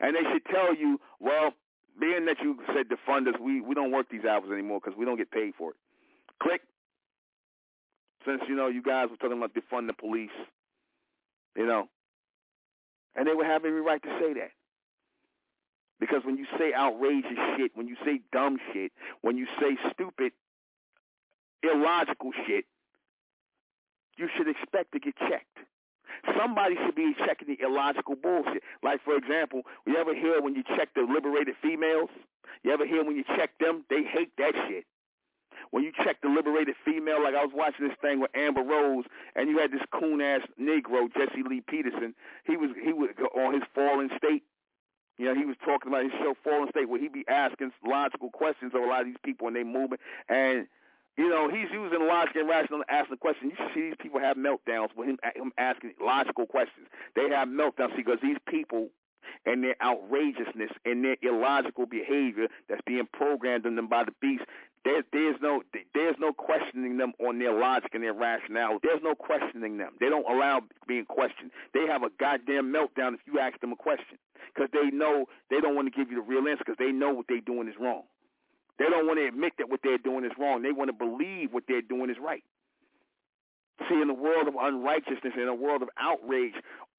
And 0.00 0.16
they 0.16 0.22
should 0.32 0.44
tell 0.46 0.74
you, 0.74 1.00
well, 1.20 1.52
being 2.00 2.24
that 2.26 2.36
you 2.42 2.58
said 2.74 2.86
defund 2.88 3.28
us, 3.28 3.34
we, 3.40 3.60
we 3.60 3.74
don't 3.74 3.92
work 3.92 4.08
these 4.10 4.24
hours 4.24 4.50
anymore 4.52 4.80
because 4.82 4.98
we 4.98 5.04
don't 5.04 5.16
get 5.16 5.30
paid 5.30 5.54
for 5.56 5.70
it. 5.70 5.76
Click. 6.42 6.62
Since, 8.24 8.42
you 8.48 8.54
know, 8.54 8.68
you 8.68 8.82
guys 8.82 9.08
were 9.10 9.16
talking 9.16 9.36
about 9.36 9.52
defund 9.52 9.88
the 9.88 9.92
police, 9.92 10.30
you 11.56 11.66
know, 11.66 11.88
and 13.16 13.26
they 13.26 13.34
would 13.34 13.46
have 13.46 13.64
every 13.64 13.80
right 13.80 14.02
to 14.02 14.08
say 14.20 14.32
that. 14.34 14.52
Because 15.98 16.24
when 16.24 16.36
you 16.36 16.46
say 16.58 16.72
outrageous 16.72 17.38
shit, 17.56 17.72
when 17.74 17.88
you 17.88 17.96
say 18.04 18.20
dumb 18.32 18.58
shit, 18.72 18.92
when 19.20 19.36
you 19.36 19.46
say 19.60 19.76
stupid, 19.92 20.32
illogical 21.62 22.30
shit, 22.46 22.64
you 24.16 24.28
should 24.36 24.48
expect 24.48 24.92
to 24.92 24.98
get 24.98 25.16
checked. 25.16 25.51
Somebody 26.38 26.76
should 26.84 26.94
be 26.94 27.14
checking 27.26 27.48
the 27.48 27.58
illogical 27.62 28.16
bullshit. 28.16 28.62
Like, 28.82 29.02
for 29.04 29.16
example, 29.16 29.62
you 29.86 29.96
ever 29.96 30.14
hear 30.14 30.40
when 30.40 30.54
you 30.54 30.62
check 30.76 30.90
the 30.94 31.02
liberated 31.02 31.54
females? 31.62 32.10
You 32.62 32.72
ever 32.72 32.86
hear 32.86 33.04
when 33.04 33.16
you 33.16 33.24
check 33.36 33.50
them? 33.58 33.84
They 33.90 34.02
hate 34.02 34.32
that 34.38 34.54
shit. 34.68 34.84
When 35.70 35.84
you 35.84 35.92
check 36.04 36.20
the 36.22 36.28
liberated 36.28 36.74
female, 36.84 37.22
like 37.22 37.34
I 37.34 37.44
was 37.44 37.52
watching 37.54 37.88
this 37.88 37.96
thing 38.02 38.20
with 38.20 38.30
Amber 38.34 38.62
Rose, 38.62 39.04
and 39.36 39.48
you 39.48 39.58
had 39.58 39.72
this 39.72 39.82
coon 39.92 40.20
ass 40.20 40.42
Negro 40.60 41.12
Jesse 41.14 41.42
Lee 41.48 41.62
Peterson. 41.66 42.14
He 42.44 42.56
was 42.56 42.70
he 42.82 42.92
was 42.92 43.10
on 43.34 43.54
his 43.54 43.62
fallen 43.74 44.10
state. 44.16 44.42
You 45.18 45.26
know, 45.26 45.34
he 45.34 45.44
was 45.44 45.56
talking 45.64 45.92
about 45.92 46.04
his 46.04 46.12
show 46.12 46.34
Fallen 46.42 46.68
State, 46.70 46.88
where 46.88 47.00
he 47.00 47.08
be 47.08 47.24
asking 47.28 47.70
logical 47.86 48.30
questions 48.30 48.72
of 48.74 48.82
a 48.82 48.86
lot 48.86 49.02
of 49.02 49.06
these 49.06 49.20
people 49.22 49.46
and 49.46 49.54
they 49.54 49.62
movement, 49.62 50.00
and 50.28 50.66
you 51.16 51.28
know, 51.28 51.48
he's 51.48 51.68
using 51.72 52.06
logic 52.06 52.36
and 52.36 52.48
rational 52.48 52.80
to 52.80 52.92
ask 52.92 53.10
the 53.10 53.16
question. 53.16 53.50
You 53.50 53.66
see 53.74 53.80
these 53.82 54.00
people 54.00 54.20
have 54.20 54.36
meltdowns 54.36 54.88
with 54.96 55.08
him, 55.08 55.18
him 55.34 55.52
asking 55.58 55.94
logical 56.00 56.46
questions. 56.46 56.86
They 57.14 57.28
have 57.28 57.48
meltdowns 57.48 57.94
because 57.96 58.18
these 58.22 58.38
people 58.48 58.88
and 59.46 59.62
their 59.62 59.76
outrageousness 59.82 60.70
and 60.84 61.04
their 61.04 61.16
illogical 61.22 61.86
behavior 61.86 62.48
that's 62.68 62.80
being 62.86 63.06
programmed 63.12 63.66
in 63.66 63.76
them 63.76 63.88
by 63.88 64.04
the 64.04 64.12
beast. 64.20 64.44
There's 64.84 65.04
there's 65.12 65.36
no 65.40 65.62
there's 65.94 66.16
no 66.18 66.32
questioning 66.32 66.96
them 66.96 67.12
on 67.24 67.38
their 67.38 67.52
logic 67.52 67.90
and 67.94 68.02
their 68.02 68.14
rationality. 68.14 68.80
There's 68.82 69.02
no 69.02 69.14
questioning 69.14 69.78
them. 69.78 69.92
They 70.00 70.08
don't 70.08 70.26
allow 70.28 70.62
being 70.88 71.04
questioned. 71.04 71.52
They 71.72 71.86
have 71.86 72.02
a 72.02 72.10
goddamn 72.18 72.72
meltdown 72.72 73.14
if 73.14 73.20
you 73.26 73.38
ask 73.38 73.60
them 73.60 73.72
a 73.72 73.76
question 73.76 74.18
because 74.52 74.70
they 74.72 74.90
know 74.90 75.26
they 75.50 75.60
don't 75.60 75.76
want 75.76 75.92
to 75.92 75.96
give 75.96 76.10
you 76.10 76.16
the 76.16 76.22
real 76.22 76.48
answer 76.48 76.64
because 76.66 76.78
they 76.78 76.90
know 76.90 77.12
what 77.12 77.26
they're 77.28 77.40
doing 77.40 77.68
is 77.68 77.74
wrong. 77.78 78.02
They 78.78 78.86
don't 78.86 79.06
want 79.06 79.18
to 79.18 79.26
admit 79.26 79.52
that 79.58 79.68
what 79.68 79.80
they're 79.82 79.98
doing 79.98 80.24
is 80.24 80.32
wrong. 80.38 80.62
They 80.62 80.72
want 80.72 80.88
to 80.88 80.96
believe 80.96 81.52
what 81.52 81.64
they're 81.68 81.82
doing 81.82 82.10
is 82.10 82.16
right. 82.20 82.42
See, 83.88 84.00
in 84.00 84.08
a 84.10 84.14
world 84.14 84.48
of 84.48 84.54
unrighteousness, 84.58 85.34
in 85.36 85.48
a 85.48 85.54
world 85.54 85.82
of 85.82 85.88
outrage, 85.98 86.54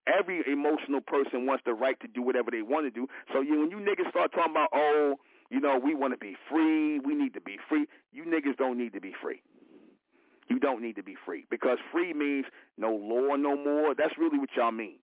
every 0.08 0.44
emotional 0.52 1.02
person 1.02 1.46
wants 1.46 1.64
the 1.66 1.74
right 1.74 2.00
to 2.02 2.08
do 2.08 2.22
whatever 2.22 2.52
they 2.52 2.62
want 2.62 2.86
to 2.86 2.92
do. 2.92 3.08
So 3.32 3.42
you, 3.42 3.60
when 3.60 3.72
you 3.72 3.78
niggas 3.78 4.10
start 4.10 4.32
talking 4.34 4.52
about, 4.52 4.70
oh, 4.74 5.16
you 5.50 5.60
know, 5.60 5.80
we 5.80 5.94
want 5.96 6.14
to 6.14 6.18
be 6.18 6.36
free, 6.50 7.00
we 7.00 7.16
need 7.16 7.34
to 7.36 7.42
be 7.42 7.58
free, 7.70 7.86
you 8.12 8.26
niggas 8.26 8.58
don't 8.58 8.78
need 8.78 8.94
to 8.94 9.02
be 9.02 9.14
free. 9.22 9.42
You 10.50 10.60
don't 10.60 10.82
need 10.82 10.98
to 10.98 11.04
be 11.04 11.16
free 11.26 11.46
because 11.50 11.78
free 11.92 12.14
means 12.14 12.46
no 12.78 12.92
law 12.92 13.36
no 13.36 13.56
more. 13.56 13.96
That's 13.96 14.14
really 14.18 14.38
what 14.38 14.50
y'all 14.56 14.72
mean 14.72 14.98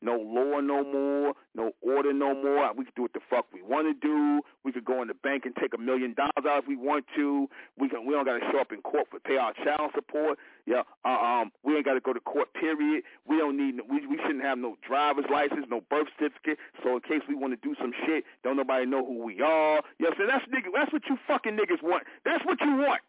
no 0.00 0.16
law 0.16 0.60
no 0.60 0.84
more, 0.84 1.34
no 1.54 1.72
order 1.82 2.12
no 2.12 2.34
more. 2.34 2.72
We 2.76 2.84
can 2.84 2.92
do 2.96 3.02
what 3.02 3.12
the 3.12 3.20
fuck 3.28 3.46
we 3.52 3.62
want 3.62 3.86
to 3.88 3.94
do. 4.06 4.42
We 4.64 4.72
could 4.72 4.84
go 4.84 5.02
in 5.02 5.08
the 5.08 5.14
bank 5.14 5.44
and 5.46 5.54
take 5.56 5.74
a 5.74 5.78
million 5.78 6.14
dollars 6.14 6.46
out 6.48 6.62
if 6.62 6.68
we 6.68 6.76
want 6.76 7.04
to. 7.16 7.48
We 7.78 7.88
can. 7.88 8.06
We 8.06 8.14
don't 8.14 8.24
got 8.24 8.38
to 8.38 8.46
show 8.52 8.60
up 8.60 8.72
in 8.72 8.82
court 8.82 9.06
for 9.10 9.20
pay 9.20 9.36
our 9.36 9.52
child 9.64 9.92
support. 9.94 10.38
Yeah. 10.66 10.82
Uh, 11.04 11.08
um. 11.08 11.52
We 11.62 11.76
ain't 11.76 11.84
got 11.84 11.94
to 11.94 12.00
go 12.00 12.12
to 12.12 12.20
court. 12.20 12.52
Period. 12.54 13.04
We 13.26 13.38
don't 13.38 13.56
need. 13.56 13.80
We 13.88 14.06
we 14.06 14.16
shouldn't 14.18 14.44
have 14.44 14.58
no 14.58 14.76
driver's 14.86 15.26
license, 15.30 15.66
no 15.70 15.80
birth 15.90 16.08
certificate. 16.18 16.58
So 16.82 16.96
in 16.96 17.00
case 17.00 17.22
we 17.28 17.34
want 17.34 17.52
to 17.52 17.68
do 17.68 17.74
some 17.80 17.92
shit, 18.06 18.24
don't 18.44 18.56
nobody 18.56 18.86
know 18.86 19.04
who 19.04 19.22
we 19.22 19.40
are. 19.40 19.82
You 19.98 20.06
know 20.06 20.10
I'm 20.10 20.16
saying? 20.18 20.30
That's 20.30 20.46
nigga. 20.46 20.72
That's 20.74 20.92
what 20.92 21.02
you 21.08 21.16
fucking 21.26 21.56
niggas 21.56 21.82
want. 21.82 22.04
That's 22.24 22.44
what 22.44 22.60
you 22.60 22.76
want. 22.76 23.00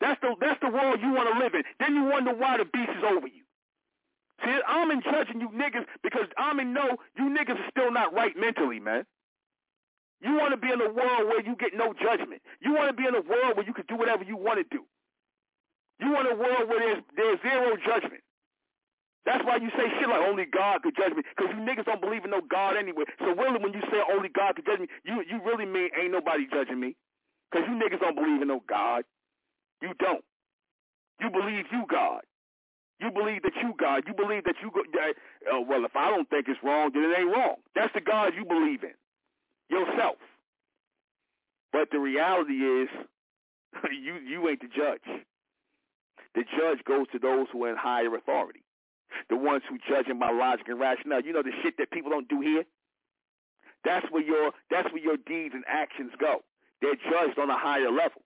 That's 0.00 0.20
the 0.20 0.34
that's 0.40 0.60
the 0.60 0.70
world 0.70 1.00
you 1.02 1.12
want 1.12 1.28
to 1.32 1.38
live 1.38 1.54
in. 1.54 1.62
Then 1.80 1.94
you 1.94 2.04
wonder 2.04 2.32
why 2.32 2.56
the 2.58 2.64
beast 2.64 2.90
is 2.96 3.04
over 3.04 3.26
you. 3.26 3.42
See, 4.44 4.58
I'm 4.66 4.90
in 4.90 5.02
judging 5.02 5.40
you 5.40 5.48
niggas 5.50 5.84
because 6.02 6.26
I'm 6.36 6.60
in 6.60 6.72
know 6.72 6.96
you 7.16 7.24
niggas 7.24 7.58
are 7.58 7.70
still 7.70 7.90
not 7.90 8.14
right 8.14 8.36
mentally, 8.36 8.78
man. 8.80 9.04
You 10.20 10.34
want 10.34 10.50
to 10.50 10.56
be 10.58 10.70
in 10.70 10.80
a 10.80 10.90
world 10.90 11.26
where 11.30 11.42
you 11.42 11.54
get 11.56 11.74
no 11.74 11.94
judgment. 11.94 12.42
You 12.60 12.74
want 12.74 12.90
to 12.90 12.96
be 12.96 13.06
in 13.06 13.14
a 13.14 13.22
world 13.22 13.56
where 13.56 13.66
you 13.66 13.74
can 13.74 13.86
do 13.86 13.96
whatever 13.96 14.24
you 14.24 14.36
want 14.36 14.58
to 14.58 14.66
do. 14.76 14.84
You 16.00 16.10
want 16.12 16.30
a 16.30 16.34
world 16.34 16.68
where 16.68 16.78
there's, 16.78 17.02
there's 17.16 17.38
zero 17.42 17.76
judgment. 17.86 18.22
That's 19.26 19.44
why 19.44 19.56
you 19.56 19.68
say 19.76 19.84
shit 19.98 20.08
like 20.08 20.22
only 20.26 20.46
God 20.46 20.82
could 20.82 20.96
judge 20.96 21.12
me, 21.12 21.22
because 21.36 21.52
you 21.52 21.60
niggas 21.60 21.84
don't 21.84 22.00
believe 22.00 22.24
in 22.24 22.30
no 22.30 22.40
God 22.40 22.76
anyway. 22.78 23.04
So 23.18 23.34
really, 23.34 23.58
when 23.60 23.74
you 23.74 23.82
say 23.90 24.00
only 24.10 24.30
God 24.30 24.56
could 24.56 24.64
judge 24.64 24.80
me, 24.80 24.88
you 25.04 25.22
you 25.28 25.42
really 25.44 25.66
mean 25.66 25.90
ain't 26.00 26.12
nobody 26.12 26.46
judging 26.50 26.80
me, 26.80 26.96
because 27.50 27.68
you 27.68 27.74
niggas 27.74 28.00
don't 28.00 28.14
believe 28.14 28.40
in 28.40 28.48
no 28.48 28.62
God. 28.66 29.04
You 29.82 29.92
don't. 29.98 30.24
You 31.20 31.30
believe 31.30 31.66
you 31.70 31.84
God. 31.90 32.22
You 33.00 33.10
believe 33.10 33.42
that 33.42 33.54
you 33.62 33.74
God. 33.78 34.04
You 34.06 34.14
believe 34.14 34.44
that 34.44 34.56
you 34.62 34.70
go. 34.70 34.82
Uh, 34.82 35.60
well, 35.60 35.84
if 35.84 35.94
I 35.94 36.10
don't 36.10 36.28
think 36.28 36.46
it's 36.48 36.58
wrong, 36.62 36.90
then 36.92 37.04
it 37.04 37.18
ain't 37.18 37.30
wrong. 37.30 37.56
That's 37.74 37.92
the 37.94 38.00
God 38.00 38.32
you 38.36 38.44
believe 38.44 38.82
in 38.82 38.94
yourself. 39.70 40.16
But 41.72 41.90
the 41.92 41.98
reality 41.98 42.54
is, 42.54 42.88
you 43.92 44.14
you 44.16 44.48
ain't 44.48 44.60
the 44.60 44.68
judge. 44.68 45.22
The 46.34 46.42
judge 46.58 46.84
goes 46.84 47.06
to 47.12 47.18
those 47.18 47.46
who 47.52 47.64
are 47.64 47.70
in 47.70 47.76
higher 47.76 48.14
authority, 48.14 48.62
the 49.30 49.36
ones 49.36 49.62
who 49.68 49.78
judge 49.88 50.06
him 50.06 50.18
by 50.18 50.30
logic 50.30 50.66
and 50.68 50.80
rationale. 50.80 51.22
You 51.22 51.32
know 51.32 51.42
the 51.42 51.54
shit 51.62 51.76
that 51.78 51.90
people 51.90 52.10
don't 52.10 52.28
do 52.28 52.40
here. 52.40 52.64
That's 53.84 54.06
where 54.10 54.22
your 54.22 54.52
that's 54.70 54.92
where 54.92 55.02
your 55.02 55.16
deeds 55.16 55.54
and 55.54 55.64
actions 55.68 56.12
go. 56.18 56.42
They're 56.82 56.96
judged 56.96 57.38
on 57.38 57.50
a 57.50 57.58
higher 57.58 57.90
level. 57.90 58.22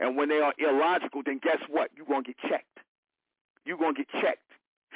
And 0.00 0.16
when 0.16 0.28
they 0.28 0.40
are 0.40 0.52
illogical, 0.58 1.22
then 1.24 1.40
guess 1.42 1.60
what? 1.70 1.90
You're 1.96 2.06
gonna 2.06 2.22
get 2.22 2.36
checked. 2.48 2.78
You're 3.66 3.76
gonna 3.76 3.94
get 3.94 4.08
checked. 4.22 4.40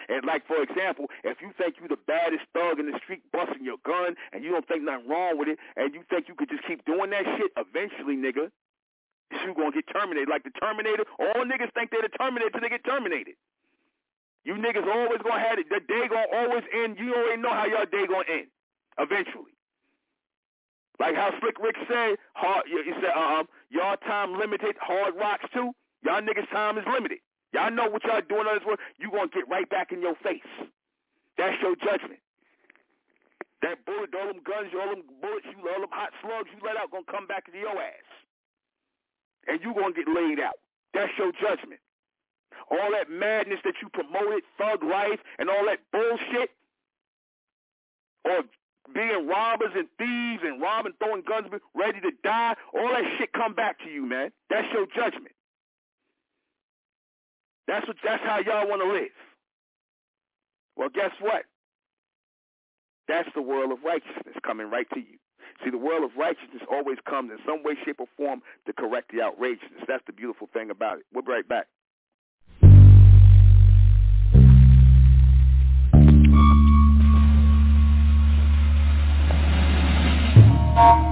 And 0.09 0.25
like 0.25 0.47
for 0.47 0.63
example, 0.63 1.07
if 1.25 1.43
you 1.43 1.53
think 1.59 1.77
you 1.83 1.89
the 1.89 2.01
baddest 2.07 2.47
thug 2.55 2.79
in 2.79 2.91
the 2.91 2.99
street 3.03 3.21
busting 3.33 3.65
your 3.65 3.77
gun 3.85 4.15
and 4.33 4.43
you 4.43 4.51
don't 4.51 4.67
think 4.67 4.83
nothing 4.83 5.09
wrong 5.09 5.37
with 5.37 5.49
it 5.49 5.59
and 5.77 5.93
you 5.93 6.03
think 6.09 6.29
you 6.29 6.35
could 6.35 6.49
just 6.49 6.65
keep 6.67 6.85
doing 6.87 7.11
that 7.11 7.25
shit, 7.37 7.53
eventually, 7.59 8.17
nigga, 8.17 8.49
you 9.31 9.55
gonna 9.55 9.73
get 9.73 9.87
terminated. 9.93 10.29
Like 10.29 10.45
the 10.45 10.51
Terminator, 10.51 11.05
all 11.19 11.45
niggas 11.45 11.73
think 11.75 11.91
they're 11.91 12.03
the 12.03 12.15
Terminator 12.17 12.51
till 12.51 12.61
they 12.61 12.69
get 12.69 12.85
terminated. 12.85 13.35
You 14.45 14.55
niggas 14.55 14.87
always 14.87 15.21
gonna 15.23 15.41
have 15.41 15.59
it. 15.59 15.69
The 15.69 15.81
day 15.81 16.09
gonna 16.09 16.27
always 16.33 16.65
end. 16.73 16.99
You 16.99 17.15
already 17.15 17.43
know 17.43 17.53
how 17.53 17.67
your 17.67 17.85
day 17.87 18.07
gonna 18.07 18.25
end. 18.31 18.47
Eventually. 18.99 19.53
Like 20.99 21.15
how 21.15 21.33
Slick 21.41 21.59
Rick 21.59 21.77
said, 21.89 22.17
hard, 22.35 22.67
he 22.67 22.93
said, 23.01 23.17
um, 23.17 23.49
y'all 23.71 23.97
time 23.97 24.39
limited, 24.39 24.77
hard 24.79 25.15
rocks 25.17 25.47
too. 25.53 25.73
Y'all 26.05 26.21
niggas 26.21 26.49
time 26.51 26.77
is 26.77 26.85
limited. 26.87 27.19
Y'all 27.53 27.71
know 27.71 27.89
what 27.91 28.05
y'all 28.05 28.23
doing 28.29 28.47
on 28.47 28.55
this 28.59 28.65
world. 28.65 28.79
You 28.99 29.11
gonna 29.11 29.29
get 29.29 29.49
right 29.49 29.69
back 29.69 29.93
in 29.93 30.01
your 30.01 30.15
face. 30.23 30.47
That's 31.37 31.61
your 31.63 31.75
judgment. 31.77 32.21
That 33.63 33.85
bullet, 33.85 34.15
all 34.15 34.29
them 34.29 34.41
guns, 34.45 34.71
all 34.73 34.89
them 34.89 35.03
bullets, 35.21 35.47
you, 35.51 35.69
all 35.69 35.81
them 35.81 35.91
hot 35.93 36.13
slugs 36.23 36.49
you 36.55 36.61
let 36.65 36.77
out, 36.77 36.91
gonna 36.91 37.05
come 37.11 37.27
back 37.27 37.45
into 37.47 37.59
your 37.59 37.77
ass, 37.77 38.09
and 39.49 39.61
you 39.63 39.75
gonna 39.75 39.93
get 39.93 40.09
laid 40.09 40.41
out. 40.41 40.57
That's 40.95 41.13
your 41.19 41.33
judgment. 41.33 41.81
All 42.71 42.93
that 42.93 43.11
madness 43.11 43.61
that 43.65 43.75
you 43.83 43.89
promoted, 43.91 44.45
thug 44.57 44.83
life, 44.83 45.21
and 45.39 45.51
all 45.51 45.67
that 45.67 45.81
bullshit, 45.93 46.51
or 48.25 48.45
being 48.95 49.27
robbers 49.27 49.73
and 49.75 49.89
thieves 49.99 50.43
and 50.45 50.61
robbing, 50.61 50.93
throwing 50.99 51.23
guns, 51.23 51.47
ready 51.75 52.01
to 52.01 52.13
die, 52.25 52.55
all 52.75 52.89
that 52.89 53.05
shit 53.19 53.33
come 53.33 53.55
back 53.55 53.79
to 53.81 53.91
you, 53.91 54.07
man. 54.07 54.31
That's 54.49 54.67
your 54.73 54.87
judgment. 54.87 55.35
That's 57.67 57.87
what 57.87 57.97
that's 58.05 58.23
how 58.25 58.39
y'all 58.39 58.69
want 58.69 58.83
to 58.83 58.93
live. 58.93 59.11
Well, 60.77 60.89
guess 60.89 61.13
what? 61.21 61.45
That's 63.09 63.29
the 63.35 63.43
world 63.43 63.73
of 63.73 63.79
righteousness 63.85 64.37
coming 64.45 64.71
right 64.71 64.87
to 64.95 65.01
you. 65.01 65.19
See, 65.65 65.71
the 65.71 65.79
world 65.79 66.05
of 66.05 66.17
righteousness 66.17 66.63
always 66.71 66.99
comes 67.09 67.31
in 67.31 67.39
some 67.45 67.63
way, 67.63 67.75
shape, 67.85 68.01
or 68.01 68.07
form 68.17 68.41
to 68.67 68.73
correct 68.73 69.13
the 69.13 69.21
outrageousness. 69.21 69.85
That's 69.87 70.05
the 70.07 70.13
beautiful 70.13 70.49
thing 70.53 70.71
about 70.71 70.99
it. 70.99 71.05
We'll 71.13 71.25
be 71.25 71.33
right 71.33 71.49
back. 71.49 71.67
Thank 80.81 81.05
you. 81.05 81.10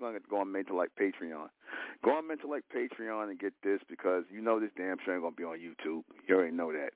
You're 0.00 0.12
to 0.12 0.20
go 0.30 0.40
on 0.40 0.48
Mentellect 0.48 0.96
Patreon. 0.98 1.48
Go 2.02 2.10
on 2.12 2.24
Mentellect 2.24 2.64
Patreon 2.74 3.28
and 3.28 3.38
get 3.38 3.52
this 3.62 3.80
because 3.88 4.24
you 4.32 4.40
know 4.40 4.58
this 4.58 4.70
damn 4.76 4.96
show 5.04 5.12
ain't 5.12 5.22
to 5.22 5.30
be 5.30 5.44
on 5.44 5.58
YouTube. 5.58 6.04
You 6.26 6.36
already 6.36 6.56
know 6.56 6.72
that. 6.72 6.90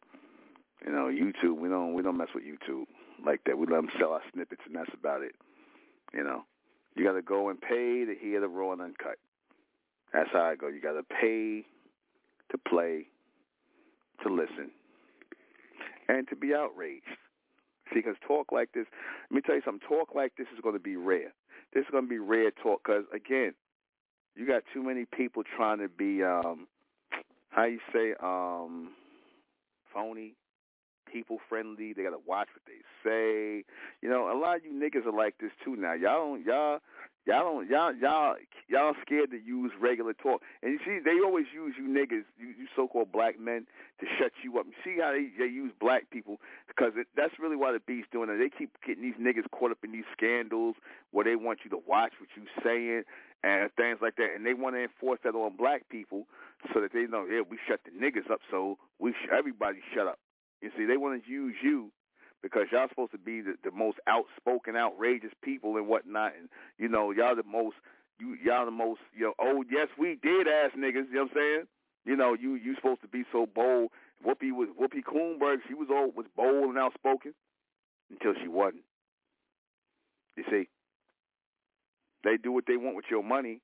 You 0.85 0.93
know, 0.93 1.11
YouTube, 1.13 1.59
we 1.59 1.69
don't 1.69 1.95
we 1.95 2.03
don't 2.03 2.17
mess 2.17 2.29
with 2.35 2.45
YouTube 2.45 2.85
like 3.25 3.41
that. 3.45 3.59
We 3.59 3.67
let 3.67 3.77
them 3.77 3.91
sell 3.99 4.13
our 4.13 4.23
snippets 4.33 4.63
and 4.67 4.75
that's 4.75 4.91
about 4.95 5.23
it. 5.23 5.35
You 6.15 6.25
know, 6.25 6.45
you 6.95 7.05
got 7.05 7.13
to 7.13 7.23
go 7.23 7.51
and 7.51 7.61
pay 7.61 8.05
to 8.07 8.15
hear 8.19 8.41
the 8.41 8.49
raw 8.49 8.73
and 8.73 8.81
uncut. 8.81 9.19
That's 10.13 10.31
how 10.33 10.43
I 10.43 10.57
go. 10.57 10.69
You 10.69 10.81
got 10.81 10.93
to 10.93 11.03
pay 11.03 11.67
to 12.51 12.59
play, 12.59 13.07
to 14.23 14.33
listen, 14.33 14.71
and 16.09 16.27
to 16.29 16.37
be 16.37 16.55
outraged. 16.55 17.05
See, 17.93 18.01
because 18.01 18.17
talk 18.27 18.51
like 18.51 18.73
this, 18.73 18.87
let 19.31 19.37
me 19.37 19.41
tell 19.43 19.57
you 19.57 19.63
something. 19.65 19.87
Talk 19.87 20.15
like 20.15 20.33
this 20.39 20.47
is 20.55 20.61
going 20.63 20.75
to 20.75 20.81
be 20.81 20.97
rare 20.97 21.33
this 21.75 21.83
is 21.83 21.91
going 21.91 22.05
to 22.05 22.09
be 22.09 22.19
rare 22.19 22.51
talk 22.51 22.83
because 22.85 23.05
again, 23.13 23.55
you 24.37 24.47
got 24.47 24.63
too 24.73 24.83
many 24.83 25.05
people 25.05 25.43
trying 25.57 25.79
to 25.79 25.89
be 25.89 26.23
um 26.23 26.67
how 27.51 27.65
you 27.65 27.79
say 27.93 28.15
um 28.23 28.91
phony, 29.93 30.35
people 31.11 31.39
friendly. 31.49 31.93
They 31.93 32.03
got 32.03 32.11
to 32.11 32.21
watch 32.27 32.49
what 32.55 32.65
they 32.67 32.83
say. 33.05 33.65
You 34.03 34.09
know, 34.09 34.31
a 34.33 34.37
lot 34.39 34.57
of 34.57 34.65
you 34.65 34.73
niggas 34.73 35.07
are 35.07 35.17
like 35.17 35.35
this 35.41 35.53
too 35.65 35.77
now. 35.77 35.95
Y'all 35.95 36.35
don't 36.35 36.45
y'all 36.45 36.79
Y'all 37.27 37.41
don't 37.45 37.69
y'all 37.71 37.95
y'all 37.95 38.35
y'all 38.69 38.95
scared 39.01 39.31
to 39.31 39.39
use 39.41 39.73
regular 39.81 40.13
talk. 40.13 40.43
And 40.63 40.73
you 40.73 40.79
see, 40.85 40.99
they 41.03 41.21
always 41.25 41.47
use 41.55 41.75
you 41.79 41.89
niggas, 41.89 42.25
you, 42.39 42.49
you 42.59 42.67
so-called 42.77 43.13
black 43.13 43.41
men, 43.41 43.67
to 44.01 44.07
shut 44.19 44.33
you 44.43 44.59
up. 44.59 44.67
You 44.67 44.75
see 44.85 45.01
how 45.01 45.13
they, 45.13 45.29
they 45.39 45.51
use 45.51 45.73
black 45.81 46.11
people 46.11 46.39
because 46.69 46.93
it, 46.97 47.07
that's 47.17 47.35
really 47.39 47.57
why 47.57 47.73
the 47.73 47.81
beast 47.81 48.11
doing 48.13 48.29
it. 48.29 48.37
They 48.37 48.51
keep 48.51 48.77
getting 48.87 49.03
these 49.03 49.21
niggas 49.21 49.49
caught 49.51 49.71
up 49.71 49.79
in 49.85 49.93
these 49.93 50.09
scandals 50.13 50.77
where 51.13 51.25
they 51.25 51.37
want 51.37 51.61
you 51.65 51.71
to 51.71 51.81
watch 51.87 52.13
what 52.21 52.29
you 52.37 52.45
saying 52.63 53.05
and 53.43 53.71
things 53.77 53.99
like 54.01 54.17
that, 54.17 54.33
and 54.35 54.45
they 54.45 54.55
want 54.55 54.75
to 54.75 54.83
enforce 54.83 55.21
that 55.25 55.35
on 55.35 55.57
black 55.57 55.89
people 55.91 56.27
so 56.73 56.81
that 56.81 56.93
they 56.93 57.05
know, 57.07 57.27
yeah, 57.31 57.43
we 57.49 57.59
shut 57.69 57.81
the 57.85 57.93
niggas 57.93 58.31
up, 58.31 58.41
so 58.51 58.79
we 58.99 59.13
sh- 59.13 59.29
everybody 59.31 59.79
shut 59.95 60.07
up. 60.07 60.19
You 60.63 60.71
see, 60.77 60.87
they 60.87 60.97
want 60.97 61.23
to 61.23 61.31
use 61.31 61.55
you 61.63 61.91
because 62.45 62.67
y'all 62.71 62.89
supposed 62.91 63.13
to 63.13 63.19
be 63.19 63.41
the, 63.41 63.55
the 63.65 63.71
most 63.71 63.97
outspoken, 64.07 64.77
outrageous 64.77 65.33
people 65.43 65.79
and 65.79 65.89
whatnot, 65.89 66.33
and 66.39 66.51
you 66.79 66.89
know 66.89 67.11
y'all 67.11 67.35
the 67.35 67.43
most 67.43 67.77
you 68.21 68.37
y'all 68.45 68.67
the 68.67 68.71
most 68.71 69.01
you 69.17 69.25
know 69.25 69.33
oh 69.41 69.65
yes 69.71 69.89
we 69.99 70.19
did 70.23 70.47
ass 70.47 70.71
niggas. 70.77 71.09
You 71.09 71.15
know 71.15 71.23
what 71.23 71.31
I'm 71.31 71.35
saying? 71.35 71.63
You 72.05 72.17
know 72.17 72.37
you 72.39 72.55
you 72.57 72.75
supposed 72.77 73.01
to 73.01 73.09
be 73.09 73.25
so 73.33 73.47
bold. 73.47 73.89
Whoopi 74.25 74.53
was 74.53 74.69
Whoopi 74.79 75.03
Goldberg. 75.03 75.61
She 75.67 75.73
was 75.73 75.89
old 75.91 76.15
was 76.15 76.27
bold 76.37 76.69
and 76.69 76.79
outspoken 76.79 77.33
until 78.11 78.35
she 78.41 78.47
wasn't. 78.47 78.85
You 80.37 80.45
see, 80.51 80.69
they 82.25 82.37
do 82.37 82.53
what 82.53 82.65
they 82.67 82.77
want 82.77 82.95
with 82.95 83.07
your 83.11 83.25
money. 83.25 83.63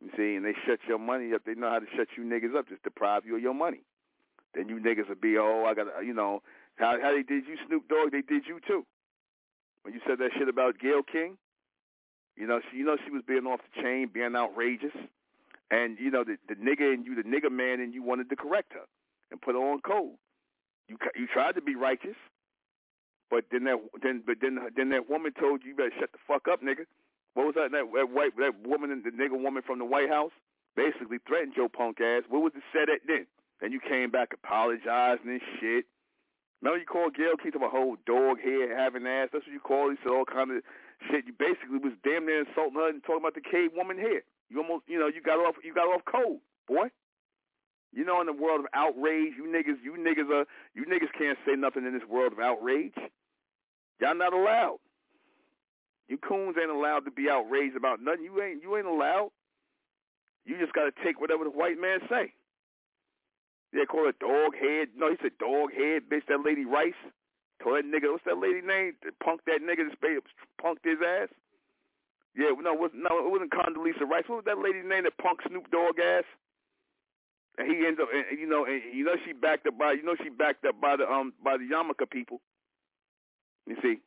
You 0.00 0.10
see, 0.16 0.36
and 0.36 0.44
they 0.44 0.54
shut 0.64 0.78
your 0.86 0.98
money 1.00 1.34
up. 1.34 1.42
They 1.44 1.54
know 1.54 1.70
how 1.70 1.80
to 1.80 1.86
shut 1.96 2.08
you 2.16 2.22
niggas 2.22 2.56
up, 2.56 2.68
just 2.68 2.84
deprive 2.84 3.26
you 3.26 3.34
of 3.34 3.42
your 3.42 3.54
money. 3.54 3.80
Then 4.54 4.68
you 4.68 4.76
niggas 4.76 5.08
will 5.08 5.16
be, 5.16 5.36
oh, 5.38 5.64
I 5.68 5.74
got, 5.74 5.86
you 6.04 6.14
know, 6.14 6.42
how 6.76 6.96
how 7.00 7.12
they 7.14 7.22
did 7.22 7.46
you, 7.46 7.56
Snoop 7.66 7.88
Dogg? 7.88 8.12
They 8.12 8.22
did 8.22 8.44
you 8.46 8.60
too. 8.66 8.84
When 9.82 9.94
you 9.94 10.00
said 10.06 10.18
that 10.18 10.30
shit 10.38 10.48
about 10.48 10.78
Gayle 10.78 11.02
King, 11.02 11.36
you 12.36 12.46
know, 12.46 12.60
she, 12.70 12.78
you 12.78 12.84
know 12.84 12.96
she 13.04 13.10
was 13.10 13.22
being 13.26 13.46
off 13.46 13.60
the 13.60 13.82
chain, 13.82 14.08
being 14.12 14.34
outrageous, 14.34 14.94
and 15.70 15.98
you 15.98 16.10
know 16.10 16.24
the 16.24 16.36
the 16.48 16.54
nigga 16.54 16.92
and 16.92 17.06
you, 17.06 17.14
the 17.14 17.22
nigga 17.22 17.50
man, 17.50 17.80
and 17.80 17.94
you 17.94 18.02
wanted 18.02 18.28
to 18.30 18.36
correct 18.36 18.72
her 18.72 18.86
and 19.30 19.40
put 19.40 19.54
her 19.54 19.60
on 19.60 19.80
code. 19.80 20.16
You 20.88 20.96
you 21.14 21.26
tried 21.26 21.54
to 21.54 21.62
be 21.62 21.76
righteous, 21.76 22.16
but 23.30 23.44
then 23.52 23.64
that 23.64 23.78
then 24.02 24.22
but 24.26 24.36
then 24.40 24.58
then 24.76 24.90
that 24.90 25.08
woman 25.08 25.32
told 25.38 25.62
you 25.62 25.70
you 25.70 25.76
better 25.76 25.94
shut 25.98 26.12
the 26.12 26.18
fuck 26.26 26.48
up, 26.50 26.60
nigga. 26.62 26.86
What 27.34 27.46
was 27.46 27.54
that 27.54 27.70
that, 27.72 27.86
that 27.94 28.10
white 28.10 28.36
that 28.38 28.66
woman 28.66 29.02
the 29.04 29.10
nigga 29.10 29.40
woman 29.40 29.62
from 29.64 29.78
the 29.78 29.84
White 29.84 30.08
House 30.08 30.32
basically 30.76 31.18
threatened 31.26 31.54
your 31.56 31.68
punk 31.68 32.00
ass. 32.00 32.24
What 32.28 32.42
was 32.42 32.52
it 32.56 32.62
said 32.72 32.90
at 32.90 33.06
then? 33.06 33.26
Then 33.60 33.72
you 33.72 33.80
came 33.80 34.10
back 34.10 34.34
apologizing 34.34 35.30
and 35.30 35.40
shit. 35.60 35.86
Remember 36.64 36.80
you 36.80 36.88
called 36.88 37.12
Gayle 37.12 37.36
King 37.36 37.60
a 37.60 37.68
whole 37.68 38.00
dog 38.08 38.40
head 38.40 38.72
having 38.72 39.04
ass. 39.04 39.28
That's 39.36 39.44
what 39.44 39.52
you 39.52 39.60
called. 39.60 39.92
He 39.92 40.00
said 40.00 40.16
all 40.16 40.24
kind 40.24 40.48
of 40.48 40.64
shit. 41.12 41.28
You 41.28 41.36
basically 41.36 41.76
was 41.76 41.92
damn 42.00 42.24
near 42.24 42.40
insulting 42.40 42.80
her 42.80 42.88
and 42.88 43.04
talking 43.04 43.20
about 43.20 43.36
the 43.36 43.44
cave 43.44 43.76
woman 43.76 44.00
hair. 44.00 44.24
You 44.48 44.64
almost, 44.64 44.88
you 44.88 44.96
know, 44.96 45.12
you 45.12 45.20
got 45.20 45.36
off, 45.36 45.60
you 45.60 45.76
got 45.76 45.92
off 45.92 46.00
cold, 46.08 46.40
boy. 46.64 46.88
You 47.92 48.08
know, 48.08 48.24
in 48.24 48.26
the 48.26 48.32
world 48.32 48.64
of 48.64 48.66
outrage, 48.72 49.36
you 49.36 49.44
niggas, 49.44 49.84
you 49.84 49.92
niggas 50.00 50.32
are, 50.32 50.48
you 50.72 50.88
niggas 50.88 51.12
can't 51.12 51.36
say 51.44 51.52
nothing 51.52 51.84
in 51.84 51.92
this 51.92 52.08
world 52.08 52.32
of 52.32 52.40
outrage. 52.40 52.96
Y'all 54.00 54.16
not 54.16 54.32
allowed. 54.32 54.80
You 56.08 56.16
coons 56.16 56.56
ain't 56.56 56.72
allowed 56.72 57.04
to 57.04 57.10
be 57.10 57.28
outraged 57.28 57.76
about 57.76 58.00
nothing. 58.00 58.24
You 58.24 58.40
ain't, 58.40 58.62
you 58.62 58.74
ain't 58.78 58.88
allowed. 58.88 59.36
You 60.46 60.56
just 60.56 60.72
got 60.72 60.88
to 60.88 60.92
take 61.04 61.20
whatever 61.20 61.44
the 61.44 61.52
white 61.52 61.76
man 61.76 62.00
say. 62.08 62.32
They 63.74 63.84
call 63.84 64.08
it 64.08 64.18
dog 64.22 64.54
head. 64.54 64.94
No, 64.96 65.10
he 65.10 65.18
said 65.20 65.34
dog 65.38 65.74
head, 65.74 66.06
bitch. 66.06 66.22
That 66.28 66.46
lady 66.46 66.64
Rice. 66.64 66.94
Told 67.62 67.78
that 67.78 67.86
nigga, 67.86 68.10
what's 68.10 68.24
that 68.24 68.38
lady 68.38 68.62
name? 68.62 68.94
Punk 69.22 69.40
that 69.46 69.60
nigga, 69.62 69.90
punked 70.62 70.84
his 70.84 70.98
ass. 71.02 71.28
Yeah, 72.36 72.50
no, 72.60 72.74
it 72.74 72.80
wasn't, 72.80 73.02
no, 73.02 73.26
it 73.26 73.30
wasn't 73.30 73.52
Condoleezza 73.52 74.06
Rice. 74.10 74.24
What 74.26 74.42
was 74.42 74.46
that 74.46 74.58
lady's 74.58 74.86
name 74.86 75.04
that 75.04 75.18
punked 75.18 75.46
Snoop 75.48 75.70
Dogg 75.70 75.98
ass? 75.98 76.24
And 77.58 77.70
he 77.70 77.86
ends 77.86 78.00
up, 78.02 78.08
and, 78.12 78.38
you 78.38 78.48
know, 78.48 78.64
and 78.64 78.82
you 78.92 79.04
know 79.04 79.14
she 79.24 79.32
backed 79.32 79.66
up 79.66 79.78
by, 79.78 79.92
you 79.92 80.02
know 80.02 80.16
she 80.22 80.30
backed 80.30 80.64
up 80.64 80.80
by 80.80 80.96
the 80.96 81.06
um 81.06 81.32
by 81.42 81.56
the 81.56 81.64
Yamaka 81.64 82.10
people. 82.10 82.40
You 83.66 83.76
see. 83.82 84.00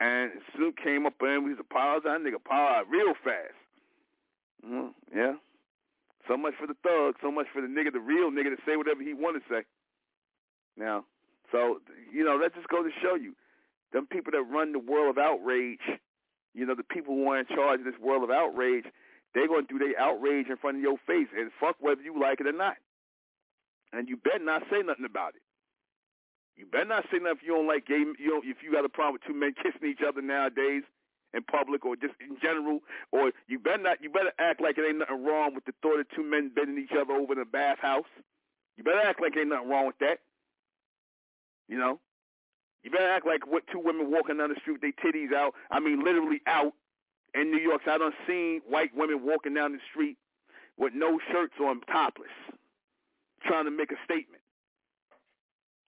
And 0.00 0.32
Snoop 0.54 0.76
came 0.82 1.06
up 1.06 1.14
and 1.20 1.44
we 1.44 1.50
was 1.50 1.60
apologizing. 1.60 2.24
Nigga 2.24 2.36
apologized 2.36 2.90
real 2.90 3.14
fast. 3.24 3.60
Mm, 4.66 4.90
yeah. 5.14 5.34
So 6.30 6.36
much 6.36 6.54
for 6.54 6.70
the 6.70 6.78
thug, 6.86 7.18
so 7.18 7.34
much 7.34 7.50
for 7.52 7.60
the 7.60 7.66
nigga, 7.66 7.90
the 7.90 7.98
real 7.98 8.30
nigga 8.30 8.54
to 8.54 8.62
say 8.62 8.78
whatever 8.78 9.02
he 9.02 9.14
want 9.14 9.34
to 9.34 9.42
say. 9.50 9.66
Now, 10.78 11.02
so, 11.50 11.82
you 12.14 12.22
know, 12.22 12.38
that 12.38 12.54
just 12.54 12.68
goes 12.68 12.86
to 12.86 12.94
show 13.02 13.16
you, 13.18 13.34
them 13.92 14.06
people 14.06 14.30
that 14.30 14.46
run 14.46 14.70
the 14.70 14.78
world 14.78 15.10
of 15.10 15.18
outrage, 15.18 15.82
you 16.54 16.64
know, 16.64 16.76
the 16.78 16.86
people 16.86 17.18
who 17.18 17.26
are 17.26 17.40
in 17.40 17.46
charge 17.50 17.80
of 17.80 17.84
this 17.84 17.98
world 17.98 18.22
of 18.22 18.30
outrage, 18.30 18.86
they're 19.34 19.48
going 19.48 19.66
to 19.66 19.72
do 19.74 19.82
their 19.82 19.98
outrage 19.98 20.46
in 20.46 20.56
front 20.56 20.76
of 20.76 20.82
your 20.82 21.02
face, 21.02 21.26
and 21.34 21.50
fuck 21.58 21.74
whether 21.80 22.00
you 22.00 22.14
like 22.14 22.38
it 22.38 22.46
or 22.46 22.54
not. 22.54 22.78
And 23.92 24.08
you 24.08 24.16
better 24.16 24.38
not 24.38 24.62
say 24.70 24.86
nothing 24.86 25.10
about 25.10 25.34
it. 25.34 25.42
You 26.54 26.66
better 26.70 26.86
not 26.86 27.10
say 27.10 27.18
nothing 27.18 27.42
if 27.42 27.42
you 27.42 27.58
don't 27.58 27.66
like 27.66 27.90
gay, 27.90 28.06
you 28.06 28.30
know, 28.30 28.40
if 28.44 28.62
you 28.62 28.70
got 28.70 28.84
a 28.84 28.88
problem 28.88 29.18
with 29.18 29.26
two 29.26 29.34
men 29.34 29.50
kissing 29.58 29.90
each 29.90 30.06
other 30.06 30.22
nowadays 30.22 30.86
in 31.34 31.42
public 31.44 31.84
or 31.84 31.96
just 31.96 32.14
in 32.20 32.36
general, 32.42 32.80
or 33.12 33.32
you 33.46 33.58
better 33.58 33.82
not, 33.82 34.02
you 34.02 34.10
better 34.10 34.32
act 34.38 34.60
like 34.60 34.78
it 34.78 34.84
ain't 34.86 34.98
nothing 34.98 35.24
wrong 35.24 35.54
with 35.54 35.64
the 35.64 35.72
thought 35.82 36.00
of 36.00 36.06
two 36.14 36.24
men 36.24 36.50
bending 36.54 36.82
each 36.82 36.96
other 36.98 37.12
over 37.12 37.32
in 37.32 37.38
a 37.38 37.44
bathhouse. 37.44 38.10
You 38.76 38.84
better 38.84 39.00
act 39.00 39.20
like 39.20 39.36
ain't 39.36 39.48
nothing 39.48 39.68
wrong 39.68 39.86
with 39.86 39.98
that. 40.00 40.18
You 41.68 41.78
know, 41.78 42.00
you 42.82 42.90
better 42.90 43.08
act 43.08 43.26
like 43.26 43.46
what 43.46 43.62
two 43.70 43.78
women 43.78 44.10
walking 44.10 44.38
down 44.38 44.48
the 44.48 44.60
street, 44.60 44.80
they 44.82 44.92
titties 44.92 45.32
out. 45.32 45.54
I 45.70 45.80
mean, 45.80 46.02
literally 46.02 46.40
out 46.46 46.72
in 47.34 47.50
New 47.50 47.58
York. 47.58 47.82
So 47.84 47.92
I 47.92 47.98
done 47.98 48.12
seen 48.26 48.60
white 48.68 48.90
women 48.94 49.24
walking 49.24 49.54
down 49.54 49.72
the 49.72 49.78
street 49.90 50.16
with 50.76 50.94
no 50.94 51.20
shirts 51.30 51.54
on, 51.60 51.80
topless, 51.82 52.28
trying 53.44 53.66
to 53.66 53.70
make 53.70 53.92
a 53.92 54.00
statement. 54.04 54.42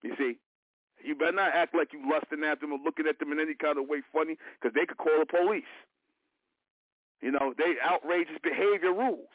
You 0.03 0.15
see, 0.19 0.37
you 1.05 1.15
better 1.15 1.33
not 1.33 1.55
act 1.55 1.75
like 1.75 1.93
you 1.93 2.01
lusting 2.09 2.45
at 2.45 2.61
them 2.61 2.73
or 2.73 2.79
looking 2.83 3.07
at 3.07 3.19
them 3.19 3.33
in 3.33 3.41
any 3.41 3.55
kind 3.55 3.79
of 3.79 3.89
way 3.89 4.03
funny, 4.13 4.37
because 4.61 4.75
they 4.75 4.87
could 4.87 4.99
call 4.99 5.19
the 5.19 5.27
police. 5.27 5.69
You 7.21 7.31
know, 7.31 7.55
they 7.57 7.79
outrageous 7.85 8.39
behavior 8.43 8.93
rules. 8.93 9.31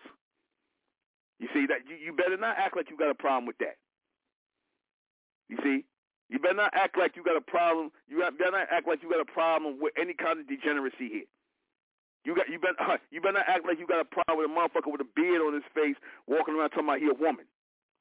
You 1.40 1.48
see 1.54 1.66
that 1.68 1.88
you, 1.88 1.96
you 1.96 2.14
better 2.14 2.38
not 2.38 2.58
act 2.58 2.76
like 2.76 2.90
you 2.90 2.98
got 2.98 3.10
a 3.10 3.16
problem 3.16 3.46
with 3.46 3.58
that. 3.60 3.78
You 5.50 5.58
see, 5.64 5.86
you 6.30 6.40
better 6.40 6.56
not 6.60 6.74
act 6.74 6.98
like 6.98 7.16
you 7.16 7.24
got 7.24 7.38
a 7.38 7.42
problem. 7.42 7.92
You 8.10 8.20
better 8.38 8.52
not 8.52 8.68
act 8.72 8.88
like 8.88 9.02
you 9.02 9.10
got 9.10 9.22
a 9.22 9.32
problem 9.32 9.78
with 9.80 9.94
any 10.00 10.14
kind 10.14 10.40
of 10.40 10.48
degeneracy 10.48 11.08
here. 11.08 11.30
You 12.26 12.36
got 12.36 12.50
you 12.50 12.60
better 12.60 12.76
you 13.12 13.22
better 13.22 13.40
not 13.40 13.48
act 13.48 13.66
like 13.66 13.80
you 13.80 13.88
got 13.88 14.02
a 14.02 14.06
problem 14.06 14.44
with 14.44 14.52
a 14.52 14.54
motherfucker 14.54 14.92
with 14.92 15.02
a 15.02 15.10
beard 15.16 15.40
on 15.40 15.54
his 15.54 15.64
face 15.74 15.96
walking 16.28 16.56
around 16.56 16.72
talking 16.72 16.86
about 16.86 17.00
he 17.00 17.08
a 17.08 17.16
woman 17.16 17.46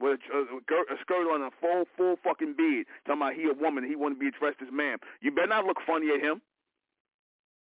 with 0.01 0.21
a, 0.33 0.39
uh, 0.39 0.95
a, 0.95 0.97
skirt 1.01 1.27
on 1.33 1.43
a 1.43 1.51
full 1.61 1.85
full 1.97 2.17
fucking 2.23 2.55
beard 2.57 2.87
talking 3.07 3.23
about 3.23 3.35
he 3.35 3.49
a 3.49 3.55
woman 3.55 3.85
he 3.85 3.97
want 3.97 4.15
to 4.15 4.21
be 4.21 4.29
addressed 4.29 4.61
as 4.61 4.69
ma'am. 4.73 4.99
You 5.21 5.31
better 5.31 5.49
not 5.49 5.65
look 5.65 5.79
funny 5.87 6.09
at 6.15 6.21
him. 6.21 6.43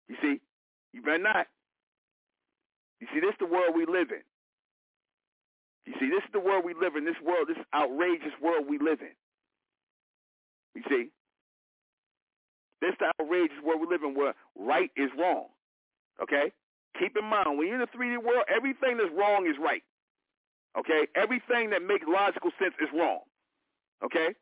You 0.07 0.15
see, 0.21 0.41
you 0.93 1.01
better 1.01 1.23
not. 1.23 1.47
You 2.99 3.07
see, 3.13 3.19
this 3.19 3.31
is 3.31 3.39
the 3.39 3.47
world 3.47 3.75
we 3.75 3.85
live 3.85 4.11
in. 4.11 4.23
You 5.85 5.93
see, 5.99 6.09
this 6.09 6.23
is 6.23 6.31
the 6.31 6.39
world 6.39 6.63
we 6.63 6.73
live 6.73 6.95
in. 6.95 7.05
This 7.05 7.19
world, 7.25 7.47
this 7.47 7.57
outrageous 7.73 8.33
world 8.41 8.65
we 8.69 8.77
live 8.77 9.01
in. 9.01 9.15
You 10.75 10.83
see? 10.87 11.09
This 12.81 12.95
the 12.99 13.11
outrageous 13.19 13.57
world 13.63 13.81
we 13.81 13.87
live 13.87 14.03
in 14.03 14.15
where 14.15 14.33
right 14.55 14.91
is 14.95 15.09
wrong. 15.17 15.47
Okay? 16.21 16.51
Keep 16.99 17.17
in 17.17 17.25
mind, 17.25 17.57
when 17.57 17.67
you're 17.67 17.81
in 17.81 17.87
the 17.87 17.97
3D 17.97 18.23
world, 18.23 18.43
everything 18.53 18.97
that's 18.97 19.13
wrong 19.17 19.47
is 19.47 19.55
right. 19.61 19.83
Okay? 20.77 21.07
Everything 21.15 21.69
that 21.72 21.81
makes 21.84 22.06
logical 22.07 22.52
sense 22.60 22.73
is 22.81 22.89
wrong. 22.93 23.19
Okay? 24.03 24.34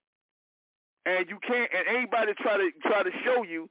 And 1.06 1.28
you 1.30 1.40
can't 1.46 1.70
and 1.74 1.88
anybody 1.88 2.34
try 2.38 2.58
to 2.58 2.70
try 2.84 3.04
to 3.04 3.12
show 3.24 3.44
you, 3.44 3.70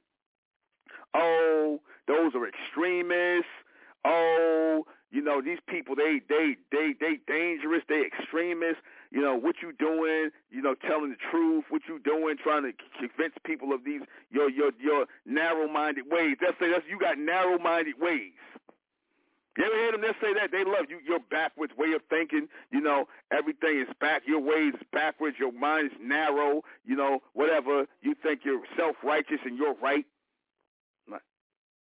oh, 1.13 1.79
those 2.07 2.33
are 2.35 2.47
extremists, 2.47 3.49
oh, 4.05 4.85
you 5.11 5.21
know, 5.21 5.41
these 5.41 5.59
people 5.67 5.95
they 5.95 6.21
they 6.27 6.57
they 6.71 6.93
they 6.99 7.19
dangerous, 7.27 7.83
they 7.87 8.03
extremists 8.05 8.81
you 9.11 9.21
know, 9.21 9.35
what 9.35 9.55
you 9.61 9.73
doing, 9.73 10.29
you 10.51 10.61
know, 10.61 10.75
telling 10.87 11.09
the 11.09 11.17
truth, 11.31 11.65
what 11.69 11.81
you 11.87 11.99
doing, 11.99 12.35
trying 12.41 12.63
to 12.63 12.73
convince 12.99 13.33
people 13.43 13.73
of 13.73 13.83
these 13.83 14.01
your 14.29 14.49
your 14.49 14.71
your 14.79 15.05
narrow-minded 15.25 16.05
ways. 16.09 16.37
They'll 16.39 16.53
say 16.59 16.71
that's 16.71 16.85
you 16.87 16.99
got 16.99 17.17
narrow-minded 17.17 17.95
ways. 17.99 18.33
You 19.59 19.65
ever 19.65 19.75
hear 19.75 19.91
them? 19.91 20.01
They 20.01 20.13
say 20.25 20.33
that 20.33 20.51
they 20.51 20.63
love 20.63 20.85
you. 20.89 20.99
Your 21.05 21.19
backwards 21.19 21.73
way 21.77 21.91
of 21.91 22.01
thinking. 22.09 22.47
You 22.71 22.79
know, 22.79 23.09
everything 23.29 23.81
is 23.81 23.93
back. 23.99 24.23
Your 24.25 24.39
ways 24.39 24.73
backwards. 24.93 25.35
Your 25.37 25.51
mind 25.51 25.91
is 25.91 25.97
narrow. 26.01 26.63
You 26.85 26.95
know, 26.95 27.19
whatever 27.33 27.85
you 28.01 28.15
think 28.23 28.41
you're 28.45 28.61
self-righteous 28.77 29.39
and 29.43 29.57
you're 29.57 29.75
right. 29.75 30.05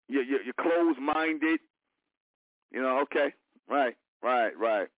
You're, 0.09 0.23
you're, 0.23 0.43
you're 0.43 0.55
closed-minded. 0.59 1.61
You 2.71 2.83
know, 2.83 3.01
okay, 3.01 3.35
right, 3.69 3.95
right, 4.23 4.57
right, 4.59 4.89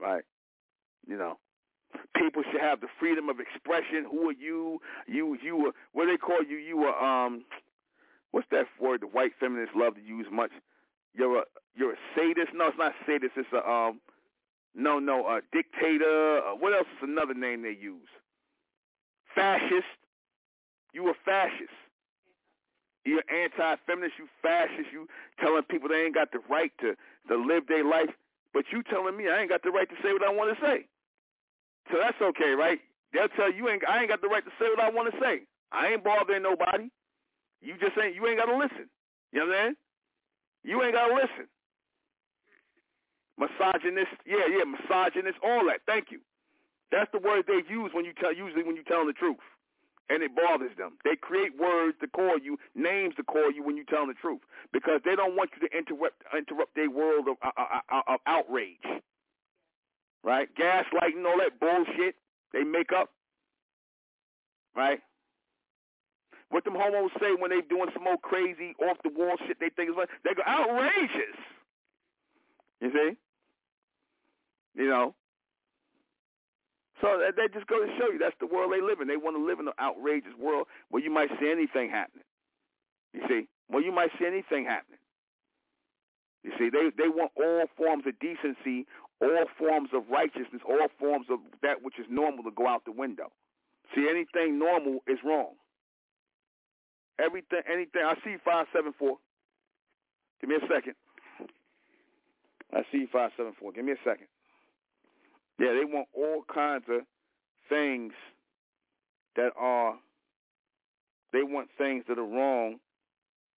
right. 0.00 0.22
You 1.06 1.16
know, 1.16 1.38
people 2.16 2.44
should 2.50 2.60
have 2.60 2.80
the 2.80 2.86
freedom 3.00 3.28
of 3.28 3.40
expression. 3.40 4.06
Who 4.08 4.28
are 4.28 4.32
you? 4.32 4.80
You, 5.08 5.36
you 5.42 5.56
were 5.56 5.72
what 5.92 6.04
do 6.04 6.12
they 6.12 6.16
call 6.16 6.42
you? 6.48 6.56
You 6.56 6.76
were 6.76 6.94
um, 6.94 7.44
what's 8.30 8.46
that 8.52 8.66
word 8.80 9.00
the 9.00 9.06
white 9.06 9.32
feminists 9.40 9.74
love 9.74 9.96
to 9.96 10.00
use 10.00 10.26
much? 10.30 10.50
You're 11.14 11.38
a 11.40 11.44
you're 11.74 11.92
a 11.92 11.96
sadist. 12.14 12.48
No, 12.54 12.68
it's 12.68 12.78
not 12.78 12.94
sadist. 13.06 13.32
It's 13.36 13.48
a 13.52 13.68
um 13.68 14.00
no 14.74 14.98
no 14.98 15.26
a 15.26 15.40
dictator. 15.52 16.38
Uh, 16.38 16.54
what 16.56 16.72
else 16.72 16.86
is 16.98 17.08
another 17.08 17.34
name 17.34 17.62
they 17.62 17.76
use? 17.80 18.08
Fascist. 19.34 19.86
You 20.92 21.08
a 21.10 21.14
fascist. 21.24 21.74
You're 23.04 23.22
anti-feminist. 23.30 24.14
You 24.18 24.26
fascist. 24.42 24.92
You 24.92 25.06
telling 25.40 25.62
people 25.64 25.88
they 25.88 26.04
ain't 26.04 26.14
got 26.14 26.32
the 26.32 26.40
right 26.48 26.72
to 26.80 26.94
to 27.28 27.36
live 27.36 27.66
their 27.68 27.84
life, 27.84 28.10
but 28.52 28.64
you 28.72 28.82
telling 28.82 29.16
me 29.16 29.28
I 29.28 29.40
ain't 29.40 29.50
got 29.50 29.62
the 29.62 29.70
right 29.70 29.88
to 29.88 29.96
say 30.02 30.12
what 30.12 30.24
I 30.24 30.32
want 30.32 30.56
to 30.56 30.64
say. 30.64 30.86
So 31.90 31.98
that's 31.98 32.20
okay, 32.20 32.50
right? 32.52 32.80
They'll 33.12 33.28
tell 33.28 33.52
you 33.52 33.68
ain't 33.68 33.82
I 33.88 34.00
ain't 34.00 34.08
got 34.08 34.20
the 34.20 34.28
right 34.28 34.44
to 34.44 34.50
say 34.58 34.68
what 34.68 34.80
I 34.80 34.90
want 34.90 35.12
to 35.12 35.20
say. 35.20 35.42
I 35.72 35.88
ain't 35.88 36.04
bothering 36.04 36.42
nobody. 36.42 36.88
You 37.60 37.74
just 37.80 37.96
ain't 38.02 38.14
you 38.14 38.26
ain't 38.26 38.38
gotta 38.38 38.56
listen. 38.56 38.88
You 39.32 39.40
know 39.40 39.46
what 39.46 39.56
I'm 39.56 39.64
saying? 39.64 39.76
You 40.64 40.82
ain't 40.82 40.94
gotta 40.94 41.14
listen. 41.14 41.48
Misogynist, 43.38 44.18
yeah, 44.26 44.46
yeah, 44.50 44.64
misogynist, 44.64 45.38
all 45.44 45.64
that. 45.66 45.80
Thank 45.86 46.10
you. 46.10 46.20
That's 46.92 47.10
the 47.12 47.18
word 47.20 47.44
they 47.46 47.62
use 47.70 47.90
when 47.94 48.04
you 48.04 48.12
tell 48.20 48.34
usually 48.34 48.64
when 48.64 48.76
you 48.76 48.84
telling 48.84 49.06
the 49.08 49.12
truth. 49.14 49.38
And 50.10 50.22
it 50.22 50.32
bothers 50.34 50.72
them. 50.78 50.98
They 51.04 51.16
create 51.16 51.52
words 51.58 51.96
to 52.00 52.08
call 52.08 52.38
you, 52.38 52.58
names 52.74 53.14
to 53.16 53.24
call 53.24 53.50
you 53.52 53.62
when 53.62 53.76
you 53.76 53.84
telling 53.84 54.08
the 54.08 54.14
truth, 54.14 54.40
because 54.72 55.00
they 55.04 55.16
don't 55.16 55.36
want 55.36 55.50
you 55.54 55.68
to 55.68 55.76
interrupt 55.76 56.22
interrupt 56.36 56.74
their 56.76 56.90
world 56.90 57.28
of, 57.28 57.36
uh, 57.42 57.50
uh, 57.58 57.80
uh 57.92 58.14
of 58.14 58.20
outrage, 58.26 58.84
right? 60.24 60.48
Gaslighting, 60.58 61.24
all 61.26 61.38
that 61.38 61.60
bullshit 61.60 62.16
they 62.52 62.64
make 62.64 62.92
up, 62.92 63.10
right? 64.76 65.00
What 66.50 66.64
them 66.64 66.74
homos 66.74 67.10
say 67.20 67.36
when 67.38 67.50
they 67.50 67.60
doing 67.60 67.90
some 67.92 68.06
old 68.06 68.22
crazy 68.22 68.74
off 68.80 68.96
the 69.04 69.10
wall 69.10 69.36
shit 69.46 69.60
they 69.60 69.68
think 69.68 69.90
is 69.90 69.96
like 69.96 70.08
they 70.24 70.32
go 70.34 70.42
outrageous. 70.46 71.36
You 72.80 72.90
see? 72.92 73.16
You 74.74 74.88
know. 74.88 75.14
So 77.00 77.20
that 77.20 77.52
just 77.52 77.66
goes 77.66 77.86
to 77.86 77.92
show 77.98 78.10
you 78.10 78.18
that's 78.18 78.34
the 78.40 78.46
world 78.46 78.72
they 78.72 78.80
live 78.80 79.00
in. 79.00 79.08
They 79.08 79.16
want 79.16 79.36
to 79.36 79.44
live 79.44 79.60
in 79.60 79.68
an 79.68 79.78
outrageous 79.78 80.34
world 80.38 80.66
where 80.90 81.02
you 81.02 81.10
might 81.10 81.28
see 81.38 81.50
anything 81.50 81.90
happening. 81.90 82.24
You 83.12 83.22
see? 83.28 83.48
Where 83.68 83.82
you 83.82 83.92
might 83.92 84.10
see 84.18 84.26
anything 84.26 84.64
happening. 84.64 84.98
You 86.42 86.52
see, 86.58 86.70
they 86.70 86.90
they 86.96 87.08
want 87.08 87.32
all 87.36 87.66
forms 87.76 88.04
of 88.06 88.18
decency, 88.18 88.86
all 89.20 89.44
forms 89.58 89.90
of 89.92 90.08
righteousness, 90.10 90.62
all 90.66 90.88
forms 90.98 91.26
of 91.30 91.40
that 91.62 91.82
which 91.82 91.98
is 91.98 92.06
normal 92.08 92.44
to 92.44 92.50
go 92.50 92.66
out 92.66 92.84
the 92.84 92.92
window. 92.92 93.30
See, 93.94 94.08
anything 94.08 94.58
normal 94.58 95.00
is 95.06 95.18
wrong. 95.24 95.54
Everything, 97.18 97.60
anything. 97.70 98.02
I 98.04 98.14
see 98.24 98.36
five 98.44 98.66
seven 98.72 98.92
four. 98.98 99.16
Give 100.40 100.50
me 100.50 100.56
a 100.56 100.66
second. 100.72 100.94
I 102.72 102.82
see 102.92 103.06
five 103.12 103.30
seven 103.36 103.52
four. 103.58 103.72
Give 103.72 103.84
me 103.84 103.92
a 103.92 104.02
second. 104.04 104.28
Yeah, 105.58 105.72
they 105.72 105.84
want 105.84 106.06
all 106.16 106.44
kinds 106.52 106.84
of 106.88 107.02
things 107.68 108.12
that 109.36 109.50
are. 109.58 109.94
They 111.32 111.42
want 111.42 111.68
things 111.76 112.04
that 112.08 112.18
are 112.18 112.24
wrong 112.24 112.76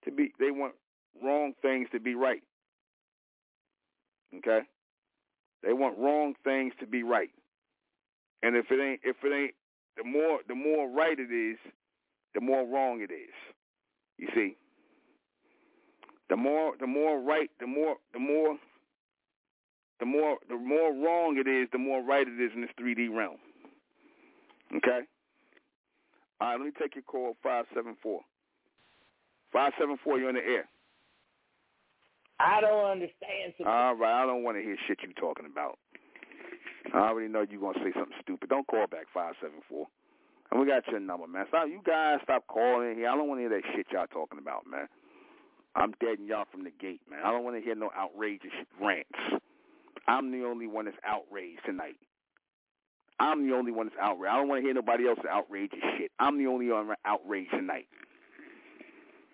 to 0.06 0.12
be. 0.12 0.34
They 0.40 0.52
want 0.52 0.74
wrong 1.24 1.54
things 1.62 1.88
to 1.92 2.00
be 2.00 2.16
right. 2.16 2.42
Okay. 4.38 4.62
They 5.64 5.74
want 5.74 6.00
wrong 6.00 6.34
things 6.44 6.74
to 6.80 6.88
be 6.88 7.04
right. 7.04 7.30
And 8.42 8.56
if 8.56 8.72
it 8.72 8.82
ain't, 8.82 9.02
if 9.04 9.18
it 9.24 9.34
ain't, 9.34 9.54
the 9.98 10.04
more 10.04 10.40
the 10.48 10.56
more 10.56 10.90
right 10.90 11.18
it 11.20 11.32
is, 11.32 11.58
the 12.34 12.42
more 12.42 12.66
wrong 12.68 13.02
it 13.02 13.12
is. 13.14 13.34
You 14.18 14.28
see, 14.36 14.56
the 16.30 16.38
more 16.38 16.74
the 16.80 16.88
more 16.88 17.20
right, 17.20 17.50
the 17.60 17.68
more 17.68 17.96
the 18.14 18.20
more 18.20 18.58
the 20.00 20.06
more 20.06 20.38
the 20.50 20.56
more 20.56 20.94
wrong 20.94 21.38
it 21.38 21.50
is, 21.50 21.68
the 21.72 21.78
more 21.78 22.04
right 22.04 22.28
it 22.28 22.42
is 22.42 22.52
in 22.56 22.62
this 22.62 22.72
3D 22.80 23.14
realm. 23.16 23.38
Okay. 24.76 25.02
All 26.40 26.48
right, 26.48 26.58
let 26.58 26.66
me 26.66 26.72
take 26.80 26.96
your 26.96 27.04
call 27.04 27.36
five 27.44 27.66
seven 27.76 27.96
four. 28.02 28.22
Five 29.52 29.74
seven 29.80 29.98
four, 30.04 30.18
you're 30.18 30.30
in 30.30 30.36
the 30.36 30.42
air. 30.42 30.70
I 32.40 32.62
don't 32.62 32.86
understand. 32.86 33.54
Something. 33.58 33.68
All 33.68 33.96
right, 33.96 34.24
I 34.24 34.26
don't 34.26 34.44
want 34.44 34.58
to 34.58 34.64
hear 34.64 34.78
shit 34.88 35.00
you 35.04 35.14
talking 35.14 35.46
about. 35.46 35.78
I 36.94 36.98
already 37.10 37.28
know 37.28 37.46
you're 37.48 37.62
gonna 37.62 37.78
say 37.84 37.92
something 37.94 38.18
stupid. 38.22 38.50
Don't 38.50 38.66
call 38.68 38.88
back 38.88 39.06
five 39.14 39.36
seven 39.42 39.60
four. 39.70 39.88
And 40.52 40.60
we 40.60 40.68
got 40.68 40.88
your 40.88 41.00
number, 41.00 41.28
man. 41.28 41.46
Stop, 41.48 41.68
you 41.68 41.82
guys 41.86 42.20
stop 42.24 42.46
calling 42.48 42.96
here. 42.96 43.10
I 43.10 43.16
don't 43.16 43.28
want 43.28 43.40
to 43.40 43.48
hear 43.48 43.62
that 43.62 43.64
shit 43.74 43.88
y'all 43.92 44.08
talking 44.08 44.40
about, 44.40 44.68
man. 44.70 44.88
I'm 45.76 45.94
deading 46.02 46.28
y'all 46.28 46.46
from 46.52 46.66
the 46.66 46.72
gate, 46.82 47.02
man. 47.10 47.22
I 47.24 47.32
don't 47.32 47.46
want 47.46 47.56
to 47.56 47.62
hear 47.62 47.76
no 47.76 47.90
outrageous 47.98 48.52
rants. 48.82 49.42
I'm 50.08 50.32
the 50.32 50.46
only 50.46 50.68
one 50.68 50.86
that's 50.86 50.98
outraged 51.06 51.62
tonight. 51.66 51.96
I'm 53.20 53.48
the 53.48 53.56
only 53.56 53.72
one 53.72 53.88
that's 53.88 54.00
outraged. 54.02 54.34
I 54.34 54.38
don't 54.38 54.50
want 54.50 54.60
to 54.60 54.66
hear 54.66 54.74
nobody 54.74 55.08
else's 55.08 55.24
outrageous 55.32 55.80
shit. 55.98 56.12
I'm 56.20 56.38
the 56.38 56.48
only 56.48 56.70
one 56.70 56.90
outraged 57.06 57.52
tonight. 57.52 57.88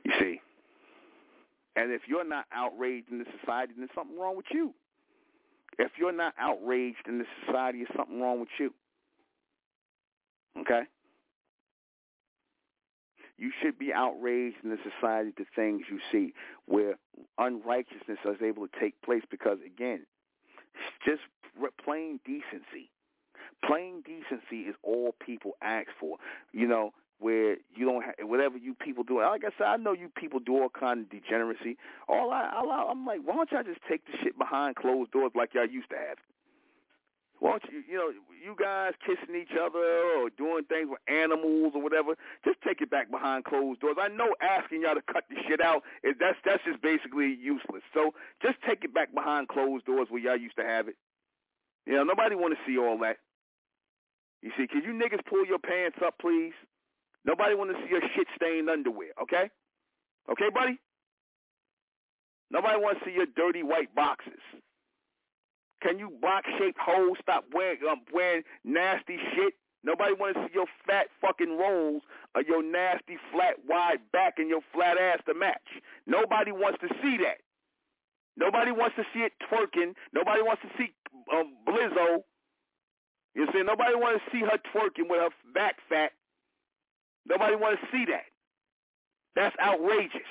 You 0.04 0.12
see? 0.20 0.42
And 1.76 1.92
if 1.92 2.02
you're 2.08 2.28
not 2.28 2.46
outraged 2.54 3.10
in 3.12 3.20
this 3.20 3.28
society, 3.40 3.74
then 3.74 3.88
there's 3.88 3.96
something 3.96 4.20
wrong 4.20 4.36
with 4.36 4.48
you. 4.52 4.74
If 5.80 5.92
you're 5.98 6.12
not 6.12 6.34
outraged 6.40 7.08
in 7.08 7.18
this 7.18 7.28
society, 7.46 7.80
there's 7.80 7.98
something 7.98 8.20
wrong 8.20 8.40
with 8.40 8.50
you. 8.60 8.74
Okay? 10.60 10.82
You 13.38 13.52
should 13.62 13.78
be 13.78 13.94
outraged 13.94 14.58
in 14.64 14.72
the 14.72 14.78
society 14.84 15.32
to 15.38 15.46
things 15.56 15.84
you 15.90 16.00
see 16.12 16.34
where 16.66 16.96
unrighteousness 17.38 18.18
is 18.26 18.42
able 18.42 18.68
to 18.68 18.80
take 18.80 19.02
place 19.02 19.24
because, 19.30 19.60
again, 19.66 20.06
just 21.06 21.22
plain 21.84 22.20
decency. 22.26 22.90
Plain 23.66 24.04
decency 24.06 24.70
is 24.70 24.76
all 24.84 25.16
people 25.24 25.58
ask 25.62 25.88
for. 26.00 26.18
You 26.52 26.68
know, 26.68 26.94
where 27.20 27.58
you 27.76 27.86
don't 27.86 28.04
have 28.04 28.16
whatever 28.22 28.58
you 28.58 28.74
people 28.76 29.04
do. 29.04 29.20
Like 29.22 29.44
I 29.44 29.50
said, 29.58 29.66
I 29.66 29.78
know 29.78 29.94
you 29.94 30.10
people 30.16 30.40
do 30.40 30.62
all 30.62 30.70
kind 30.70 31.02
of 31.02 31.10
degeneracy. 31.10 31.78
All 32.08 32.32
I, 32.32 32.50
I 32.54 32.88
I'm 32.92 33.06
like, 33.06 33.22
why 33.24 33.36
don't 33.36 33.52
y'all 33.52 33.64
just 33.64 33.82
take 33.90 34.06
the 34.06 34.14
shit 34.24 34.38
behind 34.38 34.76
closed 34.76 35.12
doors 35.12 35.32
like 35.36 35.54
y'all 35.54 35.68
used 35.68 35.90
to 35.90 35.96
have? 35.96 36.18
Don't 37.42 37.64
you, 37.72 37.84
you 37.88 37.98
know, 37.98 38.10
you 38.44 38.56
guys 38.58 38.94
kissing 39.06 39.36
each 39.36 39.54
other 39.60 39.80
or 40.18 40.30
doing 40.30 40.64
things 40.66 40.90
with 40.90 41.00
animals 41.08 41.74
or 41.76 41.82
whatever, 41.82 42.16
just 42.44 42.58
take 42.66 42.82
it 42.82 42.90
back 42.90 43.12
behind 43.12 43.46
closed 43.46 43.80
doors. 43.82 43.98
I 44.00 44.08
know 44.08 44.34
asking 44.42 44.82
y'all 44.82 44.96
to 44.96 45.02
cut 45.02 45.26
the 45.30 45.36
shit 45.48 45.62
out 45.62 45.84
is 46.04 46.16
that's 46.20 46.38
that's 46.46 46.64
just 46.66 46.82
basically 46.82 47.36
useless. 47.36 47.84
So 47.94 48.14
just 48.42 48.58
take 48.68 48.84
it 48.84 48.94
back 48.94 49.14
behind 49.14 49.50
closed 49.50 49.86
doors 49.86 50.08
where 50.10 50.22
y'all 50.22 50.38
used 50.38 50.58
to 50.58 50.64
have 50.64 50.88
it. 50.88 50.96
You 51.86 51.94
know, 51.94 52.04
nobody 52.04 52.36
want 52.36 52.54
to 52.54 52.60
see 52.66 52.78
all 52.78 52.98
that. 53.00 53.18
You 54.42 54.52
see, 54.58 54.68
can 54.68 54.84
you 54.84 54.94
niggas 54.94 55.26
pull 55.26 55.46
your 55.46 55.60
pants 55.60 55.98
up, 56.06 56.16
please? 56.20 56.54
Nobody 57.26 57.56
want 57.56 57.72
to 57.72 57.78
see 57.84 57.90
your 57.90 58.02
shit 58.16 58.28
stained 58.36 58.70
underwear, 58.70 59.10
okay? 59.22 59.50
Okay, 60.32 60.50
buddy? 60.54 60.80
Nobody 62.50 62.80
want 62.80 63.00
to 63.00 63.06
see 63.06 63.12
your 63.12 63.26
dirty 63.26 63.64
white 63.64 63.94
boxes. 63.96 64.40
Can 65.82 66.00
you 66.00 66.10
box 66.22 66.48
shaped 66.58 66.80
hoes 66.80 67.18
stop 67.22 67.46
wearing 67.54 67.80
um, 67.90 68.02
wearing 68.14 68.44
nasty 68.64 69.18
shit? 69.36 69.54
Nobody 69.84 70.14
want 70.14 70.36
to 70.36 70.44
see 70.48 70.54
your 70.54 70.66
fat 70.86 71.08
fucking 71.22 71.58
rolls 71.58 72.02
or 72.36 72.42
your 72.42 72.64
nasty 72.64 73.18
flat 73.32 73.56
wide 73.68 74.00
back 74.12 74.36
and 74.38 74.50
your 74.50 74.62
flat 74.74 74.98
ass 74.98 75.20
to 75.28 75.34
match. 75.34 75.64
Nobody 76.06 76.52
wants 76.52 76.80
to 76.82 76.90
see 77.02 77.18
that. 77.18 77.38
Nobody 78.36 78.72
wants 78.72 78.96
to 78.98 79.04
see 79.14 79.22
it 79.22 79.34
twerking. 79.50 79.94
Nobody 80.14 80.42
wants 80.42 80.62
to 80.64 80.70
see 80.78 80.94
um, 81.34 81.54
Lizzo. 81.68 82.24
You 83.36 83.48
see, 83.54 83.62
nobody 83.64 83.96
wants 83.96 84.24
to 84.26 84.32
see 84.32 84.44
her 84.44 84.58
twerking 84.74 85.10
with 85.10 85.22
her 85.22 85.30
back 85.54 85.76
fat. 85.90 86.12
Nobody 87.28 87.56
wants 87.56 87.82
to 87.82 87.88
see 87.92 88.06
that. 88.12 88.26
That's 89.36 89.56
outrageous. 89.62 90.22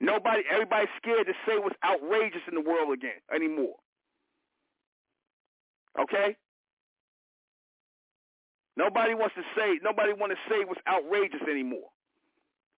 Nobody, 0.00 0.42
everybody's 0.50 0.88
scared 0.96 1.26
to 1.26 1.32
say 1.46 1.58
what's 1.58 1.76
outrageous 1.84 2.42
in 2.48 2.54
the 2.54 2.60
world 2.60 2.92
again 2.92 3.18
anymore. 3.34 3.74
Okay? 5.98 6.36
Nobody 8.76 9.14
wants 9.14 9.34
to 9.36 9.42
say, 9.56 9.80
nobody 9.82 10.12
want 10.12 10.32
to 10.32 10.38
say 10.50 10.64
what's 10.64 10.80
outrageous 10.86 11.40
anymore. 11.50 11.88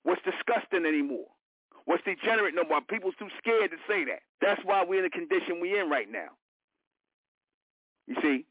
What's 0.04 0.22
disgusting 0.22 0.86
anymore. 0.86 1.26
What's 1.84 2.04
degenerate 2.04 2.54
no 2.54 2.64
more. 2.64 2.80
People's 2.82 3.14
too 3.18 3.28
scared 3.38 3.70
to 3.72 3.76
say 3.88 4.04
that. 4.04 4.20
That's 4.40 4.60
why 4.64 4.84
we're 4.84 5.04
in 5.04 5.04
the 5.04 5.10
condition 5.10 5.60
we're 5.60 5.82
in 5.82 5.90
right 5.90 6.10
now. 6.10 6.28
You 8.06 8.16
see? 8.22 8.46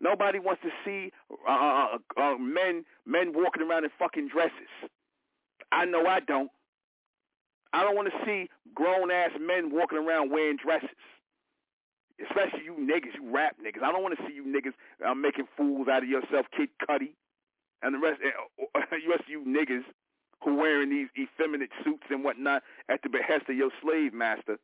Nobody 0.00 0.38
wants 0.38 0.62
to 0.62 0.70
see 0.84 1.12
uh, 1.46 1.52
uh, 1.52 1.98
uh, 2.16 2.20
uh 2.20 2.38
men 2.38 2.84
men 3.04 3.32
walking 3.34 3.62
around 3.62 3.84
in 3.84 3.90
fucking 3.98 4.28
dresses. 4.28 4.70
I 5.72 5.84
know 5.84 6.06
I 6.06 6.20
don't. 6.20 6.50
I 7.72 7.82
don't 7.82 7.96
want 7.96 8.08
to 8.08 8.24
see 8.24 8.48
grown 8.74 9.10
ass 9.10 9.30
men 9.38 9.70
walking 9.70 9.98
around 9.98 10.30
wearing 10.30 10.56
dresses 10.56 10.88
especially 12.28 12.64
you 12.64 12.74
niggas, 12.74 13.14
you 13.14 13.32
rap 13.32 13.56
niggas. 13.64 13.82
I 13.82 13.92
don't 13.92 14.02
want 14.02 14.18
to 14.18 14.24
see 14.26 14.34
you 14.34 14.44
niggas 14.44 14.74
uh, 15.06 15.14
making 15.14 15.46
fools 15.56 15.88
out 15.88 16.02
of 16.02 16.08
yourself, 16.08 16.46
Kid 16.56 16.68
Cudi, 16.82 17.14
and 17.82 17.94
the 17.94 17.98
rest. 17.98 18.20
Uh, 18.74 18.80
rest 19.08 19.22
of 19.22 19.28
you 19.28 19.44
niggas 19.46 19.84
who 20.42 20.56
wearing 20.56 20.90
these 20.90 21.08
effeminate 21.18 21.70
suits 21.84 22.04
and 22.10 22.24
whatnot 22.24 22.62
at 22.88 23.02
the 23.02 23.08
behest 23.08 23.48
of 23.48 23.56
your 23.56 23.70
slave 23.82 24.12
master 24.12 24.58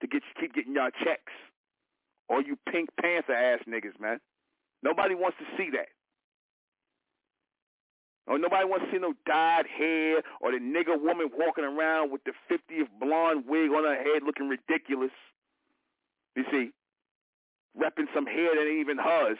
to 0.00 0.06
get 0.06 0.22
keep 0.40 0.54
getting 0.54 0.74
y'all 0.74 0.90
checks. 1.02 1.32
All 2.28 2.42
you 2.42 2.56
Pink 2.70 2.88
Panther 3.00 3.34
ass 3.34 3.60
niggas, 3.68 3.98
man. 4.00 4.18
Nobody 4.82 5.14
wants 5.14 5.36
to 5.38 5.44
see 5.56 5.70
that. 5.70 5.88
Or 8.26 8.38
nobody 8.38 8.64
wants 8.64 8.86
to 8.86 8.92
see 8.92 8.98
no 8.98 9.12
dyed 9.26 9.66
hair 9.66 10.22
or 10.40 10.52
the 10.52 10.58
nigger 10.58 11.00
woman 11.00 11.28
walking 11.36 11.64
around 11.64 12.10
with 12.10 12.22
the 12.24 12.32
50th 12.50 12.88
blonde 13.00 13.44
wig 13.46 13.70
on 13.70 13.84
her 13.84 13.96
head 13.96 14.22
looking 14.24 14.48
ridiculous. 14.48 15.12
You 16.34 16.44
see, 16.50 16.70
repping 17.78 18.06
some 18.14 18.26
hair 18.26 18.54
that 18.54 18.68
ain't 18.68 18.80
even 18.80 18.98
hers. 18.98 19.38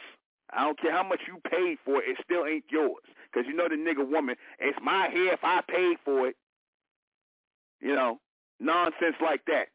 I 0.51 0.63
don't 0.63 0.79
care 0.79 0.91
how 0.91 1.03
much 1.03 1.21
you 1.27 1.39
paid 1.49 1.77
for 1.83 2.01
it, 2.01 2.09
it 2.09 2.17
still 2.23 2.45
ain't 2.45 2.65
yours. 2.69 3.03
Because 3.31 3.47
you 3.47 3.55
know 3.55 3.67
the 3.67 3.75
nigga 3.75 4.07
woman, 4.07 4.35
it's 4.59 4.77
my 4.81 5.07
hair 5.09 5.33
if 5.33 5.43
I 5.43 5.61
paid 5.67 5.97
for 6.05 6.27
it. 6.27 6.35
You 7.81 7.95
know, 7.95 8.19
nonsense 8.59 9.15
like 9.21 9.41
that. 9.47 9.67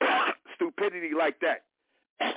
Stupidity 0.54 1.10
like 1.16 1.36
that. 1.40 1.64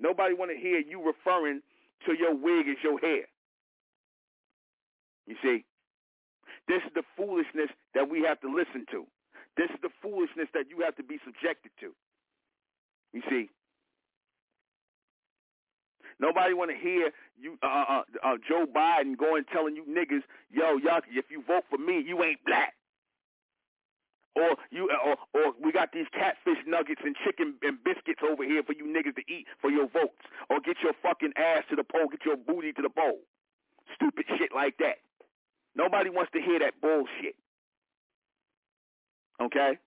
Nobody 0.00 0.34
want 0.34 0.50
to 0.50 0.56
hear 0.56 0.78
you 0.80 1.02
referring 1.04 1.60
to 2.06 2.14
your 2.14 2.34
wig 2.34 2.68
as 2.68 2.76
your 2.82 2.98
hair. 2.98 3.24
You 5.26 5.36
see, 5.42 5.64
this 6.68 6.82
is 6.84 6.92
the 6.94 7.02
foolishness 7.16 7.70
that 7.94 8.10
we 8.10 8.22
have 8.22 8.40
to 8.40 8.48
listen 8.48 8.84
to. 8.90 9.06
This 9.56 9.70
is 9.70 9.80
the 9.82 9.90
foolishness 10.02 10.48
that 10.54 10.66
you 10.68 10.80
have 10.84 10.96
to 10.96 11.02
be 11.02 11.18
subjected 11.24 11.70
to. 11.80 11.92
You 13.12 13.22
see, 13.28 13.50
nobody 16.18 16.54
want 16.54 16.70
to 16.70 16.76
hear 16.76 17.10
you, 17.38 17.58
uh, 17.62 17.84
uh, 17.88 18.02
uh, 18.24 18.36
Joe 18.48 18.64
Biden 18.64 19.18
going 19.18 19.44
telling 19.52 19.76
you 19.76 19.84
niggas, 19.84 20.22
yo, 20.50 20.76
y'all, 20.78 21.02
if 21.10 21.26
you 21.30 21.42
vote 21.46 21.64
for 21.68 21.78
me, 21.78 22.02
you 22.06 22.22
ain't 22.22 22.44
black. 22.46 22.74
Or 24.34 24.56
you, 24.70 24.88
or, 25.04 25.16
or 25.34 25.52
we 25.62 25.72
got 25.72 25.92
these 25.92 26.06
catfish 26.14 26.56
nuggets 26.66 27.02
and 27.04 27.14
chicken 27.22 27.54
and 27.62 27.76
biscuits 27.84 28.22
over 28.24 28.44
here 28.44 28.62
for 28.62 28.72
you 28.72 28.84
niggas 28.84 29.14
to 29.16 29.22
eat 29.28 29.46
for 29.60 29.70
your 29.70 29.88
votes. 29.88 30.24
Or 30.48 30.58
get 30.60 30.76
your 30.82 30.94
fucking 31.02 31.32
ass 31.36 31.64
to 31.68 31.76
the 31.76 31.84
poll, 31.84 32.08
get 32.10 32.24
your 32.24 32.38
booty 32.38 32.72
to 32.72 32.80
the 32.82 32.88
poll. 32.88 33.20
Stupid 33.94 34.24
shit 34.38 34.48
like 34.54 34.78
that. 34.78 35.04
Nobody 35.76 36.08
wants 36.08 36.32
to 36.32 36.40
hear 36.40 36.58
that 36.60 36.80
bullshit. 36.80 37.36
Okay? 39.42 39.78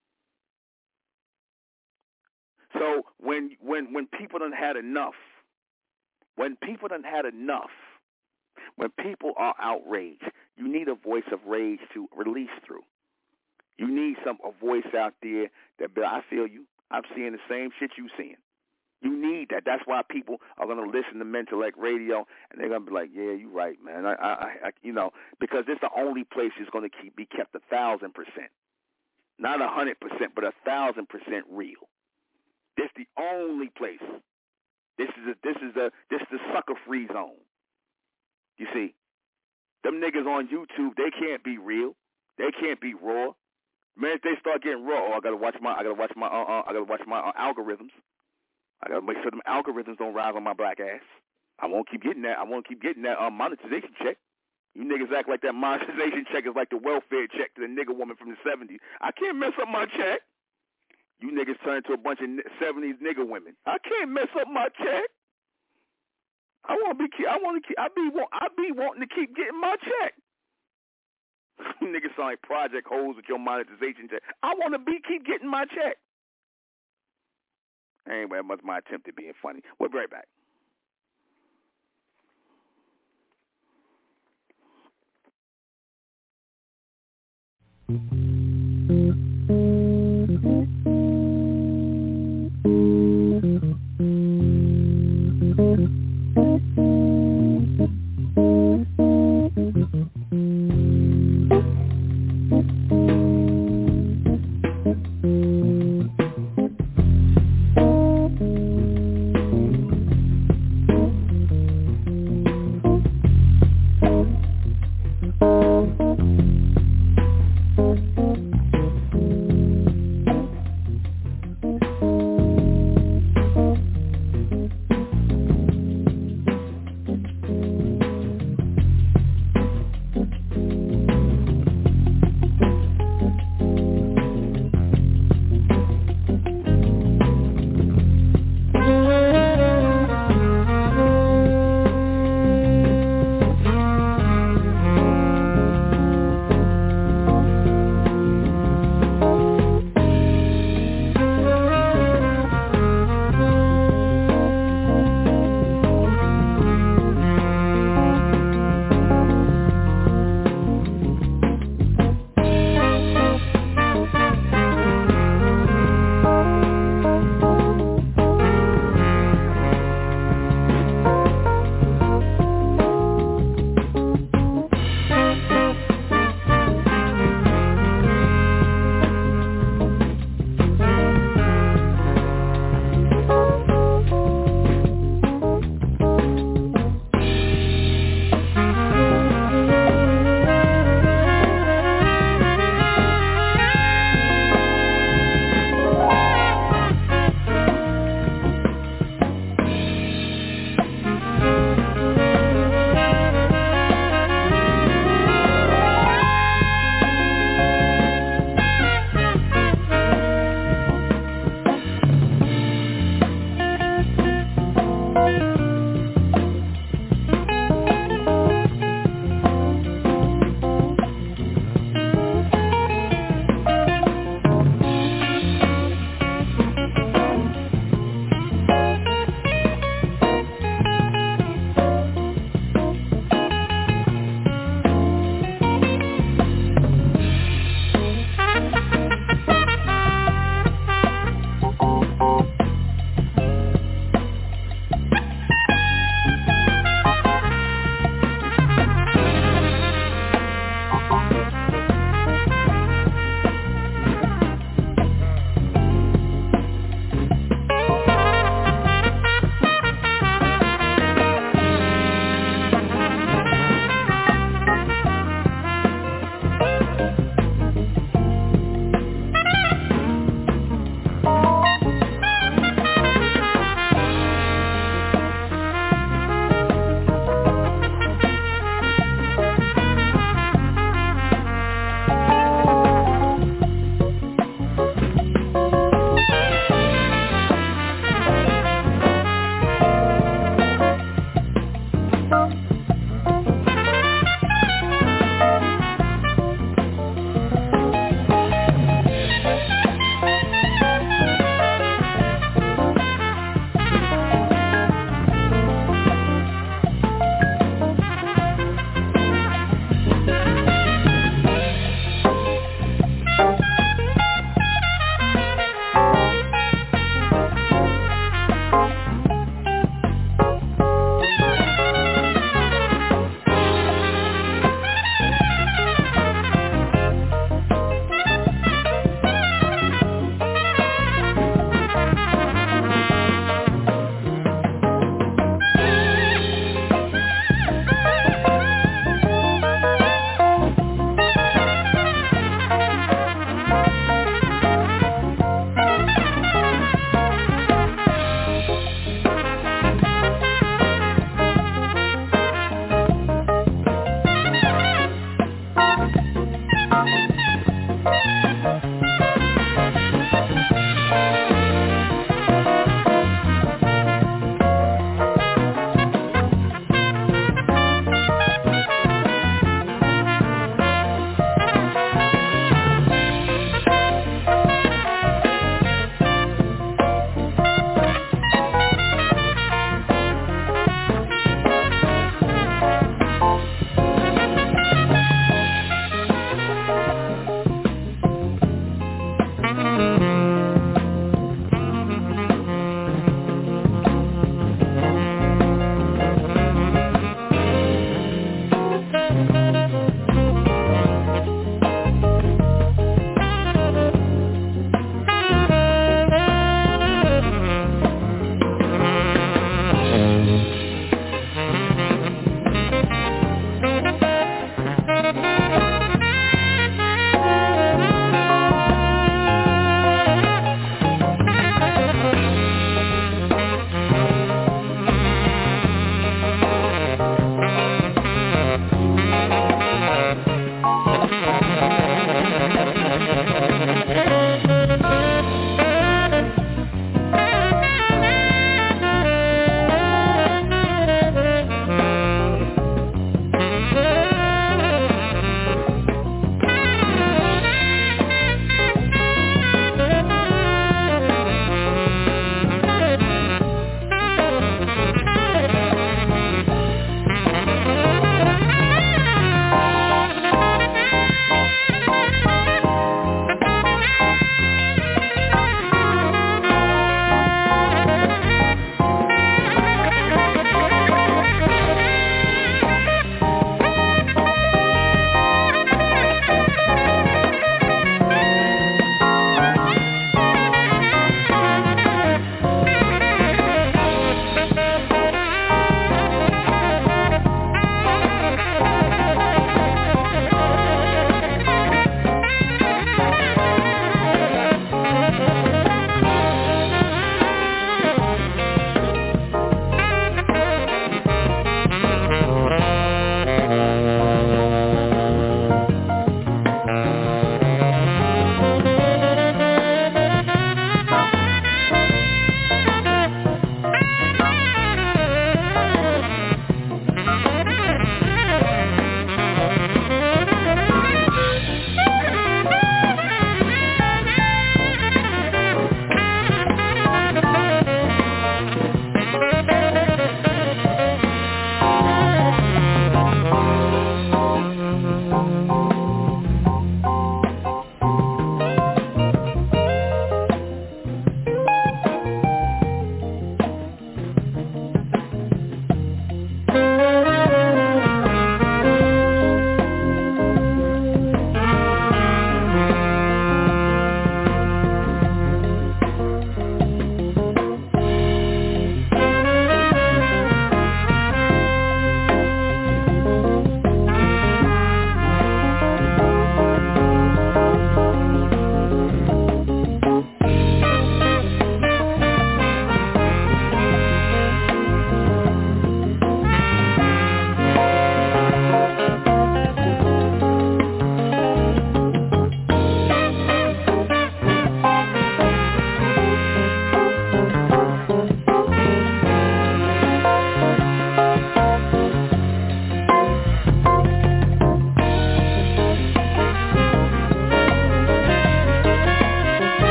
So 2.78 3.04
when 3.20 3.52
when 3.62 3.94
when 3.94 4.08
people 4.08 4.40
done 4.40 4.52
had 4.52 4.76
enough, 4.76 5.16
when 6.36 6.56
people 6.58 6.88
done 6.88 7.04
had 7.04 7.26
enough, 7.26 7.72
when 8.76 8.90
people 8.92 9.34
are 9.38 9.56
outraged, 9.60 10.24
you 10.58 10.68
need 10.68 10.88
a 10.88 10.96
voice 10.96 11.28
of 11.32 11.40
rage 11.48 11.80
to 11.94 12.08
release 12.16 12.50
through. 12.66 12.84
You 13.78 13.88
need 13.88 14.16
some 14.26 14.38
a 14.44 14.52
voice 14.52 14.94
out 14.98 15.14
there 15.22 15.50
that 15.80 15.90
I 16.06 16.22
feel 16.30 16.48
you. 16.48 16.66
I'm 16.92 17.04
seeing 17.16 17.32
the 17.32 17.40
same 17.50 17.70
shit 17.80 17.92
you 17.98 18.08
seeing. 18.18 18.38
You 19.02 19.16
need 19.16 19.50
that. 19.50 19.64
That's 19.66 19.84
why 19.86 20.02
people 20.10 20.38
are 20.58 20.66
to 20.84 20.90
listen 20.90 21.20
to 21.20 21.26
Mentellect 21.26 21.78
Radio, 21.78 22.26
and 22.50 22.60
they're 22.60 22.70
to 22.86 22.90
be 22.90 22.96
like, 22.96 23.10
"Yeah, 23.14 23.34
you're 23.34 23.50
right, 23.50 23.78
man." 23.84 24.06
I, 24.06 24.14
I, 24.14 24.34
I 24.68 24.70
you 24.82 24.94
know, 24.94 25.12
because 25.40 25.66
it's 25.68 25.82
the 25.82 25.90
only 25.96 26.24
place 26.24 26.52
that's 26.58 26.72
to 26.90 26.98
keep 27.02 27.16
be 27.16 27.26
kept 27.26 27.54
a 27.56 27.60
thousand 27.70 28.14
percent, 28.14 28.50
not 29.38 29.62
a 29.62 29.68
hundred 29.68 30.00
percent, 30.00 30.34
but 30.34 30.44
a 30.44 30.54
thousand 30.66 31.10
percent 31.10 31.46
real. 31.50 31.88
This 32.78 32.90
the 32.96 33.08
only 33.18 33.70
place. 33.78 34.04
This 34.98 35.10
is 35.10 35.28
a, 35.32 35.36
this 35.44 35.56
is 35.58 35.76
a 35.76 35.92
this 36.10 36.22
is 36.22 36.28
the 36.32 36.40
sucker 36.54 36.76
free 36.88 37.08
zone. 37.08 37.40
You 38.58 38.68
see, 38.74 38.96
them 39.84 40.02
niggas 40.02 40.26
on 40.26 40.48
YouTube, 40.48 40.96
they 40.96 41.12
can't 41.12 41.44
be 41.44 41.58
real. 41.58 41.96
They 42.38 42.52
can't 42.52 42.80
be 42.80 42.94
raw. 42.94 43.32
Man, 43.98 44.18
if 44.18 44.22
they 44.22 44.36
start 44.40 44.64
getting 44.64 44.86
raw, 44.86 45.00
oh, 45.00 45.14
I 45.16 45.20
gotta 45.22 45.38
watch 45.38 45.56
my, 45.62 45.72
I 45.72 45.84
gotta 45.84 45.94
watch 45.94 46.12
my, 46.16 46.28
uh, 46.28 46.44
uh 46.44 46.64
I 46.68 46.74
gotta 46.74 46.84
watch 46.84 47.02
my 47.08 47.20
uh, 47.20 47.32
algorithms. 47.40 47.96
I 48.84 48.90
gotta 48.90 49.06
make 49.06 49.18
sure 49.22 49.32
them 49.32 49.42
algorithms 49.48 49.98
don't 49.98 50.14
rise 50.14 50.34
on 50.36 50.44
my 50.44 50.54
black 50.54 50.80
ass. 50.80 51.04
I 51.60 51.68
won't 51.68 51.90
keep 51.90 52.04
getting 52.04 52.24
that. 52.24 52.38
I 52.38 52.44
won't 52.44 52.68
keep 52.68 52.82
getting 52.82 53.04
that 53.04 53.18
um, 53.18 53.36
monetization 53.36 53.96
check. 54.02 54.18
You 54.74 54.84
niggas 54.84 55.16
act 55.16 55.30
like 55.30 55.42
that 55.42 55.54
monetization 55.54 56.26
check 56.32 56.46
is 56.46 56.56
like 56.56 56.70
the 56.70 56.78
welfare 56.78 57.28
check 57.28 57.56
to 57.56 57.62
the 57.62 57.68
nigger 57.68 57.96
woman 57.96 58.18
from 58.18 58.30
the 58.30 58.38
70s. 58.44 58.80
I 59.00 59.12
can't 59.12 59.38
mess 59.38 59.54
up 59.62 59.70
my 59.70 59.86
check. 59.86 60.22
You 61.20 61.32
niggas 61.32 61.64
turn 61.64 61.84
to 61.84 61.94
a 61.94 61.98
bunch 61.98 62.20
of 62.20 62.30
70s 62.62 63.00
nigga 63.00 63.28
women. 63.28 63.56
I 63.66 63.78
can't 63.80 64.12
mess 64.12 64.28
up 64.40 64.48
my 64.52 64.68
check. 64.78 65.10
I 66.68 66.74
want 66.74 66.98
to 66.98 67.04
be. 67.04 67.10
I 67.28 67.38
want 67.38 67.62
to 67.62 67.68
keep. 67.68 67.80
I 67.80 67.88
be. 67.96 68.10
Want, 68.14 68.30
I 68.34 68.48
be 68.58 68.72
wanting 68.72 69.08
to 69.08 69.16
keep 69.16 69.36
getting 69.36 69.60
my 69.60 69.76
check. 69.82 70.14
niggas 71.84 72.16
sound 72.18 72.30
like 72.30 72.42
project 72.42 72.88
holes 72.88 73.16
with 73.16 73.26
your 73.30 73.40
monetization 73.40 74.10
check. 74.10 74.22
I 74.44 74.54
want 74.56 74.74
to 74.74 74.80
be 74.80 75.00
keep 75.08 75.26
getting 75.26 75.50
my 75.50 75.66
check. 75.66 75.98
Anyway, 78.10 78.38
that 78.38 78.46
was 78.46 78.60
my 78.64 78.80
attempt 78.80 79.08
at 79.08 79.16
being 79.16 79.34
funny. 79.42 79.62
We'll 79.80 79.90
be 79.90 79.98
right 79.98 80.10
back. 80.10 80.28
Mm-hmm. 87.90 88.25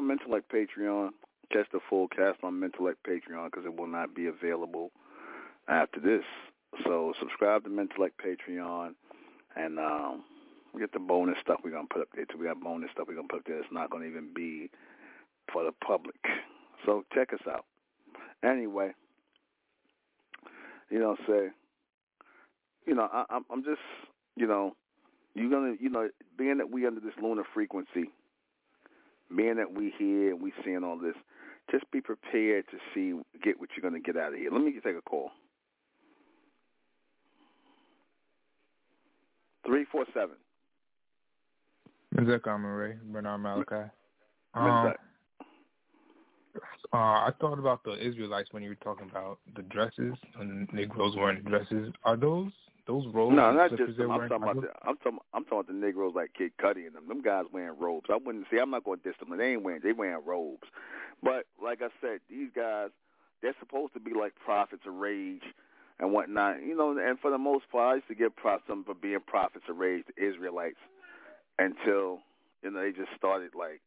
On 0.00 0.08
Mentellect 0.08 0.44
Patreon. 0.52 1.10
Catch 1.52 1.66
the 1.72 1.80
full 1.88 2.08
cast 2.08 2.38
on 2.42 2.60
Mentellect 2.60 2.96
Patreon 3.06 3.46
because 3.46 3.64
it 3.64 3.76
will 3.76 3.86
not 3.86 4.14
be 4.14 4.26
available 4.26 4.90
after 5.68 6.00
this. 6.00 6.24
So 6.84 7.12
subscribe 7.18 7.64
to 7.64 7.70
Mentellect 7.70 8.12
Patreon 8.24 8.94
and 9.56 9.78
um, 9.78 10.24
get 10.78 10.92
the 10.92 11.00
bonus 11.00 11.36
stuff 11.42 11.60
we're 11.64 11.72
gonna 11.72 11.88
put 11.90 12.02
up 12.02 12.08
there 12.14 12.24
too. 12.24 12.38
We 12.38 12.46
got 12.46 12.60
bonus 12.60 12.90
stuff 12.92 13.06
we're 13.08 13.16
gonna 13.16 13.28
put 13.28 13.40
up 13.40 13.46
there. 13.46 13.58
It's 13.58 13.72
not 13.72 13.90
gonna 13.90 14.06
even 14.06 14.32
be 14.34 14.70
for 15.52 15.64
the 15.64 15.72
public. 15.84 16.16
So 16.86 17.04
check 17.12 17.34
us 17.34 17.40
out. 17.46 17.66
Anyway, 18.42 18.92
you 20.88 20.98
know, 20.98 21.14
say, 21.28 21.48
you 22.86 22.94
know, 22.94 23.06
I, 23.12 23.24
I'm 23.28 23.44
I'm 23.52 23.62
just, 23.64 23.82
you 24.34 24.46
know, 24.46 24.76
you're 25.34 25.50
gonna, 25.50 25.74
you 25.78 25.90
know, 25.90 26.08
being 26.38 26.56
that 26.56 26.70
we 26.70 26.86
under 26.86 27.00
this 27.00 27.12
lunar 27.20 27.42
frequency, 27.52 28.10
being 29.36 29.56
that 29.56 29.72
we 29.72 29.92
here 29.98 30.30
and 30.30 30.40
we 30.40 30.52
seeing 30.64 30.84
all 30.84 30.98
this, 30.98 31.14
just 31.70 31.90
be 31.90 32.00
prepared 32.00 32.64
to 32.70 32.78
see, 32.94 33.20
get 33.42 33.58
what 33.60 33.70
you're 33.76 33.88
gonna 33.88 34.02
get 34.02 34.16
out 34.16 34.32
of 34.32 34.38
here. 34.38 34.50
Let 34.50 34.62
me 34.62 34.72
take 34.72 34.96
a 34.96 35.02
call. 35.02 35.30
Three 39.64 39.84
four 39.90 40.04
seven. 40.14 40.36
Is 42.18 42.26
that 42.26 42.42
Mizek 42.42 42.78
Ray, 42.78 42.96
Bernard 43.04 43.40
Malachi. 43.40 43.90
Um, 44.54 44.94
uh, 46.92 46.96
I 46.96 47.30
thought 47.40 47.60
about 47.60 47.84
the 47.84 47.92
Israelites 48.04 48.48
when 48.52 48.64
you 48.64 48.70
were 48.70 48.74
talking 48.76 49.08
about 49.08 49.38
the 49.54 49.62
dresses 49.62 50.14
and 50.40 50.68
Negroes 50.72 51.14
wearing 51.16 51.42
dresses. 51.42 51.92
Are 52.04 52.16
those 52.16 52.50
those 52.86 53.06
robes? 53.12 53.34
No, 53.34 53.52
not 53.52 53.70
just 53.76 53.96
them. 53.96 54.10
I'm 54.10 54.28
talking 54.28 54.42
about 54.42 54.60
the, 54.62 54.68
I'm 54.82 54.96
talking 54.96 55.18
I'm 55.32 55.44
talking 55.44 55.58
about 55.58 55.66
the 55.68 55.74
Negroes 55.74 56.12
like 56.14 56.32
Kid 56.36 56.52
Cudi 56.60 56.86
and 56.86 56.94
them. 56.94 57.08
Them 57.08 57.22
guys 57.22 57.44
wearing 57.52 57.78
robes. 57.78 58.06
I 58.10 58.16
wouldn't 58.16 58.46
see. 58.50 58.58
I'm 58.58 58.70
not 58.70 58.84
going 58.84 59.00
to 59.00 59.08
diss 59.08 59.18
them. 59.18 59.36
They 59.36 59.52
ain't 59.52 59.62
wearing. 59.62 59.80
They 59.82 59.92
wearing 59.92 60.24
robes. 60.24 60.68
But 61.22 61.46
like 61.62 61.80
I 61.82 61.88
said, 62.00 62.20
these 62.28 62.50
guys 62.54 62.90
they're 63.42 63.56
supposed 63.58 63.94
to 63.94 64.00
be 64.00 64.12
like 64.12 64.34
prophets 64.34 64.82
of 64.86 64.94
rage 64.94 65.42
and 65.98 66.12
whatnot. 66.12 66.62
You 66.62 66.76
know, 66.76 66.96
and 66.96 67.18
for 67.18 67.30
the 67.30 67.38
most 67.38 67.70
part, 67.70 67.92
I 67.92 67.94
used 67.96 68.08
to 68.08 68.14
give 68.14 68.36
props 68.36 68.66
them 68.66 68.84
for 68.84 68.94
being 68.94 69.20
prophets 69.26 69.64
of 69.68 69.78
rage 69.78 70.04
to 70.06 70.24
Israelites 70.24 70.78
until 71.58 72.20
you 72.62 72.70
know 72.70 72.80
they 72.82 72.92
just 72.92 73.10
started 73.16 73.52
like 73.58 73.80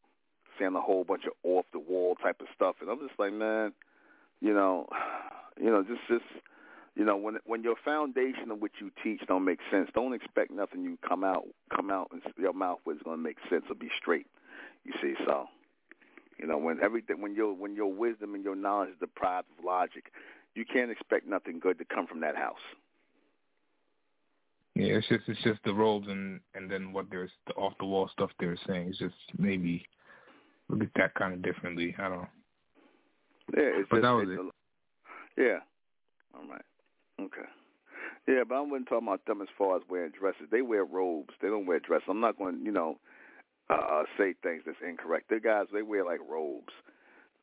saying 0.58 0.74
a 0.74 0.80
whole 0.80 1.04
bunch 1.04 1.24
of 1.24 1.32
off 1.42 1.66
the 1.72 1.78
wall 1.78 2.14
type 2.16 2.40
of 2.40 2.46
stuff, 2.54 2.76
and 2.80 2.90
I'm 2.90 3.00
just 3.00 3.18
like, 3.18 3.32
man, 3.32 3.72
you 4.40 4.54
know, 4.54 4.88
you 5.60 5.70
know, 5.70 5.82
just 5.82 6.00
just 6.08 6.24
you 6.96 7.04
know, 7.04 7.16
when 7.16 7.38
when 7.44 7.62
your 7.62 7.74
foundation 7.84 8.50
of 8.50 8.60
what 8.60 8.70
you 8.80 8.90
teach 9.02 9.20
don't 9.26 9.44
make 9.44 9.58
sense, 9.70 9.90
don't 9.94 10.14
expect 10.14 10.50
nothing 10.50 10.84
you 10.84 10.96
come 11.06 11.24
out 11.24 11.44
come 11.74 11.90
out 11.90 12.08
and 12.12 12.22
your 12.38 12.52
mouth 12.52 12.78
is 12.86 13.02
going 13.04 13.16
to 13.16 13.22
make 13.22 13.38
sense 13.50 13.64
or 13.68 13.74
be 13.74 13.88
straight. 14.00 14.26
You 14.84 14.92
see, 15.02 15.14
so 15.26 15.46
you 16.38 16.46
know 16.46 16.58
when 16.58 16.78
everything 16.82 17.20
when 17.20 17.34
your 17.34 17.52
when 17.52 17.74
your 17.74 17.92
wisdom 17.92 18.34
and 18.34 18.44
your 18.44 18.54
knowledge 18.54 18.90
is 18.90 18.96
deprived 19.00 19.48
of 19.58 19.64
logic, 19.64 20.12
you 20.54 20.64
can't 20.64 20.90
expect 20.90 21.26
nothing 21.26 21.58
good 21.58 21.78
to 21.78 21.84
come 21.84 22.06
from 22.06 22.20
that 22.20 22.36
house. 22.36 22.62
Yeah, 24.76 24.94
it's 24.94 25.08
just 25.08 25.24
it's 25.26 25.42
just 25.42 25.60
the 25.64 25.74
robes 25.74 26.06
and 26.08 26.40
and 26.54 26.70
then 26.70 26.92
what 26.92 27.06
there's 27.10 27.30
the 27.48 27.54
off 27.54 27.72
the 27.80 27.86
wall 27.86 28.08
stuff 28.12 28.30
they're 28.38 28.56
saying. 28.68 28.90
It's 28.90 28.98
just 28.98 29.14
maybe 29.36 29.84
look 30.68 30.82
at 30.82 30.90
that 30.94 31.14
kind 31.14 31.34
of 31.34 31.42
differently. 31.42 31.94
I 31.98 32.08
don't. 32.08 32.28
Yeah, 33.56 33.80
it's 33.80 33.88
but 33.90 33.96
just, 33.96 34.02
that 34.02 34.10
was 34.10 34.28
it. 34.28 34.38
A, 34.38 35.42
yeah. 35.42 35.58
All 36.34 36.48
right. 36.48 36.62
Okay. 37.20 37.48
Yeah, 38.26 38.42
but 38.48 38.54
I 38.56 38.60
wasn't 38.60 38.88
talking 38.88 39.08
about 39.08 39.24
them 39.26 39.42
as 39.42 39.48
far 39.56 39.76
as 39.76 39.82
wearing 39.88 40.12
dresses. 40.18 40.48
They 40.50 40.62
wear 40.62 40.84
robes. 40.84 41.34
They 41.42 41.48
don't 41.48 41.66
wear 41.66 41.80
dresses. 41.80 42.08
I'm 42.08 42.20
not 42.20 42.38
going 42.38 42.58
to, 42.58 42.64
you 42.64 42.72
know, 42.72 42.98
uh, 43.70 44.02
say 44.18 44.34
things 44.42 44.62
that's 44.66 44.78
incorrect. 44.86 45.28
The 45.28 45.40
guys, 45.40 45.66
they 45.72 45.82
wear 45.82 46.04
like 46.04 46.20
robes. 46.28 46.72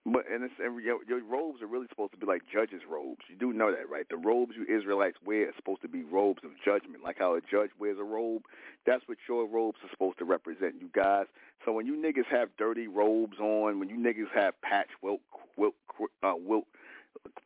But 0.04 0.24
and 0.34 0.44
it's 0.44 0.54
and 0.60 0.84
your, 0.84 0.98
your 1.08 1.24
robes 1.24 1.62
are 1.62 1.68
really 1.68 1.86
supposed 1.88 2.14
to 2.14 2.18
be 2.18 2.26
like 2.26 2.42
judges' 2.52 2.82
robes. 2.90 3.22
You 3.30 3.36
do 3.36 3.54
know 3.54 3.72
that, 3.72 3.88
right? 3.88 4.08
The 4.10 4.18
robes 4.18 4.54
you 4.58 4.66
Israelites 4.66 5.18
wear 5.24 5.50
are 5.50 5.54
supposed 5.56 5.84
to 5.84 5.88
be 5.88 6.02
robes 6.02 6.42
of 6.44 6.50
judgment, 6.66 7.04
like 7.04 7.18
how 7.20 7.36
a 7.36 7.42
judge 7.42 7.70
wears 7.80 7.98
a 8.00 8.04
robe. 8.04 8.42
That's 8.88 9.04
what 9.08 9.20
your 9.30 9.48
robes 9.48 9.78
are 9.84 9.90
supposed 9.92 10.18
to 10.18 10.26
represent, 10.26 10.76
you 10.82 10.90
guys. 10.96 11.28
So 11.66 11.72
when 11.72 11.86
you 11.86 11.96
niggas 11.96 12.26
have 12.32 12.50
dirty 12.58 12.88
robes 12.88 13.38
on, 13.40 13.78
when 13.78 13.90
you 13.90 13.98
niggas 13.98 14.34
have 14.34 14.60
patch 14.64 14.90
wilt, 15.04 15.22
wilt, 15.56 15.76
uh, 16.24 16.34
wilt, 16.36 16.66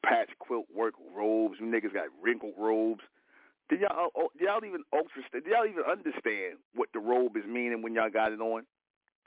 patch 0.03 0.29
quilt 0.39 0.65
work 0.73 0.93
robes, 1.15 1.57
you 1.59 1.65
niggas 1.65 1.93
got 1.93 2.07
wrinkled 2.21 2.53
robes. 2.57 3.01
Did 3.69 3.81
y'all, 3.81 3.95
oh, 3.95 4.09
oh 4.15 4.29
did 4.37 4.45
y'all 4.45 4.63
even 4.63 4.83
ultra? 4.93 5.23
Did 5.33 5.45
y'all 5.45 5.65
even 5.65 5.83
understand 5.89 6.59
what 6.75 6.89
the 6.93 6.99
robe 6.99 7.35
is 7.37 7.45
meaning 7.47 7.81
when 7.81 7.93
y'all 7.95 8.09
got 8.09 8.31
it 8.31 8.39
on? 8.39 8.63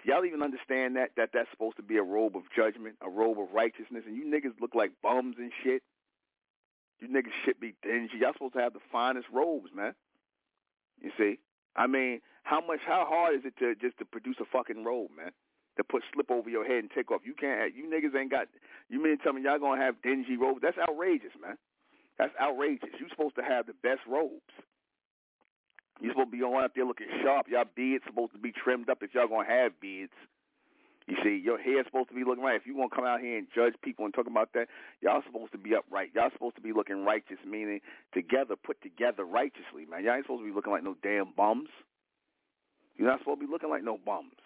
Do 0.03 0.13
y'all 0.13 0.25
even 0.25 0.43
understand 0.43 0.97
that 0.97 1.11
that 1.17 1.31
that's 1.35 1.51
supposed 1.51 1.77
to 1.77 1.83
be 1.83 1.97
a 1.97 2.03
robe 2.03 2.37
of 2.37 2.43
judgment, 2.55 2.97
a 3.03 3.11
robe 3.11 3.41
of 3.41 3.53
righteousness, 3.53 4.05
and 4.07 4.17
you 4.17 4.25
niggas 4.25 4.61
look 4.61 4.75
like 4.75 4.93
bums 5.03 5.37
and 5.39 5.51
shit. 5.65 5.83
You 7.01 7.09
niggas 7.09 7.35
should 7.45 7.59
be 7.59 7.75
dingy. 7.83 8.19
Y'all 8.21 8.33
supposed 8.33 8.55
to 8.55 8.61
have 8.61 8.73
the 8.73 8.85
finest 8.93 9.27
robes, 9.33 9.71
man. 9.75 9.95
You 11.01 11.11
see? 11.19 11.39
I 11.77 11.87
mean, 11.87 12.21
how 12.43 12.61
much, 12.61 12.81
how 12.87 13.07
hard 13.09 13.37
is 13.37 13.43
it 13.45 13.57
to 13.59 13.75
just 13.75 13.99
to 13.99 14.05
produce 14.05 14.37
a 14.41 14.45
fucking 14.45 14.85
robe, 14.85 15.11
man? 15.17 15.31
To 15.79 15.85
put 15.85 16.03
slip 16.13 16.31
over 16.31 16.51
your 16.51 16.67
head 16.67 16.79
and 16.79 16.91
take 16.91 17.11
off. 17.11 17.23
You 17.25 17.35
can't. 17.35 17.61
Have, 17.61 17.71
you 17.77 17.87
niggas 17.87 18.19
ain't 18.19 18.31
got. 18.31 18.49
You 18.91 19.03
mean 19.03 19.17
tell 19.19 19.33
me 19.33 19.43
y'all 19.43 19.59
gonna 19.59 19.81
have 19.81 20.03
dingy 20.03 20.37
robes? 20.37 20.61
That's 20.61 20.77
outrageous, 20.77 21.33
man. 21.41 21.57
That's 22.19 22.35
outrageous. 22.41 22.91
You 22.99 23.07
supposed 23.09 23.37
to 23.37 23.43
have 23.43 23.67
the 23.67 23.75
best 23.81 24.03
robes. 24.09 24.43
You're 26.01 26.13
supposed 26.13 26.31
to 26.31 26.37
be 26.37 26.43
on 26.43 26.63
out 26.63 26.73
there 26.75 26.85
looking 26.85 27.07
sharp. 27.23 27.47
Y'all 27.49 27.65
beards 27.75 28.05
supposed 28.07 28.33
to 28.33 28.39
be 28.39 28.53
trimmed 28.53 28.91
up 28.91 29.03
if 29.03 29.15
y'all 29.15 29.29
gonna 29.29 29.49
have 29.49 29.79
beards. 29.81 30.13
You 31.09 31.17
see, 31.25 31.41
your 31.43 31.59
hair's 31.59 31.87
supposed 31.87 32.11
to 32.11 32.15
be 32.15 32.23
looking 32.23 32.45
right. 32.45 32.61
If 32.61 32.67
you 32.67 32.77
want 32.77 32.93
to 32.93 32.97
come 32.97 33.07
out 33.07 33.21
here 33.21 33.39
and 33.39 33.47
judge 33.55 33.73
people 33.83 34.05
and 34.05 34.13
talk 34.13 34.27
about 34.27 34.53
that, 34.53 34.69
y'all 35.01 35.23
supposed 35.25 35.53
to 35.53 35.59
be 35.59 35.75
upright. 35.75 36.11
Y'all 36.15 36.31
supposed 36.31 36.57
to 36.57 36.61
be 36.61 36.75
looking 36.75 37.03
righteous, 37.03 37.39
meaning 37.49 37.81
together, 38.13 38.57
put 38.57 38.83
together 38.83 39.25
righteously, 39.25 39.87
man. 39.89 40.05
Y'all 40.05 40.15
ain't 40.15 40.25
supposed 40.25 40.43
to 40.43 40.47
be 40.47 40.55
looking 40.55 40.73
like 40.73 40.85
no 40.85 40.97
damn 41.03 41.33
bums. 41.35 41.71
You're 42.97 43.09
not 43.09 43.21
supposed 43.21 43.41
to 43.41 43.47
be 43.47 43.51
looking 43.51 43.71
like 43.71 43.83
no 43.83 43.97
bums. 43.97 44.37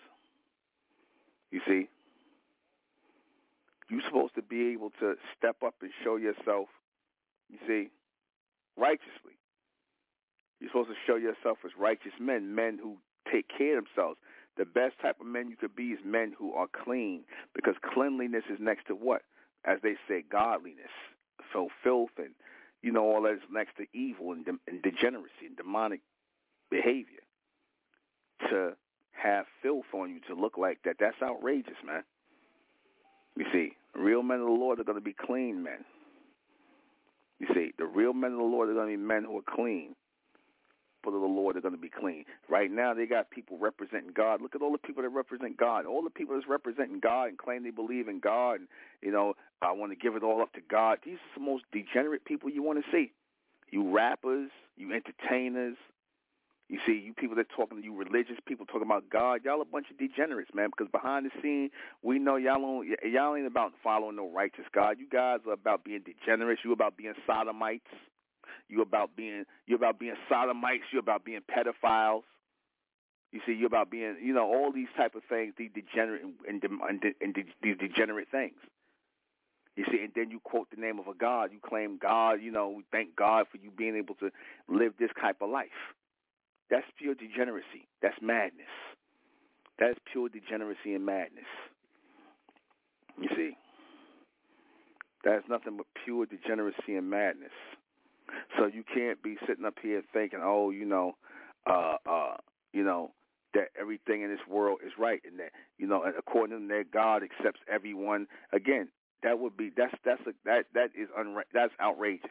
You 1.53 1.61
see? 1.67 1.89
You're 3.89 4.03
supposed 4.07 4.35
to 4.35 4.43
be 4.43 4.73
able 4.73 4.91
to 5.01 5.15
step 5.37 5.57
up 5.65 5.75
and 5.83 5.91
show 6.03 6.17
yourself, 6.17 6.69
you 7.51 7.59
see, 7.69 7.91
righteously. 8.77 9.37
You're 10.59 10.71
supposed 10.71 10.89
to 10.89 10.97
show 11.07 11.17
yourself 11.17 11.59
as 11.65 11.73
righteous 11.79 12.13
men, 12.19 12.55
men 12.55 12.79
who 12.83 12.97
take 13.31 13.47
care 13.49 13.79
of 13.79 13.85
themselves. 13.85 14.19
The 14.57 14.65
best 14.65 14.95
type 15.01 15.21
of 15.21 15.27
men 15.27 15.51
you 15.51 15.57
could 15.57 15.77
be 15.77 15.89
is 15.89 15.99
men 16.05 16.35
who 16.39 16.55
are 16.55 16.69
clean, 16.69 17.25
because 17.55 17.75
cleanliness 17.83 18.45
is 18.51 18.59
next 18.59 18.87
to 18.87 18.95
what? 18.95 19.23
As 19.65 19.79
they 19.83 19.97
say, 20.09 20.25
godliness. 20.31 20.91
So 21.53 21.69
filth 21.85 22.11
and, 22.17 22.31
you 22.83 22.93
know, 22.93 23.05
all 23.05 23.23
that 23.23 23.35
is 23.35 23.41
next 23.53 23.77
to 23.77 23.87
evil 23.93 24.33
and, 24.33 24.45
de- 24.45 24.59
and 24.67 24.81
degeneracy 24.83 25.47
and 25.47 25.57
demonic 25.57 26.01
behavior. 26.71 27.21
To 28.49 28.77
have 29.13 29.47
filth 29.63 29.87
on 29.95 30.11
you 30.11 30.21
to 30.29 30.41
look 30.41 30.59
like 30.59 30.79
that, 30.85 30.97
that's 30.99 31.21
outrageous, 31.23 31.77
man. 31.85 32.03
You 33.37 33.47
see, 33.53 33.73
real 33.95 34.23
men 34.23 34.41
of 34.41 34.47
the 34.47 34.53
Lord 34.53 34.81
are 34.81 34.85
going 34.85 34.99
to 34.99 35.05
be 35.05 35.15
clean 35.15 35.63
men. 35.63 35.85
You 37.39 37.49
see, 37.55 37.73
the 37.79 37.87
real 37.87 38.13
men 38.13 38.33
of 38.33 38.39
the 38.39 38.45
Lord 38.45 38.69
are 38.69 38.75
going 38.75 38.91
to 38.91 38.97
be 38.97 39.03
men 39.03 39.25
who 39.25 39.39
are 39.39 39.57
clean 39.57 39.95
people 41.03 41.17
of 41.17 41.23
the 41.23 41.27
Lord 41.27 41.57
are 41.57 41.61
going 41.61 41.75
to 41.75 41.81
be 41.81 41.91
clean. 41.91 42.25
Right 42.49 42.71
now, 42.71 42.95
they 42.95 43.07
got 43.07 43.31
people 43.31 43.59
representing 43.59 44.13
God. 44.15 44.41
Look 44.41 44.55
at 44.55 44.63
all 44.63 44.73
the 44.73 44.79
people 44.79 45.03
that 45.03 45.09
represent 45.09 45.57
God. 45.57 45.87
All 45.87 46.03
the 46.03 46.11
people 46.11 46.35
that's 46.35 46.49
representing 46.49 47.01
God 47.01 47.29
and 47.29 47.39
claim 47.39 47.65
they 47.65 47.71
believe 47.71 48.09
in 48.09 48.21
God. 48.21 48.61
And, 48.61 48.69
you 49.01 49.11
know, 49.11 49.35
I 49.61 49.73
want 49.73 49.93
to 49.93 49.97
give 49.97 50.17
it 50.17 50.23
all 50.23 50.41
up 50.41 50.53
to 50.55 50.61
God. 50.71 50.99
These 51.05 51.15
are 51.15 51.41
the 51.41 51.45
most 51.45 51.65
degenerate 51.73 52.25
people 52.25 52.51
you 52.51 52.63
want 52.63 52.85
to 52.85 52.91
see. 52.93 53.13
You 53.71 53.91
rappers, 53.91 54.51
you 54.77 54.93
entertainers, 54.93 55.77
you 56.73 56.79
see, 56.87 56.95
you 57.05 57.13
people 57.13 57.37
that 57.37 57.49
talking 57.55 57.77
to 57.77 57.85
you 57.85 57.95
religious 57.95 58.39
people 58.49 58.65
talking 58.65 58.89
about 58.89 59.11
God, 59.11 59.43
y'all 59.45 59.61
a 59.61 59.65
bunch 59.67 59.89
of 59.91 59.99
degenerates, 59.99 60.53
man. 60.55 60.71
Because 60.71 60.91
behind 60.91 61.27
the 61.27 61.31
scene, 61.43 61.69
we 62.03 62.19
know 62.19 62.37
y'all 62.37 62.59
don't, 62.59 62.89
y'all 63.13 63.37
ain't 63.37 63.47
about 63.47 63.73
following 63.85 64.17
no 64.17 64.31
righteous 64.31 64.65
God. 64.75 64.97
You 64.99 65.07
guys 65.07 65.41
are 65.47 65.53
about 65.53 65.85
being 65.85 66.01
degenerates. 66.01 66.63
You 66.65 66.73
about 66.73 66.97
being 66.97 67.13
sodomites. 67.27 67.93
You're 68.71 68.89
about 68.89 69.15
being 69.15 69.45
you're 69.67 69.77
about 69.77 69.99
being 69.99 70.15
sodomites. 70.31 70.85
You're 70.91 71.01
about 71.01 71.27
being 71.27 71.41
pedophiles. 71.45 72.23
You 73.33 73.41
see, 73.45 73.53
you're 73.53 73.67
about 73.67 73.91
being 73.91 74.17
you 74.23 74.33
know 74.33 74.47
all 74.47 74.73
these 74.73 74.89
type 74.97 75.15
of 75.15 75.25
things, 75.29 75.53
these 75.59 75.71
degenerate 75.75 76.23
and, 76.49 76.63
and, 76.65 77.03
and 77.21 77.35
these 77.63 77.77
degenerate 77.79 78.31
things. 78.31 78.57
You 79.77 79.85
see, 79.93 80.03
and 80.03 80.13
then 80.15 80.31
you 80.31 80.41
quote 80.41 80.69
the 80.75 80.81
name 80.81 80.99
of 80.99 81.07
a 81.07 81.15
God. 81.15 81.51
You 81.53 81.59
claim 81.63 81.99
God. 82.01 82.41
You 82.41 82.51
know, 82.51 82.81
thank 82.91 83.15
God 83.15 83.45
for 83.53 83.59
you 83.59 83.71
being 83.71 83.95
able 83.95 84.15
to 84.17 84.31
live 84.71 84.95
this 84.99 85.11
type 85.21 85.37
of 85.43 85.51
life. 85.51 85.69
That's 86.73 86.87
pure 86.99 87.15
degeneracy. 87.15 87.87
That's 88.01 88.17
madness. 88.23 88.73
That's 89.79 89.99
pure 90.11 90.31
degeneracy 90.31 90.95
and 90.95 91.05
madness. 91.05 91.45
You 93.21 93.29
see, 93.37 93.51
that's 95.23 95.45
nothing 95.51 95.77
but 95.77 95.87
pure 96.03 96.25
degeneracy 96.25 96.97
and 96.97 97.11
madness. 97.11 97.53
So 98.59 98.67
you 98.67 98.85
can't 98.95 99.23
be 99.23 99.37
sitting 99.47 99.67
up 99.67 99.75
here 99.83 100.03
thinking, 100.15 100.41
oh, 100.43 100.71
you 100.71 100.87
know, 100.87 101.13
uh, 101.67 101.97
uh, 102.09 102.37
you 102.73 102.83
know, 102.83 103.13
that 103.53 103.69
everything 103.79 104.23
in 104.23 104.31
this 104.31 104.41
world 104.49 104.79
is 104.85 104.93
right 104.99 105.21
and 105.27 105.39
that 105.39 105.51
you 105.77 105.87
know 105.87 106.03
according 106.19 106.59
to 106.59 106.69
that 106.69 106.85
God 106.91 107.23
accepts 107.23 107.61
everyone 107.71 108.27
again 108.51 108.89
that 109.23 109.39
would 109.39 109.59
be 109.59 109.71
that's 109.77 109.93
that's 110.07 110.23
a, 110.27 110.33
that 110.47 110.65
that 110.73 110.89
is 110.99 111.11
unra- 111.19 111.43
that's 111.53 111.75
outrageous 111.79 112.31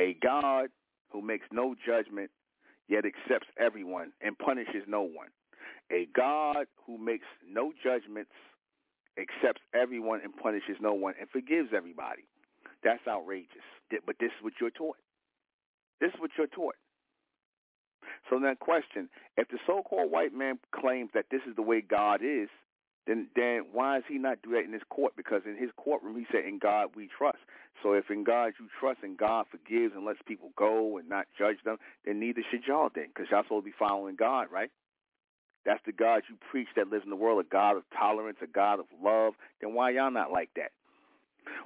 a 0.00 0.16
God 0.20 0.70
who 1.10 1.22
makes 1.22 1.46
no 1.52 1.76
judgment 1.86 2.32
yet 2.88 3.04
accepts 3.04 3.48
everyone 3.58 4.12
and 4.20 4.36
punishes 4.38 4.84
no 4.86 5.02
one. 5.02 5.28
A 5.90 6.06
God 6.14 6.66
who 6.86 6.98
makes 6.98 7.26
no 7.48 7.72
judgments 7.82 8.32
accepts 9.18 9.60
everyone 9.74 10.20
and 10.24 10.34
punishes 10.34 10.76
no 10.80 10.94
one 10.94 11.14
and 11.20 11.28
forgives 11.30 11.68
everybody. 11.76 12.24
That's 12.82 13.06
outrageous. 13.06 13.64
But 14.06 14.16
this 14.18 14.28
is 14.28 14.42
what 14.42 14.54
you're 14.60 14.70
taught. 14.70 14.96
This 16.00 16.10
is 16.14 16.20
what 16.20 16.30
you're 16.36 16.46
taught. 16.46 16.74
So 18.30 18.40
then, 18.40 18.56
question: 18.56 19.08
If 19.36 19.48
the 19.48 19.58
so-called 19.66 20.10
white 20.10 20.32
man 20.32 20.58
claims 20.74 21.10
that 21.14 21.26
this 21.30 21.42
is 21.48 21.54
the 21.56 21.62
way 21.62 21.80
God 21.80 22.20
is, 22.22 22.48
then 23.06 23.28
then 23.34 23.64
why 23.72 23.98
is 23.98 24.04
he 24.08 24.18
not 24.18 24.42
do 24.42 24.50
that 24.52 24.64
in 24.64 24.72
his 24.72 24.82
court? 24.88 25.14
Because 25.16 25.42
in 25.44 25.56
his 25.56 25.70
courtroom, 25.76 26.16
he 26.16 26.26
said, 26.30 26.44
"In 26.44 26.58
God 26.58 26.94
we 26.94 27.08
trust." 27.08 27.38
So 27.82 27.94
if 27.94 28.10
in 28.10 28.22
God 28.22 28.54
you 28.60 28.68
trust, 28.78 29.02
and 29.02 29.16
God 29.16 29.46
forgives 29.50 29.94
and 29.94 30.04
lets 30.04 30.22
people 30.22 30.52
go 30.56 30.98
and 30.98 31.08
not 31.08 31.26
judge 31.36 31.62
them, 31.64 31.78
then 32.04 32.20
neither 32.20 32.42
should 32.50 32.66
y'all 32.66 32.90
then, 32.94 33.08
because 33.08 33.30
y'all 33.30 33.42
supposed 33.42 33.64
to 33.64 33.70
be 33.70 33.76
following 33.76 34.14
God, 34.14 34.48
right? 34.52 34.70
That's 35.64 35.82
the 35.84 35.92
God 35.92 36.22
you 36.28 36.36
preach 36.50 36.68
that 36.76 36.88
lives 36.88 37.04
in 37.04 37.10
the 37.10 37.16
world, 37.16 37.44
a 37.44 37.48
God 37.48 37.76
of 37.76 37.84
tolerance, 37.96 38.38
a 38.42 38.46
God 38.46 38.80
of 38.80 38.86
love. 39.02 39.34
Then 39.60 39.74
why 39.74 39.90
y'all 39.90 40.10
not 40.10 40.32
like 40.32 40.50
that? 40.56 40.72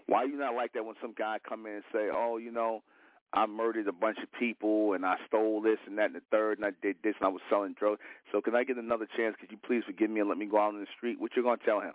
Why 0.07 0.25
you 0.25 0.37
not 0.37 0.55
like 0.55 0.73
that 0.73 0.85
when 0.85 0.97
some 1.01 1.15
guy 1.17 1.39
come 1.47 1.67
in 1.67 1.75
and 1.75 1.85
say, 1.93 2.09
"Oh, 2.13 2.39
you 2.39 2.51
know, 2.51 2.83
I 3.33 3.47
murdered 3.47 3.89
a 3.89 3.93
bunch 3.93 4.19
of 4.23 4.33
people 4.39 4.93
and 4.95 5.05
I 5.05 5.17
stole 5.27 5.61
this 5.61 5.79
and 5.87 5.99
that 5.99 6.07
and 6.07 6.15
the 6.15 6.23
third 6.31 6.59
and 6.59 6.65
I 6.65 6.71
did 6.81 6.97
this 7.03 7.15
and 7.21 7.27
I 7.27 7.31
was 7.31 7.43
selling 7.51 7.75
drugs. 7.79 8.01
So 8.33 8.41
can 8.41 8.55
I 8.55 8.65
get 8.65 8.77
another 8.77 9.07
chance? 9.17 9.37
Could 9.41 9.51
you 9.51 9.59
please 9.59 9.83
forgive 9.85 10.11
me 10.11 10.21
and 10.21 10.29
let 10.29 10.39
me 10.39 10.47
go 10.47 10.59
out 10.59 10.75
on 10.75 10.81
the 10.81 10.87
street? 10.97 11.21
What 11.21 11.33
you 11.37 11.43
gonna 11.43 11.59
tell 11.65 11.81
him? 11.81 11.93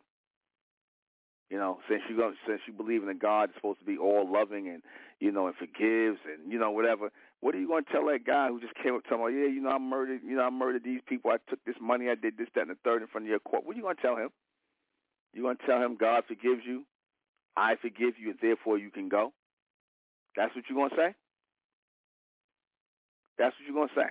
You 1.50 1.58
know, 1.58 1.80
since 1.90 2.02
you 2.10 2.16
go, 2.16 2.32
since 2.48 2.62
you 2.66 2.74
believe 2.74 3.04
in 3.04 3.10
a 3.10 3.14
God 3.16 3.50
that's 3.50 3.58
supposed 3.58 3.80
to 3.80 3.86
be 3.86 3.98
all 3.98 4.32
loving 4.32 4.70
and 4.70 4.82
you 5.20 5.32
know 5.32 5.48
and 5.48 5.56
forgives 5.56 6.20
and 6.24 6.52
you 6.52 6.60
know 6.60 6.72
whatever, 6.72 7.12
what 7.42 7.56
are 7.56 7.60
you 7.60 7.68
gonna 7.68 7.84
tell 7.92 8.06
that 8.08 8.26
guy 8.26 8.48
who 8.48 8.62
just 8.62 8.76
came 8.76 8.96
up 8.96 9.04
to 9.06 9.16
him? 9.16 9.22
Yeah, 9.22 9.52
you 9.52 9.62
know 9.62 9.72
I 9.72 9.80
murdered, 9.80 10.22
you 10.24 10.36
know 10.36 10.44
I 10.44 10.50
murdered 10.50 10.84
these 10.84 11.02
people. 11.08 11.32
I 11.32 11.38
took 11.50 11.64
this 11.66 11.76
money. 11.82 12.08
I 12.10 12.16
did 12.16 12.38
this, 12.38 12.48
that, 12.56 12.62
and 12.62 12.72
the 12.72 12.78
third 12.84 13.02
in 13.02 13.08
front 13.10 13.26
of 13.26 13.30
your 13.30 13.40
court. 13.40 13.66
What 13.66 13.76
are 13.76 13.78
you 13.78 13.84
gonna 13.84 13.96
tell 14.02 14.16
him? 14.16 14.30
You 15.34 15.44
gonna 15.44 15.58
tell 15.66 15.82
him 15.82 15.98
God 16.00 16.24
forgives 16.28 16.62
you? 16.66 16.86
I 17.58 17.76
forgive 17.82 18.14
you, 18.18 18.30
and 18.30 18.40
therefore 18.42 18.78
you 18.78 18.92
can 18.92 19.10
go. 19.10 19.34
That's 20.38 20.56
what 20.56 20.66
you're 20.70 20.78
gonna 20.88 20.96
say. 20.96 21.16
That's 23.38 23.56
what 23.58 23.66
you're 23.66 23.76
going 23.76 23.90
to 23.90 23.96
say. 23.96 24.10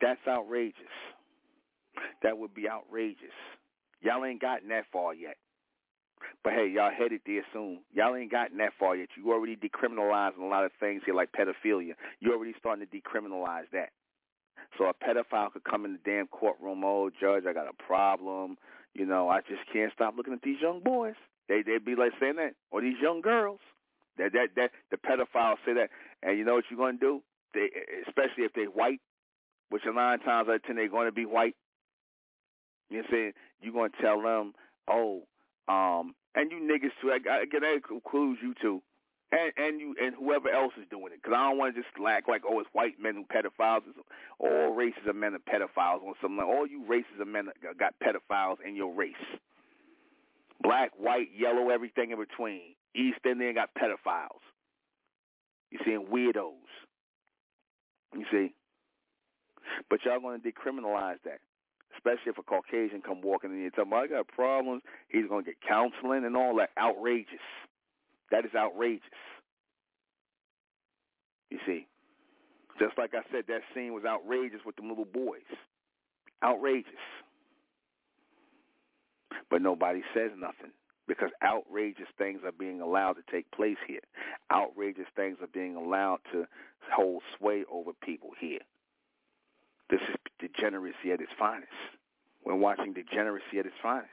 That's 0.00 0.20
outrageous. 0.26 0.96
That 2.22 2.38
would 2.38 2.54
be 2.54 2.68
outrageous. 2.68 3.36
Y'all 4.00 4.24
ain't 4.24 4.40
gotten 4.40 4.68
that 4.68 4.84
far 4.92 5.14
yet. 5.14 5.36
But 6.42 6.54
hey, 6.54 6.72
y'all 6.74 6.90
headed 6.90 7.20
there 7.26 7.44
soon. 7.52 7.80
Y'all 7.92 8.16
ain't 8.16 8.30
gotten 8.30 8.58
that 8.58 8.72
far 8.78 8.96
yet. 8.96 9.08
You 9.16 9.32
already 9.32 9.56
decriminalizing 9.56 10.40
a 10.40 10.46
lot 10.46 10.64
of 10.64 10.72
things 10.80 11.02
here, 11.04 11.14
like 11.14 11.30
pedophilia. 11.32 11.94
You 12.20 12.32
already 12.32 12.54
starting 12.58 12.86
to 12.86 12.90
decriminalize 12.90 13.70
that. 13.72 13.90
So 14.78 14.86
a 14.86 14.94
pedophile 14.94 15.52
could 15.52 15.64
come 15.64 15.84
in 15.84 15.92
the 15.92 15.98
damn 16.04 16.26
courtroom. 16.28 16.82
Oh, 16.84 17.10
judge, 17.10 17.44
I 17.48 17.52
got 17.52 17.66
a 17.68 17.82
problem. 17.82 18.56
You 18.94 19.06
know, 19.06 19.28
I 19.28 19.40
just 19.40 19.62
can't 19.72 19.92
stop 19.94 20.14
looking 20.16 20.32
at 20.32 20.42
these 20.42 20.60
young 20.60 20.80
boys. 20.80 21.14
They 21.48 21.62
they'd 21.62 21.84
be 21.84 21.96
like 21.96 22.12
saying 22.20 22.36
that, 22.36 22.54
or 22.70 22.80
these 22.80 22.96
young 23.00 23.20
girls. 23.20 23.60
That 24.18 24.32
that 24.32 24.48
that 24.56 24.70
the 24.90 24.96
pedophiles 24.96 25.56
say 25.64 25.74
that, 25.74 25.90
and 26.22 26.38
you 26.38 26.44
know 26.44 26.54
what 26.54 26.64
you're 26.70 26.78
gonna 26.78 26.98
do? 26.98 27.22
They, 27.54 27.68
especially 28.06 28.44
if 28.44 28.52
they're 28.54 28.66
white, 28.66 29.00
which 29.70 29.82
a 29.86 29.92
nine 29.92 30.20
times 30.20 30.48
out 30.48 30.56
of 30.56 30.62
ten 30.64 30.76
they're 30.76 30.88
going 30.88 31.06
to 31.06 31.12
be 31.12 31.26
white. 31.26 31.56
You 32.90 32.98
know 32.98 33.02
what 33.02 33.08
I'm 33.08 33.12
saying? 33.12 33.32
You're 33.60 33.72
gonna 33.72 33.90
tell 34.00 34.22
them, 34.22 34.54
oh, 34.88 35.22
um, 35.68 36.14
and 36.34 36.50
you 36.50 36.58
niggas 36.58 36.92
too. 37.00 37.10
I, 37.10 37.18
I, 37.28 37.44
that 37.50 37.80
includes 37.90 38.40
you 38.42 38.54
too, 38.60 38.82
and 39.30 39.52
and 39.56 39.80
you 39.80 39.94
and 40.00 40.14
whoever 40.14 40.50
else 40.50 40.72
is 40.80 40.86
doing 40.90 41.12
it. 41.12 41.22
Because 41.22 41.36
I 41.36 41.48
don't 41.48 41.58
want 41.58 41.74
to 41.74 41.82
just 41.82 41.98
lack 41.98 42.28
like, 42.28 42.42
oh, 42.48 42.60
it's 42.60 42.68
white 42.72 43.00
men 43.00 43.14
who 43.14 43.24
pedophiles. 43.24 43.82
It's 43.88 43.98
all 44.38 44.74
races 44.74 45.02
of 45.08 45.16
men 45.16 45.34
are 45.34 45.38
pedophiles 45.38 46.00
something. 46.20 46.36
Like, 46.36 46.46
all 46.46 46.66
you 46.66 46.84
races 46.86 47.20
of 47.20 47.28
men 47.28 47.48
got 47.78 47.94
pedophiles 48.02 48.56
in 48.66 48.76
your 48.76 48.92
race. 48.94 49.14
Black, 50.62 50.92
white, 50.96 51.28
yellow, 51.36 51.70
everything 51.70 52.12
in 52.12 52.18
between. 52.18 52.74
East 52.94 53.18
Indian 53.24 53.54
got 53.54 53.70
pedophiles. 53.74 54.42
You 55.72 55.78
seeing 55.86 56.06
weirdos. 56.12 56.52
You 58.14 58.24
see? 58.30 58.54
But 59.88 60.00
y'all 60.04 60.20
going 60.20 60.38
to 60.38 60.46
decriminalize 60.46 61.16
that, 61.24 61.40
especially 61.96 62.28
if 62.28 62.38
a 62.38 62.42
Caucasian 62.42 63.00
come 63.00 63.22
walking 63.22 63.50
in 63.50 63.56
here 63.56 63.66
and 63.66 63.74
tell 63.74 63.86
me, 63.86 63.96
I 63.96 64.06
got 64.06 64.28
problems. 64.28 64.82
He's 65.08 65.26
going 65.26 65.44
to 65.44 65.50
get 65.50 65.60
counseling 65.66 66.26
and 66.26 66.36
all 66.36 66.54
that. 66.56 66.70
Outrageous. 66.78 67.40
That 68.30 68.44
is 68.44 68.50
outrageous. 68.54 69.08
You 71.50 71.58
see? 71.66 71.86
Just 72.78 72.98
like 72.98 73.12
I 73.14 73.22
said, 73.32 73.44
that 73.48 73.62
scene 73.74 73.94
was 73.94 74.04
outrageous 74.04 74.60
with 74.66 74.76
the 74.76 74.82
little 74.82 75.06
boys. 75.06 75.40
Outrageous. 76.44 76.92
But 79.50 79.62
nobody 79.62 80.02
says 80.14 80.32
nothing 80.36 80.72
because 81.08 81.30
outrageous 81.42 82.08
things 82.16 82.40
are 82.44 82.52
being 82.52 82.80
allowed 82.80 83.14
to 83.14 83.22
take 83.30 83.50
place 83.50 83.76
here. 83.86 84.00
Outrageous 84.52 85.08
things 85.16 85.38
are 85.40 85.48
being 85.48 85.76
allowed 85.76 86.18
to 86.32 86.46
hold 86.92 87.22
sway 87.38 87.64
over 87.70 87.92
people 88.02 88.30
here. 88.40 88.60
This 89.90 90.00
is 90.08 90.16
degeneracy 90.38 91.12
at 91.12 91.20
its 91.20 91.32
finest. 91.38 91.70
We're 92.44 92.54
watching 92.54 92.92
degeneracy 92.92 93.58
at 93.58 93.66
its 93.66 93.74
finest. 93.82 94.10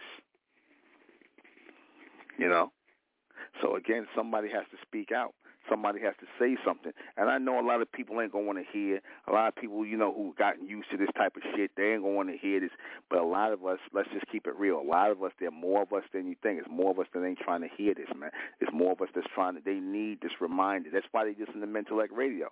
You 2.38 2.49
know? 2.49 2.72
So 3.61 3.76
again, 3.76 4.07
somebody 4.16 4.49
has 4.49 4.66
to 4.72 4.78
speak 4.82 5.11
out 5.11 5.34
somebody 5.70 6.00
has 6.02 6.14
to 6.20 6.26
say 6.40 6.58
something. 6.66 6.91
And 7.18 7.30
I 7.30 7.38
know 7.38 7.60
a 7.60 7.66
lot 7.66 7.82
of 7.82 7.91
people 7.91 8.20
ain't 8.22 8.32
gonna 8.32 8.46
want 8.46 8.60
to 8.60 8.66
hear. 8.72 9.02
A 9.28 9.32
lot 9.32 9.48
of 9.48 9.56
people, 9.56 9.86
you 9.86 9.98
know, 9.98 10.14
who 10.14 10.34
gotten 10.38 10.68
used 10.68 10.90
to 10.91 10.98
this 10.98 11.10
type 11.16 11.36
of 11.36 11.44
shit, 11.56 11.72
they 11.78 11.94
ain't 11.94 12.02
gonna 12.02 12.16
want 12.16 12.30
to 12.30 12.38
hear 12.38 12.60
this. 12.60 12.72
But 13.10 13.20
a 13.20 13.26
lot 13.26 13.54
of 13.54 13.66
us, 13.66 13.80
let's 13.94 14.10
just 14.14 14.26
keep 14.32 14.48
it 14.48 14.56
real. 14.58 14.80
A 14.80 14.88
lot 14.88 15.12
of 15.12 15.24
us, 15.24 15.32
there 15.40 15.50
are 15.50 15.52
more 15.52 15.84
of 15.84 15.94
us 15.94 16.04
than 16.14 16.28
you 16.28 16.36
think. 16.41 16.60
It's 16.60 16.70
more 16.70 16.91
of 16.91 17.00
us 17.00 17.08
that 17.14 17.26
ain't 17.26 17.40
trying 17.40 17.62
to 17.62 17.70
hear 17.78 17.94
this, 17.94 18.10
man. 18.18 18.32
It's 18.60 18.72
more 18.74 18.94
of 18.94 19.02
us 19.02 19.10
that's 19.14 19.28
trying 19.34 19.56
to. 19.56 19.62
They 19.64 19.80
need 19.80 20.22
this 20.22 20.34
reminder. 20.41 20.90
That's 20.91 21.08
why 21.12 21.26
they 21.26 21.36
listen 21.40 21.62
to 21.62 21.68
Mentellect 21.68 22.12
Radio 22.12 22.50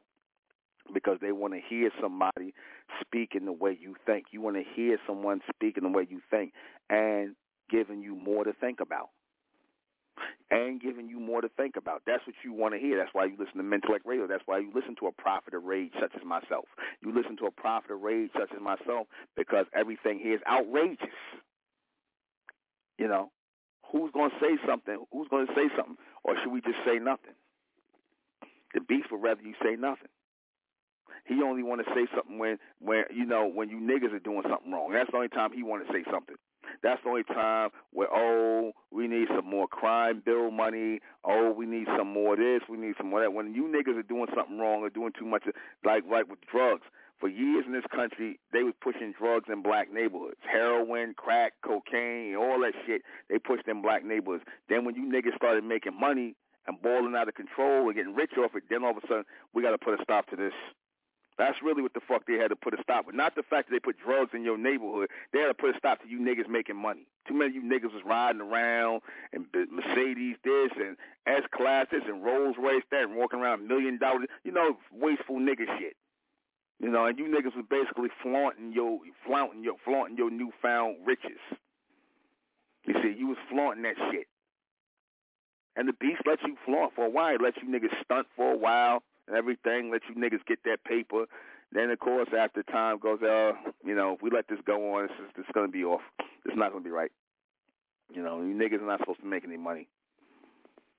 because 0.94 1.18
they 1.22 1.34
want 1.34 1.54
to 1.54 1.60
hear 1.68 1.90
somebody 2.02 2.54
speak 3.02 3.34
in 3.36 3.46
the 3.46 3.52
way 3.52 3.78
you 3.80 3.96
think. 4.06 4.28
You 4.32 4.42
want 4.42 4.56
to 4.56 4.64
hear 4.76 4.98
someone 5.06 5.42
speak 5.54 5.78
in 5.78 5.84
the 5.84 5.90
way 5.90 6.08
you 6.10 6.22
think 6.30 6.54
and 6.90 7.36
giving 7.70 8.02
you 8.02 8.16
more 8.16 8.46
to 8.46 8.54
think 8.54 8.80
about 8.80 9.10
and 10.50 10.82
giving 10.82 11.10
you 11.10 11.20
more 11.20 11.42
to 11.42 11.50
think 11.50 11.76
about. 11.76 12.04
That's 12.06 12.26
what 12.26 12.36
you 12.44 12.54
want 12.54 12.74
to 12.74 12.80
hear. 12.80 12.98
That's 12.98 13.14
why 13.14 13.26
you 13.26 13.36
listen 13.38 13.58
to 13.58 13.64
Mentellect 13.64 14.06
Radio. 14.06 14.28
That's 14.28 14.44
why 14.46 14.60
you 14.60 14.72
listen 14.74 14.96
to 15.00 15.08
a 15.08 15.12
prophet 15.12 15.54
of 15.54 15.64
rage 15.64 15.92
such 16.00 16.12
as 16.16 16.24
myself. 16.26 16.66
You 17.02 17.14
listen 17.14 17.38
to 17.38 17.46
a 17.46 17.52
prophet 17.52 17.92
of 17.92 18.02
rage 18.02 18.32
such 18.34 18.52
as 18.56 18.62
myself 18.62 19.08
because 19.36 19.66
everything 19.74 20.20
here 20.20 20.36
is 20.36 20.42
outrageous. 20.50 21.08
You 22.98 23.08
know, 23.08 23.32
who's 23.92 24.12
going 24.12 24.32
to 24.32 24.36
say 24.40 24.58
something? 24.68 25.06
Who's 25.12 25.28
going 25.28 25.48
to 25.48 25.54
say 25.54 25.70
something? 25.76 25.98
Or 26.24 26.36
should 26.42 26.52
we 26.52 26.62
just 26.62 26.80
say 26.86 27.00
nothing? 27.00 27.36
The 28.74 28.82
beast 28.82 29.12
would 29.12 29.22
rather 29.22 29.42
you 29.42 29.54
say 29.64 29.76
nothing. 29.78 30.10
He 31.26 31.42
only 31.44 31.64
want 31.64 31.86
to 31.86 31.94
say 31.94 32.08
something 32.16 32.38
when, 32.38 32.58
when 32.80 33.04
you 33.14 33.26
know, 33.26 33.48
when 33.48 33.70
you 33.70 33.78
niggas 33.78 34.14
are 34.14 34.20
doing 34.20 34.44
something 34.50 34.72
wrong. 34.72 34.92
That's 34.94 35.12
the 35.12 35.18
only 35.18 35.30
time 35.30 35.52
he 35.52 35.64
want 35.64 35.86
to 35.86 35.94
say 35.94 36.04
something. 36.12 36.36
That's 36.84 37.02
the 37.04 37.10
only 37.10 37.24
time 37.24 37.70
where 37.92 38.08
oh 38.12 38.72
we 38.92 39.08
need 39.08 39.28
some 39.36 39.50
more 39.50 39.68
crime 39.68 40.22
bill 40.26 40.52
money. 40.52 41.00
Oh 41.24 41.52
we 41.52 41.66
need 41.66 41.88
some 41.98 42.12
more 42.14 42.36
this. 42.36 42.62
We 42.70 42.78
need 42.78 42.96
some 42.98 43.10
more 43.10 43.22
that. 43.22 43.34
When 43.34 43.54
you 43.54 43.64
niggas 43.64 43.98
are 43.98 44.04
doing 44.04 44.28
something 44.36 44.58
wrong 44.58 44.82
or 44.82 44.90
doing 44.90 45.12
too 45.18 45.26
much, 45.26 45.44
like 45.84 46.04
like 46.10 46.30
with 46.30 46.40
drugs. 46.52 46.84
For 47.20 47.28
years 47.28 47.64
in 47.66 47.74
this 47.74 47.86
country, 47.90 48.40
they 48.54 48.62
was 48.62 48.76
pushing 48.80 49.12
drugs 49.18 49.50
in 49.52 49.64
black 49.64 49.92
neighborhoods, 49.92 50.38
heroin, 50.46 51.16
crack, 51.18 51.54
cocaine, 51.66 52.36
all 52.36 52.60
that 52.62 52.74
shit. 52.86 53.02
They 53.28 53.40
pushed 53.40 53.68
in 53.68 53.82
black 53.82 54.06
neighborhoods. 54.06 54.44
Then 54.70 54.86
when 54.86 54.94
you 54.94 55.02
niggas 55.02 55.36
started 55.36 55.64
making 55.64 56.00
money 56.00 56.36
and 56.68 56.80
balling 56.80 57.16
out 57.16 57.28
of 57.28 57.34
control 57.34 57.88
and 57.88 57.96
getting 57.96 58.14
rich 58.14 58.34
off 58.38 58.52
it, 58.54 58.64
then 58.70 58.84
all 58.84 58.92
of 58.92 58.98
a 58.98 59.08
sudden 59.08 59.24
we 59.52 59.64
got 59.64 59.72
to 59.72 59.80
put 59.80 60.00
a 60.00 60.04
stop 60.04 60.30
to 60.30 60.36
this. 60.36 60.54
That's 61.38 61.58
really 61.62 61.84
what 61.84 61.94
the 61.94 62.02
fuck 62.08 62.26
they 62.26 62.34
had 62.34 62.50
to 62.50 62.56
put 62.56 62.74
a 62.74 62.82
stop 62.82 63.06
with. 63.06 63.16
Not 63.16 63.36
the 63.36 63.44
fact 63.44 63.70
that 63.70 63.76
they 63.76 63.80
put 63.80 63.98
drugs 64.04 64.32
in 64.34 64.44
your 64.44 64.58
neighborhood. 64.58 65.10
They 65.32 65.40
had 65.40 65.48
to 65.48 65.54
put 65.54 65.76
a 65.76 65.78
stop 65.78 66.02
to 66.02 66.10
you 66.10 66.20
niggas 66.20 66.50
making 66.50 66.76
money. 66.76 67.06
Too 67.28 67.36
many 67.36 67.56
of 67.56 67.56
you 67.56 67.62
niggas 67.62 67.94
was 67.94 68.02
riding 68.04 68.42
around 68.42 69.02
and 69.34 69.46
Mercedes 69.70 70.38
this 70.44 70.72
and 70.76 70.98
S 71.28 71.44
classes 71.54 72.02
and 72.08 72.24
Rolls 72.24 72.56
Royce 72.58 72.82
that 72.90 73.04
and 73.04 73.16
walking 73.16 73.40
around 73.40 73.68
million 73.68 74.00
dollars. 74.00 74.28
You 74.44 74.52
know, 74.52 74.78
wasteful 74.92 75.38
nigga 75.38 75.68
shit. 75.78 75.96
You 76.80 76.90
know, 76.90 77.06
and 77.06 77.20
you 77.20 77.26
niggas 77.26 77.56
was 77.56 77.66
basically 77.70 78.10
flaunting 78.24 78.74
your 78.74 79.00
flaunting 79.26 79.64
your 79.64 79.76
flaunting 79.86 80.18
your 80.18 80.32
newfound 80.32 80.98
riches. 81.06 81.42
You 82.86 82.96
see, 83.04 83.14
you 83.18 83.28
was 83.28 83.38
flaunting 83.52 83.84
that 83.84 83.96
shit. 84.12 84.26
And 85.76 85.88
the 85.88 85.94
beast 85.94 86.22
let 86.26 86.42
you 86.42 86.58
flaunt 86.66 86.96
for 86.96 87.06
a 87.06 87.10
while. 87.10 87.36
It 87.36 87.42
let 87.42 87.62
you 87.62 87.70
niggas 87.70 87.94
stunt 88.04 88.26
for 88.36 88.54
a 88.54 88.58
while 88.58 89.04
and 89.28 89.36
everything, 89.36 89.92
let 89.92 90.02
you 90.10 90.16
niggas 90.16 90.46
get 90.48 90.60
that 90.66 90.84
paper, 90.84 91.26
then 91.72 91.90
of 91.90 92.00
course 92.00 92.30
after 92.38 92.64
time 92.64 92.98
goes, 93.00 93.22
uh, 93.22 93.52
you 93.84 93.96
know, 93.96 94.14
if 94.14 94.22
we 94.22 94.30
let 94.30 94.48
this 94.48 94.60
go 94.66 94.96
on, 94.96 95.06
it's, 95.06 95.14
just 95.36 95.48
it's 95.48 95.50
to 95.54 95.68
be 95.68 95.84
off. 95.84 96.02
It's 96.46 96.58
not 96.58 96.70
to 96.70 96.80
be 96.80 96.90
right. 96.90 97.12
You 98.14 98.24
know, 98.24 98.42
you 98.42 98.54
niggas 98.54 98.82
are 98.82 98.88
not 98.88 99.00
supposed 99.00 99.20
to 99.20 99.26
make 99.26 99.44
any 99.44 99.58
money. 99.58 99.88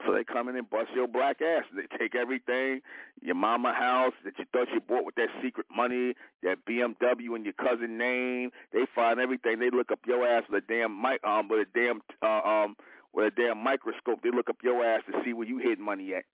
So 0.07 0.15
they 0.15 0.23
come 0.23 0.49
in 0.49 0.57
and 0.57 0.69
bust 0.69 0.91
your 0.95 1.09
black 1.09 1.43
ass. 1.43 1.65
They 1.75 1.99
take 1.99 2.15
everything, 2.15 2.83
your 3.21 3.35
mama 3.35 3.73
house 3.73 4.13
that 4.25 4.39
you 4.39 4.45
thought 4.53 4.69
you 4.73 4.81
bought 4.81 5.05
with 5.05 5.17
that 5.17 5.29
secret 5.43 5.67
money, 5.75 6.15
that 6.43 6.59
BMW 6.69 7.35
in 7.35 7.45
your 7.45 7.55
cousin 7.55 7.99
name. 7.99 8.51
They 8.73 8.87
find 8.95 9.19
everything. 9.19 9.59
They 9.59 9.71
look 9.71 9.91
up 9.91 10.01
your 10.07 10.25
ass 10.25 10.45
with 10.49 10.63
a 10.63 10.67
damn 10.67 11.01
mic, 11.01 11.25
um, 11.25 11.49
with 11.49 11.67
a 11.67 11.79
damn, 11.79 12.03
uh, 12.23 12.49
um, 12.49 12.77
with 13.13 13.27
a 13.27 13.31
damn 13.35 13.59
microscope. 13.59 14.21
They 14.23 14.31
look 14.31 14.49
up 14.49 14.59
your 14.63 14.85
ass 14.85 15.03
to 15.11 15.21
see 15.25 15.33
where 15.33 15.49
you 15.49 15.59
hid 15.59 15.81
money 15.81 16.15
at. 16.15 16.25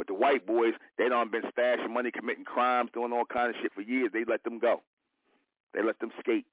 But 0.00 0.06
the 0.06 0.14
white 0.14 0.46
boys, 0.46 0.72
they 0.96 1.10
done 1.10 1.30
been 1.30 1.42
stashing 1.52 1.90
money, 1.90 2.10
committing 2.10 2.46
crimes, 2.46 2.88
doing 2.94 3.12
all 3.12 3.26
kind 3.26 3.50
of 3.50 3.56
shit 3.60 3.70
for 3.74 3.82
years. 3.82 4.08
They 4.14 4.24
let 4.26 4.42
them 4.44 4.58
go. 4.58 4.80
They 5.74 5.82
let 5.82 5.98
them 5.98 6.10
skate. 6.18 6.46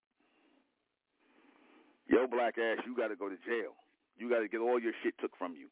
Yo, 2.09 2.27
black 2.27 2.57
ass, 2.57 2.83
you 2.85 2.93
got 2.93 3.07
to 3.07 3.15
go 3.15 3.29
to 3.29 3.37
jail. 3.47 3.71
You 4.17 4.29
got 4.29 4.39
to 4.39 4.49
get 4.49 4.59
all 4.59 4.77
your 4.77 4.91
shit 5.01 5.13
took 5.21 5.31
from 5.37 5.53
you. 5.53 5.67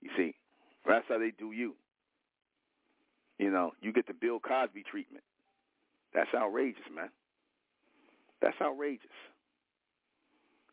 You 0.00 0.10
see, 0.16 0.36
that's 0.86 1.04
how 1.08 1.18
they 1.18 1.32
do 1.36 1.50
you. 1.50 1.74
You 3.40 3.50
know, 3.50 3.72
you 3.82 3.92
get 3.92 4.06
the 4.06 4.14
Bill 4.14 4.38
Cosby 4.38 4.84
treatment. 4.88 5.24
That's 6.14 6.30
outrageous, 6.36 6.86
man. 6.94 7.08
That's 8.40 8.60
outrageous. 8.62 9.10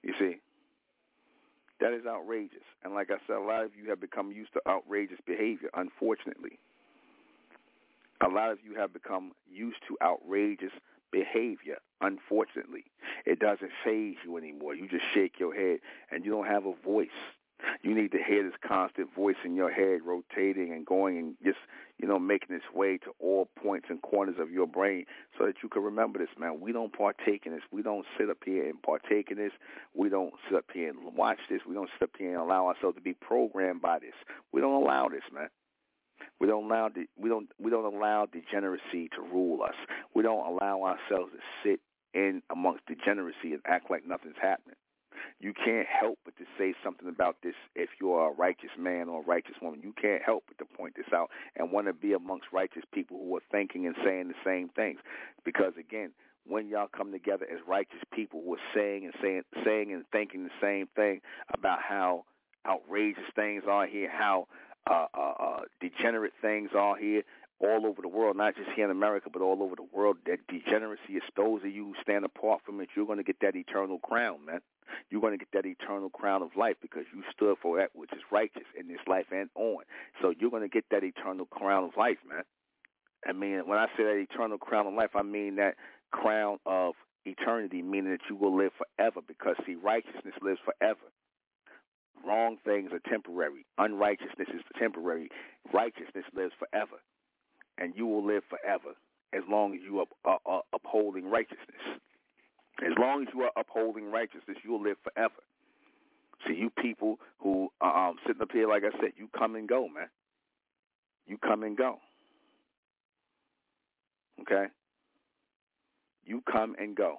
You 0.04 0.14
see, 0.20 0.36
that 1.84 1.92
is 1.92 2.06
outrageous. 2.08 2.64
And 2.86 2.94
like 2.94 3.12
I 3.12 3.18
said, 3.28 3.36
a 3.36 3.42
lot 3.42 3.66
of 3.66 3.72
you 3.76 3.90
have 3.90 4.00
become 4.00 4.32
used 4.32 4.54
to 4.54 4.62
outrageous 4.66 5.20
behavior, 5.28 5.70
unfortunately. 5.74 6.58
A 8.26 8.30
lot 8.30 8.52
of 8.52 8.60
you 8.64 8.76
have 8.76 8.94
become 8.94 9.34
used 9.52 9.80
to 9.90 9.98
outrageous 10.02 10.72
behavior, 11.12 11.80
unfortunately. 12.00 12.86
It 13.26 13.40
doesn't 13.40 13.72
faze 13.84 14.16
you 14.24 14.38
anymore. 14.38 14.76
You 14.76 14.88
just 14.88 15.04
shake 15.14 15.42
your 15.42 15.54
head 15.54 15.80
and 16.10 16.24
you 16.24 16.32
don't 16.32 16.48
have 16.48 16.66
a 16.66 16.74
voice. 16.86 17.10
You 17.82 17.96
need 17.96 18.12
to 18.12 18.18
hear 18.18 18.44
this 18.44 18.58
constant 18.66 19.14
voice 19.14 19.36
in 19.46 19.56
your 19.56 19.72
head 19.72 20.02
rotating 20.06 20.74
and 20.74 20.86
going 20.86 21.18
and 21.18 21.36
just, 21.44 21.58
you 21.98 22.08
know, 22.08 22.20
making 22.20 22.56
its 22.56 22.66
way 22.74 22.98
to 23.00 23.12
all 23.20 23.50
points 23.62 23.88
and 23.90 24.02
corners 24.02 24.36
of 24.40 24.52
your 24.52 24.68
brain 24.68 25.06
so 25.38 25.46
that 25.46 25.56
you 25.64 25.70
can 25.70 25.84
remember 25.84 26.20
this, 26.20 26.30
man. 26.38 26.60
We 26.62 26.72
don't 26.72 26.92
partake 26.92 27.46
in 27.46 27.54
this. 27.54 27.62
We 27.72 27.82
don't 27.82 28.06
sit 28.18 28.30
up 28.30 28.38
here 28.46 28.68
and 28.68 28.82
partake 28.82 29.32
in 29.32 29.38
this. 29.38 29.52
We 29.94 30.10
don't 30.10 30.34
sit 30.48 30.58
up 30.58 30.66
here 30.74 30.90
and 30.90 31.16
watch 31.16 31.40
this. 31.50 31.62
We 31.68 31.74
don't 31.74 31.90
sit 32.00 32.10
up 32.10 32.16
here 32.18 32.30
and 32.32 32.42
allow 32.42 32.68
ourselves 32.68 32.96
to 32.98 33.02
be 33.02 33.14
programmed 33.14 33.82
by 33.82 34.00
this. 34.00 34.16
We 34.52 34.62
don't 34.62 34.82
allow 34.82 35.10
this, 35.10 35.24
man. 35.34 35.50
We 36.40 36.48
don't 36.48 36.66
allow 36.66 36.90
de- 36.90 37.08
we 37.18 37.30
don't 37.30 37.50
we 37.60 37.70
don't 37.70 37.94
allow 37.94 38.26
degeneracy 38.26 39.10
to 39.16 39.22
rule 39.22 39.64
us. 39.64 39.76
We 40.14 40.24
don't 40.24 40.46
allow 40.46 40.84
ourselves 40.84 41.32
to 41.34 41.40
sit 41.64 41.80
in 42.14 42.42
amongst 42.50 42.86
degeneracy 42.86 43.54
and 43.54 43.62
act 43.66 43.90
like 43.90 44.06
nothing's 44.06 44.36
happening 44.42 44.76
you 45.40 45.54
can't 45.54 45.88
help 45.88 46.20
but 46.26 46.36
to 46.38 46.46
say 46.58 46.74
something 46.84 47.08
about 47.08 47.38
this 47.44 47.56
if 47.76 47.90
you're 48.00 48.28
a 48.28 48.32
righteous 48.32 48.72
man 48.78 49.10
or 49.10 49.22
a 49.22 49.26
righteous 49.26 49.56
woman. 49.62 49.82
You 49.84 49.94
can't 50.00 50.22
help 50.22 50.44
but 50.48 50.58
to 50.60 50.78
point 50.78 50.96
this 50.96 51.12
out 51.14 51.30
and 51.56 51.72
want 51.72 51.88
to 51.88 51.94
be 51.94 52.14
amongst 52.14 52.48
righteous 52.52 52.84
people 52.94 53.18
who 53.18 53.36
are 53.38 53.44
thinking 53.52 53.86
and 53.86 53.96
saying 54.04 54.30
the 54.30 54.36
same 54.46 54.70
things. 54.70 55.00
Because 55.44 55.74
again, 55.80 56.12
when 56.46 56.68
y'all 56.68 56.88
come 56.88 57.12
together 57.12 57.46
as 57.52 57.60
righteous 57.68 58.02
people 58.12 58.42
who 58.46 58.56
are 58.56 58.66
saying 58.76 59.06
and 59.06 59.14
saying 59.22 59.44
saying 59.64 59.94
and 59.94 60.06
thinking 60.12 60.44
the 60.44 60.50
same 60.62 60.88
thing 60.96 61.22
about 61.54 61.80
how 61.82 62.26
outrageous 62.66 63.24
things 63.36 63.64
are 63.70 63.88
here, 63.88 64.10
how 64.12 64.48
uh, 64.90 65.06
uh, 65.14 65.34
uh, 65.40 65.62
degenerate 65.80 66.34
things 66.42 66.72
are 66.76 66.98
here, 66.98 67.24
all 67.60 67.86
over 67.86 68.02
the 68.02 68.08
world, 68.08 68.36
not 68.36 68.56
just 68.56 68.70
here 68.76 68.86
in 68.86 68.92
America, 68.92 69.30
but 69.32 69.42
all 69.42 69.64
over 69.64 69.76
the 69.76 69.88
world. 69.94 70.18
That 70.26 70.40
degeneracy 70.48 71.14
is 71.14 71.24
those 71.36 71.62
of 71.64 71.72
you 71.72 71.86
who 71.86 71.94
stand 72.02 72.26
apart 72.26 72.62
from 72.66 72.82
it. 72.82 72.90
You're 72.96 73.06
going 73.06 73.20
to 73.20 73.24
get 73.24 73.40
that 73.42 73.56
eternal 73.56 74.00
crown, 74.00 74.46
man. 74.46 74.60
You're 75.10 75.22
going 75.22 75.38
to 75.38 75.44
get 75.44 75.52
that 75.54 75.66
eternal 75.66 76.10
crown 76.10 76.42
of 76.42 76.50
life 76.58 76.76
because 76.82 77.04
you 77.14 77.24
stood 77.34 77.58
for 77.62 77.78
that 77.78 77.90
which 77.94 78.12
is 78.14 78.22
righteous 78.32 78.68
in 78.80 78.88
this 78.88 79.00
life 79.08 79.26
and 79.32 79.50
on. 79.56 79.84
So 80.22 80.34
you're 80.38 80.52
going 80.52 80.64
to 80.64 80.70
get 80.70 80.86
that 80.92 81.04
eternal 81.04 81.46
crown 81.46 81.86
of 81.86 81.92
life, 81.98 82.18
man. 82.28 82.44
I 83.28 83.32
mean, 83.32 83.64
when 83.68 83.80
I 83.80 83.88
say 83.98 84.04
that 84.04 84.26
eternal 84.32 84.58
crown 84.58 84.88
of 84.88 84.94
life, 84.94 85.12
I 85.16 85.24
mean 85.24 85.56
that 85.56 85.76
crown 86.12 86.58
of 86.66 86.96
eternity, 87.26 87.82
meaning 87.82 88.12
that 88.12 88.30
you 88.30 88.36
will 88.36 88.56
live 88.56 88.72
forever 88.78 89.22
because, 89.26 89.56
see, 89.66 89.76
righteousness 89.76 90.36
lives 90.42 90.60
forever. 90.66 91.08
Wrong 92.26 92.58
things 92.66 92.92
are 92.92 93.10
temporary. 93.10 93.66
Unrighteousness 93.78 94.48
is 94.54 94.62
temporary. 94.78 95.30
Righteousness 95.74 96.26
lives 96.36 96.54
forever 96.60 97.00
and 97.78 97.94
you 97.96 98.06
will 98.06 98.26
live 98.26 98.44
forever 98.50 98.96
as 99.34 99.42
long 99.50 99.74
as 99.74 99.82
you 99.84 100.00
are, 100.00 100.06
are, 100.26 100.40
are 100.46 100.62
upholding 100.74 101.26
righteousness. 101.26 102.00
As 102.86 102.94
long 103.00 103.22
as 103.22 103.30
you 103.34 103.42
are 103.44 103.52
upholding 103.58 104.12
righteousness, 104.12 104.58
you 104.64 104.72
will 104.72 104.84
live 104.84 104.98
forever. 105.04 105.34
See, 106.48 106.56
you 106.56 106.70
people 106.70 107.20
who 107.40 107.70
are 107.80 108.10
um, 108.10 108.18
sitting 108.28 108.42
up 108.42 108.52
here, 108.52 108.68
like 108.68 108.84
I 108.84 108.92
said, 109.00 109.12
you 109.16 109.30
come 109.38 109.56
and 109.56 109.68
go, 109.68 109.88
man. 109.88 110.10
You 111.26 111.38
come 111.38 111.64
and 111.64 111.78
go. 111.78 112.00
Okay? 114.42 114.66
You 116.26 116.42
come 116.52 116.76
and 116.78 116.96
go. 116.96 117.18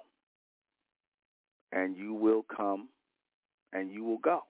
And 1.71 1.97
you 1.97 2.13
will 2.13 2.45
come 2.55 2.89
and 3.73 3.91
you 3.91 4.03
will 4.03 4.19
go. 4.19 4.41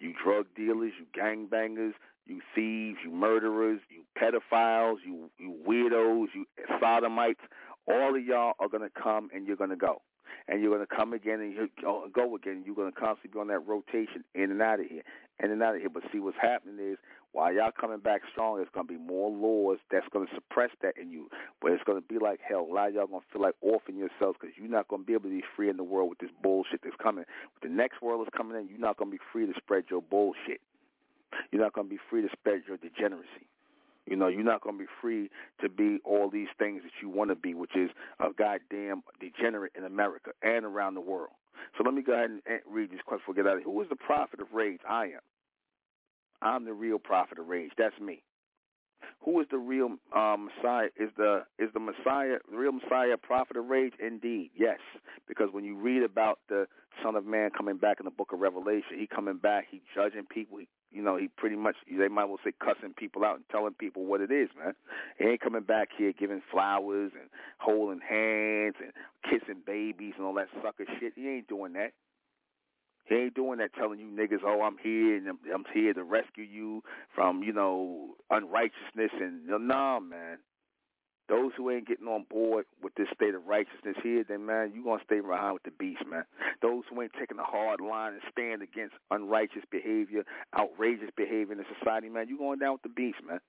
You 0.00 0.14
drug 0.24 0.46
dealers, 0.56 0.92
you 0.98 1.06
gangbangers, 1.16 1.92
you 2.26 2.40
thieves, 2.54 2.98
you 3.04 3.10
murderers, 3.10 3.80
you 3.88 4.04
pedophiles, 4.18 4.96
you 5.06 5.30
you 5.38 5.54
weirdos, 5.68 6.26
you 6.34 6.46
sodomites, 6.80 7.40
all 7.86 8.16
of 8.16 8.24
y'all 8.24 8.54
are 8.58 8.68
gonna 8.68 8.90
come 8.90 9.28
and 9.34 9.46
you're 9.46 9.56
gonna 9.56 9.76
go, 9.76 10.02
and 10.48 10.62
you're 10.62 10.72
gonna 10.72 10.86
come 10.86 11.12
again 11.12 11.40
and 11.40 11.52
you 11.52 11.68
oh, 11.86 12.08
go 12.12 12.34
again. 12.36 12.62
You're 12.64 12.74
gonna 12.74 12.92
constantly 12.92 13.30
be 13.32 13.40
on 13.40 13.48
that 13.48 13.66
rotation 13.66 14.24
in 14.34 14.50
and 14.50 14.62
out 14.62 14.80
of 14.80 14.86
here, 14.86 15.02
in 15.42 15.50
and 15.50 15.62
out 15.62 15.74
of 15.74 15.80
here. 15.80 15.90
But 15.90 16.04
see, 16.12 16.18
what's 16.18 16.36
happening 16.40 16.92
is 16.92 16.98
while 17.32 17.52
y'all 17.52 17.72
coming 17.72 17.98
back 17.98 18.22
strong, 18.30 18.56
there's 18.56 18.68
gonna 18.74 18.86
be 18.86 18.98
more 18.98 19.30
laws 19.30 19.78
that's 19.90 20.06
gonna 20.12 20.26
suppress 20.34 20.70
that 20.82 20.96
in 20.96 21.10
you. 21.10 21.28
But 21.60 21.72
it's 21.72 21.84
gonna 21.84 22.00
be 22.00 22.18
like 22.18 22.40
hell. 22.46 22.66
A 22.70 22.72
lot 22.72 22.88
of 22.88 22.94
y'all 22.94 23.06
gonna 23.06 23.24
feel 23.32 23.42
like 23.42 23.54
orphan 23.60 23.96
yourselves 23.96 24.38
because 24.40 24.56
you're 24.56 24.68
not 24.68 24.88
gonna 24.88 25.04
be 25.04 25.14
able 25.14 25.30
to 25.30 25.36
be 25.36 25.44
free 25.56 25.68
in 25.68 25.76
the 25.76 25.84
world 25.84 26.10
with 26.10 26.18
this 26.18 26.30
bullshit 26.42 26.80
that's 26.82 26.96
coming. 27.02 27.24
With 27.54 27.70
the 27.70 27.74
next 27.74 28.02
world 28.02 28.26
is 28.26 28.32
coming 28.36 28.58
in, 28.58 28.68
you're 28.68 28.78
not 28.78 28.96
gonna 28.96 29.10
be 29.10 29.20
free 29.32 29.46
to 29.46 29.52
spread 29.58 29.84
your 29.90 30.02
bullshit. 30.02 30.60
You're 31.50 31.62
not 31.62 31.72
going 31.72 31.86
to 31.86 31.90
be 31.90 32.00
free 32.10 32.22
to 32.22 32.28
spread 32.32 32.62
your 32.66 32.76
degeneracy. 32.76 33.48
You 34.06 34.16
know, 34.16 34.28
you're 34.28 34.42
not 34.42 34.62
going 34.62 34.76
to 34.76 34.84
be 34.84 34.90
free 35.00 35.30
to 35.60 35.68
be 35.68 35.98
all 36.04 36.28
these 36.28 36.48
things 36.58 36.82
that 36.82 36.92
you 37.00 37.08
want 37.08 37.30
to 37.30 37.36
be, 37.36 37.54
which 37.54 37.76
is 37.76 37.90
a 38.18 38.32
goddamn 38.36 39.02
degenerate 39.20 39.72
in 39.76 39.84
America 39.84 40.30
and 40.42 40.64
around 40.64 40.94
the 40.94 41.00
world. 41.00 41.34
So 41.78 41.84
let 41.84 41.94
me 41.94 42.02
go 42.02 42.12
ahead 42.12 42.30
and 42.30 42.40
read 42.68 42.90
this 42.90 43.00
question 43.06 43.22
before 43.22 43.34
we 43.34 43.42
get 43.42 43.46
out 43.46 43.58
of 43.58 43.62
here. 43.62 43.72
Who 43.72 43.80
is 43.82 43.88
the 43.88 43.96
prophet 43.96 44.40
of 44.40 44.48
rage? 44.52 44.80
I 44.88 45.04
am. 45.04 45.20
I'm 46.40 46.64
the 46.64 46.72
real 46.72 46.98
prophet 46.98 47.38
of 47.38 47.46
rage. 47.46 47.70
That's 47.78 47.98
me. 48.00 48.22
Who 49.24 49.40
is 49.40 49.46
the 49.50 49.58
real 49.58 49.96
uh, 50.14 50.36
Messiah? 50.36 50.88
Is 50.96 51.10
the 51.16 51.44
is 51.58 51.70
the 51.74 51.80
Messiah 51.80 52.38
the 52.50 52.56
real 52.56 52.72
Messiah 52.72 53.16
prophet 53.16 53.56
of 53.56 53.66
rage? 53.66 53.94
Indeed, 54.04 54.50
yes. 54.56 54.78
Because 55.28 55.48
when 55.52 55.64
you 55.64 55.76
read 55.76 56.02
about 56.02 56.40
the 56.48 56.66
Son 57.02 57.16
of 57.16 57.24
Man 57.24 57.50
coming 57.56 57.76
back 57.76 57.98
in 58.00 58.04
the 58.04 58.10
Book 58.10 58.32
of 58.32 58.40
Revelation, 58.40 58.98
he 58.98 59.06
coming 59.06 59.36
back, 59.36 59.66
he 59.70 59.82
judging 59.94 60.24
people, 60.24 60.58
he 60.58 60.68
you 60.92 61.02
know, 61.02 61.16
he 61.16 61.28
pretty 61.28 61.56
much 61.56 61.76
they 61.90 62.08
might 62.08 62.26
well 62.26 62.38
say 62.44 62.52
cussing 62.60 62.92
people 62.94 63.24
out 63.24 63.36
and 63.36 63.44
telling 63.50 63.72
people 63.72 64.04
what 64.04 64.20
it 64.20 64.30
is, 64.30 64.50
man. 64.58 64.74
He 65.18 65.24
ain't 65.24 65.40
coming 65.40 65.62
back 65.62 65.88
here 65.96 66.12
giving 66.12 66.42
flowers 66.50 67.12
and 67.18 67.30
holding 67.58 68.00
hands 68.00 68.74
and 68.82 68.92
kissing 69.24 69.62
babies 69.66 70.14
and 70.18 70.26
all 70.26 70.34
that 70.34 70.48
sucker 70.62 70.84
shit. 71.00 71.14
He 71.16 71.28
ain't 71.28 71.48
doing 71.48 71.72
that. 71.74 71.92
He 73.04 73.16
ain't 73.16 73.34
doing 73.34 73.58
that 73.58 73.74
telling 73.74 73.98
you 73.98 74.06
niggas, 74.06 74.42
oh, 74.44 74.62
I'm 74.62 74.78
here 74.78 75.16
and 75.16 75.28
I'm, 75.28 75.38
I'm 75.52 75.64
here 75.74 75.92
to 75.92 76.04
rescue 76.04 76.44
you 76.44 76.82
from, 77.14 77.42
you 77.42 77.52
know, 77.52 78.14
unrighteousness 78.30 79.10
and 79.20 79.46
no, 79.46 79.58
nah, 79.58 80.00
man. 80.00 80.38
Those 81.28 81.52
who 81.56 81.70
ain't 81.70 81.86
getting 81.86 82.08
on 82.08 82.26
board 82.28 82.66
with 82.82 82.94
this 82.94 83.06
state 83.14 83.34
of 83.34 83.46
righteousness 83.46 83.96
here, 84.02 84.24
then 84.28 84.44
man, 84.44 84.72
you 84.74 84.84
gonna 84.84 85.02
stay 85.04 85.20
behind 85.20 85.54
with 85.54 85.62
the 85.62 85.70
beast, 85.70 86.02
man. 86.06 86.24
Those 86.60 86.84
who 86.90 87.00
ain't 87.00 87.12
taking 87.18 87.38
a 87.38 87.44
hard 87.44 87.80
line 87.80 88.12
and 88.12 88.22
stand 88.30 88.60
against 88.60 88.94
unrighteous 89.10 89.64
behavior, 89.70 90.24
outrageous 90.58 91.10
behavior 91.16 91.52
in 91.52 91.58
the 91.58 91.64
society, 91.78 92.08
man, 92.08 92.28
you 92.28 92.36
going 92.36 92.58
down 92.58 92.72
with 92.72 92.82
the 92.82 92.88
beast, 92.88 93.18
man. 93.26 93.40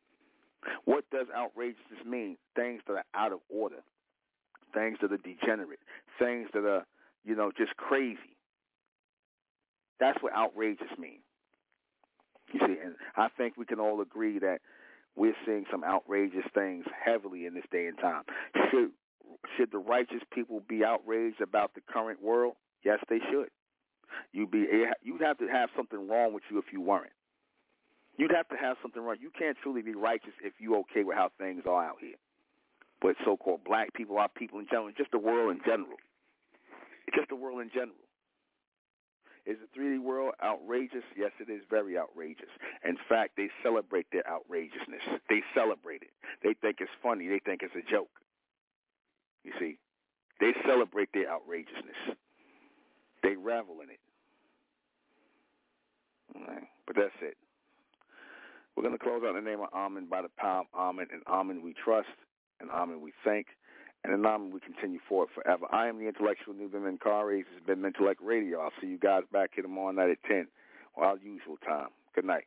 What 0.85 1.03
does 1.11 1.27
outrageousness 1.35 2.05
mean? 2.05 2.37
Things 2.55 2.81
that 2.87 2.93
are 2.93 3.05
out 3.13 3.33
of 3.33 3.39
order, 3.49 3.83
things 4.73 4.97
that 5.01 5.11
are 5.11 5.17
degenerate, 5.17 5.79
things 6.19 6.49
that 6.53 6.65
are, 6.65 6.85
you 7.25 7.35
know, 7.35 7.51
just 7.55 7.75
crazy. 7.75 8.32
That's 9.99 10.21
what 10.21 10.33
outrageous 10.33 10.87
means. 10.99 11.23
You 12.53 12.59
see, 12.59 12.77
and 12.83 12.95
I 13.17 13.29
think 13.37 13.57
we 13.57 13.65
can 13.65 13.79
all 13.79 14.01
agree 14.01 14.39
that 14.39 14.59
we're 15.15 15.35
seeing 15.45 15.65
some 15.71 15.83
outrageous 15.83 16.45
things 16.53 16.85
heavily 17.05 17.45
in 17.45 17.53
this 17.55 17.65
day 17.71 17.87
and 17.87 17.97
time. 17.97 18.23
Should 18.71 18.91
should 19.57 19.71
the 19.71 19.79
righteous 19.79 20.21
people 20.33 20.61
be 20.67 20.83
outraged 20.85 21.41
about 21.41 21.73
the 21.75 21.81
current 21.81 22.21
world? 22.23 22.55
Yes, 22.83 22.99
they 23.09 23.19
should. 23.31 23.49
You 24.33 24.47
be 24.47 24.63
eh, 24.71 24.93
you'd 25.03 25.21
have 25.21 25.37
to 25.39 25.47
have 25.47 25.69
something 25.75 26.07
wrong 26.07 26.33
with 26.33 26.43
you 26.51 26.59
if 26.59 26.65
you 26.73 26.81
weren't. 26.81 27.13
You'd 28.17 28.33
have 28.35 28.47
to 28.49 28.55
have 28.57 28.77
something 28.81 29.01
wrong. 29.01 29.17
You 29.21 29.31
can't 29.37 29.57
truly 29.63 29.81
be 29.81 29.95
righteous 29.95 30.33
if 30.43 30.53
you're 30.59 30.79
okay 30.79 31.03
with 31.03 31.17
how 31.17 31.31
things 31.39 31.63
are 31.67 31.83
out 31.83 31.97
here. 32.01 32.15
with 33.03 33.17
so-called 33.25 33.63
black 33.65 33.93
people, 33.93 34.17
our 34.17 34.29
people 34.29 34.59
in 34.59 34.67
general, 34.69 34.91
just 34.97 35.11
the 35.11 35.19
world 35.19 35.55
in 35.55 35.61
general. 35.65 35.97
Just 37.15 37.29
the 37.29 37.35
world 37.35 37.61
in 37.61 37.69
general. 37.69 38.02
Is 39.45 39.57
the 39.59 39.79
3D 39.79 40.01
world 40.01 40.33
outrageous? 40.41 41.03
Yes, 41.17 41.31
it 41.39 41.51
is 41.51 41.61
very 41.69 41.97
outrageous. 41.97 42.49
In 42.85 42.97
fact, 43.09 43.35
they 43.35 43.49
celebrate 43.61 44.07
their 44.11 44.27
outrageousness. 44.27 45.03
They 45.29 45.41
celebrate 45.53 46.01
it. 46.01 46.11
They 46.41 46.53
think 46.53 46.77
it's 46.79 46.91
funny. 47.01 47.27
They 47.27 47.39
think 47.39 47.61
it's 47.61 47.75
a 47.75 47.91
joke. 47.91 48.09
You 49.43 49.51
see, 49.59 49.77
they 50.39 50.53
celebrate 50.65 51.09
their 51.13 51.29
outrageousness. 51.29 52.15
They 53.21 53.35
revel 53.35 53.81
in 53.83 53.89
it. 53.89 53.99
But 56.85 56.95
that's 56.95 57.15
it. 57.21 57.37
We're 58.75 58.83
going 58.83 58.97
to 58.97 59.03
close 59.03 59.23
out 59.25 59.35
the 59.35 59.41
name 59.41 59.59
of 59.61 59.69
Amen 59.73 60.07
by 60.09 60.21
the 60.21 60.29
power 60.37 60.61
of 60.61 60.67
Amen. 60.73 61.07
And 61.11 61.21
Amen 61.27 61.61
we 61.63 61.73
trust, 61.73 62.07
and 62.59 62.69
Amen 62.71 63.01
we 63.01 63.13
thank, 63.23 63.47
and 64.03 64.53
we 64.53 64.59
continue 64.59 64.99
forward 65.07 65.29
forever. 65.33 65.65
I 65.71 65.87
am 65.87 65.99
the 65.99 66.07
intellectual 66.07 66.53
Nuben 66.53 66.81
Menkarayzz. 66.81 67.45
This 67.45 67.53
has 67.55 67.65
been 67.65 67.81
Mentellect 67.81 68.21
Radio. 68.21 68.59
I'll 68.59 68.71
see 68.81 68.87
you 68.87 68.97
guys 68.97 69.23
back 69.31 69.51
here 69.55 69.63
tomorrow 69.63 69.91
night 69.91 70.09
at 70.09 70.23
10, 70.23 70.47
or 70.95 71.05
our 71.05 71.17
usual 71.17 71.57
time. 71.65 71.89
Good 72.13 72.25
night. 72.25 72.45